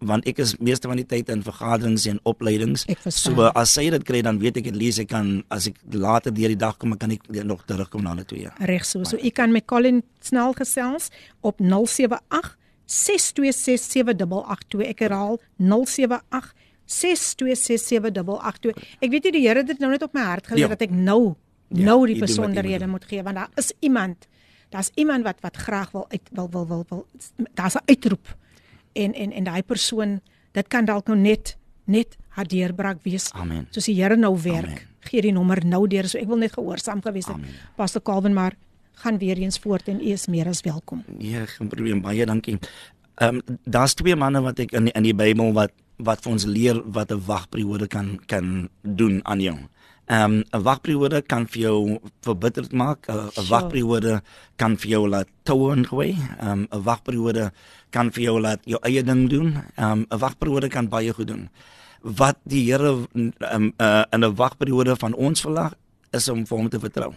want 0.00 0.26
ek 0.26 0.38
is 0.44 0.56
meeste 0.58 0.88
van 0.88 0.96
die 1.00 1.06
tyd 1.06 1.28
in 1.32 1.42
vergaderings 1.42 2.06
en 2.10 2.20
opleidings. 2.28 2.86
So 3.08 3.50
as 3.54 3.72
sy 3.76 3.90
dit 3.90 4.04
kry 4.04 4.22
dan 4.22 4.38
weet 4.42 4.56
ek 4.62 4.66
at 4.72 4.76
least 4.78 4.98
ek 5.02 5.08
kan 5.12 5.44
as 5.54 5.66
ek 5.70 5.76
later 5.92 6.32
deur 6.34 6.48
die 6.48 6.60
dag 6.60 6.76
kom 6.78 6.96
kan 6.98 7.10
ek 7.14 7.22
nog 7.44 7.64
terugkom 7.68 8.02
na 8.02 8.10
hulle 8.14 8.24
toe. 8.28 8.40
Ja. 8.40 8.52
Reg 8.58 8.84
so. 8.88 9.04
So 9.08 9.16
ek 9.16 9.34
kan 9.40 9.52
met 9.52 9.66
Colin 9.66 10.02
snel 10.20 10.52
gesels 10.58 11.10
op 11.40 11.56
078 11.60 12.56
6267882. 12.88 14.86
Ek 14.88 14.98
herhaal 15.04 15.36
078 15.60 16.54
6267882. 16.88 18.72
Ek 19.04 19.10
weet 19.12 19.24
nie 19.28 19.34
die 19.36 19.44
Here 19.44 19.60
het 19.60 19.68
dit 19.68 19.80
nou 19.82 19.90
net 19.92 20.02
op 20.06 20.14
my 20.16 20.24
hart 20.24 20.46
gelê 20.48 20.64
ja. 20.64 20.72
dat 20.72 20.82
ek 20.88 20.94
nou 20.94 21.34
ja, 21.68 21.84
nou 21.90 22.06
die 22.08 22.16
besonderhede 22.20 22.86
moet 22.88 23.04
gee 23.04 23.22
want 23.22 23.36
daar 23.36 23.50
is 23.60 23.72
iemand 23.84 24.28
daar's 24.72 24.90
iemand 24.94 25.24
wat 25.24 25.40
wat 25.40 25.56
graag 25.56 25.90
wil 25.92 26.06
uit 26.08 26.28
wil 26.32 26.48
wil 26.50 26.66
wil, 26.66 26.84
wil 26.88 27.06
daar's 27.54 27.76
'n 27.76 27.84
uitroep 27.84 28.36
en 28.98 29.14
en 29.14 29.32
en 29.32 29.48
daai 29.48 29.62
persoon 29.62 30.18
dit 30.56 30.68
kan 30.68 30.86
dalk 30.88 31.08
nou 31.10 31.18
net 31.18 31.56
net 31.88 32.18
haar 32.36 32.48
deurbraak 32.48 33.02
wees. 33.02 33.30
Amen. 33.32 33.66
Soos 33.70 33.88
die 33.88 33.96
Here 33.96 34.16
nou 34.16 34.34
werk. 34.42 34.68
Amen. 34.68 34.86
Gee 35.08 35.22
die 35.24 35.32
nommer 35.32 35.62
nou 35.64 35.86
deur. 35.88 36.08
So 36.08 36.20
ek 36.20 36.28
wil 36.28 36.40
net 36.42 36.52
gehoorsaam 36.52 37.00
gewees 37.02 37.30
het. 37.30 37.48
Pastor 37.76 38.04
Calvin 38.04 38.36
maar 38.36 38.56
gaan 39.02 39.18
weer 39.18 39.38
eens 39.38 39.58
voort 39.58 39.88
en 39.88 40.00
u 40.00 40.12
is 40.12 40.26
meer 40.26 40.48
as 40.50 40.60
welkom. 40.66 41.04
Nee, 41.06 41.46
geen 41.46 41.68
probleem. 41.68 42.02
Baie 42.04 42.26
dankie. 42.26 42.58
Ehm 43.18 43.40
um, 43.40 43.58
daar's 43.64 43.94
twee 43.94 44.16
manne 44.16 44.42
wat 44.44 44.58
ek 44.58 44.72
in 44.72 44.90
die, 44.90 44.94
in 44.94 45.06
die 45.08 45.14
Bybel 45.14 45.52
wat 45.52 45.72
wat 45.98 46.22
vir 46.22 46.32
ons 46.32 46.44
leer 46.46 46.78
wat 46.94 47.10
'n 47.10 47.22
wagperiode 47.26 47.86
kan 47.86 48.18
kan 48.26 48.68
doen 48.82 49.20
aan 49.24 49.40
jou. 49.40 49.56
Ehm 50.08 50.32
um, 50.32 50.44
'n 50.52 50.62
wagperiode 50.62 51.22
kan 51.22 51.46
vir 51.46 51.60
jou 51.62 51.98
verbitterd 52.24 52.72
maak. 52.72 53.08
'n 53.08 53.30
sure. 53.30 53.46
wagperiode 53.48 54.22
kan 54.56 54.76
vir 54.76 54.90
jou 54.90 55.08
laat 55.08 55.28
toon 55.44 55.84
gooi. 55.86 56.16
Ehm 56.40 56.50
um, 56.50 56.66
'n 56.72 56.82
wagperiode 56.82 57.52
kan 57.90 58.10
vir 58.10 58.22
jou 58.22 58.40
laat 58.40 58.60
jou 58.64 58.80
eie 58.82 59.02
ding 59.02 59.28
doen. 59.28 59.64
Ehm 59.76 59.90
um, 59.92 60.06
'n 60.10 60.18
wagperiode 60.18 60.68
kan 60.68 60.88
baie 60.88 61.12
goed 61.12 61.28
doen. 61.28 61.48
Wat 62.00 62.36
die 62.44 62.64
Here 62.72 63.04
um, 63.12 63.72
uh, 63.78 64.04
in 64.10 64.24
'n 64.24 64.34
wagperiode 64.34 64.96
van 64.96 65.14
ons 65.14 65.40
verlag 65.40 65.74
is 66.10 66.28
om 66.28 66.46
vir 66.46 66.58
hom 66.58 66.68
te 66.68 66.80
vertrou 66.80 67.12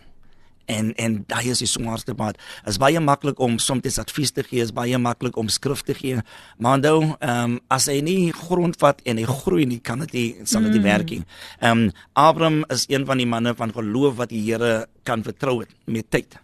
en 0.66 0.94
en 0.96 1.24
daai 1.28 1.52
is 1.52 1.62
die 1.64 1.70
swaarste 1.70 2.16
pad. 2.18 2.38
Is 2.70 2.80
baie 2.82 3.00
maklik 3.00 3.40
om 3.40 3.58
soms 3.60 4.00
advies 4.00 4.32
te 4.32 4.44
gee, 4.44 4.62
is 4.62 4.74
baie 4.76 4.98
maklik 4.98 5.38
om 5.38 5.50
skrif 5.50 5.84
te 5.88 5.94
gee, 5.98 6.22
maar 6.58 6.80
nou 6.80 6.98
ehm 7.20 7.44
um, 7.44 7.60
as 7.70 7.88
hy 7.92 8.00
nie 8.02 8.32
grond 8.36 8.78
vat 8.80 9.02
en 9.06 9.18
hy 9.18 9.26
groei 9.26 9.66
nie, 9.66 9.80
kan 9.80 10.00
dit 10.06 10.14
nie 10.14 10.28
sal 10.46 10.66
dit 10.68 10.78
mm. 10.78 10.84
werk 10.84 11.10
nie. 11.10 11.24
Ehm 11.60 11.86
um, 11.88 11.92
Abraham 12.14 12.64
is 12.70 12.86
een 12.90 13.06
van 13.06 13.18
die 13.18 13.28
manne 13.28 13.56
van 13.56 13.74
geloof 13.74 14.18
wat 14.18 14.30
die 14.30 14.42
Here 14.42 14.88
kan 15.04 15.24
vertrou 15.24 15.62
het 15.62 15.72
met 15.86 16.10
tyd. 16.10 16.38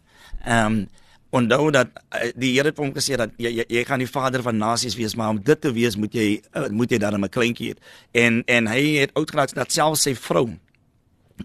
Ehm 0.46 0.66
um, 0.66 0.88
onthou 1.30 1.72
dat 1.72 1.90
uh, 2.16 2.30
die 2.36 2.54
Here 2.56 2.72
het 2.72 2.78
hom 2.78 2.94
gesê 2.96 3.18
dat 3.20 3.34
jy, 3.38 3.52
jy 3.60 3.66
jy 3.70 3.84
gaan 3.88 4.00
die 4.00 4.10
vader 4.10 4.42
van 4.42 4.58
nasies 4.58 4.96
wees, 4.96 5.16
maar 5.16 5.36
om 5.36 5.42
dit 5.44 5.62
te 5.62 5.72
wees 5.76 5.98
moet 6.00 6.14
jy 6.14 6.28
uh, 6.56 6.70
moet 6.70 6.92
jy 6.92 7.00
dan 7.04 7.20
'n 7.20 7.30
kleintjie 7.30 7.74
hê. 7.74 7.76
En 8.12 8.44
en 8.46 8.68
hy 8.68 8.84
het 9.02 9.14
oud 9.14 9.30
geraak 9.32 9.54
dat 9.54 9.72
selfs 9.72 10.02
sy 10.02 10.16
vrou 10.16 10.50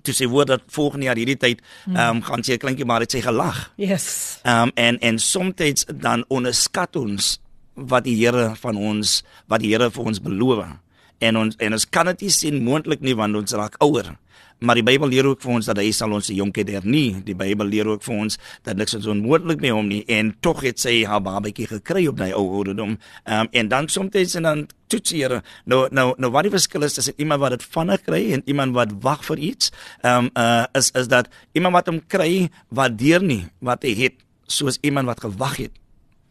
toe 0.02 0.14
sê 0.14 0.28
word 0.30 0.48
dat 0.48 0.62
volgende 0.72 1.06
jaar 1.06 1.20
hierdie 1.20 1.36
tyd 1.36 1.60
hmm. 1.84 1.96
ehm 1.96 2.16
um, 2.16 2.22
gaan 2.22 2.42
sy 2.42 2.56
'n 2.56 2.62
kleintjie 2.64 2.88
maar 2.88 3.04
het 3.04 3.12
sy 3.12 3.20
gelag. 3.20 3.72
Yes. 3.76 4.38
Ehm 4.42 4.68
um, 4.68 4.70
en 4.74 4.98
en 5.00 5.18
soms 5.18 5.84
dan 5.86 6.24
onderskat 6.28 6.96
ons 6.96 7.38
wat 7.74 8.04
die 8.04 8.16
Here 8.16 8.54
van 8.56 8.76
ons 8.76 9.22
wat 9.46 9.60
die 9.60 9.72
Here 9.72 9.90
vir 9.90 10.04
ons 10.04 10.20
beloof. 10.20 10.64
En 11.18 11.36
ons 11.36 11.56
en 11.56 11.72
ons 11.72 11.88
kan 11.88 12.06
dit 12.06 12.26
nie 12.26 12.30
sien 12.30 12.62
moontlik 12.64 13.00
nie 13.00 13.14
want 13.14 13.36
ons 13.36 13.52
raak 13.52 13.76
ouer. 13.78 14.16
Maar 14.62 14.78
die 14.78 14.84
Bybel 14.86 15.10
leer 15.10 15.26
ook 15.26 15.42
vir 15.42 15.52
ons 15.56 15.66
dat 15.66 15.80
hy 15.82 15.88
sal 15.94 16.12
ons 16.14 16.28
se 16.30 16.36
jonkheid 16.36 16.70
hernie. 16.70 17.18
Die 17.26 17.34
Bybel 17.38 17.66
leer 17.66 17.88
ook 17.90 18.04
vir 18.06 18.14
ons 18.24 18.38
dat 18.66 18.78
niks 18.78 18.94
ons 18.98 19.08
onmoontlik 19.10 19.62
mee 19.62 19.74
hom 19.74 19.88
nie 19.90 20.02
en 20.12 20.30
tog 20.44 20.62
het 20.66 20.78
sy 20.82 21.00
haar 21.08 21.22
babatjie 21.24 21.66
gekry 21.70 22.06
op 22.10 22.20
daai 22.20 22.30
ou 22.30 22.44
ouderdom. 22.60 22.96
Ehm 23.26 23.48
um, 23.48 23.50
en 23.52 23.68
dan 23.68 23.88
soms 23.88 24.36
en 24.38 24.42
dan 24.42 24.66
toets 24.86 25.10
hier 25.10 25.40
nou 25.64 25.86
nou 25.90 26.14
nou 26.18 26.30
wat 26.30 26.46
die 26.46 26.54
verskil 26.54 26.86
is 26.86 26.94
tussen 26.94 27.14
iemand 27.16 27.40
wat 27.40 27.56
dit 27.56 27.66
vinnig 27.74 28.02
kry 28.06 28.22
en 28.36 28.42
iemand 28.46 28.74
wat 28.78 28.94
wag 29.02 29.24
vir 29.24 29.38
iets. 29.52 29.72
Ehm 30.02 30.26
um, 30.26 30.30
uh 30.38 30.64
is 30.78 30.90
is 30.94 31.08
dat 31.08 31.28
iemand 31.52 31.74
wat 31.74 31.90
hom 31.90 32.00
kry 32.06 32.50
waardeer 32.68 33.22
nie 33.22 33.46
wat 33.58 33.82
hy 33.82 33.94
het 34.04 34.14
soos 34.46 34.78
iemand 34.82 35.06
wat 35.06 35.20
gewag 35.20 35.56
het 35.56 35.74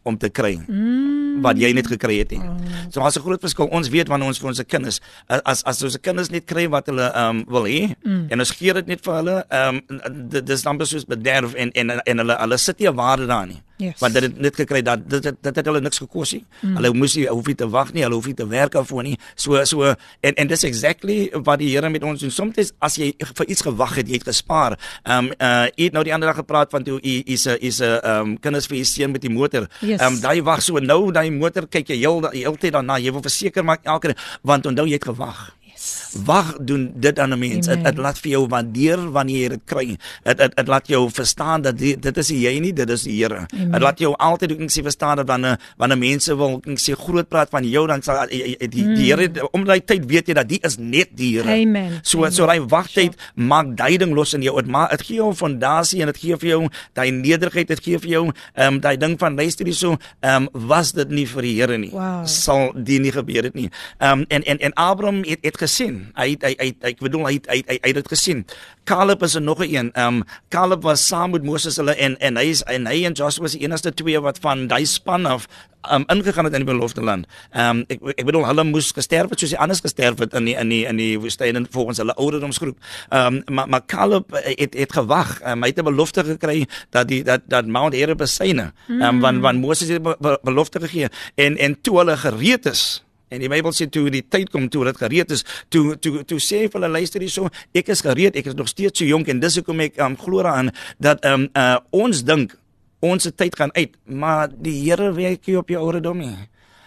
om 0.02 0.18
te 0.18 0.28
kry. 0.28 0.56
Mm 0.66 1.21
wat 1.40 1.58
jy 1.58 1.72
net 1.72 1.86
gekry 1.86 2.18
het 2.18 2.30
nie. 2.30 2.40
Oh. 2.40 2.56
So 2.90 3.00
daar's 3.00 3.16
'n 3.16 3.24
groot 3.24 3.40
verskil. 3.40 3.66
Ons 3.66 3.88
weet 3.88 4.08
wanneer 4.08 4.28
ons 4.28 4.38
vir 4.38 4.48
ons 4.48 4.56
se 4.56 4.64
kinders 4.64 5.00
as 5.26 5.64
as 5.64 5.82
ons 5.82 5.92
se 5.92 5.98
kinders 5.98 6.30
net 6.30 6.44
kry 6.44 6.68
wat 6.68 6.86
hulle 6.86 7.12
ehm 7.12 7.36
um, 7.36 7.44
wil 7.48 7.64
hê 7.64 7.94
mm. 8.04 8.26
en 8.30 8.38
ons 8.38 8.50
gee 8.50 8.72
dit 8.72 8.86
net 8.86 9.00
vir 9.04 9.14
hulle, 9.14 9.44
ehm 9.48 9.80
um, 9.88 10.28
dis 10.28 10.62
dan 10.62 10.78
beslis 10.78 11.04
bederf 11.04 11.54
en 11.54 11.72
en 11.72 11.90
en 11.90 12.18
hulle 12.18 12.36
hulle 12.36 12.58
sit 12.58 12.78
nie 12.78 12.88
'n 12.88 12.94
waarde 12.94 13.26
daarin 13.26 13.48
nie. 13.48 13.62
Yes. 13.82 13.98
Want 13.98 14.14
dit 14.14 14.22
het 14.28 14.38
net 14.38 14.58
gekry 14.58 14.82
dat 14.86 15.02
dit 15.10 15.22
dit, 15.22 15.38
dit 15.40 15.56
het 15.58 15.66
hulle 15.66 15.80
niks 15.82 15.98
gekos 16.02 16.34
nie. 16.36 16.42
Mm. 16.60 16.76
Hulle 16.78 16.92
moes 16.94 17.16
nie 17.18 17.26
hoef 17.26 17.48
nie 17.50 17.56
te 17.58 17.68
wag 17.72 17.92
nie, 17.96 18.04
hulle 18.06 18.18
hoef 18.18 18.28
nie 18.30 18.36
te 18.38 18.46
werk 18.46 18.76
af 18.78 18.90
voor 18.92 19.06
nie. 19.06 19.16
So 19.34 19.64
so 19.68 19.94
en 20.20 20.38
en 20.44 20.50
dis 20.50 20.64
exactly 20.68 21.16
wat 21.48 21.58
die 21.62 21.70
Here 21.72 21.90
met 21.90 22.04
ons 22.06 22.20
doen. 22.22 22.30
Soms 22.30 22.72
as 22.78 22.98
jy 23.00 23.12
vir 23.18 23.48
iets 23.48 23.64
gewag 23.66 23.96
het, 23.98 24.10
jy 24.10 24.20
het 24.20 24.28
gespaar. 24.28 24.78
Ehm 25.02 25.32
um, 25.32 25.32
uh 25.38 25.66
jy 25.74 25.88
het 25.88 25.96
nou 25.96 26.04
die 26.06 26.14
ander 26.14 26.30
dag 26.30 26.38
gepraat 26.42 26.70
van 26.70 26.84
toe 26.86 27.00
u 27.00 27.14
is 27.24 27.46
'n 27.46 27.56
is 27.60 27.80
'n 27.80 27.98
ehm 28.02 28.20
um, 28.20 28.38
kinders 28.38 28.66
vir 28.66 28.78
u 28.78 28.84
seun 28.84 29.10
met 29.10 29.22
die 29.22 29.30
motor. 29.30 29.66
Ehm 29.80 29.90
yes. 29.90 30.00
um, 30.00 30.20
daai 30.20 30.42
wag 30.42 30.62
so 30.62 30.78
nou 30.78 31.10
daai 31.12 31.30
motor 31.30 31.66
kyk 31.66 31.88
jy 31.88 31.96
heel 31.96 32.22
heeltyd 32.30 32.72
daarna. 32.72 32.98
Jy 32.98 33.12
wil 33.12 33.22
verseker 33.22 33.64
maak 33.64 33.84
elke 33.84 34.14
want 34.42 34.66
onthou 34.66 34.86
jy 34.86 34.94
het 34.94 35.04
gewag. 35.04 35.61
Wag 36.24 36.56
doen 36.60 36.92
dit 36.94 37.18
aan 37.18 37.32
'n 37.32 37.38
mens. 37.38 37.66
Dit 37.66 37.96
laat 37.96 38.18
vir 38.18 38.30
jou 38.30 38.46
waardeer 38.46 39.10
wanneer 39.10 39.40
jy 39.40 39.48
dit 39.48 39.64
kry. 39.64 39.96
Dit 40.22 40.38
dit 40.56 40.68
laat 40.68 40.86
jou 40.88 41.10
verstaan 41.10 41.62
dat 41.62 41.78
die, 41.78 41.98
dit 41.98 42.16
is 42.16 42.28
jy 42.28 42.58
nie, 42.58 42.72
dit 42.72 42.90
is 42.90 43.02
die 43.02 43.22
Here. 43.22 43.46
Dit 43.48 43.80
laat 43.80 43.98
jou 43.98 44.14
altyd 44.16 44.52
ook 44.52 44.70
sê 44.70 44.82
verstaan 44.82 45.16
dat 45.16 45.26
wanneer 45.26 45.58
wanneer 45.76 45.98
mense 45.98 46.36
wil 46.36 46.60
sê 46.66 46.94
groot 46.96 47.28
praat 47.28 47.50
van 47.50 47.64
jou 47.64 47.86
dan 47.86 48.02
sal 48.02 48.26
die 48.28 48.56
die, 48.58 48.84
die 48.94 49.06
Here 49.10 49.28
mm. 49.28 49.48
om 49.52 49.64
daai 49.64 49.80
tyd 49.84 50.06
weet 50.06 50.28
jy 50.28 50.34
dat 50.34 50.48
die 50.48 50.58
is 50.62 50.76
net 50.78 51.08
die 51.16 51.36
Here. 51.36 51.48
Amen. 51.48 52.00
So 52.02 52.18
Amen. 52.18 52.32
so 52.32 52.46
daai 52.46 52.60
wagtyd 52.60 53.16
sure. 53.16 53.46
maak 53.46 53.76
duiding 53.76 54.14
los 54.14 54.34
in 54.34 54.42
jou. 54.42 54.56
Dit 54.60 54.70
maak 54.70 54.90
dit 54.90 55.02
gee 55.02 55.16
jou 55.16 55.30
'n 55.30 55.36
fondasie 55.36 56.00
en 56.00 56.06
dit 56.06 56.16
gee 56.16 56.36
vir 56.36 56.48
jou 56.48 56.68
daai 56.94 57.10
nederigheid, 57.10 57.68
dit 57.68 57.80
gee 57.80 57.98
vir 57.98 58.10
jou 58.10 58.24
ehm 58.54 58.74
um, 58.74 58.80
daai 58.80 58.96
ding 58.96 59.18
van 59.18 59.36
luister 59.36 59.66
hier 59.66 59.74
so 59.74 59.96
ehm 60.20 60.48
um, 60.52 60.68
was 60.68 60.92
dit 60.92 61.08
nie 61.08 61.26
vir 61.26 61.42
die 61.42 61.54
Here 61.60 61.78
nie. 61.78 61.90
Wow. 61.90 62.26
Sal 62.26 62.72
die 62.76 63.00
nie 63.00 63.12
gebeur 63.12 63.42
het 63.42 63.54
nie. 63.54 63.70
Ehm 63.98 64.20
um, 64.20 64.24
en 64.28 64.42
en 64.42 64.58
en 64.58 64.72
Abraham 64.74 65.22
het 65.24 65.38
het 65.42 65.58
gesien 65.58 66.01
Hy 66.14 66.36
hy 66.40 66.54
hy 66.58 66.68
ek 66.80 67.00
bedoel 67.00 67.26
hy 67.26 67.38
hy 67.48 67.62
hy, 67.66 67.78
hy 67.82 67.90
het 67.92 67.98
dit 68.00 68.08
gesien. 68.08 68.44
Caleb 68.84 69.22
is 69.22 69.34
er 69.34 69.42
nog 69.42 69.58
'n 69.58 69.74
een. 69.74 69.90
Ehm 69.92 70.22
um, 70.22 70.24
Caleb 70.48 70.82
was 70.82 71.06
saam 71.06 71.30
met 71.30 71.42
Moses 71.42 71.76
hulle 71.76 71.94
en 71.94 72.18
en 72.18 72.36
hy 72.36 72.46
is 72.50 72.62
en 72.62 72.86
hy 72.86 73.04
en 73.04 73.12
Joshua 73.12 73.42
was 73.42 73.52
die 73.52 73.62
enigste 73.62 73.94
twee 73.94 74.20
wat 74.20 74.38
van 74.38 74.66
daai 74.66 74.86
span 74.86 75.26
af 75.26 75.46
um, 75.90 76.04
ingegaan 76.06 76.44
het 76.44 76.52
in 76.52 76.64
die 76.64 76.72
beloofde 76.72 77.02
land. 77.02 77.26
Ehm 77.50 77.76
um, 77.76 77.84
ek 77.88 78.00
ek 78.14 78.24
bedoel 78.24 78.46
hulle 78.46 78.64
moes 78.64 78.92
gesterf 78.92 79.30
het 79.30 79.40
soos 79.42 79.54
die 79.54 79.58
anders 79.58 79.80
gesterf 79.80 80.18
het 80.18 80.34
in 80.38 80.44
die 80.44 80.56
in 80.56 80.68
die 80.68 80.84
in 80.86 80.96
die 80.96 81.18
woestyn 81.20 81.66
volgens 81.70 81.98
hulle 82.02 82.14
ouderdomsgroep. 82.14 82.78
Ehm 83.08 83.42
um, 83.46 83.54
maar 83.54 83.68
maar 83.68 83.86
Caleb 83.86 84.32
het 84.42 84.74
het 84.74 84.92
gewag. 84.92 85.40
Um, 85.46 85.62
hy 85.62 85.68
het 85.68 85.78
'n 85.78 85.84
belofte 85.84 86.24
gekry 86.24 86.66
dat 86.90 87.08
die 87.08 87.22
dat 87.24 87.40
dat 87.46 87.66
Mount 87.66 87.94
Horeb 87.94 88.18
besyne. 88.18 88.72
Ehm 88.88 89.02
um, 89.02 89.20
want 89.20 89.40
want 89.40 89.60
Moses 89.60 89.88
het 89.88 90.02
belofte 90.42 90.80
gegee 90.80 91.08
en 91.34 91.56
en 91.56 91.80
toe 91.80 91.98
hulle 91.98 92.16
gereed 92.16 92.66
is 92.66 93.04
En 93.32 93.40
die 93.40 93.48
Bybel 93.48 93.72
sê 93.72 93.88
toe 93.88 94.10
die 94.12 94.24
tyd 94.28 94.50
kom 94.52 94.68
toe 94.72 94.84
dit 94.90 94.98
gereed 95.00 95.30
is, 95.32 95.44
toe 95.72 95.96
toe 95.96 96.20
toe 96.28 96.40
sê 96.42 96.66
vir 96.66 96.76
hulle 96.76 96.90
luister 96.92 97.22
hierso, 97.24 97.48
ek 97.72 97.88
is 97.94 98.04
gereed, 98.04 98.36
ek 98.36 98.50
is 98.52 98.58
nog 98.58 98.68
steeds 98.68 99.00
so 99.00 99.08
jonk 99.08 99.30
en 99.32 99.40
dis 99.40 99.56
hoekom 99.60 99.80
ek 99.86 99.96
um, 100.04 100.18
glo 100.20 100.44
aan 100.48 100.68
dat 101.02 101.24
um, 101.28 101.48
uh, 101.56 101.78
ons 101.96 102.20
dink 102.28 102.52
ons 103.02 103.30
tyd 103.34 103.56
gaan 103.58 103.72
uit, 103.74 103.96
maar 104.06 104.52
die 104.52 104.76
Here 104.84 105.10
werk 105.16 105.48
hier 105.48 105.62
op 105.62 105.72
jou 105.72 105.80
ouderdom 105.80 106.20
nie. 106.22 106.36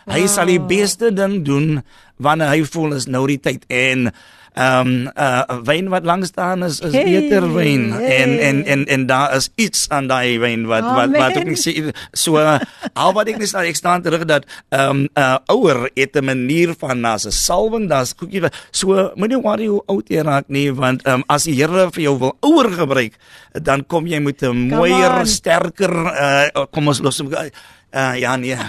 Hy 0.06 0.22
sal 0.30 0.48
die 0.54 0.62
beste 0.62 1.10
ding 1.12 1.39
doen 1.43 1.82
wanneer 2.22 2.54
hy 2.54 2.62
voel 2.70 2.93
is 3.00 3.10
nou 3.10 3.26
die 3.28 3.41
tyd 3.41 3.66
en 3.74 4.12
ehm 4.56 4.88
um, 4.88 5.12
uh 5.20 5.43
wyn 5.68 5.89
wat 5.91 6.06
lank 6.08 6.24
staan 6.26 6.64
is 6.64 6.80
is 6.80 6.93
Hey, 6.95 7.03
beter 7.03 7.43
wyn 7.53 7.91
hey. 7.91 8.24
en 8.24 8.32
en 8.39 8.58
en 8.66 8.82
en 8.88 9.01
daar 9.06 9.36
is 9.36 9.49
iets 9.60 9.89
aan 9.91 10.08
daai 10.08 10.39
wyn 10.39 10.64
wat 10.70 10.84
wat 10.88 11.12
Amen. 11.12 11.20
wat 11.22 11.36
ek 11.41 11.47
nie 11.49 11.60
sê 11.60 11.74
so 12.16 12.39
al 12.39 13.12
wat 13.18 13.28
ek 13.28 13.38
net 13.41 13.51
staan 13.51 13.68
ek 13.68 13.76
staan 13.76 13.99
terug 14.06 14.24
dat 14.26 14.47
ehm 14.72 14.89
um, 14.89 15.01
uh 15.20 15.38
ouer 15.51 15.89
het 15.95 16.16
'n 16.16 16.24
manier 16.26 16.72
van 16.80 17.01
na 17.03 17.16
'n 17.20 17.32
salwing 17.32 17.89
daar's 17.91 18.16
goedjie 18.16 18.41
wat- 18.47 18.56
so 18.72 19.12
moenie 19.20 19.41
worry 19.43 19.68
hoe 19.68 19.84
oud 19.91 20.08
jy 20.10 20.22
raak 20.24 20.47
nie 20.47 20.72
want 20.72 21.03
ehm 21.03 21.20
um, 21.20 21.24
as 21.28 21.43
die 21.43 21.56
Here 21.60 21.91
vir 21.91 22.03
jou 22.03 22.16
wil 22.20 22.34
ouer 22.39 22.72
gebruik 22.72 23.14
dan 23.51 23.84
kom 23.88 24.08
jy 24.08 24.20
met 24.20 24.41
'n 24.41 24.56
mooier 24.72 25.26
sterker 25.28 25.91
uh 25.91 26.66
kom 26.72 26.88
ons 26.88 26.99
los 27.03 27.18
hom 27.20 27.28
uh 27.34 28.16
ja 28.20 28.36
nee 28.38 28.56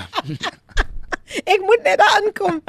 Ek 1.44 1.60
moet 1.60 1.82
net 1.84 1.98
daar 1.98 2.22
aankom. 2.22 2.62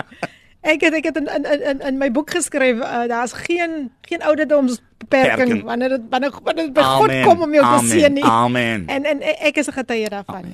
Ek 0.62 0.82
het 0.82 0.94
ek 0.94 1.04
het 1.12 1.18
in 1.18 1.28
in 1.28 1.62
in 1.62 1.82
in 1.82 1.98
my 1.98 2.10
boek 2.12 2.32
geskryf, 2.34 2.80
uh, 2.82 3.06
daar's 3.08 3.34
geen 3.34 3.92
geen 4.02 4.22
ouderdomsbeperking 4.22 5.38
Beperking. 5.38 5.64
wanneer 5.64 5.90
dit 5.90 6.02
wanneer 6.10 6.66
dit 6.66 6.74
by 6.74 6.82
God 6.82 7.10
Amen. 7.10 7.24
kom 7.24 7.42
om 7.42 7.54
jou 7.54 7.64
te 7.64 7.70
Amen. 7.70 7.90
seën 7.90 8.14
nie. 8.14 8.24
Amen. 8.24 8.88
En 8.88 9.06
en 9.06 9.22
ek 9.22 9.58
is 9.58 9.68
'n 9.68 9.72
getuie 9.74 10.10
daarvan. 10.10 10.46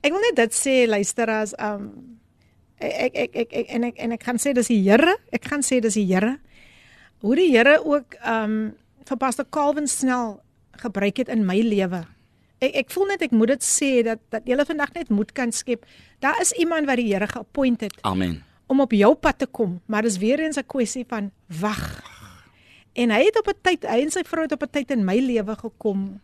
Ek 0.00 0.12
wil 0.12 0.20
net 0.20 0.36
dit 0.36 0.52
sê 0.54 0.88
luisteraars, 0.88 1.54
um 1.58 2.18
ek 2.78 3.14
ek 3.14 3.36
ek, 3.36 3.52
ek 3.52 3.66
en 3.68 3.84
ek 3.84 3.98
en 3.98 4.12
ek 4.12 4.22
gaan 4.22 4.36
sê 4.38 4.52
dis 4.52 4.66
die 4.66 4.90
Here. 4.90 5.16
Ek 5.32 5.44
gaan 5.44 5.62
sê 5.62 5.80
dis 5.80 5.94
die 5.94 6.06
Here. 6.06 6.38
Hoe 7.20 7.36
die 7.36 7.50
Here 7.56 7.84
ook 7.84 8.14
um 8.26 8.74
vir 9.04 9.16
Pastor 9.16 9.46
Calvin 9.50 9.88
snel 9.88 10.40
gebruik 10.72 11.16
het 11.16 11.28
in 11.28 11.46
my 11.46 11.60
lewe. 11.60 12.04
Ek 12.60 12.74
ek 12.74 12.90
voel 12.90 13.06
net 13.06 13.22
ek 13.22 13.30
moet 13.30 13.48
dit 13.48 13.62
sê 13.64 14.02
dat 14.02 14.18
dat 14.30 14.42
jy 14.44 14.64
vandag 14.64 14.92
net 14.94 15.08
moed 15.08 15.32
kan 15.32 15.52
skep. 15.52 15.84
Daar 16.20 16.40
is 16.40 16.52
iemand 16.52 16.86
wat 16.86 16.96
die 16.96 17.12
Here 17.14 17.26
geappoint 17.26 17.80
het 17.80 17.94
amen 18.02 18.45
om 18.66 18.80
op 18.80 18.92
jou 18.92 19.14
pad 19.14 19.38
te 19.38 19.46
kom, 19.46 19.80
maar 19.86 20.02
dis 20.02 20.18
weer 20.18 20.40
eens 20.40 20.58
'n 20.58 20.66
kwessie 20.66 21.04
van 21.08 21.30
wag. 21.60 22.02
En 22.92 23.10
hy 23.10 23.24
het 23.24 23.38
op 23.38 23.48
'n 23.48 23.60
tyd, 23.62 23.82
hy 23.84 24.00
en 24.02 24.10
sy 24.10 24.22
vrou 24.24 24.42
het 24.42 24.52
op 24.52 24.62
'n 24.62 24.70
tyd 24.70 24.90
in 24.90 25.04
my 25.04 25.18
lewe 25.18 25.56
gekom 25.56 26.20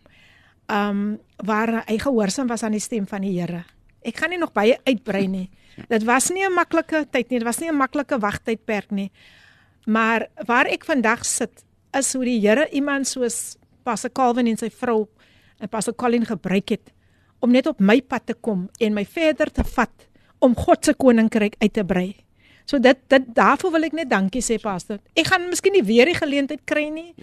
um 0.67 1.19
waar 1.37 1.85
hy 1.87 1.99
gehoorsaam 1.99 2.47
was 2.47 2.63
aan 2.63 2.73
die 2.73 2.81
stem 2.81 3.07
van 3.07 3.21
die 3.21 3.41
Here. 3.41 3.65
Ek 4.03 4.17
gaan 4.17 4.31
nie 4.31 4.39
nog 4.39 4.53
baie 4.53 4.79
uitbrei 4.85 5.27
nie. 5.27 5.51
Dit 5.89 6.05
was 6.05 6.31
nie 6.31 6.45
'n 6.45 6.53
maklike 6.53 7.07
tyd 7.11 7.31
nie, 7.31 7.39
dit 7.39 7.47
was 7.47 7.59
nie 7.59 7.69
'n 7.69 7.77
maklike 7.77 8.19
wagtydperk 8.19 8.91
nie. 8.91 9.11
Maar 9.87 10.29
waar 10.47 10.67
ek 10.67 10.85
vandag 10.85 11.25
sit, 11.25 11.65
is 11.93 12.13
hoe 12.13 12.25
die 12.25 12.41
Here 12.41 12.69
iemand 12.71 13.07
soos 13.07 13.57
Pastor 13.83 14.11
Calvin 14.11 14.47
en 14.47 14.57
sy 14.57 14.71
vrou 14.71 15.09
en 15.59 15.69
Pastor 15.69 15.95
Colin 15.95 16.25
gebruik 16.25 16.69
het 16.69 16.93
om 17.41 17.51
net 17.51 17.67
op 17.67 17.81
my 17.81 18.01
pad 18.03 18.27
te 18.27 18.35
kom 18.35 18.69
en 18.79 18.95
my 18.95 19.05
verder 19.05 19.51
te 19.51 19.65
vat 19.65 20.09
om 20.39 20.55
God 20.57 20.85
se 20.85 20.95
koninkryk 20.95 21.55
uit 21.59 21.73
te 21.73 21.85
brei. 21.85 22.17
So 22.65 22.79
dit 22.79 22.99
dit 23.09 23.31
daarvoor 23.35 23.73
wil 23.77 23.89
ek 23.91 23.93
net 23.93 24.11
dankie 24.11 24.43
sê 24.43 24.59
pastor. 24.63 24.99
Ek 25.15 25.27
gaan 25.27 25.49
miskien 25.49 25.73
nie 25.73 25.85
weer 25.87 26.07
die 26.07 26.19
geleentheid 26.19 26.65
kry 26.65 26.89
nie. 26.89 27.15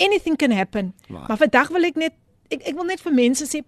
Anything 0.00 0.36
can 0.36 0.50
happen. 0.50 0.92
Waar. 1.08 1.28
Maar 1.28 1.40
vandag 1.46 1.68
wil 1.74 1.90
ek 1.90 2.00
net 2.00 2.18
ek 2.52 2.66
ek 2.72 2.74
wil 2.76 2.88
net 2.88 3.00
vir 3.00 3.14
mense 3.16 3.46
sê 3.48 3.62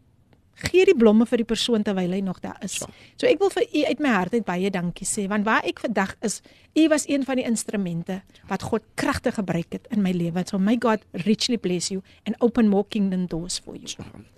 gee 0.55 0.85
die 0.87 0.95
blomme 0.95 1.27
vir 1.27 1.43
die 1.43 1.49
persoon 1.49 1.83
terwyl 1.87 2.13
hy 2.15 2.21
nog 2.23 2.41
daar 2.45 2.59
is. 2.65 2.77
So 3.19 3.27
ek 3.27 3.41
wil 3.43 3.51
vir 3.55 3.67
u 3.67 3.85
uit 3.91 4.03
my 4.03 4.13
hart 4.15 4.37
uit 4.37 4.47
baie 4.47 4.71
dankie 4.71 5.07
sê 5.09 5.27
want 5.31 5.47
waar 5.49 5.67
ek 5.67 5.83
vandag 5.83 6.15
is, 6.27 6.41
u 6.79 6.87
was 6.93 7.09
een 7.11 7.27
van 7.27 7.41
die 7.41 7.47
instrumente 7.49 8.21
wat 8.51 8.67
God 8.71 8.87
kragtig 9.01 9.39
gebruik 9.41 9.75
het 9.75 9.89
in 9.95 10.05
my 10.05 10.15
lewe. 10.15 10.45
So 10.47 10.59
may 10.59 10.79
God 10.81 11.03
richly 11.27 11.59
bless 11.59 11.91
you 11.91 12.03
and 12.27 12.39
open 12.41 12.71
more 12.71 12.87
kingdom 12.89 13.27
doors 13.27 13.59
for 13.59 13.75
you. 13.75 13.91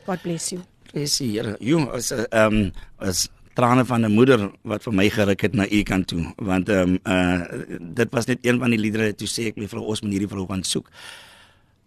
God 0.07 0.22
bless 0.24 0.53
you. 0.55 0.64
Prys 0.87 1.18
die 1.18 1.32
Here. 1.34 1.57
Jo, 1.61 1.89
as 1.91 2.12
'n 2.12 2.26
ehm 2.30 2.55
um, 2.55 2.72
as 2.99 3.28
trane 3.57 3.84
van 3.84 4.04
'n 4.04 4.12
moeder 4.12 4.50
wat 4.62 4.82
vir 4.82 4.94
my 4.94 5.09
geruk 5.11 5.40
het 5.40 5.54
na 5.54 5.66
u 5.70 5.82
kant 5.82 6.07
toe, 6.07 6.32
want 6.36 6.68
ehm 6.68 6.88
um, 6.88 6.98
uh 7.04 7.40
dit 7.80 8.12
was 8.12 8.26
net 8.26 8.38
een 8.42 8.59
van 8.59 8.70
die 8.70 8.78
liedere 8.78 9.14
toe 9.14 9.28
sê 9.28 9.48
ek 9.48 9.57
my 9.57 9.68
vrou 9.68 9.84
ons 9.84 10.02
moet 10.02 10.12
hierdie 10.12 10.28
vrou 10.28 10.46
gaan 10.46 10.62
soek. 10.62 10.90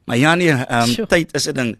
Maar 0.06 0.18
ja 0.18 0.36
nee, 0.36 0.52
ehm 0.52 0.90
um, 0.90 1.08
tyd 1.08 1.34
is 1.34 1.48
'n 1.48 1.54
ding. 1.54 1.78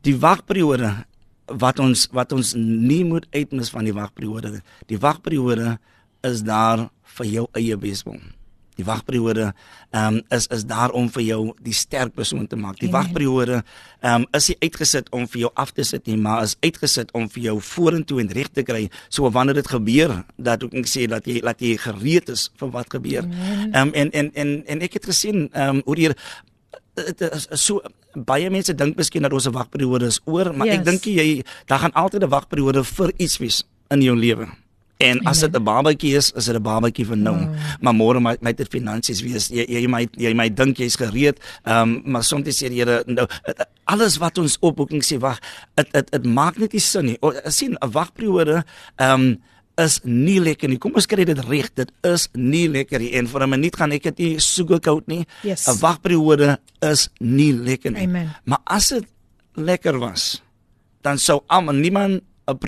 Die 0.00 0.16
wagperiode 0.16 1.04
wat 1.46 1.78
ons 1.78 2.08
wat 2.12 2.32
ons 2.32 2.54
nie 2.54 3.04
moet 3.04 3.26
uitmis 3.30 3.70
van 3.70 3.84
die 3.84 3.92
wagperiode. 3.92 4.62
Die 4.86 4.98
wagperiode 4.98 5.78
is 6.20 6.42
daar 6.42 6.88
vir 7.02 7.26
jou 7.26 7.46
eie 7.52 7.76
beswil. 7.76 8.20
Die 8.78 8.86
wagperiode 8.86 9.52
ehm 9.90 10.18
um, 10.18 10.22
is 10.30 10.46
is 10.54 10.64
daar 10.68 10.92
om 10.94 11.08
vir 11.10 11.22
jou 11.22 11.40
die 11.66 11.74
sterk 11.74 12.12
persoon 12.14 12.46
te 12.46 12.56
maak. 12.56 12.78
Die 12.78 12.90
wagperiode 12.94 13.62
ehm 14.00 14.22
um, 14.22 14.26
is 14.38 14.48
nie 14.52 14.56
uitgesit 14.68 15.08
om 15.10 15.26
vir 15.26 15.40
jou 15.40 15.50
af 15.54 15.72
te 15.74 15.82
sit 15.82 16.06
nie, 16.06 16.16
maar 16.16 16.44
is 16.46 16.54
uitgesit 16.62 17.10
om 17.18 17.26
vir 17.28 17.42
jou 17.42 17.56
vorentoe 17.60 18.20
en 18.22 18.30
reg 18.38 18.52
te 18.54 18.62
kry. 18.62 18.84
So 19.08 19.30
wanneer 19.34 19.58
dit 19.58 19.68
gebeur, 19.68 20.14
dat 20.36 20.62
ook 20.62 20.74
ek 20.78 20.86
sê 20.86 21.08
dat 21.10 21.26
jy 21.26 21.40
dat 21.40 21.60
jy 21.60 21.74
gereed 21.76 22.28
is 22.28 22.50
vir 22.60 22.70
wat 22.70 22.90
gebeur. 22.94 23.26
Ehm 23.26 23.88
um, 23.88 23.90
en 23.94 24.10
en 24.12 24.30
en 24.34 24.54
en 24.66 24.86
ek 24.86 25.00
het 25.00 25.10
gesien 25.10 25.48
ehm 25.52 25.76
um, 25.76 25.82
hoe 25.84 25.98
Here 25.98 26.14
dit 26.94 27.20
is 27.20 27.48
so 27.52 27.80
baie 28.14 28.50
mense 28.50 28.74
dink 28.74 28.96
miskien 28.98 29.22
dat 29.22 29.32
ons 29.32 29.46
'n 29.46 29.52
wagperiode 29.52 30.06
is 30.06 30.20
oor, 30.24 30.54
maar 30.54 30.66
ek 30.66 30.84
Yes. 30.84 30.84
dink 30.84 31.02
jy 31.04 31.44
daar 31.66 31.78
gaan 31.78 31.92
altyd 31.92 32.22
'n 32.22 32.28
wagperiode 32.30 32.84
vir 32.84 33.12
iets 33.18 33.38
wees 33.38 33.64
in 33.90 34.02
jou 34.02 34.16
lewe. 34.16 34.48
En 34.98 35.20
as 35.30 35.40
dit 35.40 35.54
'n 35.56 35.62
babatjie 35.62 36.16
is, 36.16 36.32
is 36.34 36.44
dit 36.44 36.54
'n 36.56 36.62
babatjie 36.62 37.06
vir 37.06 37.16
nou. 37.16 37.36
Wow. 37.36 37.54
Maar 37.80 37.94
môre 37.94 38.20
my 38.20 38.36
my 38.40 38.52
dit 38.52 38.68
finansies 38.68 39.20
wees. 39.22 39.48
Jy 39.48 39.64
jy 39.68 39.86
my 39.88 40.08
jy 40.16 40.34
my 40.34 40.48
dink 40.48 40.76
jy's 40.78 40.96
gereed. 40.96 41.38
Ehm 41.64 41.82
um, 41.82 42.02
maar 42.04 42.24
soms 42.24 42.62
sê 42.62 42.68
die 42.68 42.78
Here 42.78 43.02
nou 43.06 43.26
het- 43.44 43.66
alles 43.84 44.16
wat 44.18 44.38
ons 44.38 44.56
opboeking 44.60 45.02
sê 45.04 45.18
wag, 45.18 45.38
dit 45.74 45.92
dit 45.92 46.10
dit 46.10 46.24
maak 46.24 46.58
net 46.58 46.72
nie 46.72 46.80
sin 46.80 47.04
nie. 47.04 47.16
O, 47.20 47.32
sien 47.48 47.76
'n 47.80 47.90
wagperiode 47.90 48.64
ehm 48.96 49.20
um, 49.20 49.38
is 49.76 50.00
nie 50.02 50.40
lekker 50.40 50.68
nie. 50.68 50.78
Kom 50.78 50.94
ons 50.94 51.06
kry 51.06 51.24
dit 51.24 51.38
reg. 51.38 51.70
Dit 51.74 51.92
is 52.02 52.28
nie 52.32 52.68
lekker 52.68 52.98
nie. 52.98 53.12
En 53.12 53.26
vir 53.28 53.42
'n 53.42 53.50
minuut 53.50 53.76
gaan 53.76 53.92
ek 53.92 54.02
dit 54.02 54.18
nie 54.18 54.38
sugarcoat 54.40 55.06
nie. 55.06 55.24
Yes. 55.42 55.68
'n 55.68 55.78
Wagperiode 55.78 56.58
is 56.80 57.08
nie 57.20 57.52
lekker 57.52 57.92
nie. 57.92 58.02
Amen. 58.02 58.34
Maar 58.44 58.58
as 58.64 58.88
dit 58.88 59.04
lekker 59.54 59.98
was, 59.98 60.42
dan 61.02 61.18
sou 61.18 61.40
almal 61.46 61.74
niemand 61.74 62.22
'n 62.48 62.58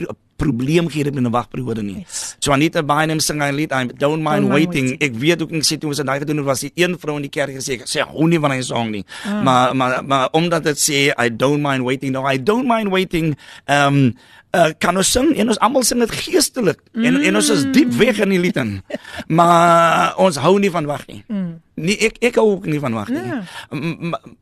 pro 0.40 0.50
probleem 0.50 0.88
gee 0.90 1.04
met 1.04 1.22
'n 1.22 1.30
wagperiode 1.30 1.82
nie. 1.82 1.98
Yes. 2.04 2.36
So 2.40 2.52
Anita 2.52 2.82
Bynum 2.82 3.20
sing 3.20 3.40
hy 3.40 3.50
lied 3.50 3.72
I 3.72 3.86
don't 3.86 4.22
mind 4.22 4.48
mind 4.48 4.52
waiting. 4.52 4.88
waiting. 4.88 5.02
Ek 5.02 5.20
weet 5.20 5.42
ook 5.42 5.52
ek 5.52 5.64
sê 5.64 5.78
toe 5.78 5.90
ons 5.90 5.96
dit 5.96 6.06
daai 6.06 6.18
gedoen 6.18 6.36
het 6.36 6.46
was 6.46 6.60
die 6.60 6.72
een 6.74 6.98
vrou 6.98 7.16
in 7.16 7.22
die 7.22 7.30
kerk 7.32 7.54
gesê 7.54 7.78
ek 7.78 7.88
sê 7.88 8.04
hou 8.06 8.28
nie 8.28 8.40
van 8.40 8.50
hy 8.50 8.60
song 8.62 8.90
nie. 8.90 9.04
Ah. 9.24 9.42
Maar 9.42 9.76
maar 9.76 10.04
maar 10.04 10.28
omdat 10.32 10.64
dit 10.64 10.78
sê 10.78 10.98
I 11.16 11.28
don't 11.36 11.62
mind 11.62 11.84
waiting. 11.84 12.12
No, 12.12 12.26
I 12.26 12.42
don't 12.42 12.66
mind 12.66 12.90
waiting. 12.90 13.36
Um 13.66 14.14
uh, 14.56 14.70
kan 14.78 14.96
ons 14.96 15.10
sing 15.10 15.32
en 15.36 15.52
ons 15.52 15.58
almal 15.62 15.84
sing 15.86 16.02
dit 16.02 16.14
geestelik 16.24 16.80
mm. 16.92 17.04
en 17.04 17.20
en 17.30 17.40
ons 17.40 17.50
is 17.54 17.64
diep 17.74 17.92
weg 18.00 18.18
in 18.22 18.34
die 18.34 18.40
lied 18.42 18.58
in. 18.60 18.80
Maar 19.28 20.16
ons 20.18 20.40
hou 20.42 20.58
nie 20.58 20.70
van 20.70 20.88
wag 20.90 21.06
nie. 21.10 21.22
Mm. 21.28 21.60
Nee, 21.80 21.96
ek 22.10 22.20
ek 22.30 22.40
hou 22.40 22.48
ook 22.56 22.66
nie 22.70 22.80
van 22.82 22.96
wag 22.98 23.12
nie. 23.14 23.24
Ja. 23.24 23.42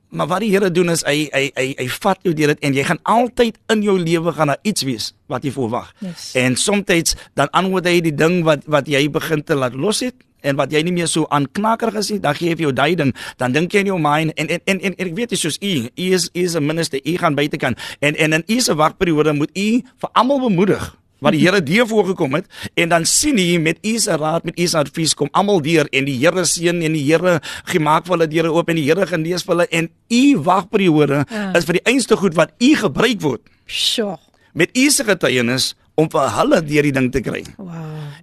Maar, 0.08 0.26
wat 0.26 0.40
die 0.40 0.50
Here 0.50 0.70
doen 0.72 0.88
is 0.90 1.02
hy 1.04 1.28
hy 1.32 1.50
hy 1.52 1.66
hy 1.76 1.88
vat 2.00 2.22
jou 2.24 2.32
deur 2.36 2.54
dit 2.54 2.62
en 2.64 2.76
jy 2.76 2.84
gaan 2.88 3.00
altyd 3.02 3.58
in 3.74 3.82
jou 3.84 3.98
lewe 4.00 4.32
gaan 4.32 4.54
daar 4.54 4.62
iets 4.62 4.86
wees 4.88 5.10
wat 5.28 5.44
jy 5.44 5.52
verwag. 5.52 5.90
Yes. 6.00 6.30
En 6.38 6.56
soms 6.56 7.14
dan 7.36 7.50
antwoord 7.50 7.86
hy 7.86 8.00
die 8.00 8.14
ding 8.14 8.40
wat 8.46 8.64
wat 8.66 8.88
jy 8.88 9.04
begin 9.12 9.44
te 9.44 9.54
laat 9.54 9.76
los 9.76 10.00
het 10.00 10.16
en 10.40 10.56
wat 10.56 10.72
jy 10.72 10.80
nie 10.86 10.94
meer 10.94 11.10
so 11.10 11.26
aanknakerig 11.34 11.98
is 11.98 12.10
nie, 12.14 12.20
dan 12.22 12.36
gee 12.38 12.52
hy 12.52 12.56
vir 12.56 12.68
jou 12.68 12.72
daai 12.72 12.94
ding, 12.96 13.10
dan 13.36 13.52
dink 13.52 13.74
jy 13.74 13.82
in 13.84 13.90
jou 13.92 13.98
mind 14.00 14.32
en 14.38 14.48
en 14.48 14.62
en, 14.64 14.80
en, 14.80 14.94
en 14.94 15.10
ek 15.10 15.16
weet 15.16 15.34
jy 15.34 15.40
soos 15.42 15.58
u, 15.60 15.74
u 15.90 16.06
is 16.14 16.30
u 16.32 16.44
is 16.46 16.56
'n 16.56 16.64
minister, 16.64 17.00
u 17.04 17.16
gaan 17.18 17.34
buitekant 17.34 17.76
en 18.00 18.14
en 18.16 18.32
in 18.32 18.44
u 18.46 18.60
se 18.60 18.74
wagperiode 18.74 19.32
moet 19.32 19.50
u 19.52 19.82
vir 19.82 20.10
almal 20.12 20.40
bemoedig 20.40 20.94
wat 21.20 21.32
die 21.34 21.40
Here 21.42 21.60
deur 21.62 21.86
voorgekom 21.90 22.34
het 22.38 22.46
en 22.78 22.88
dan 22.92 23.04
sien 23.08 23.38
hy 23.38 23.58
met 23.58 23.78
u 23.82 23.96
se 23.98 24.16
raad 24.16 24.44
met 24.46 24.58
u 24.58 24.66
se 24.66 24.78
advies 24.78 25.14
kom 25.18 25.28
almal 25.32 25.60
deur 25.64 25.88
en 25.92 26.04
die 26.06 26.18
Here 26.20 26.44
seën 26.46 26.82
en 26.86 26.92
die 26.94 27.04
Here 27.08 27.40
gemaak 27.72 28.06
vir 28.06 28.16
hulle 28.16 28.28
deure 28.30 28.52
oop 28.54 28.68
en 28.70 28.76
die 28.78 28.84
Here 28.86 29.06
genees 29.06 29.42
vir 29.46 29.54
hulle 29.56 29.66
en 29.70 29.88
u 30.10 30.22
wagperiode 30.46 31.24
Ja. 31.30 31.52
is 31.58 31.64
vir 31.66 31.80
die 31.80 31.86
einste 31.90 32.16
goed 32.16 32.34
wat 32.38 32.52
u 32.62 32.74
gebruik 32.76 33.20
word 33.22 33.40
Sjoe. 33.66 34.16
met 34.54 34.70
u 34.76 34.90
se 34.90 35.04
getuienis 35.04 35.74
om 35.98 36.06
vir 36.10 36.28
hulle 36.38 36.62
deur 36.62 36.82
die 36.86 36.92
ding 36.94 37.10
te 37.12 37.20
kry. 37.20 37.42
Wow. 37.58 37.74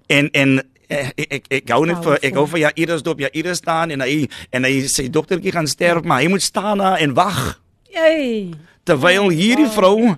En 0.08 0.30
en 0.32 0.62
eh, 0.88 1.10
ek 1.18 1.32
ek 1.32 1.46
ek 1.60 1.70
hou 1.76 1.84
net 1.86 2.00
vir 2.04 2.20
ek 2.24 2.36
hou 2.40 2.46
vir 2.48 2.60
ja 2.60 2.72
Iris 2.76 3.04
dop 3.04 3.20
ja 3.20 3.28
Iris 3.34 3.58
staan 3.58 3.92
en 3.92 4.02
hy 4.06 4.28
en 4.56 4.64
hy 4.64 4.86
sê 4.88 5.10
doktertjie 5.12 5.52
gaan 5.52 5.68
sterf 5.68 6.04
maar 6.08 6.22
hy 6.24 6.30
moet 6.32 6.42
staan 6.46 6.78
daar 6.80 7.00
en 7.04 7.14
wag 7.18 7.60
Hey. 7.96 8.54
terwyl 8.84 9.30
hierdie 9.32 9.68
vrou 9.72 10.16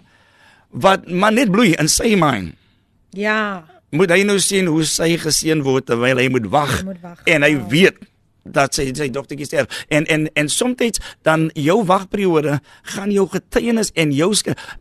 wat 0.73 1.07
maar 1.09 1.31
net 1.33 1.49
bloei 1.51 1.73
in 1.79 1.87
sy 1.87 2.15
mind 2.19 2.53
Ja. 3.17 3.65
moet 3.95 4.11
hy 4.13 4.21
nou 4.27 4.37
sien 4.43 4.67
hoe 4.69 4.83
sy 4.85 5.15
geseën 5.21 5.63
word 5.65 5.87
terwyl 5.89 6.19
hy 6.21 6.27
moet 6.33 6.47
wag 6.51 6.83
en 7.25 7.45
hy 7.45 7.53
Wow. 7.55 7.69
weet 7.71 7.97
dat 8.47 8.75
sy 8.75 8.91
sy 8.95 9.09
dogtertjie 9.11 9.47
sterf 9.47 9.85
en 9.91 10.05
en 10.05 10.27
en 10.39 10.49
soms 10.51 10.99
dan 11.27 11.49
jou 11.53 11.81
wagperiode 11.87 12.59
gaan 12.95 13.11
jou 13.11 13.27
getuienis 13.31 13.91
en 13.95 14.13
jou 14.15 14.31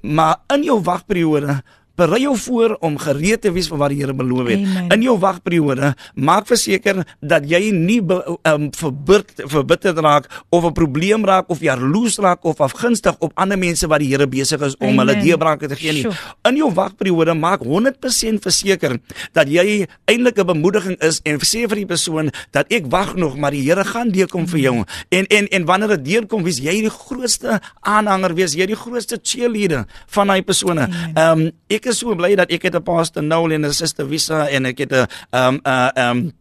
maar 0.02 0.36
in 0.54 0.66
jou 0.66 0.78
wagperiode 0.82 1.62
berei 1.96 2.22
jou 2.22 2.36
voor 2.36 2.76
om 2.80 2.98
gereed 2.98 3.40
te 3.40 3.52
wees 3.52 3.68
vir 3.68 3.80
wat 3.80 3.92
die 3.94 4.00
Here 4.00 4.14
beloof 4.14 4.50
het. 4.52 4.60
Amen. 4.60 4.90
In 4.92 5.02
jou 5.06 5.16
wagperiode, 5.18 5.94
maak 6.14 6.46
verseker 6.46 7.02
dat 7.20 7.46
jy 7.48 7.70
nie 7.72 8.00
be, 8.04 8.18
um, 8.48 8.68
verbitterd 8.76 9.44
verbitterd 9.50 9.98
raak 10.04 10.28
of 10.50 10.64
'n 10.64 10.72
probleem 10.72 11.24
raak 11.24 11.48
of 11.48 11.60
jaloers 11.60 12.18
raak 12.18 12.44
of 12.44 12.60
afgunstig 12.60 13.16
op 13.18 13.32
ander 13.34 13.58
mense 13.58 13.86
wat 13.86 13.98
die 14.00 14.08
Here 14.08 14.26
besig 14.26 14.60
is 14.60 14.76
om 14.76 14.88
Amen. 14.88 14.98
hulle 14.98 15.22
deurbrake 15.22 15.68
te 15.68 15.76
gee 15.76 15.92
nie. 15.92 16.02
Sjoe. 16.02 16.14
In 16.48 16.56
jou 16.56 16.72
wagperiode 16.72 17.34
maak 17.34 17.60
100% 17.60 18.42
verseker 18.42 18.98
dat 19.32 19.48
jy 19.48 19.86
eintlik 20.04 20.38
'n 20.38 20.46
bemoediging 20.46 20.96
is 21.00 21.20
en 21.24 21.38
sê 21.38 21.66
vir 21.68 21.76
die 21.76 21.86
persoon 21.86 22.30
dat 22.50 22.66
ek 22.72 22.86
wag 22.90 23.14
nog, 23.16 23.36
maar 23.36 23.50
die 23.50 23.62
Here 23.66 23.84
gaan 23.84 24.10
deurkom 24.10 24.46
vir 24.46 24.60
jou. 24.60 24.84
En 25.08 25.26
en 25.26 25.48
en 25.48 25.64
wanneer 25.64 25.88
dit 25.88 26.04
deurkom, 26.04 26.42
wees 26.42 26.58
jy 26.58 26.80
die 26.86 26.90
grootste 26.90 27.60
aanhanger, 27.80 28.34
wees 28.34 28.54
jy 28.54 28.66
die 28.66 28.76
grootste 28.76 29.18
cheerleader 29.22 29.86
van 30.06 30.26
daai 30.26 30.42
persone. 30.42 30.88
Ehm 31.14 31.40
um, 31.40 31.50
ek 31.68 31.85
is 31.86 31.98
so 31.98 32.14
bly 32.14 32.34
dat 32.34 32.50
ek 32.50 32.62
het 32.62 32.74
'n 32.74 32.82
pastor 32.82 33.22
Noel 33.22 33.52
en 33.52 33.64
'n 33.66 33.72
suster 33.72 34.08
Wissa 34.08 34.48
en 34.48 34.66
ek 34.66 34.78
het 34.78 34.92
'n 34.92 35.06
ehm 35.30 35.54
um, 35.54 35.60
uh 35.64 35.90
ehm 35.94 36.16
um, 36.16 36.32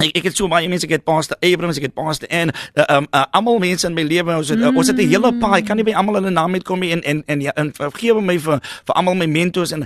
Ek 0.00 0.16
ek 0.18 0.26
het 0.30 0.38
so 0.38 0.48
baie 0.48 0.68
mense, 0.70 0.86
ek 0.86 0.94
het 0.96 1.04
Pastor 1.04 1.36
Abrams, 1.44 1.76
ek 1.76 1.90
het 1.90 1.94
Pastor 1.94 2.30
en 2.32 2.50
uh, 2.50 2.84
um 2.96 3.06
uh, 3.12 3.24
almal 3.36 3.58
mense 3.62 3.86
in 3.86 3.94
my 3.94 4.04
lewe, 4.06 4.34
ons 4.40 4.48
het 4.50 4.58
uh, 4.58 4.70
ons 4.72 4.88
het 4.88 4.96
'n 4.96 5.08
hele 5.08 5.32
paar, 5.38 5.58
ek 5.58 5.66
kan 5.68 5.76
nie 5.76 5.84
by 5.84 5.92
almal 5.92 6.16
hulle 6.18 6.32
name 6.32 6.58
uitkom 6.58 6.80
nie 6.80 6.92
en 6.96 7.02
en 7.02 7.22
en 7.26 7.40
ja, 7.40 7.52
en 7.60 7.72
vergewe 7.76 8.22
my 8.22 8.38
vir 8.38 8.60
vir 8.86 8.94
almal 8.96 9.14
my 9.14 9.26
mentors 9.26 9.72
en 9.72 9.84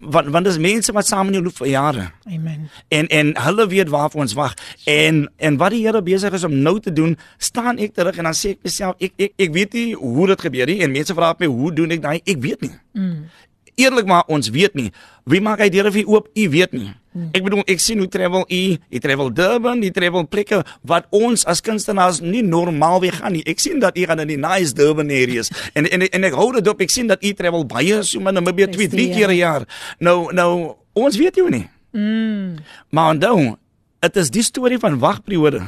want 0.00 0.28
want 0.34 0.44
dis 0.44 0.58
mense 0.58 0.92
wat 0.92 1.06
saam 1.06 1.28
in 1.28 1.38
jou 1.38 1.44
loop 1.44 1.56
vir 1.56 1.68
jare. 1.68 2.10
Amen. 2.26 2.68
En 2.88 3.06
en 3.06 3.32
hulle 3.36 3.66
weet 3.66 3.88
waarvoor 3.88 4.20
ons 4.20 4.34
wag. 4.34 4.54
En 4.84 5.30
en 5.38 5.56
wat 5.56 5.70
die 5.70 5.86
Here 5.86 6.02
besig 6.02 6.32
is 6.32 6.44
om 6.44 6.62
nou 6.62 6.80
te 6.80 6.92
doen, 6.92 7.16
staan 7.38 7.78
ek 7.78 7.94
terug 7.94 8.16
en 8.16 8.24
dan 8.24 8.34
sê 8.34 8.56
ek 8.58 8.62
myself, 8.62 8.94
ek 8.98 9.12
ek 9.16 9.32
ek 9.36 9.52
weet 9.52 9.72
nie 9.72 9.94
hoe 9.94 10.26
dit 10.26 10.40
gebeur 10.40 10.66
nie 10.66 10.82
en 10.82 10.90
mense 10.90 11.14
vra 11.14 11.34
my 11.38 11.46
hoe 11.46 11.72
doen 11.72 11.90
ek 11.90 12.02
daai? 12.02 12.20
Ek 12.24 12.40
weet 12.40 12.60
nie. 12.60 12.74
Mm. 12.92 13.30
Eerlik 13.74 14.06
maar 14.06 14.24
ons 14.30 14.50
weet 14.54 14.74
nie. 14.74 14.90
Wie 15.24 15.40
maak 15.40 15.62
hy 15.64 15.70
deure 15.72 15.90
vir 15.94 16.04
u 16.04 16.16
oop? 16.16 16.28
U 16.34 16.44
weet 16.52 16.72
nie. 16.76 16.92
Ek 17.30 17.44
bedoel 17.46 17.62
ek 17.70 17.78
sien 17.78 18.00
hoe 18.02 18.08
travel 18.10 18.42
u, 18.50 18.62
u 18.74 18.98
travel 19.02 19.28
Durban, 19.34 19.82
u 19.86 19.90
travel 19.94 20.24
plekke 20.26 20.64
wat 20.82 21.06
ons 21.14 21.44
as 21.46 21.62
kunstenaars 21.62 22.18
nie 22.24 22.42
normaal 22.42 22.98
weer 23.04 23.14
gaan 23.20 23.36
nie. 23.36 23.44
Ek 23.46 23.62
sien 23.62 23.78
dat 23.82 23.94
u 23.98 24.06
gaan 24.10 24.22
in 24.24 24.32
die 24.32 24.38
nice 24.40 24.74
Durban 24.74 25.12
areas 25.14 25.52
en 25.78 25.86
en 25.86 26.06
en 26.08 26.28
ek 26.30 26.34
hou 26.38 26.48
dit 26.56 26.70
op. 26.70 26.82
Ek 26.82 26.90
sien 26.90 27.10
dat 27.10 27.22
u 27.22 27.32
travel 27.38 27.66
baie 27.70 28.02
so 28.02 28.22
min 28.22 28.34
Namibia 28.34 28.66
twee, 28.70 28.90
drie 28.90 29.08
keer 29.14 29.30
'n 29.30 29.38
jaar. 29.38 29.62
Nou 29.98 30.34
nou 30.34 30.74
ons 30.92 31.16
weet 31.16 31.38
jou 31.38 31.50
nie. 31.50 31.68
Mm. 31.94 32.58
Maar 32.90 33.14
onthou, 33.14 33.56
dit 34.00 34.16
is 34.16 34.30
die 34.30 34.42
storie 34.42 34.78
van 34.78 34.98
wagperiode. 34.98 35.62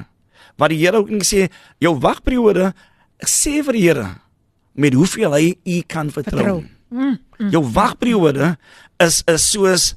Wat 0.58 0.70
die 0.70 0.78
Here 0.82 0.98
ook 0.98 1.10
net 1.10 1.26
sê, 1.26 1.46
jou 1.78 1.94
wagperiode 1.98 2.72
sê 3.22 3.62
vir 3.62 3.72
die 3.72 3.86
Here 3.86 4.08
met 4.74 4.94
hoeveel 4.94 5.32
hy 5.32 5.54
u 5.64 5.82
kan 5.86 6.10
vertrou. 6.10 6.42
Vertrou. 6.42 6.75
Mm. 6.90 7.16
Jou 7.52 7.62
wagperiode 7.74 8.56
is 9.02 9.22
is 9.26 9.46
soos 9.52 9.94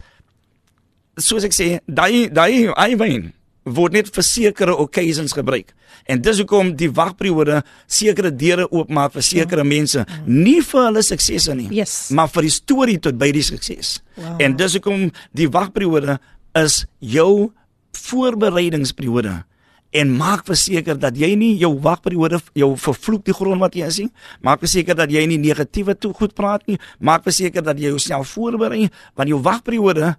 soos 1.20 1.44
ek 1.44 1.54
sê, 1.54 1.68
daai 1.88 2.30
daai 2.32 2.70
eiwyn 2.80 3.34
word 3.70 3.94
net 3.94 4.08
vir 4.16 4.24
sekere 4.26 4.74
occasions 4.82 5.34
gebruik. 5.36 5.74
En 6.10 6.22
dis 6.24 6.40
hoekom 6.42 6.72
die 6.80 6.90
wagperiode 6.96 7.60
sekere 7.92 8.32
deure 8.34 8.66
oopmaak 8.72 9.14
vir 9.14 9.26
sekere 9.28 9.66
mense, 9.68 10.06
nie 10.26 10.62
vir 10.66 10.86
hulle 10.88 11.04
suksesse 11.06 11.54
nie, 11.56 11.68
Yes. 11.76 12.10
maar 12.10 12.32
vir 12.34 12.48
die 12.48 12.54
storie 12.56 12.98
tot 12.98 13.20
by 13.20 13.32
die 13.36 13.44
sukses. 13.46 14.00
Wow. 14.16 14.40
En 14.42 14.56
dis 14.58 14.74
hoekom 14.80 15.12
die 15.36 15.48
wagperiode 15.52 16.18
is 16.56 16.86
jou 17.00 17.52
voorbereidingsperiode 17.94 19.44
en 19.92 20.12
maak 20.14 20.46
verseker 20.46 20.98
dat 21.00 21.18
jy 21.18 21.32
nie 21.40 21.56
jou 21.58 21.72
wagperiode 21.82 22.40
jou 22.58 22.70
vervloek 22.78 23.24
die 23.26 23.34
grond 23.34 23.62
wat 23.62 23.76
jy 23.78 23.88
is 23.90 24.00
nie. 24.04 24.10
Maak 24.46 24.62
verseker 24.62 24.98
dat 24.98 25.12
jy 25.12 25.26
nie 25.30 25.40
negatiewe 25.42 25.96
toe 25.98 26.14
goed 26.14 26.36
praat 26.38 26.66
nie. 26.70 26.78
Maak 27.00 27.26
verseker 27.26 27.66
dat 27.66 27.80
jy 27.80 27.94
jouself 27.94 28.36
voorberei 28.36 28.90
want 29.18 29.30
jou 29.30 29.42
wagperiode 29.42 30.14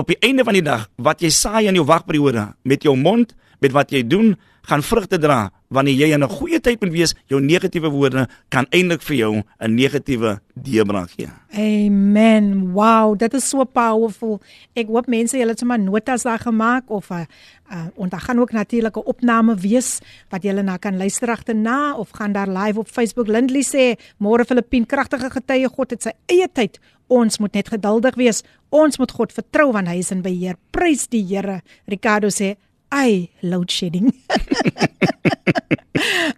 op 0.00 0.08
die 0.08 0.16
einde 0.24 0.44
van 0.48 0.56
die 0.56 0.64
dag 0.64 0.88
wat 0.96 1.20
jy 1.20 1.30
saai 1.34 1.68
in 1.68 1.76
jou 1.76 1.84
wagperiode 1.84 2.48
met 2.64 2.84
jou 2.84 2.96
mond, 2.96 3.34
met 3.62 3.72
wat 3.72 3.90
jy 3.94 4.02
doen, 4.06 4.34
gaan 4.62 4.82
vrugte 4.82 5.18
dra. 5.18 5.50
Wanneer 5.72 5.94
jy 5.94 6.12
in 6.14 6.22
'n 6.22 6.28
goeie 6.28 6.60
tyd 6.60 6.80
moet 6.80 6.92
wees, 6.92 7.14
jou 7.26 7.40
negatiewe 7.40 7.88
woorde 7.88 8.28
kan 8.48 8.66
eintlik 8.70 9.02
vir 9.02 9.16
jou 9.16 9.42
'n 9.58 9.74
negatiewe 9.74 10.40
deurbraak 10.54 11.10
gee. 11.16 11.28
Amen. 11.54 12.72
Wow, 12.72 13.18
dit 13.18 13.34
is 13.34 13.48
so 13.48 13.64
powerful. 13.64 14.40
Ek 14.74 14.86
hoop 14.86 15.06
mense 15.06 15.36
julle 15.36 15.50
het 15.50 15.58
sommer 15.58 15.78
notas 15.78 16.22
daar 16.22 16.38
gemaak 16.38 16.90
of 16.90 17.10
'n 17.10 17.26
uh, 17.72 17.86
en 17.98 18.08
daar 18.08 18.20
gaan 18.20 18.38
ook 18.38 18.52
natuurlik 18.52 18.96
'n 18.96 19.04
opname 19.04 19.54
wees 19.56 20.00
wat 20.28 20.42
julle 20.42 20.62
na 20.62 20.76
kan 20.76 20.96
luister 20.96 21.28
agterna 21.28 21.96
of 21.96 22.10
gaan 22.10 22.32
daar 22.32 22.48
live 22.48 22.78
op 22.78 22.88
Facebook. 22.88 23.26
Lindley 23.26 23.62
sê 23.62 23.98
môre 24.18 24.44
Filippien 24.44 24.86
kragtige 24.86 25.30
getuie 25.30 25.68
God 25.68 25.90
het 25.90 26.02
sy 26.02 26.12
eie 26.26 26.48
tyd. 26.52 26.78
Ons 27.08 27.38
moet 27.38 27.52
net 27.52 27.68
geduldig 27.68 28.14
wees. 28.14 28.42
Ons 28.70 28.98
moet 28.98 29.10
God 29.10 29.32
vertrou 29.32 29.72
want 29.72 29.88
hy 29.88 29.98
is 29.98 30.10
in 30.10 30.22
beheer. 30.22 30.56
Prys 30.70 31.08
die 31.08 31.24
Here. 31.26 31.62
Ricardo 31.86 32.28
sê 32.28 32.56
Ai, 32.92 33.30
load 33.40 33.70
shedding. 33.72 34.12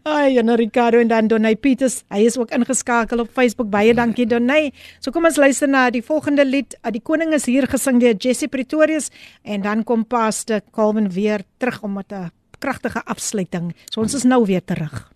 Ai, 0.06 0.36
en 0.38 0.54
Ricardo 0.54 1.00
en 1.02 1.08
dan 1.10 1.26
Donay 1.26 1.56
Peters, 1.56 2.02
hy 2.14 2.26
is 2.28 2.36
ook 2.38 2.52
ingeskakel 2.54 3.24
op 3.24 3.32
Facebook. 3.34 3.70
Baie 3.72 3.94
dankie 3.96 4.26
Donay. 4.30 4.70
So 5.02 5.10
kom 5.10 5.26
ons 5.26 5.38
luister 5.40 5.70
na 5.70 5.88
die 5.90 6.02
volgende 6.04 6.44
lied. 6.46 6.76
Ah, 6.82 6.92
Die 6.94 7.02
koning 7.02 7.34
is 7.34 7.48
hier 7.50 7.66
gesing 7.70 7.98
deur 8.02 8.14
Jessie 8.14 8.48
Pretorius 8.48 9.10
en 9.42 9.66
dan 9.66 9.82
kom 9.82 10.06
Pastor 10.06 10.62
Calvin 10.70 11.10
weer 11.10 11.42
terug 11.58 11.82
om 11.82 11.98
met 11.98 12.12
'n 12.12 12.30
kragtige 12.62 13.02
afsluiting. 13.04 13.74
So 13.90 14.00
ons 14.00 14.14
is 14.14 14.24
nou 14.24 14.44
weer 14.46 14.64
terug. 14.64 15.10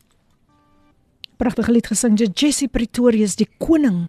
Pragtige 1.36 1.72
lied 1.72 1.86
gesing 1.86 2.16
deur 2.16 2.34
Jessie 2.34 2.68
Pretorius, 2.68 3.36
die 3.36 3.48
koning 3.58 4.08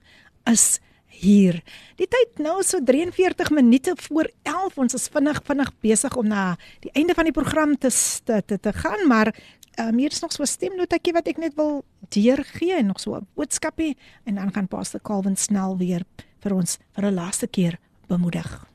is 0.49 0.79
hier. 1.19 1.59
Die 1.99 2.07
tyd 2.07 2.39
nou 2.43 2.59
so 2.63 2.79
43 2.83 3.51
minute 3.55 3.95
voor 4.07 4.29
11. 4.47 4.77
Ons 4.77 4.97
is 4.97 5.07
vinnig 5.11 5.41
vinnig 5.47 5.71
besig 5.83 6.15
om 6.19 6.27
na 6.27 6.55
die 6.83 6.91
einde 6.93 7.15
van 7.17 7.27
die 7.29 7.35
program 7.35 7.75
te 7.77 7.91
te 8.25 8.41
te, 8.45 8.59
te 8.59 8.73
gaan, 8.73 9.07
maar 9.07 9.33
um, 9.79 9.97
hier 9.97 10.11
is 10.11 10.21
nog 10.21 10.31
so 10.31 10.43
'n 10.43 10.47
stemnotetjie 10.47 11.13
wat 11.13 11.27
ek 11.27 11.37
net 11.37 11.55
wil 11.55 11.83
deurgee 12.09 12.73
en 12.75 12.85
nog 12.85 12.99
so 12.99 13.15
'n 13.15 13.27
boodskapie 13.35 13.97
en 14.25 14.35
dan 14.35 14.53
gaan 14.53 14.67
Pastor 14.67 15.01
Calvin 15.01 15.35
snel 15.35 15.77
weer 15.77 16.03
vir 16.39 16.53
ons 16.53 16.77
vir 16.95 17.05
'n 17.05 17.13
laaste 17.13 17.47
keer 17.47 17.79
bemoedig. 18.07 18.67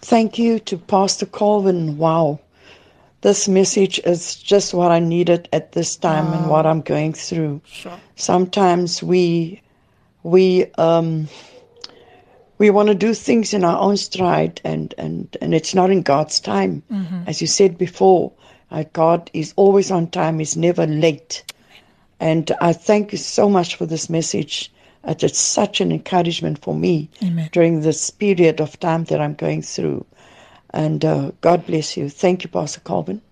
Thank 0.00 0.34
you 0.34 0.58
to 0.58 0.76
Pastor 0.78 1.28
Colvin. 1.30 1.96
Wow. 1.96 2.38
This 3.20 3.46
message 3.46 4.00
is 4.04 4.34
just 4.34 4.72
what 4.72 4.90
I 4.90 5.00
needed 5.00 5.48
at 5.50 5.72
this 5.72 5.96
time 5.96 6.32
and 6.32 6.46
what 6.46 6.64
I'm 6.64 6.82
going 6.82 7.16
through. 7.16 7.60
Sure. 7.64 7.98
Sometimes 8.14 9.02
we 9.02 9.60
we 10.26 10.66
um 10.76 11.28
we 12.58 12.70
want 12.70 12.88
to 12.88 12.94
do 12.94 13.14
things 13.14 13.54
in 13.54 13.64
our 13.64 13.78
own 13.78 13.96
stride 13.96 14.60
and 14.64 14.92
and 14.98 15.36
and 15.40 15.54
it's 15.54 15.74
not 15.74 15.90
in 15.90 16.02
God's 16.02 16.40
time. 16.40 16.82
As 17.26 17.40
you 17.40 17.46
said 17.46 17.78
before, 17.78 18.32
uh, 18.70 18.84
God 18.92 19.30
is 19.32 19.54
always 19.56 19.90
on 19.90 20.10
time, 20.10 20.38
he's 20.40 20.56
never 20.56 20.86
late. 20.86 21.44
And 22.18 22.50
I 22.60 22.72
thank 22.72 23.12
you 23.12 23.18
so 23.18 23.48
much 23.48 23.76
for 23.76 23.86
this 23.86 24.10
message. 24.10 24.72
It's 25.04 25.38
such 25.38 25.80
an 25.80 25.92
encouragement 25.92 26.58
for 26.58 26.74
me 26.74 27.08
Amen. 27.22 27.48
during 27.52 27.82
this 27.82 28.10
period 28.10 28.60
of 28.60 28.80
time 28.80 29.04
that 29.04 29.20
I'm 29.20 29.34
going 29.34 29.62
through. 29.62 30.04
And 30.70 31.04
uh, 31.04 31.30
God 31.40 31.66
bless 31.66 31.96
you. 31.96 32.08
Thank 32.08 32.42
you, 32.42 32.50
Pastor 32.50 32.80
Colvin. 32.80 33.22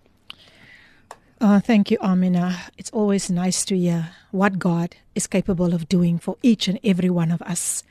Uh, 1.45 1.61
thank 1.61 1.91
you, 1.91 1.99
Amina. 2.01 2.57
It's 2.79 2.89
always 2.93 3.29
nice 3.29 3.67
to 3.67 3.77
hear 3.77 4.13
what 4.31 4.59
God 4.59 4.97
is 5.15 5.27
capable 5.27 5.75
of 5.75 5.91
doing 5.91 6.19
for 6.19 6.39
each 6.43 6.69
and 6.69 6.81
every 6.83 7.11
one 7.11 7.31
of 7.31 7.43
us. 7.43 7.85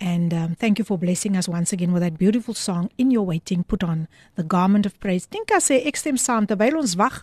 And 0.00 0.32
um, 0.32 0.54
thank 0.54 0.78
you 0.78 0.86
for 0.86 0.96
blessing 0.96 1.36
us 1.36 1.46
once 1.46 1.70
again 1.70 1.92
with 1.92 2.00
that 2.00 2.16
beautiful 2.16 2.54
song, 2.54 2.88
In 2.96 3.10
Your 3.10 3.26
Waiting, 3.26 3.62
Put 3.62 3.84
On 3.84 4.08
the 4.36 4.42
Garment 4.42 4.86
of 4.86 4.98
Praise. 5.00 5.26
Dinka 5.26 5.60
sê 5.60 5.82
ek 5.84 6.00
stem 6.00 6.16
saam 6.16 6.48
terwyl 6.48 6.80
ons 6.80 6.96
wag, 6.96 7.20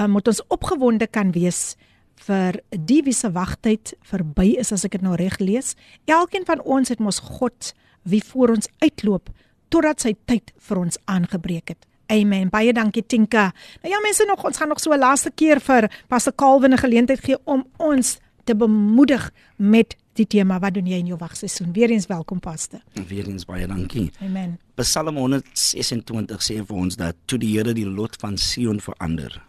uh, 0.00 0.08
moet 0.08 0.32
ons 0.32 0.40
opgewonde 0.48 1.12
kan 1.12 1.36
wees 1.36 1.76
vir 2.24 2.62
die 2.72 3.02
wie 3.04 3.12
se 3.12 3.28
wagtyd 3.28 3.92
verby 4.08 4.54
is 4.56 4.72
as 4.72 4.88
ek 4.88 4.96
dit 4.96 5.04
nou 5.04 5.20
reg 5.20 5.36
lees. 5.36 5.76
Elkeen 6.08 6.48
van 6.48 6.64
ons 6.64 6.88
het 6.88 7.04
mos 7.04 7.20
God 7.36 7.74
wie 8.08 8.24
voor 8.24 8.56
ons 8.56 8.72
uitloop 8.80 9.28
totdat 9.68 10.00
sy 10.00 10.16
tyd 10.24 10.56
vir 10.64 10.86
ons 10.88 10.96
aangebreek 11.04 11.76
het. 11.76 11.84
Amen. 12.06 12.48
Baie 12.48 12.72
dankie 12.72 13.06
Tinka. 13.06 13.52
Nou 13.82 13.94
ja 13.94 14.00
mense 14.00 14.24
nog 14.28 14.44
ons 14.44 14.56
gaan 14.56 14.68
nog 14.68 14.80
so 14.80 14.92
'n 14.92 14.98
laaste 14.98 15.30
keer 15.30 15.60
vir 15.60 15.90
Pastor 16.08 16.34
Calvin 16.34 16.72
'n 16.72 16.78
geleentheid 16.78 17.24
gee 17.24 17.38
om 17.44 17.66
ons 17.76 18.18
te 18.44 18.56
bemoedig 18.56 19.30
met 19.56 19.96
die 20.12 20.26
tema 20.26 20.58
wat 20.58 20.74
doen 20.74 20.86
jy 20.86 21.00
in 21.02 21.06
jou 21.06 21.18
wagseisoen. 21.18 21.72
Weereens 21.72 22.06
welkom 22.06 22.40
Pastor. 22.40 22.80
Weereens 23.08 23.44
baie 23.44 23.66
dankie. 23.66 24.10
Amen. 24.22 24.58
Psalm 24.74 25.16
126 25.16 26.42
sê 26.42 26.60
vir 26.66 26.76
ons 26.76 26.96
dat 26.96 27.16
toe 27.24 27.38
die 27.38 27.56
Here 27.56 27.72
die 27.72 27.86
lot 27.86 28.16
van 28.22 28.38
Sion 28.38 28.80
verander, 28.80 29.42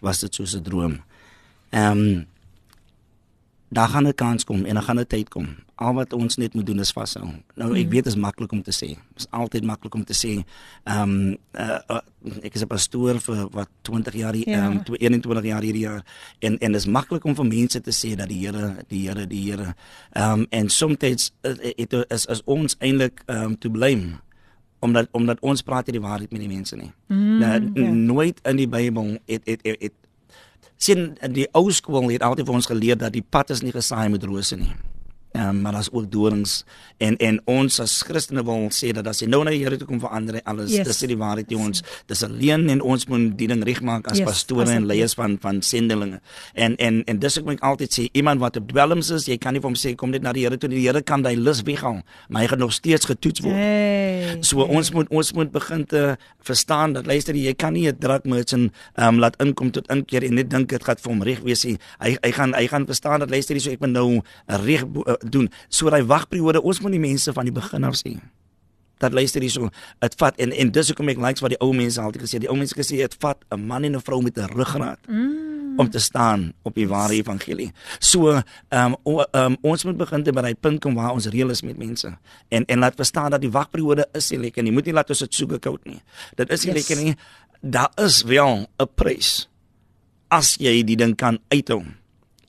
was 0.00 0.20
dit 0.20 0.34
soos 0.34 0.56
'n 0.56 0.62
droom. 0.62 1.00
Ehm 1.70 1.98
um, 1.98 2.26
daar 3.70 3.88
gaan 3.88 4.06
'n 4.06 4.14
kans 4.14 4.44
kom 4.44 4.64
en 4.64 4.74
daar 4.74 4.82
gaan 4.82 4.98
'n 4.98 5.06
tyd 5.06 5.28
kom. 5.28 5.56
al 5.80 5.94
wat 5.96 6.12
ons 6.12 6.36
net 6.36 6.54
moet 6.54 6.66
doen 6.66 6.80
is 6.82 6.92
vashou. 6.92 7.24
Nou 7.54 7.70
ek 7.78 7.88
weet 7.88 8.04
dit 8.04 8.12
is 8.12 8.18
maklik 8.20 8.52
om 8.52 8.60
te 8.62 8.72
sê. 8.74 8.88
Dit 9.00 9.24
is 9.24 9.26
altyd 9.36 9.64
maklik 9.64 9.94
om 9.96 10.04
te 10.04 10.16
sê. 10.16 10.32
Ehm 10.84 11.02
um, 11.02 11.36
uh, 11.56 11.78
uh, 11.88 12.00
ek 12.44 12.54
is 12.54 12.62
'n 12.62 12.66
pastoor 12.68 13.20
vir 13.20 13.48
wat 13.56 13.68
20 13.82 14.14
jaar 14.14 14.34
hier 14.34 14.48
Ja. 14.48 14.68
ehm 14.68 14.82
um, 14.88 14.94
21 14.98 15.44
jaar 15.44 15.62
hierdie 15.62 15.82
jaar 15.88 16.04
en 16.38 16.58
en 16.58 16.72
dit 16.72 16.80
is 16.80 16.86
maklik 16.86 17.24
om 17.24 17.34
vir 17.34 17.46
mense 17.46 17.80
te 17.80 17.90
sê 17.90 18.14
dat 18.16 18.28
die 18.28 18.46
Here, 18.46 18.76
die 18.88 19.08
Here, 19.08 19.26
die 19.26 19.50
Here. 19.50 19.74
Ehm 20.12 20.40
um, 20.40 20.46
en 20.50 20.68
soms 20.68 20.98
dit 20.98 21.32
is 22.08 22.26
is 22.26 22.42
ons 22.44 22.76
eintlik 22.78 23.22
ehm 23.26 23.42
um, 23.42 23.58
to 23.58 23.70
blame 23.70 24.20
omdat 24.80 25.08
omdat 25.12 25.40
ons 25.40 25.62
praat 25.62 25.86
nie 25.86 25.98
die 25.98 26.06
waarheid 26.08 26.30
met 26.32 26.40
die 26.40 26.48
mense 26.48 26.76
nie. 26.76 26.90
Mm, 27.06 27.40
ja. 27.40 27.58
Nooit 27.90 28.40
in 28.42 28.56
die 28.56 28.68
Bybel 28.68 29.18
het 29.26 29.42
het 29.44 29.60
het, 29.62 29.76
het 29.80 29.92
sien 30.80 31.10
die 31.36 31.46
ou 31.56 31.68
skool 31.74 32.08
het 32.10 32.24
altyd 32.24 32.48
vir 32.48 32.56
ons 32.56 32.70
geleer 32.70 32.98
dat 33.00 33.12
die 33.12 33.24
pad 33.24 33.52
is 33.54 33.62
nie 33.62 33.74
gesaai 33.74 34.08
met 34.12 34.24
rose 34.24 34.56
nie. 34.56 34.72
Um, 35.32 35.60
maar 35.60 35.72
daar's 35.72 35.88
ook 35.92 36.10
dorings 36.10 36.64
en 36.96 37.16
en 37.16 37.40
ons 37.44 37.80
as 37.80 37.92
Christene 38.02 38.42
wil 38.42 38.64
sê 38.74 38.88
dat 38.90 39.06
as 39.06 39.20
jy 39.22 39.28
nou 39.30 39.44
na 39.46 39.52
die 39.54 39.60
Here 39.62 39.76
toe 39.78 39.86
kom 39.86 40.00
verander 40.02 40.40
alles. 40.42 40.72
Yes. 40.74 40.88
Dis 40.88 41.04
die 41.06 41.16
waarheid 41.16 41.52
nie 41.52 41.58
ons. 41.60 41.84
Dis 42.10 42.24
alleen 42.26 42.66
en 42.72 42.80
ons 42.82 43.06
moet 43.06 43.28
die 43.38 43.46
ding 43.46 43.62
regmaak 43.62 44.08
as 44.10 44.18
Yes, 44.18 44.26
pastore 44.26 44.66
as 44.66 44.72
en 44.74 44.88
leiers 44.90 45.14
van 45.14 45.36
van 45.38 45.60
sendelinge. 45.62 46.18
En 46.58 46.74
en 46.82 46.98
en 47.06 47.20
dis 47.22 47.38
ek 47.38 47.46
moet 47.46 47.62
altyd 47.62 47.94
sê 47.94 48.08
iemand 48.10 48.42
wat 48.42 48.58
op 48.58 48.66
dwelms 48.72 49.12
is, 49.14 49.28
jy 49.30 49.36
kan 49.38 49.54
nie 49.54 49.62
vir 49.62 49.70
hom 49.70 49.78
sê 49.78 49.94
kom 49.94 50.10
net 50.10 50.26
na 50.26 50.32
die 50.34 50.42
Here 50.48 50.58
toe. 50.58 50.70
Die 50.72 50.82
Here 50.82 51.02
kan 51.02 51.22
daai 51.22 51.36
lus 51.38 51.62
weghaal, 51.62 52.02
maar 52.28 52.42
hy 52.42 52.50
gaan 52.50 52.62
nog 52.64 52.74
steeds 52.74 53.06
getoets 53.06 53.44
word. 53.46 53.54
Hey. 53.54 54.36
So 54.42 54.66
ons 54.66 54.90
moet 54.96 55.14
ons 55.14 55.32
moet 55.38 55.54
begin 55.54 55.86
te 55.86 56.16
verstaan 56.42 56.98
dat 56.98 57.06
luister 57.06 57.38
jy 57.38 57.54
kan 57.54 57.72
nie 57.78 57.86
'n 57.86 57.98
drug 57.98 58.24
merchant 58.24 58.72
um, 58.96 59.22
laat 59.22 59.38
inkom 59.38 59.70
tot 59.70 59.86
inkeer 59.94 60.24
en 60.24 60.34
net 60.34 60.50
dink 60.50 60.68
dit 60.68 60.84
gaan 60.84 60.98
vir 60.98 61.12
hom 61.12 61.22
reg 61.22 61.40
wees. 61.46 61.62
Hy 61.62 62.18
hy 62.18 62.32
gaan 62.32 62.54
hy 62.54 62.66
gaan 62.66 62.86
verstaan 62.86 63.20
dat 63.20 63.30
luister 63.30 63.54
jy 63.54 63.62
so 63.62 63.70
ek 63.70 63.80
moet 63.80 63.94
nou 63.94 64.22
reg 64.46 64.84
doen. 65.28 65.50
So 65.68 65.90
daai 65.90 66.04
wagperiode 66.04 66.62
ons 66.62 66.80
moet 66.80 66.92
die 66.92 67.02
mense 67.02 67.32
van 67.32 67.48
die 67.48 67.54
begin 67.54 67.84
af 67.84 67.98
sien. 68.00 68.20
Dat 69.00 69.12
luister 69.16 69.40
hier 69.40 69.52
so, 69.52 69.70
dit 69.98 70.16
vat 70.20 70.36
en 70.36 70.52
en 70.52 70.70
dis 70.70 70.90
hoekom 70.92 71.08
ek 71.08 71.20
likes 71.20 71.40
wat 71.40 71.54
die 71.54 71.60
ou 71.64 71.72
mense 71.76 72.00
altyd 72.00 72.26
gesê, 72.26 72.40
die 72.42 72.50
ou 72.52 72.56
mense 72.58 72.76
gesê 72.76 73.00
dit 73.00 73.16
vat 73.22 73.38
'n 73.50 73.66
man 73.66 73.84
en 73.84 73.96
'n 73.96 74.00
vrou 74.00 74.20
met 74.22 74.36
'n 74.36 74.52
ruggraat 74.52 75.00
mm. 75.08 75.78
om 75.78 75.90
te 75.90 75.98
staan 75.98 76.52
op 76.62 76.74
die 76.74 76.88
ware 76.88 77.14
evangelie. 77.14 77.72
So, 77.98 78.28
ehm 78.68 78.92
um, 78.92 78.96
o, 79.04 79.24
um, 79.32 79.56
ons 79.62 79.84
moet 79.84 79.96
begin 79.96 80.22
te 80.22 80.32
by 80.32 80.42
daai 80.42 80.54
punt 80.54 80.80
kom 80.80 80.94
waar 80.94 81.12
ons 81.12 81.26
reël 81.26 81.50
is 81.50 81.62
met 81.62 81.78
mense 81.78 82.18
en 82.48 82.64
en 82.64 82.78
laat 82.78 82.94
verstaan 82.94 83.30
dat 83.30 83.40
die 83.40 83.50
wagperiode 83.50 84.08
is 84.12 84.30
nie 84.30 84.38
lekker 84.38 84.62
nie. 84.62 84.72
Moet 84.72 84.84
nie 84.84 84.94
laat 84.94 85.10
ons 85.10 85.18
dit 85.18 85.60
koud 85.60 85.84
nie. 85.84 86.02
Dit 86.36 86.50
is 86.50 86.64
nie 86.64 86.74
Yes. 86.74 86.88
lekker 86.88 87.04
nie. 87.04 87.16
Daar 87.62 87.92
is 87.96 88.22
wel 88.22 88.66
'n 88.78 88.88
prys 88.94 89.48
as 90.28 90.56
jy 90.56 90.82
die 90.82 90.96
ding 90.96 91.16
kan 91.16 91.38
uithou 91.48 91.84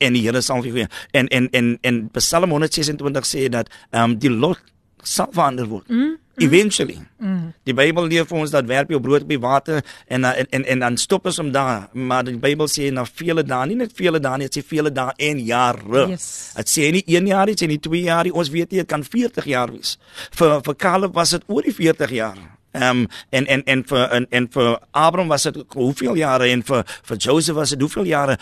en 0.02 0.18
die 0.18 0.24
Here 0.26 0.42
sal 0.42 0.62
vir 0.64 0.84
jou 0.84 0.88
en 1.12 1.28
en 1.28 1.48
en 1.52 1.78
en 1.82 2.02
Psalm 2.18 2.50
126 2.50 3.28
sê 3.28 3.48
dat 3.52 3.70
ehm 3.90 4.12
um, 4.12 4.18
die 4.18 4.30
lot 4.30 4.60
sal 5.02 5.30
verander 5.34 5.66
word. 5.66 5.88
Mm, 5.90 6.18
Eventually. 6.36 6.96
Mm. 7.18 7.52
Die 7.68 7.74
Bybel 7.76 8.06
leer 8.08 8.24
vir 8.24 8.38
ons 8.40 8.52
dat 8.54 8.68
werp 8.70 8.92
jou 8.94 9.00
brood 9.04 9.26
op 9.26 9.32
die 9.32 9.40
water 9.40 9.82
en 10.08 10.24
en 10.24 10.46
en, 10.48 10.64
en 10.64 10.84
dan 10.84 10.96
stop 10.96 11.26
ons 11.28 11.38
om 11.42 11.50
daar, 11.52 11.88
maar 11.92 12.24
die 12.24 12.38
Bybel 12.40 12.70
sê 12.72 12.88
na 12.94 13.04
vele 13.04 13.44
dae, 13.44 13.66
nie 13.68 13.76
net 13.82 13.92
vele 13.96 14.20
dae 14.22 14.40
nie, 14.40 14.48
dit 14.48 14.62
sê 14.62 14.66
vele 14.66 14.90
dae 14.94 15.12
en 15.28 15.42
jare. 15.44 16.06
Yes. 16.14 16.30
Dit 16.56 16.72
sê 16.72 16.88
nie 16.94 17.04
1 17.04 17.28
jaar 17.34 17.46
nie, 17.46 17.58
dit 17.58 17.66
sê 17.66 17.68
nie 17.68 17.82
2 17.82 18.02
jaar 18.06 18.24
nie, 18.24 18.32
ons 18.32 18.50
weet 18.54 18.72
nie, 18.72 18.80
dit 18.80 18.88
kan 18.88 19.04
40 19.04 19.52
jaar 19.52 19.74
wees. 19.74 19.98
Vir 20.38 20.58
vir 20.64 20.80
Caleb 20.86 21.14
was 21.18 21.36
dit 21.36 21.46
oor 21.52 21.68
die 21.68 21.76
40 21.76 22.16
jaar. 22.16 22.40
Ehm 22.72 23.04
um, 23.04 23.06
en 23.28 23.46
en 23.46 23.64
en 23.64 23.84
vir 23.84 24.08
en, 24.08 24.26
en 24.30 24.48
vir 24.50 24.78
Abraham 24.90 25.28
was 25.28 25.42
dit 25.42 25.64
hoeveel 25.76 26.16
jare 26.16 26.48
en 26.48 26.62
vir 26.64 26.84
vir 27.02 27.16
Joseph 27.16 27.56
was 27.56 27.70
dit 27.76 27.80
hoeveel 27.80 28.08
jare? 28.08 28.38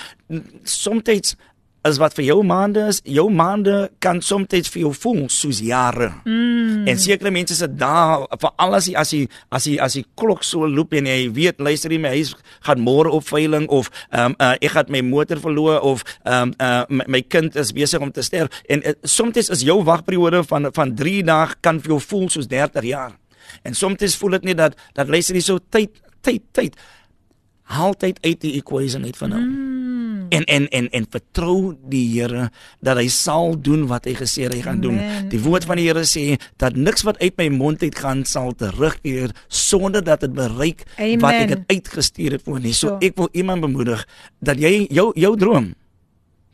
Soms 0.62 1.34
as 1.86 1.98
wat 2.00 2.14
vir 2.16 2.26
jou 2.26 2.40
maande 2.44 2.82
is, 2.90 3.00
jou 3.08 3.26
maande 3.32 3.88
kan 4.04 4.20
soms 4.24 4.50
vir 4.50 4.82
jou 4.82 4.92
voel 4.92 5.22
soos 5.32 5.60
jare. 5.64 6.10
Mm. 6.24 6.88
En 6.90 6.98
sekere 7.00 7.32
mense 7.32 7.54
sit 7.56 7.76
daar 7.80 8.26
vir 8.40 8.52
al 8.60 8.76
as 8.76 8.88
jy 8.88 8.96
as 9.00 9.12
jy 9.14 9.20
as 9.50 9.68
jy 9.68 9.76
as 9.80 9.96
jy 9.96 10.04
klok 10.18 10.44
so 10.44 10.68
loop 10.68 10.92
en 10.96 11.08
jy 11.08 11.30
weet 11.32 11.60
luister 11.60 11.92
jy 11.92 12.00
my 12.02 12.12
huis 12.16 12.34
gaan 12.66 12.82
môre 12.84 13.12
op 13.12 13.24
veiling 13.28 13.68
of 13.68 13.90
ehm 14.10 14.32
um, 14.32 14.36
uh, 14.38 14.54
ek 14.60 14.74
gaan 14.76 14.92
my 14.92 15.02
motor 15.06 15.40
verloor 15.40 15.80
of 15.80 16.04
ehm 16.24 16.50
um, 16.50 16.54
uh, 16.60 16.84
my, 16.88 17.04
my 17.16 17.22
kind 17.22 17.56
is 17.56 17.72
besig 17.72 18.00
om 18.00 18.12
te 18.12 18.22
sterf 18.22 18.62
en 18.68 18.84
uh, 18.84 18.94
soms 19.02 19.50
is 19.50 19.64
jou 19.64 19.80
wagperiode 19.84 20.44
van 20.44 20.68
van 20.74 20.94
3 20.94 21.24
dae 21.24 21.56
kan 21.60 21.80
vir 21.80 21.96
jou 21.96 22.00
voel 22.00 22.28
soos 22.28 22.48
30 22.48 22.84
jaar. 22.84 23.16
En 23.62 23.74
soms 23.74 24.16
voel 24.16 24.38
dit 24.38 24.50
nie 24.50 24.54
dat 24.54 24.76
dat 24.94 25.08
luister 25.08 25.34
jy 25.34 25.42
so 25.42 25.58
tyd 25.70 26.02
tyd 26.20 26.42
tyd 26.52 26.76
haal 27.70 27.94
tyd 27.94 28.18
uit 28.26 28.40
die 28.42 28.54
equation 28.58 29.04
uit 29.06 29.16
van 29.16 29.34
nou. 29.34 29.40
Mm. 29.40 30.26
En 30.30 30.44
en 30.44 30.68
en 30.68 30.86
en 30.94 31.06
vertrou 31.10 31.74
die 31.90 32.04
Here 32.10 32.50
dat 32.80 32.98
hy 33.00 33.08
sal 33.10 33.56
doen 33.58 33.86
wat 33.90 34.06
hy 34.06 34.14
gesê 34.18 34.46
hy 34.50 34.60
gaan 34.62 34.82
doen. 34.82 34.98
Amen. 34.98 35.28
Die 35.32 35.40
woord 35.42 35.66
van 35.66 35.80
die 35.80 35.88
Here 35.88 36.04
sê 36.06 36.36
dat 36.62 36.78
niks 36.78 37.02
wat 37.06 37.18
uit 37.22 37.34
my 37.40 37.48
mond 37.54 37.82
uit 37.82 37.98
gaan 37.98 38.24
sal 38.28 38.52
terugkeer 38.54 39.34
sonder 39.48 40.04
dat 40.04 40.22
dit 40.26 40.34
bereik 40.34 40.86
Amen. 40.98 41.22
wat 41.24 41.40
ek 41.40 41.54
het 41.56 41.64
uitgestuur 41.66 42.38
het 42.38 42.46
voor 42.46 42.60
nie. 42.60 42.74
So 42.74 42.90
So. 42.90 42.98
ek 42.98 43.14
wil 43.14 43.28
iemand 43.32 43.62
bemoedig 43.62 44.02
dat 44.42 44.58
jy 44.58 44.86
jou 44.90 45.10
jou 45.14 45.36
droom 45.38 45.70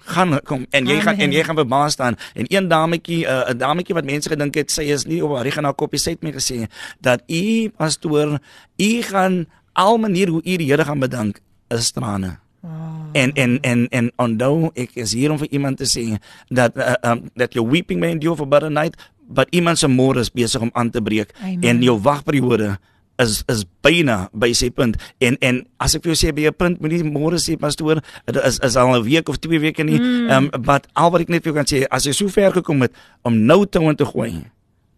gaan 0.07 0.37
kom 0.47 0.67
en 0.71 0.87
jy 0.87 1.01
gaan 1.03 1.19
en 1.23 1.33
jy 1.35 1.43
gaan 1.47 1.59
verbaas 1.59 1.97
staan 1.97 2.17
en 2.35 2.47
een 2.49 2.69
dametjie 2.69 3.25
uh, 3.27 3.51
'n 3.51 3.59
dametjie 3.59 3.95
wat 3.95 4.05
mense 4.05 4.29
gedink 4.29 4.55
het 4.55 4.71
sy 4.71 4.87
is 4.95 5.07
nie 5.07 5.23
op 5.25 5.35
haar 5.35 5.47
reg 5.49 5.59
na 5.61 5.73
koppie 5.73 6.01
sê 6.01 6.15
het 6.15 6.23
my 6.23 6.33
gesê 6.37 6.67
dat 7.01 7.25
u 7.27 7.71
pastoor 7.77 8.39
u 8.79 8.91
gaan 9.03 9.47
al 9.77 9.99
manier 10.01 10.29
hoe 10.33 10.41
u 10.45 10.57
die 10.57 10.69
Here 10.71 10.85
gaan 10.85 10.99
bedank 11.03 11.41
is 11.69 11.91
trane. 11.93 12.39
Wow. 12.61 13.13
En 13.13 13.33
en 13.33 13.61
en 13.63 13.87
en 13.89 14.11
onthou 14.17 14.71
ek 14.75 14.97
is 14.97 15.13
hier 15.13 15.31
om 15.31 15.39
vir 15.39 15.49
iemand 15.55 15.79
te 15.79 15.87
sê 15.87 16.17
dat 16.49 16.77
uh, 16.77 16.97
um, 17.05 17.29
that 17.37 17.55
your 17.55 17.69
weeping 17.69 18.01
may 18.01 18.11
endure 18.17 18.37
for 18.37 18.49
but 18.49 18.65
a 18.67 18.71
night 18.73 18.97
but 19.29 19.49
iemand 19.51 19.79
se 19.79 19.89
môre 19.91 20.21
is 20.23 20.31
besig 20.33 20.61
om 20.63 20.71
aan 20.75 20.91
te 20.91 21.01
breek 21.03 21.33
Amen. 21.43 21.63
en 21.63 21.83
jou 21.83 21.97
wagperiode 22.03 22.77
is 23.23 23.43
is 23.49 23.65
byna 23.83 24.29
by 24.33 24.53
sy 24.53 24.69
punt 24.71 24.99
en 25.25 25.37
en 25.41 25.63
as 25.81 25.95
ek 25.97 26.05
vir 26.05 26.13
jou 26.15 26.19
sê 26.21 26.33
by 26.37 26.47
'n 26.51 26.57
punt 26.59 26.81
moenie 26.81 27.03
môre 27.05 27.39
sê 27.41 27.57
pastoor 27.57 28.03
dit 28.27 28.43
is 28.45 28.59
is 28.61 28.77
al 28.77 28.95
'n 28.97 29.03
week 29.05 29.29
of 29.29 29.39
twee 29.39 29.59
weke 29.59 29.85
nie 29.85 29.99
Mm. 29.99 30.29
ehm 30.31 30.49
um, 30.53 30.63
but 30.63 30.87
al 30.95 31.11
wat 31.11 31.21
ek 31.21 31.29
net 31.29 31.43
vir 31.43 31.53
jou 31.53 31.57
kan 31.57 31.67
sê 31.67 31.87
as 31.91 32.05
jy 32.07 32.13
so 32.13 32.29
ver 32.29 32.53
gekom 32.53 32.83
het 32.83 32.93
om 33.25 33.35
nou 33.47 33.67
te 33.67 33.81
want 33.81 33.99
te 33.99 34.05
gooi 34.05 34.45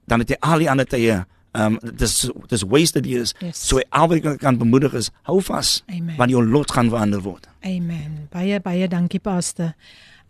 dan 0.06 0.20
het 0.20 0.28
jy 0.30 0.36
al 0.40 0.58
die 0.58 0.70
ander 0.70 0.86
tye 0.86 1.24
ehm 1.58 1.78
um, 1.82 1.96
dis 1.96 2.30
dis 2.48 2.62
wasted 2.62 3.06
years 3.06 3.34
Yes. 3.42 3.60
so 3.68 3.80
al 3.90 4.08
wat 4.08 4.16
ek 4.18 4.22
kan- 4.22 4.38
kan 4.38 4.58
bemoedig 4.58 4.94
is 4.94 5.10
hou 5.26 5.40
vas 5.42 5.82
want 6.18 6.30
jou 6.30 6.42
lot 6.44 6.70
gaan 6.70 6.90
verander 6.90 7.20
word 7.22 7.48
Amen. 7.66 8.28
Baie 8.30 8.60
baie 8.62 8.86
dankie 8.88 9.20
paste. 9.20 9.74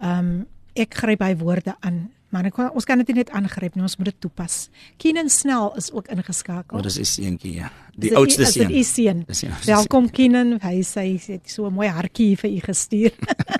Ehm 0.00 0.18
um, 0.18 0.46
ek 0.74 0.94
gryp 0.94 1.18
by 1.18 1.34
woorde 1.36 1.74
aan. 1.80 2.08
Maar 2.30 2.44
ek, 2.46 2.58
ons 2.74 2.84
kan 2.84 2.98
dit 3.00 3.08
net 3.16 3.30
aangryp 3.30 3.74
nie, 3.74 3.82
ons 3.82 3.96
moet 3.98 4.04
dit 4.10 4.18
toepas. 4.20 4.68
Keenan 5.00 5.28
Snell 5.32 5.70
is 5.76 5.90
ook 5.92 6.08
ingeskakel. 6.08 6.76
oh, 6.78 6.82
dis 6.82 6.98
'n 6.98 7.04
seentjie 7.04 7.54
ja 7.54 7.66
Is 7.66 7.72
die 7.98 8.16
oudste 8.16 8.42
is 8.42 8.52
dit 8.54 8.68
seun 8.68 8.84
seun. 8.84 9.24
Dis 9.26 9.40
ja, 9.40 9.48
dis 9.56 9.66
Welkom 9.66 10.10
Keenan. 10.10 10.58
Hy 10.62 10.82
sê 10.82 11.00
hy 11.00 11.20
het 11.32 11.50
so 11.50 11.66
'n 11.66 11.72
mooi 11.74 11.88
hartjie 11.88 12.36
vir 12.36 12.50
u 12.50 12.60
gestuur. 12.60 13.12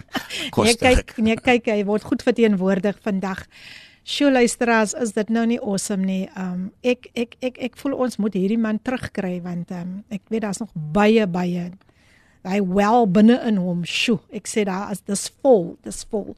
nee, 0.64 0.74
kyk, 0.76 1.16
nee, 1.18 1.36
kyk, 1.36 1.66
hy 1.66 1.84
word 1.84 2.02
goed 2.04 2.22
verteenwoordig 2.22 2.96
vandag. 3.02 3.46
Sjoe 4.04 4.30
luisteraars, 4.32 4.94
is 4.94 5.12
dit 5.12 5.28
nou 5.28 5.46
nie 5.46 5.60
awesome 5.60 6.04
nie. 6.04 6.28
Um 6.36 6.70
ek 6.82 7.10
ek 7.14 7.36
ek 7.42 7.58
ek 7.58 7.76
voel 7.76 7.98
ons 7.98 8.16
moet 8.18 8.34
hierdie 8.34 8.60
man 8.60 8.80
terugkry 8.82 9.40
want 9.44 9.70
um 9.70 10.02
ek 10.10 10.22
weet 10.28 10.46
daar's 10.46 10.62
nog 10.62 10.72
baie 10.74 11.26
baie 11.26 11.70
hy 12.48 12.60
wel 12.62 13.06
binne 13.10 13.36
in 13.46 13.58
hom. 13.60 13.84
Sjoe, 13.86 14.18
ek 14.34 14.48
sê 14.50 14.64
daar 14.68 14.92
is 14.94 15.02
dis 15.06 15.26
vol, 15.42 15.72
dis 15.86 16.00
vol. 16.10 16.34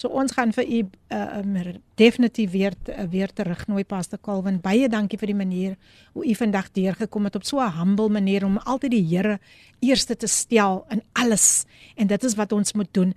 So 0.00 0.10
ons 0.10 0.34
gaan 0.34 0.52
vir 0.54 0.66
u 0.66 0.80
uh, 0.82 1.20
um, 1.38 1.54
definitief 2.00 2.50
weer 2.52 2.74
uh, 2.90 3.06
weer 3.10 3.30
terugnooi 3.32 3.84
Pastor 3.88 4.18
Calvin. 4.18 4.58
Baie 4.62 4.88
dankie 4.90 5.18
vir 5.20 5.30
die 5.30 5.38
manier 5.38 5.76
hoe 6.12 6.26
u 6.26 6.34
vandag 6.38 6.72
deurgekom 6.74 7.30
het 7.30 7.38
op 7.38 7.46
so 7.46 7.60
'n 7.60 7.78
humble 7.78 8.08
manier 8.08 8.44
om 8.44 8.58
altyd 8.58 8.90
die 8.90 9.06
Here 9.14 9.38
eerste 9.80 10.16
te 10.16 10.26
stel 10.26 10.84
in 10.90 11.02
alles. 11.12 11.64
En 11.96 12.06
dit 12.06 12.24
is 12.24 12.34
wat 12.34 12.52
ons 12.52 12.72
moet 12.72 12.92
doen. 12.92 13.14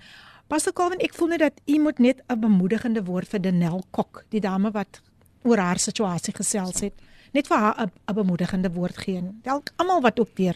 Pastor 0.48 0.72
Calvin, 0.74 1.02
ek 1.04 1.14
voel 1.18 1.34
net 1.36 1.40
dat 1.44 1.58
u 1.68 1.80
moet 1.84 2.00
net 2.00 2.22
'n 2.32 2.40
bemoedigende 2.40 3.04
woord 3.04 3.28
vir 3.28 3.42
Danel 3.42 3.84
Kok, 3.92 4.24
die 4.30 4.40
dame 4.40 4.72
wat 4.72 5.02
oor 5.44 5.58
haar 5.58 5.78
situasie 5.80 6.34
gesels 6.34 6.80
het. 6.82 6.94
Net 7.34 7.48
vir 7.48 7.58
haar 7.58 7.76
'n 8.08 8.14
bemoedigende 8.16 8.72
woord 8.72 8.98
gee. 8.98 9.22
Dalk 9.44 9.72
almal 9.76 10.02
wat 10.02 10.20
ook 10.20 10.36
deur 10.36 10.56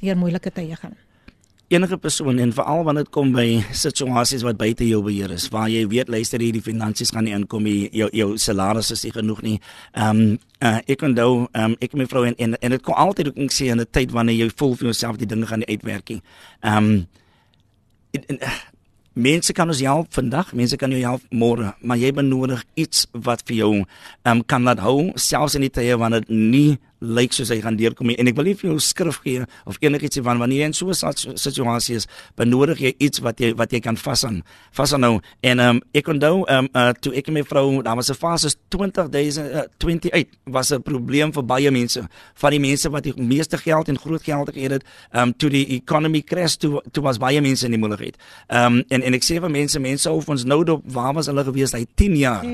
deur 0.00 0.16
moeilike 0.16 0.50
tye 0.52 0.76
gaan. 0.76 0.96
enige 1.68 1.96
persoon 1.96 2.38
en 2.38 2.52
veral 2.52 2.84
wanneer 2.84 3.04
dit 3.04 3.12
kom 3.12 3.32
by 3.32 3.64
situasies 3.72 4.42
wat 4.42 4.56
buite 4.58 4.84
jou 4.88 5.02
beheer 5.02 5.30
is 5.30 5.48
waar 5.48 5.68
jy 5.70 5.86
weet 5.88 6.08
luister 6.08 6.38
hier 6.40 6.52
die 6.52 6.60
finansies 6.60 7.10
gaan 7.10 7.24
nie 7.24 7.32
inkom 7.32 7.62
nie 7.62 7.88
jou 7.92 8.10
jou 8.12 8.36
salaris 8.36 8.90
is 8.90 9.02
nie 9.04 9.12
genoeg 9.12 9.42
nie. 9.42 9.60
Ehm 9.92 10.20
um, 10.20 10.38
uh, 10.62 10.78
ek 10.86 11.02
onthou 11.02 11.48
um, 11.54 11.76
ek 11.80 11.92
en 11.94 11.98
my 11.98 12.06
vrou 12.06 12.26
en 12.26 12.34
en, 12.36 12.54
en 12.60 12.70
dit 12.70 12.82
kom 12.82 12.94
altyd 12.94 13.28
ook 13.28 13.38
ek 13.38 13.50
sê 13.52 13.70
in 13.70 13.80
'n 13.80 13.86
tyd 13.90 14.10
wanneer 14.10 14.34
jy 14.36 14.50
voel 14.56 14.74
vir 14.74 14.84
jouself 14.84 15.16
die 15.16 15.26
dinge 15.26 15.46
gaan 15.46 15.58
nie 15.58 15.68
uitwerk 15.68 16.08
nie. 16.08 16.22
Ehm 16.60 16.76
um, 16.76 17.06
en- 18.10 18.24
en, 18.26 18.38
mense 19.14 19.52
kan 19.52 19.68
ons 19.68 19.82
help 19.84 20.12
vandag, 20.14 20.52
mense 20.56 20.76
kan 20.80 20.92
jou 20.92 21.00
help 21.02 21.24
môre, 21.30 21.72
maar 21.80 22.00
jy 22.00 22.12
benodig 22.16 22.64
iets 22.80 23.06
wat 23.12 23.44
vir 23.48 23.56
jou 23.56 23.72
um, 23.82 24.42
kan 24.42 24.64
laat 24.64 24.82
hou 24.84 25.12
selfs 25.16 25.56
in 25.58 25.66
die 25.66 25.72
tye 25.72 25.98
wanneer 26.00 26.24
dit 26.24 26.34
nie 26.36 26.78
lyk 27.02 27.34
soos 27.34 27.50
hy 27.50 27.60
gaan 27.60 27.76
deurkom 27.76 28.06
nie. 28.06 28.16
en 28.18 28.28
ek 28.30 28.36
wil 28.36 28.44
nie 28.44 28.54
vir 28.54 28.70
jou 28.70 28.78
skrif 28.80 29.20
gee 29.24 29.44
of 29.66 29.76
enigiets 29.82 30.20
van 30.22 30.38
wanneer 30.38 30.62
jy 30.62 30.64
in 30.70 30.72
so 30.72 30.88
'n 30.88 30.94
situ- 30.94 31.36
situasie 31.36 31.96
is, 31.96 32.06
benodig 32.36 32.78
jy 32.80 32.94
iets 32.98 33.20
wat 33.20 33.40
jy 33.40 33.54
wat 33.54 33.72
jy 33.72 33.80
kan 33.80 33.96
vasaan. 33.96 34.42
Vasaan 34.72 35.20
en 35.42 35.60
um, 35.60 35.80
ek 35.94 36.08
onthou 36.08 36.44
um, 36.48 36.68
uh, 36.74 36.92
toe 37.00 37.14
ek 37.14 37.28
en 37.28 37.34
my 37.34 37.42
vrou, 37.42 37.82
daar 37.82 37.96
was 37.96 38.10
'n 38.10 38.14
fase 38.14 38.54
20 38.70 39.10
dae 39.10 39.28
uh, 39.28 39.66
28 39.78 40.26
was 40.46 40.72
'n 40.72 40.82
probleem 40.82 41.32
vir 41.32 41.42
baie 41.42 41.70
mense, 41.70 42.08
van 42.34 42.50
die 42.50 42.60
mense 42.60 42.90
wat 42.90 43.02
die 43.02 43.14
meeste 43.16 43.58
geld 43.58 43.88
en 43.88 43.98
groot 43.98 44.22
geld 44.22 44.50
gehad 44.52 44.72
het, 44.72 44.84
um, 45.12 45.32
toe 45.36 45.50
die 45.50 45.66
economy 45.66 46.22
crash 46.22 46.56
toe 46.56 46.82
toe 46.92 47.02
was 47.02 47.18
baie 47.18 47.40
mense 47.40 47.64
in 47.64 47.72
die 47.72 47.80
moeilikheid. 47.80 48.16
Um, 48.48 48.82
en 48.88 49.02
en 49.02 49.14
ek 49.14 49.22
sê 49.22 49.40
vir 49.40 49.50
mense, 49.50 49.78
mense 49.80 50.08
hou 50.08 50.22
ons 50.26 50.44
nou 50.44 50.64
dop 50.64 50.82
waar 50.86 51.14
was 51.14 51.26
hulle 51.26 51.44
gewees 51.44 51.72
hy 51.72 51.84
10 51.96 52.16
jaar 52.16 52.44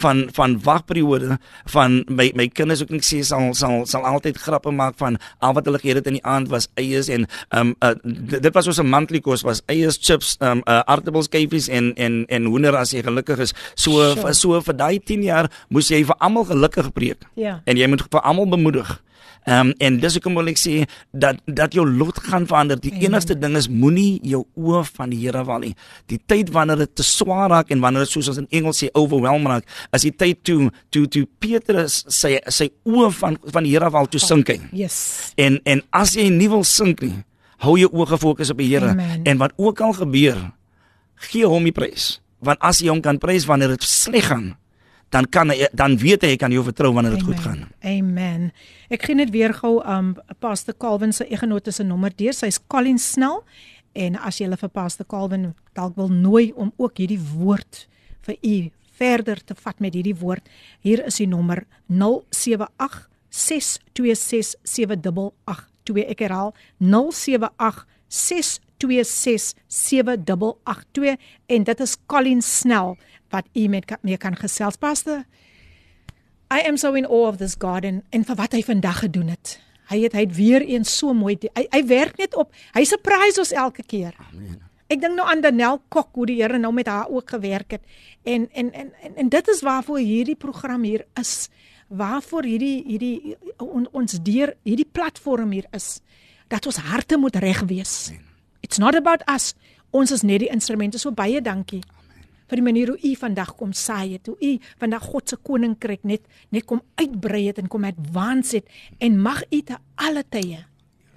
van 0.00 0.28
van 0.32 0.58
wagperiode 0.62 1.38
van 1.66 2.04
my 2.08 2.30
my 2.34 2.48
kinders 2.48 2.82
ook 2.82 2.90
net 2.90 3.04
sê 3.04 3.22
sal 3.24 3.54
sal 3.54 3.81
sal 3.86 4.04
altyd 4.06 4.36
grappe 4.38 4.70
maak 4.70 4.94
van 4.98 5.18
al 5.40 5.52
wat 5.54 5.64
hulle 5.64 5.78
geëet 5.78 5.94
het 6.00 6.06
in 6.06 6.14
die 6.18 6.24
aand 6.24 6.48
was 6.48 6.68
eiers 6.76 7.08
en 7.08 7.26
um 7.50 7.74
uh, 7.82 7.94
dit 8.02 8.52
was 8.54 8.66
ons 8.66 8.78
'n 8.80 8.86
monthly 8.86 9.20
kos 9.20 9.42
was 9.42 9.62
eiers 9.68 9.98
chips 10.00 10.36
um 10.40 10.62
uh, 10.66 10.80
aardappels 10.86 11.28
kyfies 11.28 11.68
en 11.68 11.92
en 11.96 12.24
en 12.28 12.44
hoender 12.46 12.76
as 12.76 12.90
jy 12.92 13.02
gelukkig 13.02 13.38
is 13.38 13.54
so 13.74 13.90
Sure. 14.14 14.34
so 14.34 14.60
vir 14.60 14.74
daai 14.76 14.98
10 14.98 15.22
jaar 15.22 15.50
moes 15.70 15.88
jy 15.88 16.04
vir 16.04 16.16
almal 16.18 16.44
gelukkig 16.44 16.92
preek 16.92 17.18
Ja. 17.36 17.60
en 17.66 17.76
jy 17.76 17.86
moet 17.88 18.02
vir 18.10 18.20
almal 18.20 18.46
bemoedig 18.46 19.02
Ehm 19.44 19.68
um, 19.68 19.74
en 19.78 19.96
dis 19.98 20.14
hoekom 20.14 20.36
wil 20.38 20.50
ek 20.52 20.60
sê 20.60 20.84
dat 21.10 21.40
dat 21.46 21.74
jou 21.74 21.82
lot 21.88 22.18
gaan 22.22 22.46
verander. 22.46 22.78
Die 22.80 22.92
Amen. 22.92 23.08
enigste 23.08 23.34
ding 23.38 23.56
is 23.58 23.68
moenie 23.68 24.20
jou 24.22 24.44
oë 24.54 24.84
van 24.94 25.10
die 25.10 25.18
Here 25.24 25.42
val 25.44 25.64
nie. 25.66 25.74
Die 26.06 26.20
tyd 26.26 26.52
wanneer 26.54 26.84
dit 26.84 26.94
te 26.94 27.02
swaar 27.06 27.50
raak 27.50 27.72
en 27.74 27.82
wanneer 27.82 28.06
dit 28.06 28.12
soos 28.14 28.30
ons 28.30 28.38
in 28.38 28.46
Engels 28.50 28.82
sê 28.84 28.90
overwhelm 28.94 29.46
raak, 29.50 29.66
is 29.92 30.06
die 30.06 30.14
tyd 30.14 30.44
toe 30.46 30.70
toe 30.94 31.08
toe 31.10 31.24
Petrus 31.42 32.04
sy 32.06 32.36
sy 32.46 32.70
oë 32.86 33.10
van 33.18 33.38
van 33.42 33.66
die 33.66 33.74
Here 33.74 33.90
val 33.90 34.06
toe 34.06 34.22
sink 34.22 34.54
hy. 34.54 34.60
Yes. 34.72 35.32
En 35.36 35.58
en 35.66 35.82
as 35.90 36.14
jy 36.14 36.28
nie 36.30 36.50
wil 36.52 36.64
sink 36.64 37.02
nie, 37.02 37.24
hou 37.66 37.76
jou 37.80 37.90
oë 37.90 38.12
gefokus 38.14 38.54
op 38.54 38.62
die 38.62 38.70
Here 38.70 38.94
en 39.24 39.42
wat 39.42 39.58
ook 39.58 39.80
al 39.80 39.94
gebeur, 39.98 40.38
gee 41.30 41.46
hom 41.46 41.66
die 41.66 41.74
prys. 41.74 42.20
Want 42.42 42.62
as 42.62 42.82
jy 42.82 42.90
hom 42.90 43.02
kan 43.02 43.18
prys 43.22 43.46
wanneer 43.46 43.74
dit 43.74 43.86
sleg 43.86 44.30
gaan, 44.30 44.52
dan 45.12 45.28
kan 45.28 45.52
hy 45.52 45.68
dan 45.76 45.98
weet 46.00 46.24
hy 46.24 46.32
hy 46.34 46.40
kan 46.40 46.52
jou 46.54 46.64
vertrou 46.64 46.92
wanneer 46.96 47.18
dit 47.18 47.26
goed 47.26 47.40
gaan. 47.44 47.66
Amen. 47.84 48.50
Ek 48.92 49.04
gee 49.06 49.16
net 49.18 49.32
weer 49.34 49.52
gou 49.54 49.78
um 49.84 50.14
Pastor 50.40 50.74
Calvin 50.74 51.12
se 51.12 51.26
egenote 51.28 51.72
se 51.72 51.84
nommer 51.84 52.14
deur. 52.16 52.32
Sy's 52.36 52.60
Colin 52.66 52.98
Snell 52.98 53.42
en 53.92 54.16
as 54.16 54.40
jy 54.40 54.48
hulle 54.48 54.60
vir 54.60 54.72
Pastor 54.72 55.06
Calvin 55.08 55.50
dalk 55.76 55.98
wil 56.00 56.08
nooi 56.08 56.52
om 56.56 56.72
ook 56.80 57.02
hierdie 57.02 57.20
woord 57.20 57.86
vir 58.24 58.38
u 58.40 58.56
verder 59.02 59.40
te 59.44 59.54
vat 59.58 59.80
met 59.82 59.96
hierdie 59.96 60.16
woord, 60.18 60.46
hier 60.84 61.02
is 61.06 61.18
die 61.20 61.28
nommer 61.30 61.64
078 61.90 63.08
626 63.32 64.54
7882. 64.68 66.04
Ek 66.12 66.22
herhaal 66.26 66.52
078 66.78 67.84
626 68.12 69.52
7882 69.66 71.16
en 71.56 71.66
dit 71.70 71.82
is 71.86 71.96
Colin 72.06 72.42
Snell 72.44 72.96
wat 73.32 73.48
u 73.56 73.66
met 73.72 73.96
mee 74.02 74.16
kan 74.20 74.36
gesels 74.36 74.76
Pastor. 74.76 75.24
I 76.52 76.60
am 76.68 76.76
so 76.76 76.92
in 76.94 77.06
awe 77.08 77.28
of 77.32 77.36
this 77.40 77.56
garden 77.58 78.02
en 78.10 78.24
vir 78.28 78.36
wat 78.36 78.52
hy 78.52 78.60
vandag 78.62 79.06
gedoen 79.06 79.32
het. 79.32 79.56
Hy 79.88 80.02
het 80.04 80.16
hy 80.16 80.26
het 80.26 80.34
weer 80.36 80.64
eens 80.64 80.92
so 80.98 81.14
mooi 81.16 81.38
hy, 81.40 81.64
hy 81.72 81.80
werk 81.88 82.18
net 82.20 82.36
op. 82.36 82.52
Hy 82.76 82.84
surprise 82.88 83.40
ons 83.40 83.54
elke 83.56 83.84
keer. 83.88 84.12
Amen. 84.28 84.60
Ek 84.92 85.00
dink 85.00 85.16
nou 85.16 85.24
aan 85.24 85.40
Danel 85.40 85.80
Kok 85.88 86.10
hoe 86.20 86.26
die 86.28 86.38
Here 86.42 86.58
nou 86.60 86.72
met 86.76 86.90
haar 86.90 87.08
ook 87.08 87.32
gewerk 87.32 87.78
het. 87.78 87.84
En 88.28 88.48
en 88.52 88.72
en 88.72 88.92
en, 89.00 89.16
en 89.16 89.28
dit 89.32 89.48
is 89.48 89.62
waarvoor 89.64 90.02
hierdie 90.04 90.36
program 90.36 90.84
hier 90.84 91.06
is. 91.20 91.48
Waarvoor 91.88 92.44
hierdie 92.44 92.84
hierdie 92.86 93.36
on, 93.56 93.88
ons 93.92 94.18
deur 94.20 94.54
hierdie 94.68 94.88
platform 94.92 95.56
hier 95.56 95.68
is 95.72 96.00
dat 96.52 96.66
ons 96.68 96.82
harte 96.84 97.16
moet 97.16 97.36
reg 97.40 97.64
wees. 97.68 98.12
It's 98.60 98.78
not 98.78 98.94
about 98.94 99.24
us. 99.28 99.54
Ons 99.90 100.12
is 100.12 100.22
net 100.22 100.44
die 100.44 100.52
instrumente. 100.52 101.00
So 101.00 101.12
baie 101.16 101.40
dankie 101.40 101.80
vir 102.52 102.60
die 102.60 102.66
manier 102.68 102.92
hoe 102.92 103.00
u 103.00 103.14
vandag 103.16 103.54
kom 103.56 103.72
saai 103.72 104.18
het, 104.18 104.28
hoe 104.28 104.36
u 104.36 104.52
vandag 104.80 105.08
God 105.08 105.32
se 105.32 105.38
koninkryk 105.40 106.04
net 106.04 106.28
net 106.52 106.68
kom 106.68 106.82
uitbrei 107.00 107.46
het 107.48 107.62
en 107.62 107.70
kom 107.72 107.88
advance 107.88 108.60
het 108.60 108.68
en 109.00 109.20
mag 109.20 109.40
u 109.48 109.62
te 109.64 109.78
alle 109.96 110.24
tye 110.28 110.60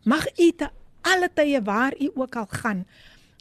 mag 0.07 0.27
u 0.39 0.51
te 0.55 0.71
alle 1.05 1.29
tye 1.35 1.59
waar 1.61 1.93
u 1.99 2.09
ook 2.15 2.35
al 2.39 2.47
gaan 2.49 2.85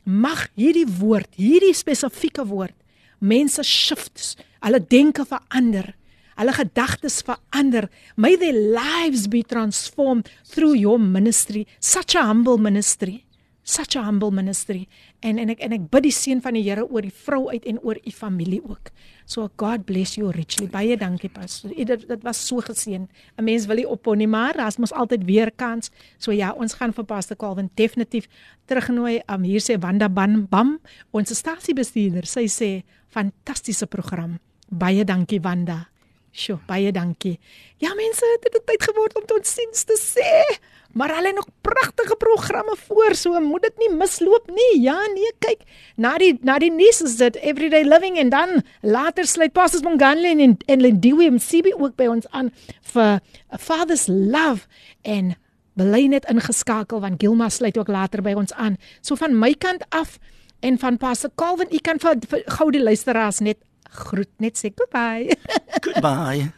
mag 0.04 0.48
hierdie 0.58 0.88
woord, 0.98 1.30
hierdie 1.38 1.74
spesifieke 1.74 2.44
woord 2.44 2.76
mense 3.24 3.62
shifts, 3.64 4.34
hulle 4.64 4.80
denke 4.92 5.24
verander, 5.24 5.94
hulle 6.36 6.52
gedagtes 6.52 7.22
verander. 7.24 7.88
May 8.16 8.36
their 8.36 8.52
lives 8.52 9.28
be 9.30 9.42
transformed 9.42 10.28
through 10.44 10.76
your 10.76 10.98
ministry, 10.98 11.66
such 11.80 12.14
a 12.14 12.26
humble 12.26 12.58
ministry 12.58 13.23
such 13.64 13.96
a 13.96 14.04
humble 14.04 14.30
ministry 14.30 14.84
en 15.24 15.38
en 15.40 15.50
ek 15.54 15.62
en 15.64 15.72
ek 15.72 15.86
bid 15.90 16.04
die 16.04 16.12
seën 16.12 16.40
van 16.44 16.54
die 16.54 16.62
Here 16.66 16.84
oor 16.84 17.02
die 17.02 17.12
vrou 17.24 17.48
uit 17.48 17.64
en 17.64 17.80
oor 17.80 17.96
u 17.96 18.12
familie 18.12 18.60
ook. 18.60 18.92
So 19.24 19.48
God 19.56 19.86
bless 19.88 20.18
you 20.18 20.30
richly. 20.36 20.68
Baie 20.68 20.98
dankie 21.00 21.30
pastor. 21.32 21.72
Dit 21.72 22.04
dit 22.08 22.22
was 22.22 22.46
so 22.46 22.60
geseën. 22.60 23.08
'n 23.38 23.44
Mens 23.44 23.66
wil 23.66 23.76
nie 23.76 23.88
ophou 23.88 24.14
nie, 24.16 24.28
maar 24.28 24.52
daar's 24.52 24.76
mos 24.76 24.92
altyd 24.92 25.24
weer 25.24 25.50
kans. 25.50 25.90
So 26.18 26.30
ja, 26.32 26.52
ons 26.52 26.74
gaan 26.74 26.92
vir 26.92 27.04
pastor 27.04 27.36
Calvin 27.36 27.70
definitief 27.74 28.28
terugnooi. 28.66 29.22
Um 29.28 29.42
hier 29.42 29.60
sê 29.60 29.80
Wanda 29.80 30.08
Ban 30.08 30.46
Bam, 30.46 30.78
ons 31.10 31.34
stasiebestuurder. 31.38 32.26
Sy 32.26 32.46
sê 32.46 32.84
fantastiese 33.08 33.86
program. 33.86 34.38
Baie 34.68 35.04
dankie 35.04 35.40
Wanda. 35.40 35.88
Sjoe, 36.34 36.58
baie 36.66 36.92
dankie. 36.92 37.38
Ja 37.78 37.94
mense, 37.94 38.38
dit 38.42 38.52
het 38.52 38.66
tyd 38.66 38.82
geword 38.82 39.16
om 39.16 39.26
tot 39.26 39.46
siens 39.46 39.84
te 39.84 39.94
sê. 39.94 40.58
Maar 40.94 41.14
hulle 41.14 41.26
het 41.26 41.34
nog 41.34 41.48
pragtige 41.60 42.16
programme 42.16 42.76
voor, 42.86 43.14
so 43.14 43.40
moet 43.40 43.62
dit 43.62 43.78
nie 43.78 43.90
misloop 43.96 44.50
nie. 44.54 44.80
Ja, 44.82 44.98
nee, 45.14 45.32
kyk. 45.38 45.62
Na 45.96 46.14
die 46.18 46.38
na 46.42 46.58
die 46.62 46.70
nuus 46.70 47.02
is 47.02 47.16
dit 47.18 47.36
everyday 47.42 47.82
living 47.82 48.18
en 48.18 48.28
dan 48.30 48.62
later 48.80 49.26
sluit 49.26 49.52
Pastors 49.52 49.82
Monganle 49.82 50.28
en 50.28 50.56
en 50.66 50.80
Lindiwe 50.80 51.30
MCB 51.30 51.74
ook 51.78 51.96
by 51.98 52.06
ons 52.06 52.28
aan 52.30 52.52
vir 52.92 53.18
Father's 53.58 54.06
Love 54.06 54.66
en 55.02 55.34
bly 55.74 56.06
net 56.06 56.28
ingeskakel 56.30 57.02
want 57.02 57.22
Gilma 57.22 57.48
sluit 57.50 57.78
ook 57.78 57.90
later 57.90 58.22
by 58.22 58.36
ons 58.38 58.52
aan. 58.52 58.76
So 59.00 59.18
van 59.18 59.34
my 59.38 59.54
kant 59.58 59.82
af 59.88 60.18
en 60.60 60.78
van 60.78 60.96
Pastor 60.96 61.30
Calvin, 61.34 61.68
u 61.70 61.78
kan 61.82 61.98
vir, 62.00 62.22
vir 62.28 62.44
gou 62.56 62.70
die 62.70 62.82
luisteraars 62.82 63.42
net 63.44 63.58
groet, 63.90 64.30
net 64.38 64.58
sê 64.58 64.70
goodbye. 64.70 65.34
Goodbye. 65.82 66.52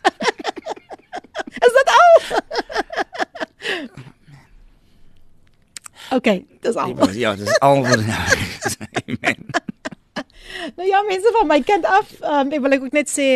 Is 1.67 1.73
dit 1.81 1.89
al? 1.97 2.13
Okay, 6.13 6.47
dis 6.61 6.77
al. 6.77 6.95
Ja, 7.15 7.35
dis 7.35 7.59
al 7.59 7.83
wat 7.83 8.05
Amen. 9.07 9.47
Nou 10.77 10.89
ja, 10.89 11.03
mense 11.07 11.33
van 11.39 11.47
my 11.47 11.61
kant 11.67 11.87
af, 11.87 12.13
um, 12.23 12.53
ek 12.53 12.63
wil 12.65 12.77
ek 12.77 12.87
ook 12.87 12.97
net 12.97 13.11
sê, 13.11 13.29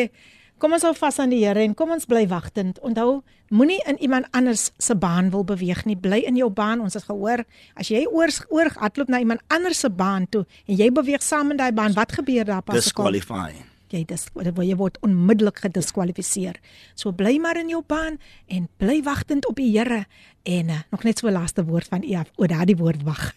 kom 0.60 0.74
ons 0.76 0.84
hou 0.86 0.92
vas 0.96 1.20
aan 1.22 1.32
die 1.32 1.42
Here 1.42 1.62
en 1.64 1.76
kom 1.78 1.92
ons 1.94 2.08
bly 2.08 2.26
wagtend. 2.30 2.80
Onthou, 2.86 3.20
moenie 3.54 3.80
in 3.90 3.98
iemand 4.04 4.28
anders 4.36 4.70
se 4.78 4.96
baan 4.98 5.30
wil 5.34 5.44
beweeg 5.46 5.84
nie. 5.88 5.96
Bly 5.98 6.22
in 6.28 6.38
jou 6.38 6.50
baan. 6.52 6.82
Ons 6.84 6.98
het 6.98 7.06
gehoor, 7.08 7.44
as 7.80 7.90
jy 7.92 8.04
oor 8.10 8.32
oor 8.52 8.70
hardloop 8.76 9.10
na 9.12 9.22
iemand 9.22 9.42
anders 9.48 9.82
se 9.82 9.90
baan 9.90 10.28
toe 10.30 10.44
en 10.66 10.76
jy 10.76 10.90
beweeg 10.94 11.24
saam 11.24 11.54
in 11.54 11.60
daai 11.60 11.72
baan, 11.72 11.96
wat 11.96 12.14
gebeur 12.20 12.46
daar 12.48 12.62
pas? 12.62 12.78
Disqualify. 12.78 13.50
Jy 13.92 14.04
dis 14.04 14.26
jy 14.34 14.76
word 14.76 14.98
onmiddellik 15.02 15.58
gediskwalifiseer. 15.64 16.60
So 16.94 17.12
bly 17.12 17.38
maar 17.38 17.56
in 17.56 17.68
jou 17.68 17.82
baan 17.86 18.18
en 18.48 18.68
bly 18.78 19.02
wagtend 19.02 19.46
op 19.48 19.56
die 19.56 19.70
Here 19.70 20.06
en 20.42 20.68
uh, 20.68 20.80
nog 20.90 21.04
net 21.04 21.18
so 21.18 21.28
'n 21.28 21.32
laaste 21.32 21.64
woord 21.64 21.88
van 21.88 22.02
u 22.02 22.14
af 22.14 22.30
oor 22.36 22.48
daardie 22.48 22.76
woord 22.76 23.02
wag. 23.02 23.34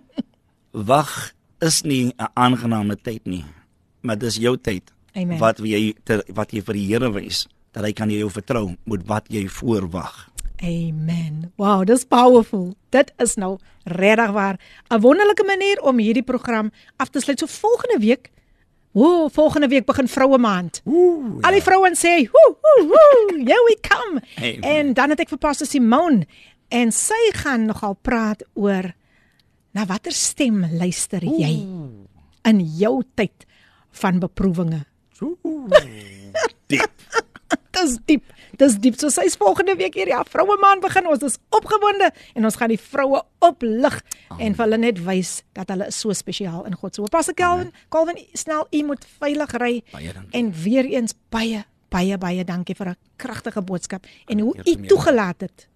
Wag 0.88 1.32
is 1.60 1.82
nie 1.82 2.12
'n 2.18 2.30
aangename 2.34 2.96
tyd 2.96 3.26
nie, 3.26 3.44
maar 4.00 4.18
dis 4.18 4.36
jou 4.36 4.56
tyd. 4.56 4.92
Amen. 5.14 5.38
Wat 5.38 5.58
jy 5.58 5.94
ter, 6.04 6.22
wat 6.34 6.52
jy 6.52 6.62
vir 6.62 6.74
die 6.74 6.86
Here 6.86 7.10
wys 7.12 7.46
dat 7.72 7.84
hy 7.84 7.92
kan 7.92 8.10
jou 8.10 8.30
vertrou 8.30 8.76
met 8.84 9.06
wat 9.06 9.26
jy 9.28 9.48
voorwag. 9.48 10.28
Amen. 10.62 11.52
Wow, 11.56 11.84
dis 11.86 12.04
powerful. 12.04 12.74
Dit 12.90 13.12
is 13.22 13.36
nou 13.36 13.58
regtig 13.84 14.30
waar 14.30 14.58
'n 14.90 15.00
wonderlike 15.00 15.44
manier 15.44 15.80
om 15.82 15.98
hierdie 15.98 16.22
program 16.22 16.70
af 16.96 17.08
te 17.08 17.20
sluit. 17.20 17.38
So 17.38 17.46
volgende 17.46 17.98
week 17.98 18.30
Ooh, 18.96 19.28
volgende 19.30 19.68
week 19.68 19.84
begin 19.86 20.08
vroue 20.08 20.38
maand. 20.38 20.80
Ooh. 20.88 21.38
Al 21.40 21.52
die 21.52 21.62
vrouens 21.62 22.00
sê, 22.00 22.28
"Woe, 22.30 22.56
woe, 22.60 22.86
woe, 22.86 23.42
here 23.44 23.64
we 23.68 23.76
come." 23.80 24.22
Amen. 24.36 24.60
En 24.62 24.94
dan 24.94 25.10
het 25.10 25.20
ek 25.20 25.28
vir 25.28 25.38
Pastor 25.38 25.66
Simone 25.66 26.26
en 26.68 26.92
sy 26.92 27.30
gaan 27.32 27.66
nogal 27.66 27.94
praat 28.02 28.44
oor 28.54 28.94
na 29.72 29.86
watter 29.86 30.12
stem 30.12 30.66
luister 30.72 31.22
jy 31.24 31.66
in 32.42 32.60
jou 32.78 33.02
tyd 33.14 33.46
van 33.90 34.18
beproewinge. 34.18 34.84
Diep. 36.66 36.90
Dis 37.74 37.98
diep. 38.06 38.24
Dis 38.58 38.76
diep. 38.82 38.98
So 38.98 39.08
sy's 39.08 39.36
volgende 39.38 39.76
week 39.78 39.94
hier. 39.94 40.10
Ja, 40.10 40.24
vroue 40.26 40.58
maand 40.60 40.82
begin. 40.82 41.06
Ons 41.06 41.22
is 41.22 41.38
opgewonde 41.54 42.10
en 42.34 42.44
ons 42.44 42.58
gaan 42.58 42.68
die 42.68 42.80
vroue 42.80 43.22
oplig 43.44 44.00
en 44.38 44.54
vir 44.54 44.64
hulle 44.64 44.78
net 44.82 45.00
wys 45.06 45.42
dat 45.54 45.70
hulle 45.70 45.90
so 45.94 46.12
spesiaal 46.12 46.66
in 46.66 46.74
God. 46.74 46.94
So 46.94 47.06
Pastor 47.10 47.34
Calvin, 47.34 47.72
Calvin, 47.88 48.18
snel 48.32 48.66
u 48.70 48.84
moet 48.90 49.06
veilig 49.18 49.58
ry 49.62 49.74
en 50.30 50.52
weer 50.52 50.84
eens 50.84 51.14
baie 51.30 51.64
Baie 51.88 52.18
baie 52.20 52.44
dankie 52.44 52.76
vir 52.76 52.88
'n 52.90 52.96
kragtige 53.16 53.62
boodskap 53.62 54.06
en 54.26 54.40
hoe 54.40 54.54
u 54.54 54.86
toegelaat 54.86 55.40
het 55.40 55.68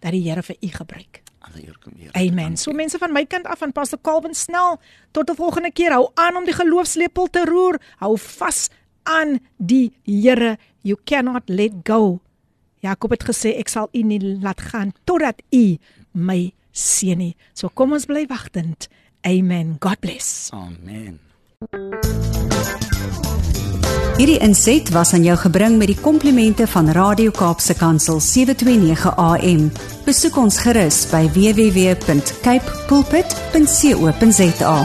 dat 0.00 0.12
die 0.12 0.22
Here 0.28 0.42
vir 0.42 0.56
u 0.60 0.68
gebruik. 0.68 1.22
Alle 1.38 1.62
eer 1.66 1.76
kom 1.78 1.92
Here. 1.96 2.12
Amen. 2.12 2.56
So 2.56 2.72
mense 2.72 2.98
van 2.98 3.12
my 3.12 3.24
kant 3.24 3.46
af 3.46 3.58
van 3.58 3.72
Pastor 3.72 3.98
Calvin 4.02 4.34
snel 4.34 4.80
tot 5.12 5.30
'n 5.30 5.34
volgende 5.34 5.70
keer. 5.72 5.92
Hou 5.92 6.10
aan 6.14 6.36
om 6.36 6.44
die 6.44 6.54
geloofslepel 6.54 7.26
te 7.26 7.44
roer. 7.44 7.80
Hou 7.98 8.18
vas 8.18 8.68
aan 9.02 9.38
die 9.56 9.92
Here. 10.02 10.58
You 10.82 10.98
cannot 11.04 11.42
let 11.48 11.72
go. 11.84 12.20
Jakob 12.80 13.10
het 13.16 13.24
gesê 13.28 13.54
ek 13.60 13.68
sal 13.68 13.88
u 13.92 14.02
nie 14.02 14.20
laat 14.40 14.60
gaan 14.60 14.92
totdat 15.04 15.42
u 15.52 15.76
my 16.12 16.52
seën 16.72 17.18
nie. 17.18 17.36
So 17.54 17.68
kom 17.68 17.92
ons 17.92 18.06
bly 18.08 18.26
wagtend. 18.28 18.88
Amen. 19.26 19.76
God 19.80 20.00
bless. 20.00 20.50
Amen. 20.52 21.20
Hierdie 24.20 24.38
inset 24.44 24.90
was 24.92 25.14
aan 25.16 25.24
jou 25.24 25.36
gebring 25.40 25.78
met 25.80 25.88
die 25.88 25.96
komplimente 26.00 26.66
van 26.68 26.90
Radio 26.92 27.32
Kaapse 27.32 27.74
Kansel 27.76 28.20
729 28.20 29.16
AM. 29.16 29.70
Besoek 30.04 30.36
ons 30.36 30.60
gerus 30.60 31.06
by 31.12 31.24
www.cape 31.32 32.84
pulpit.co.za. 32.88 34.76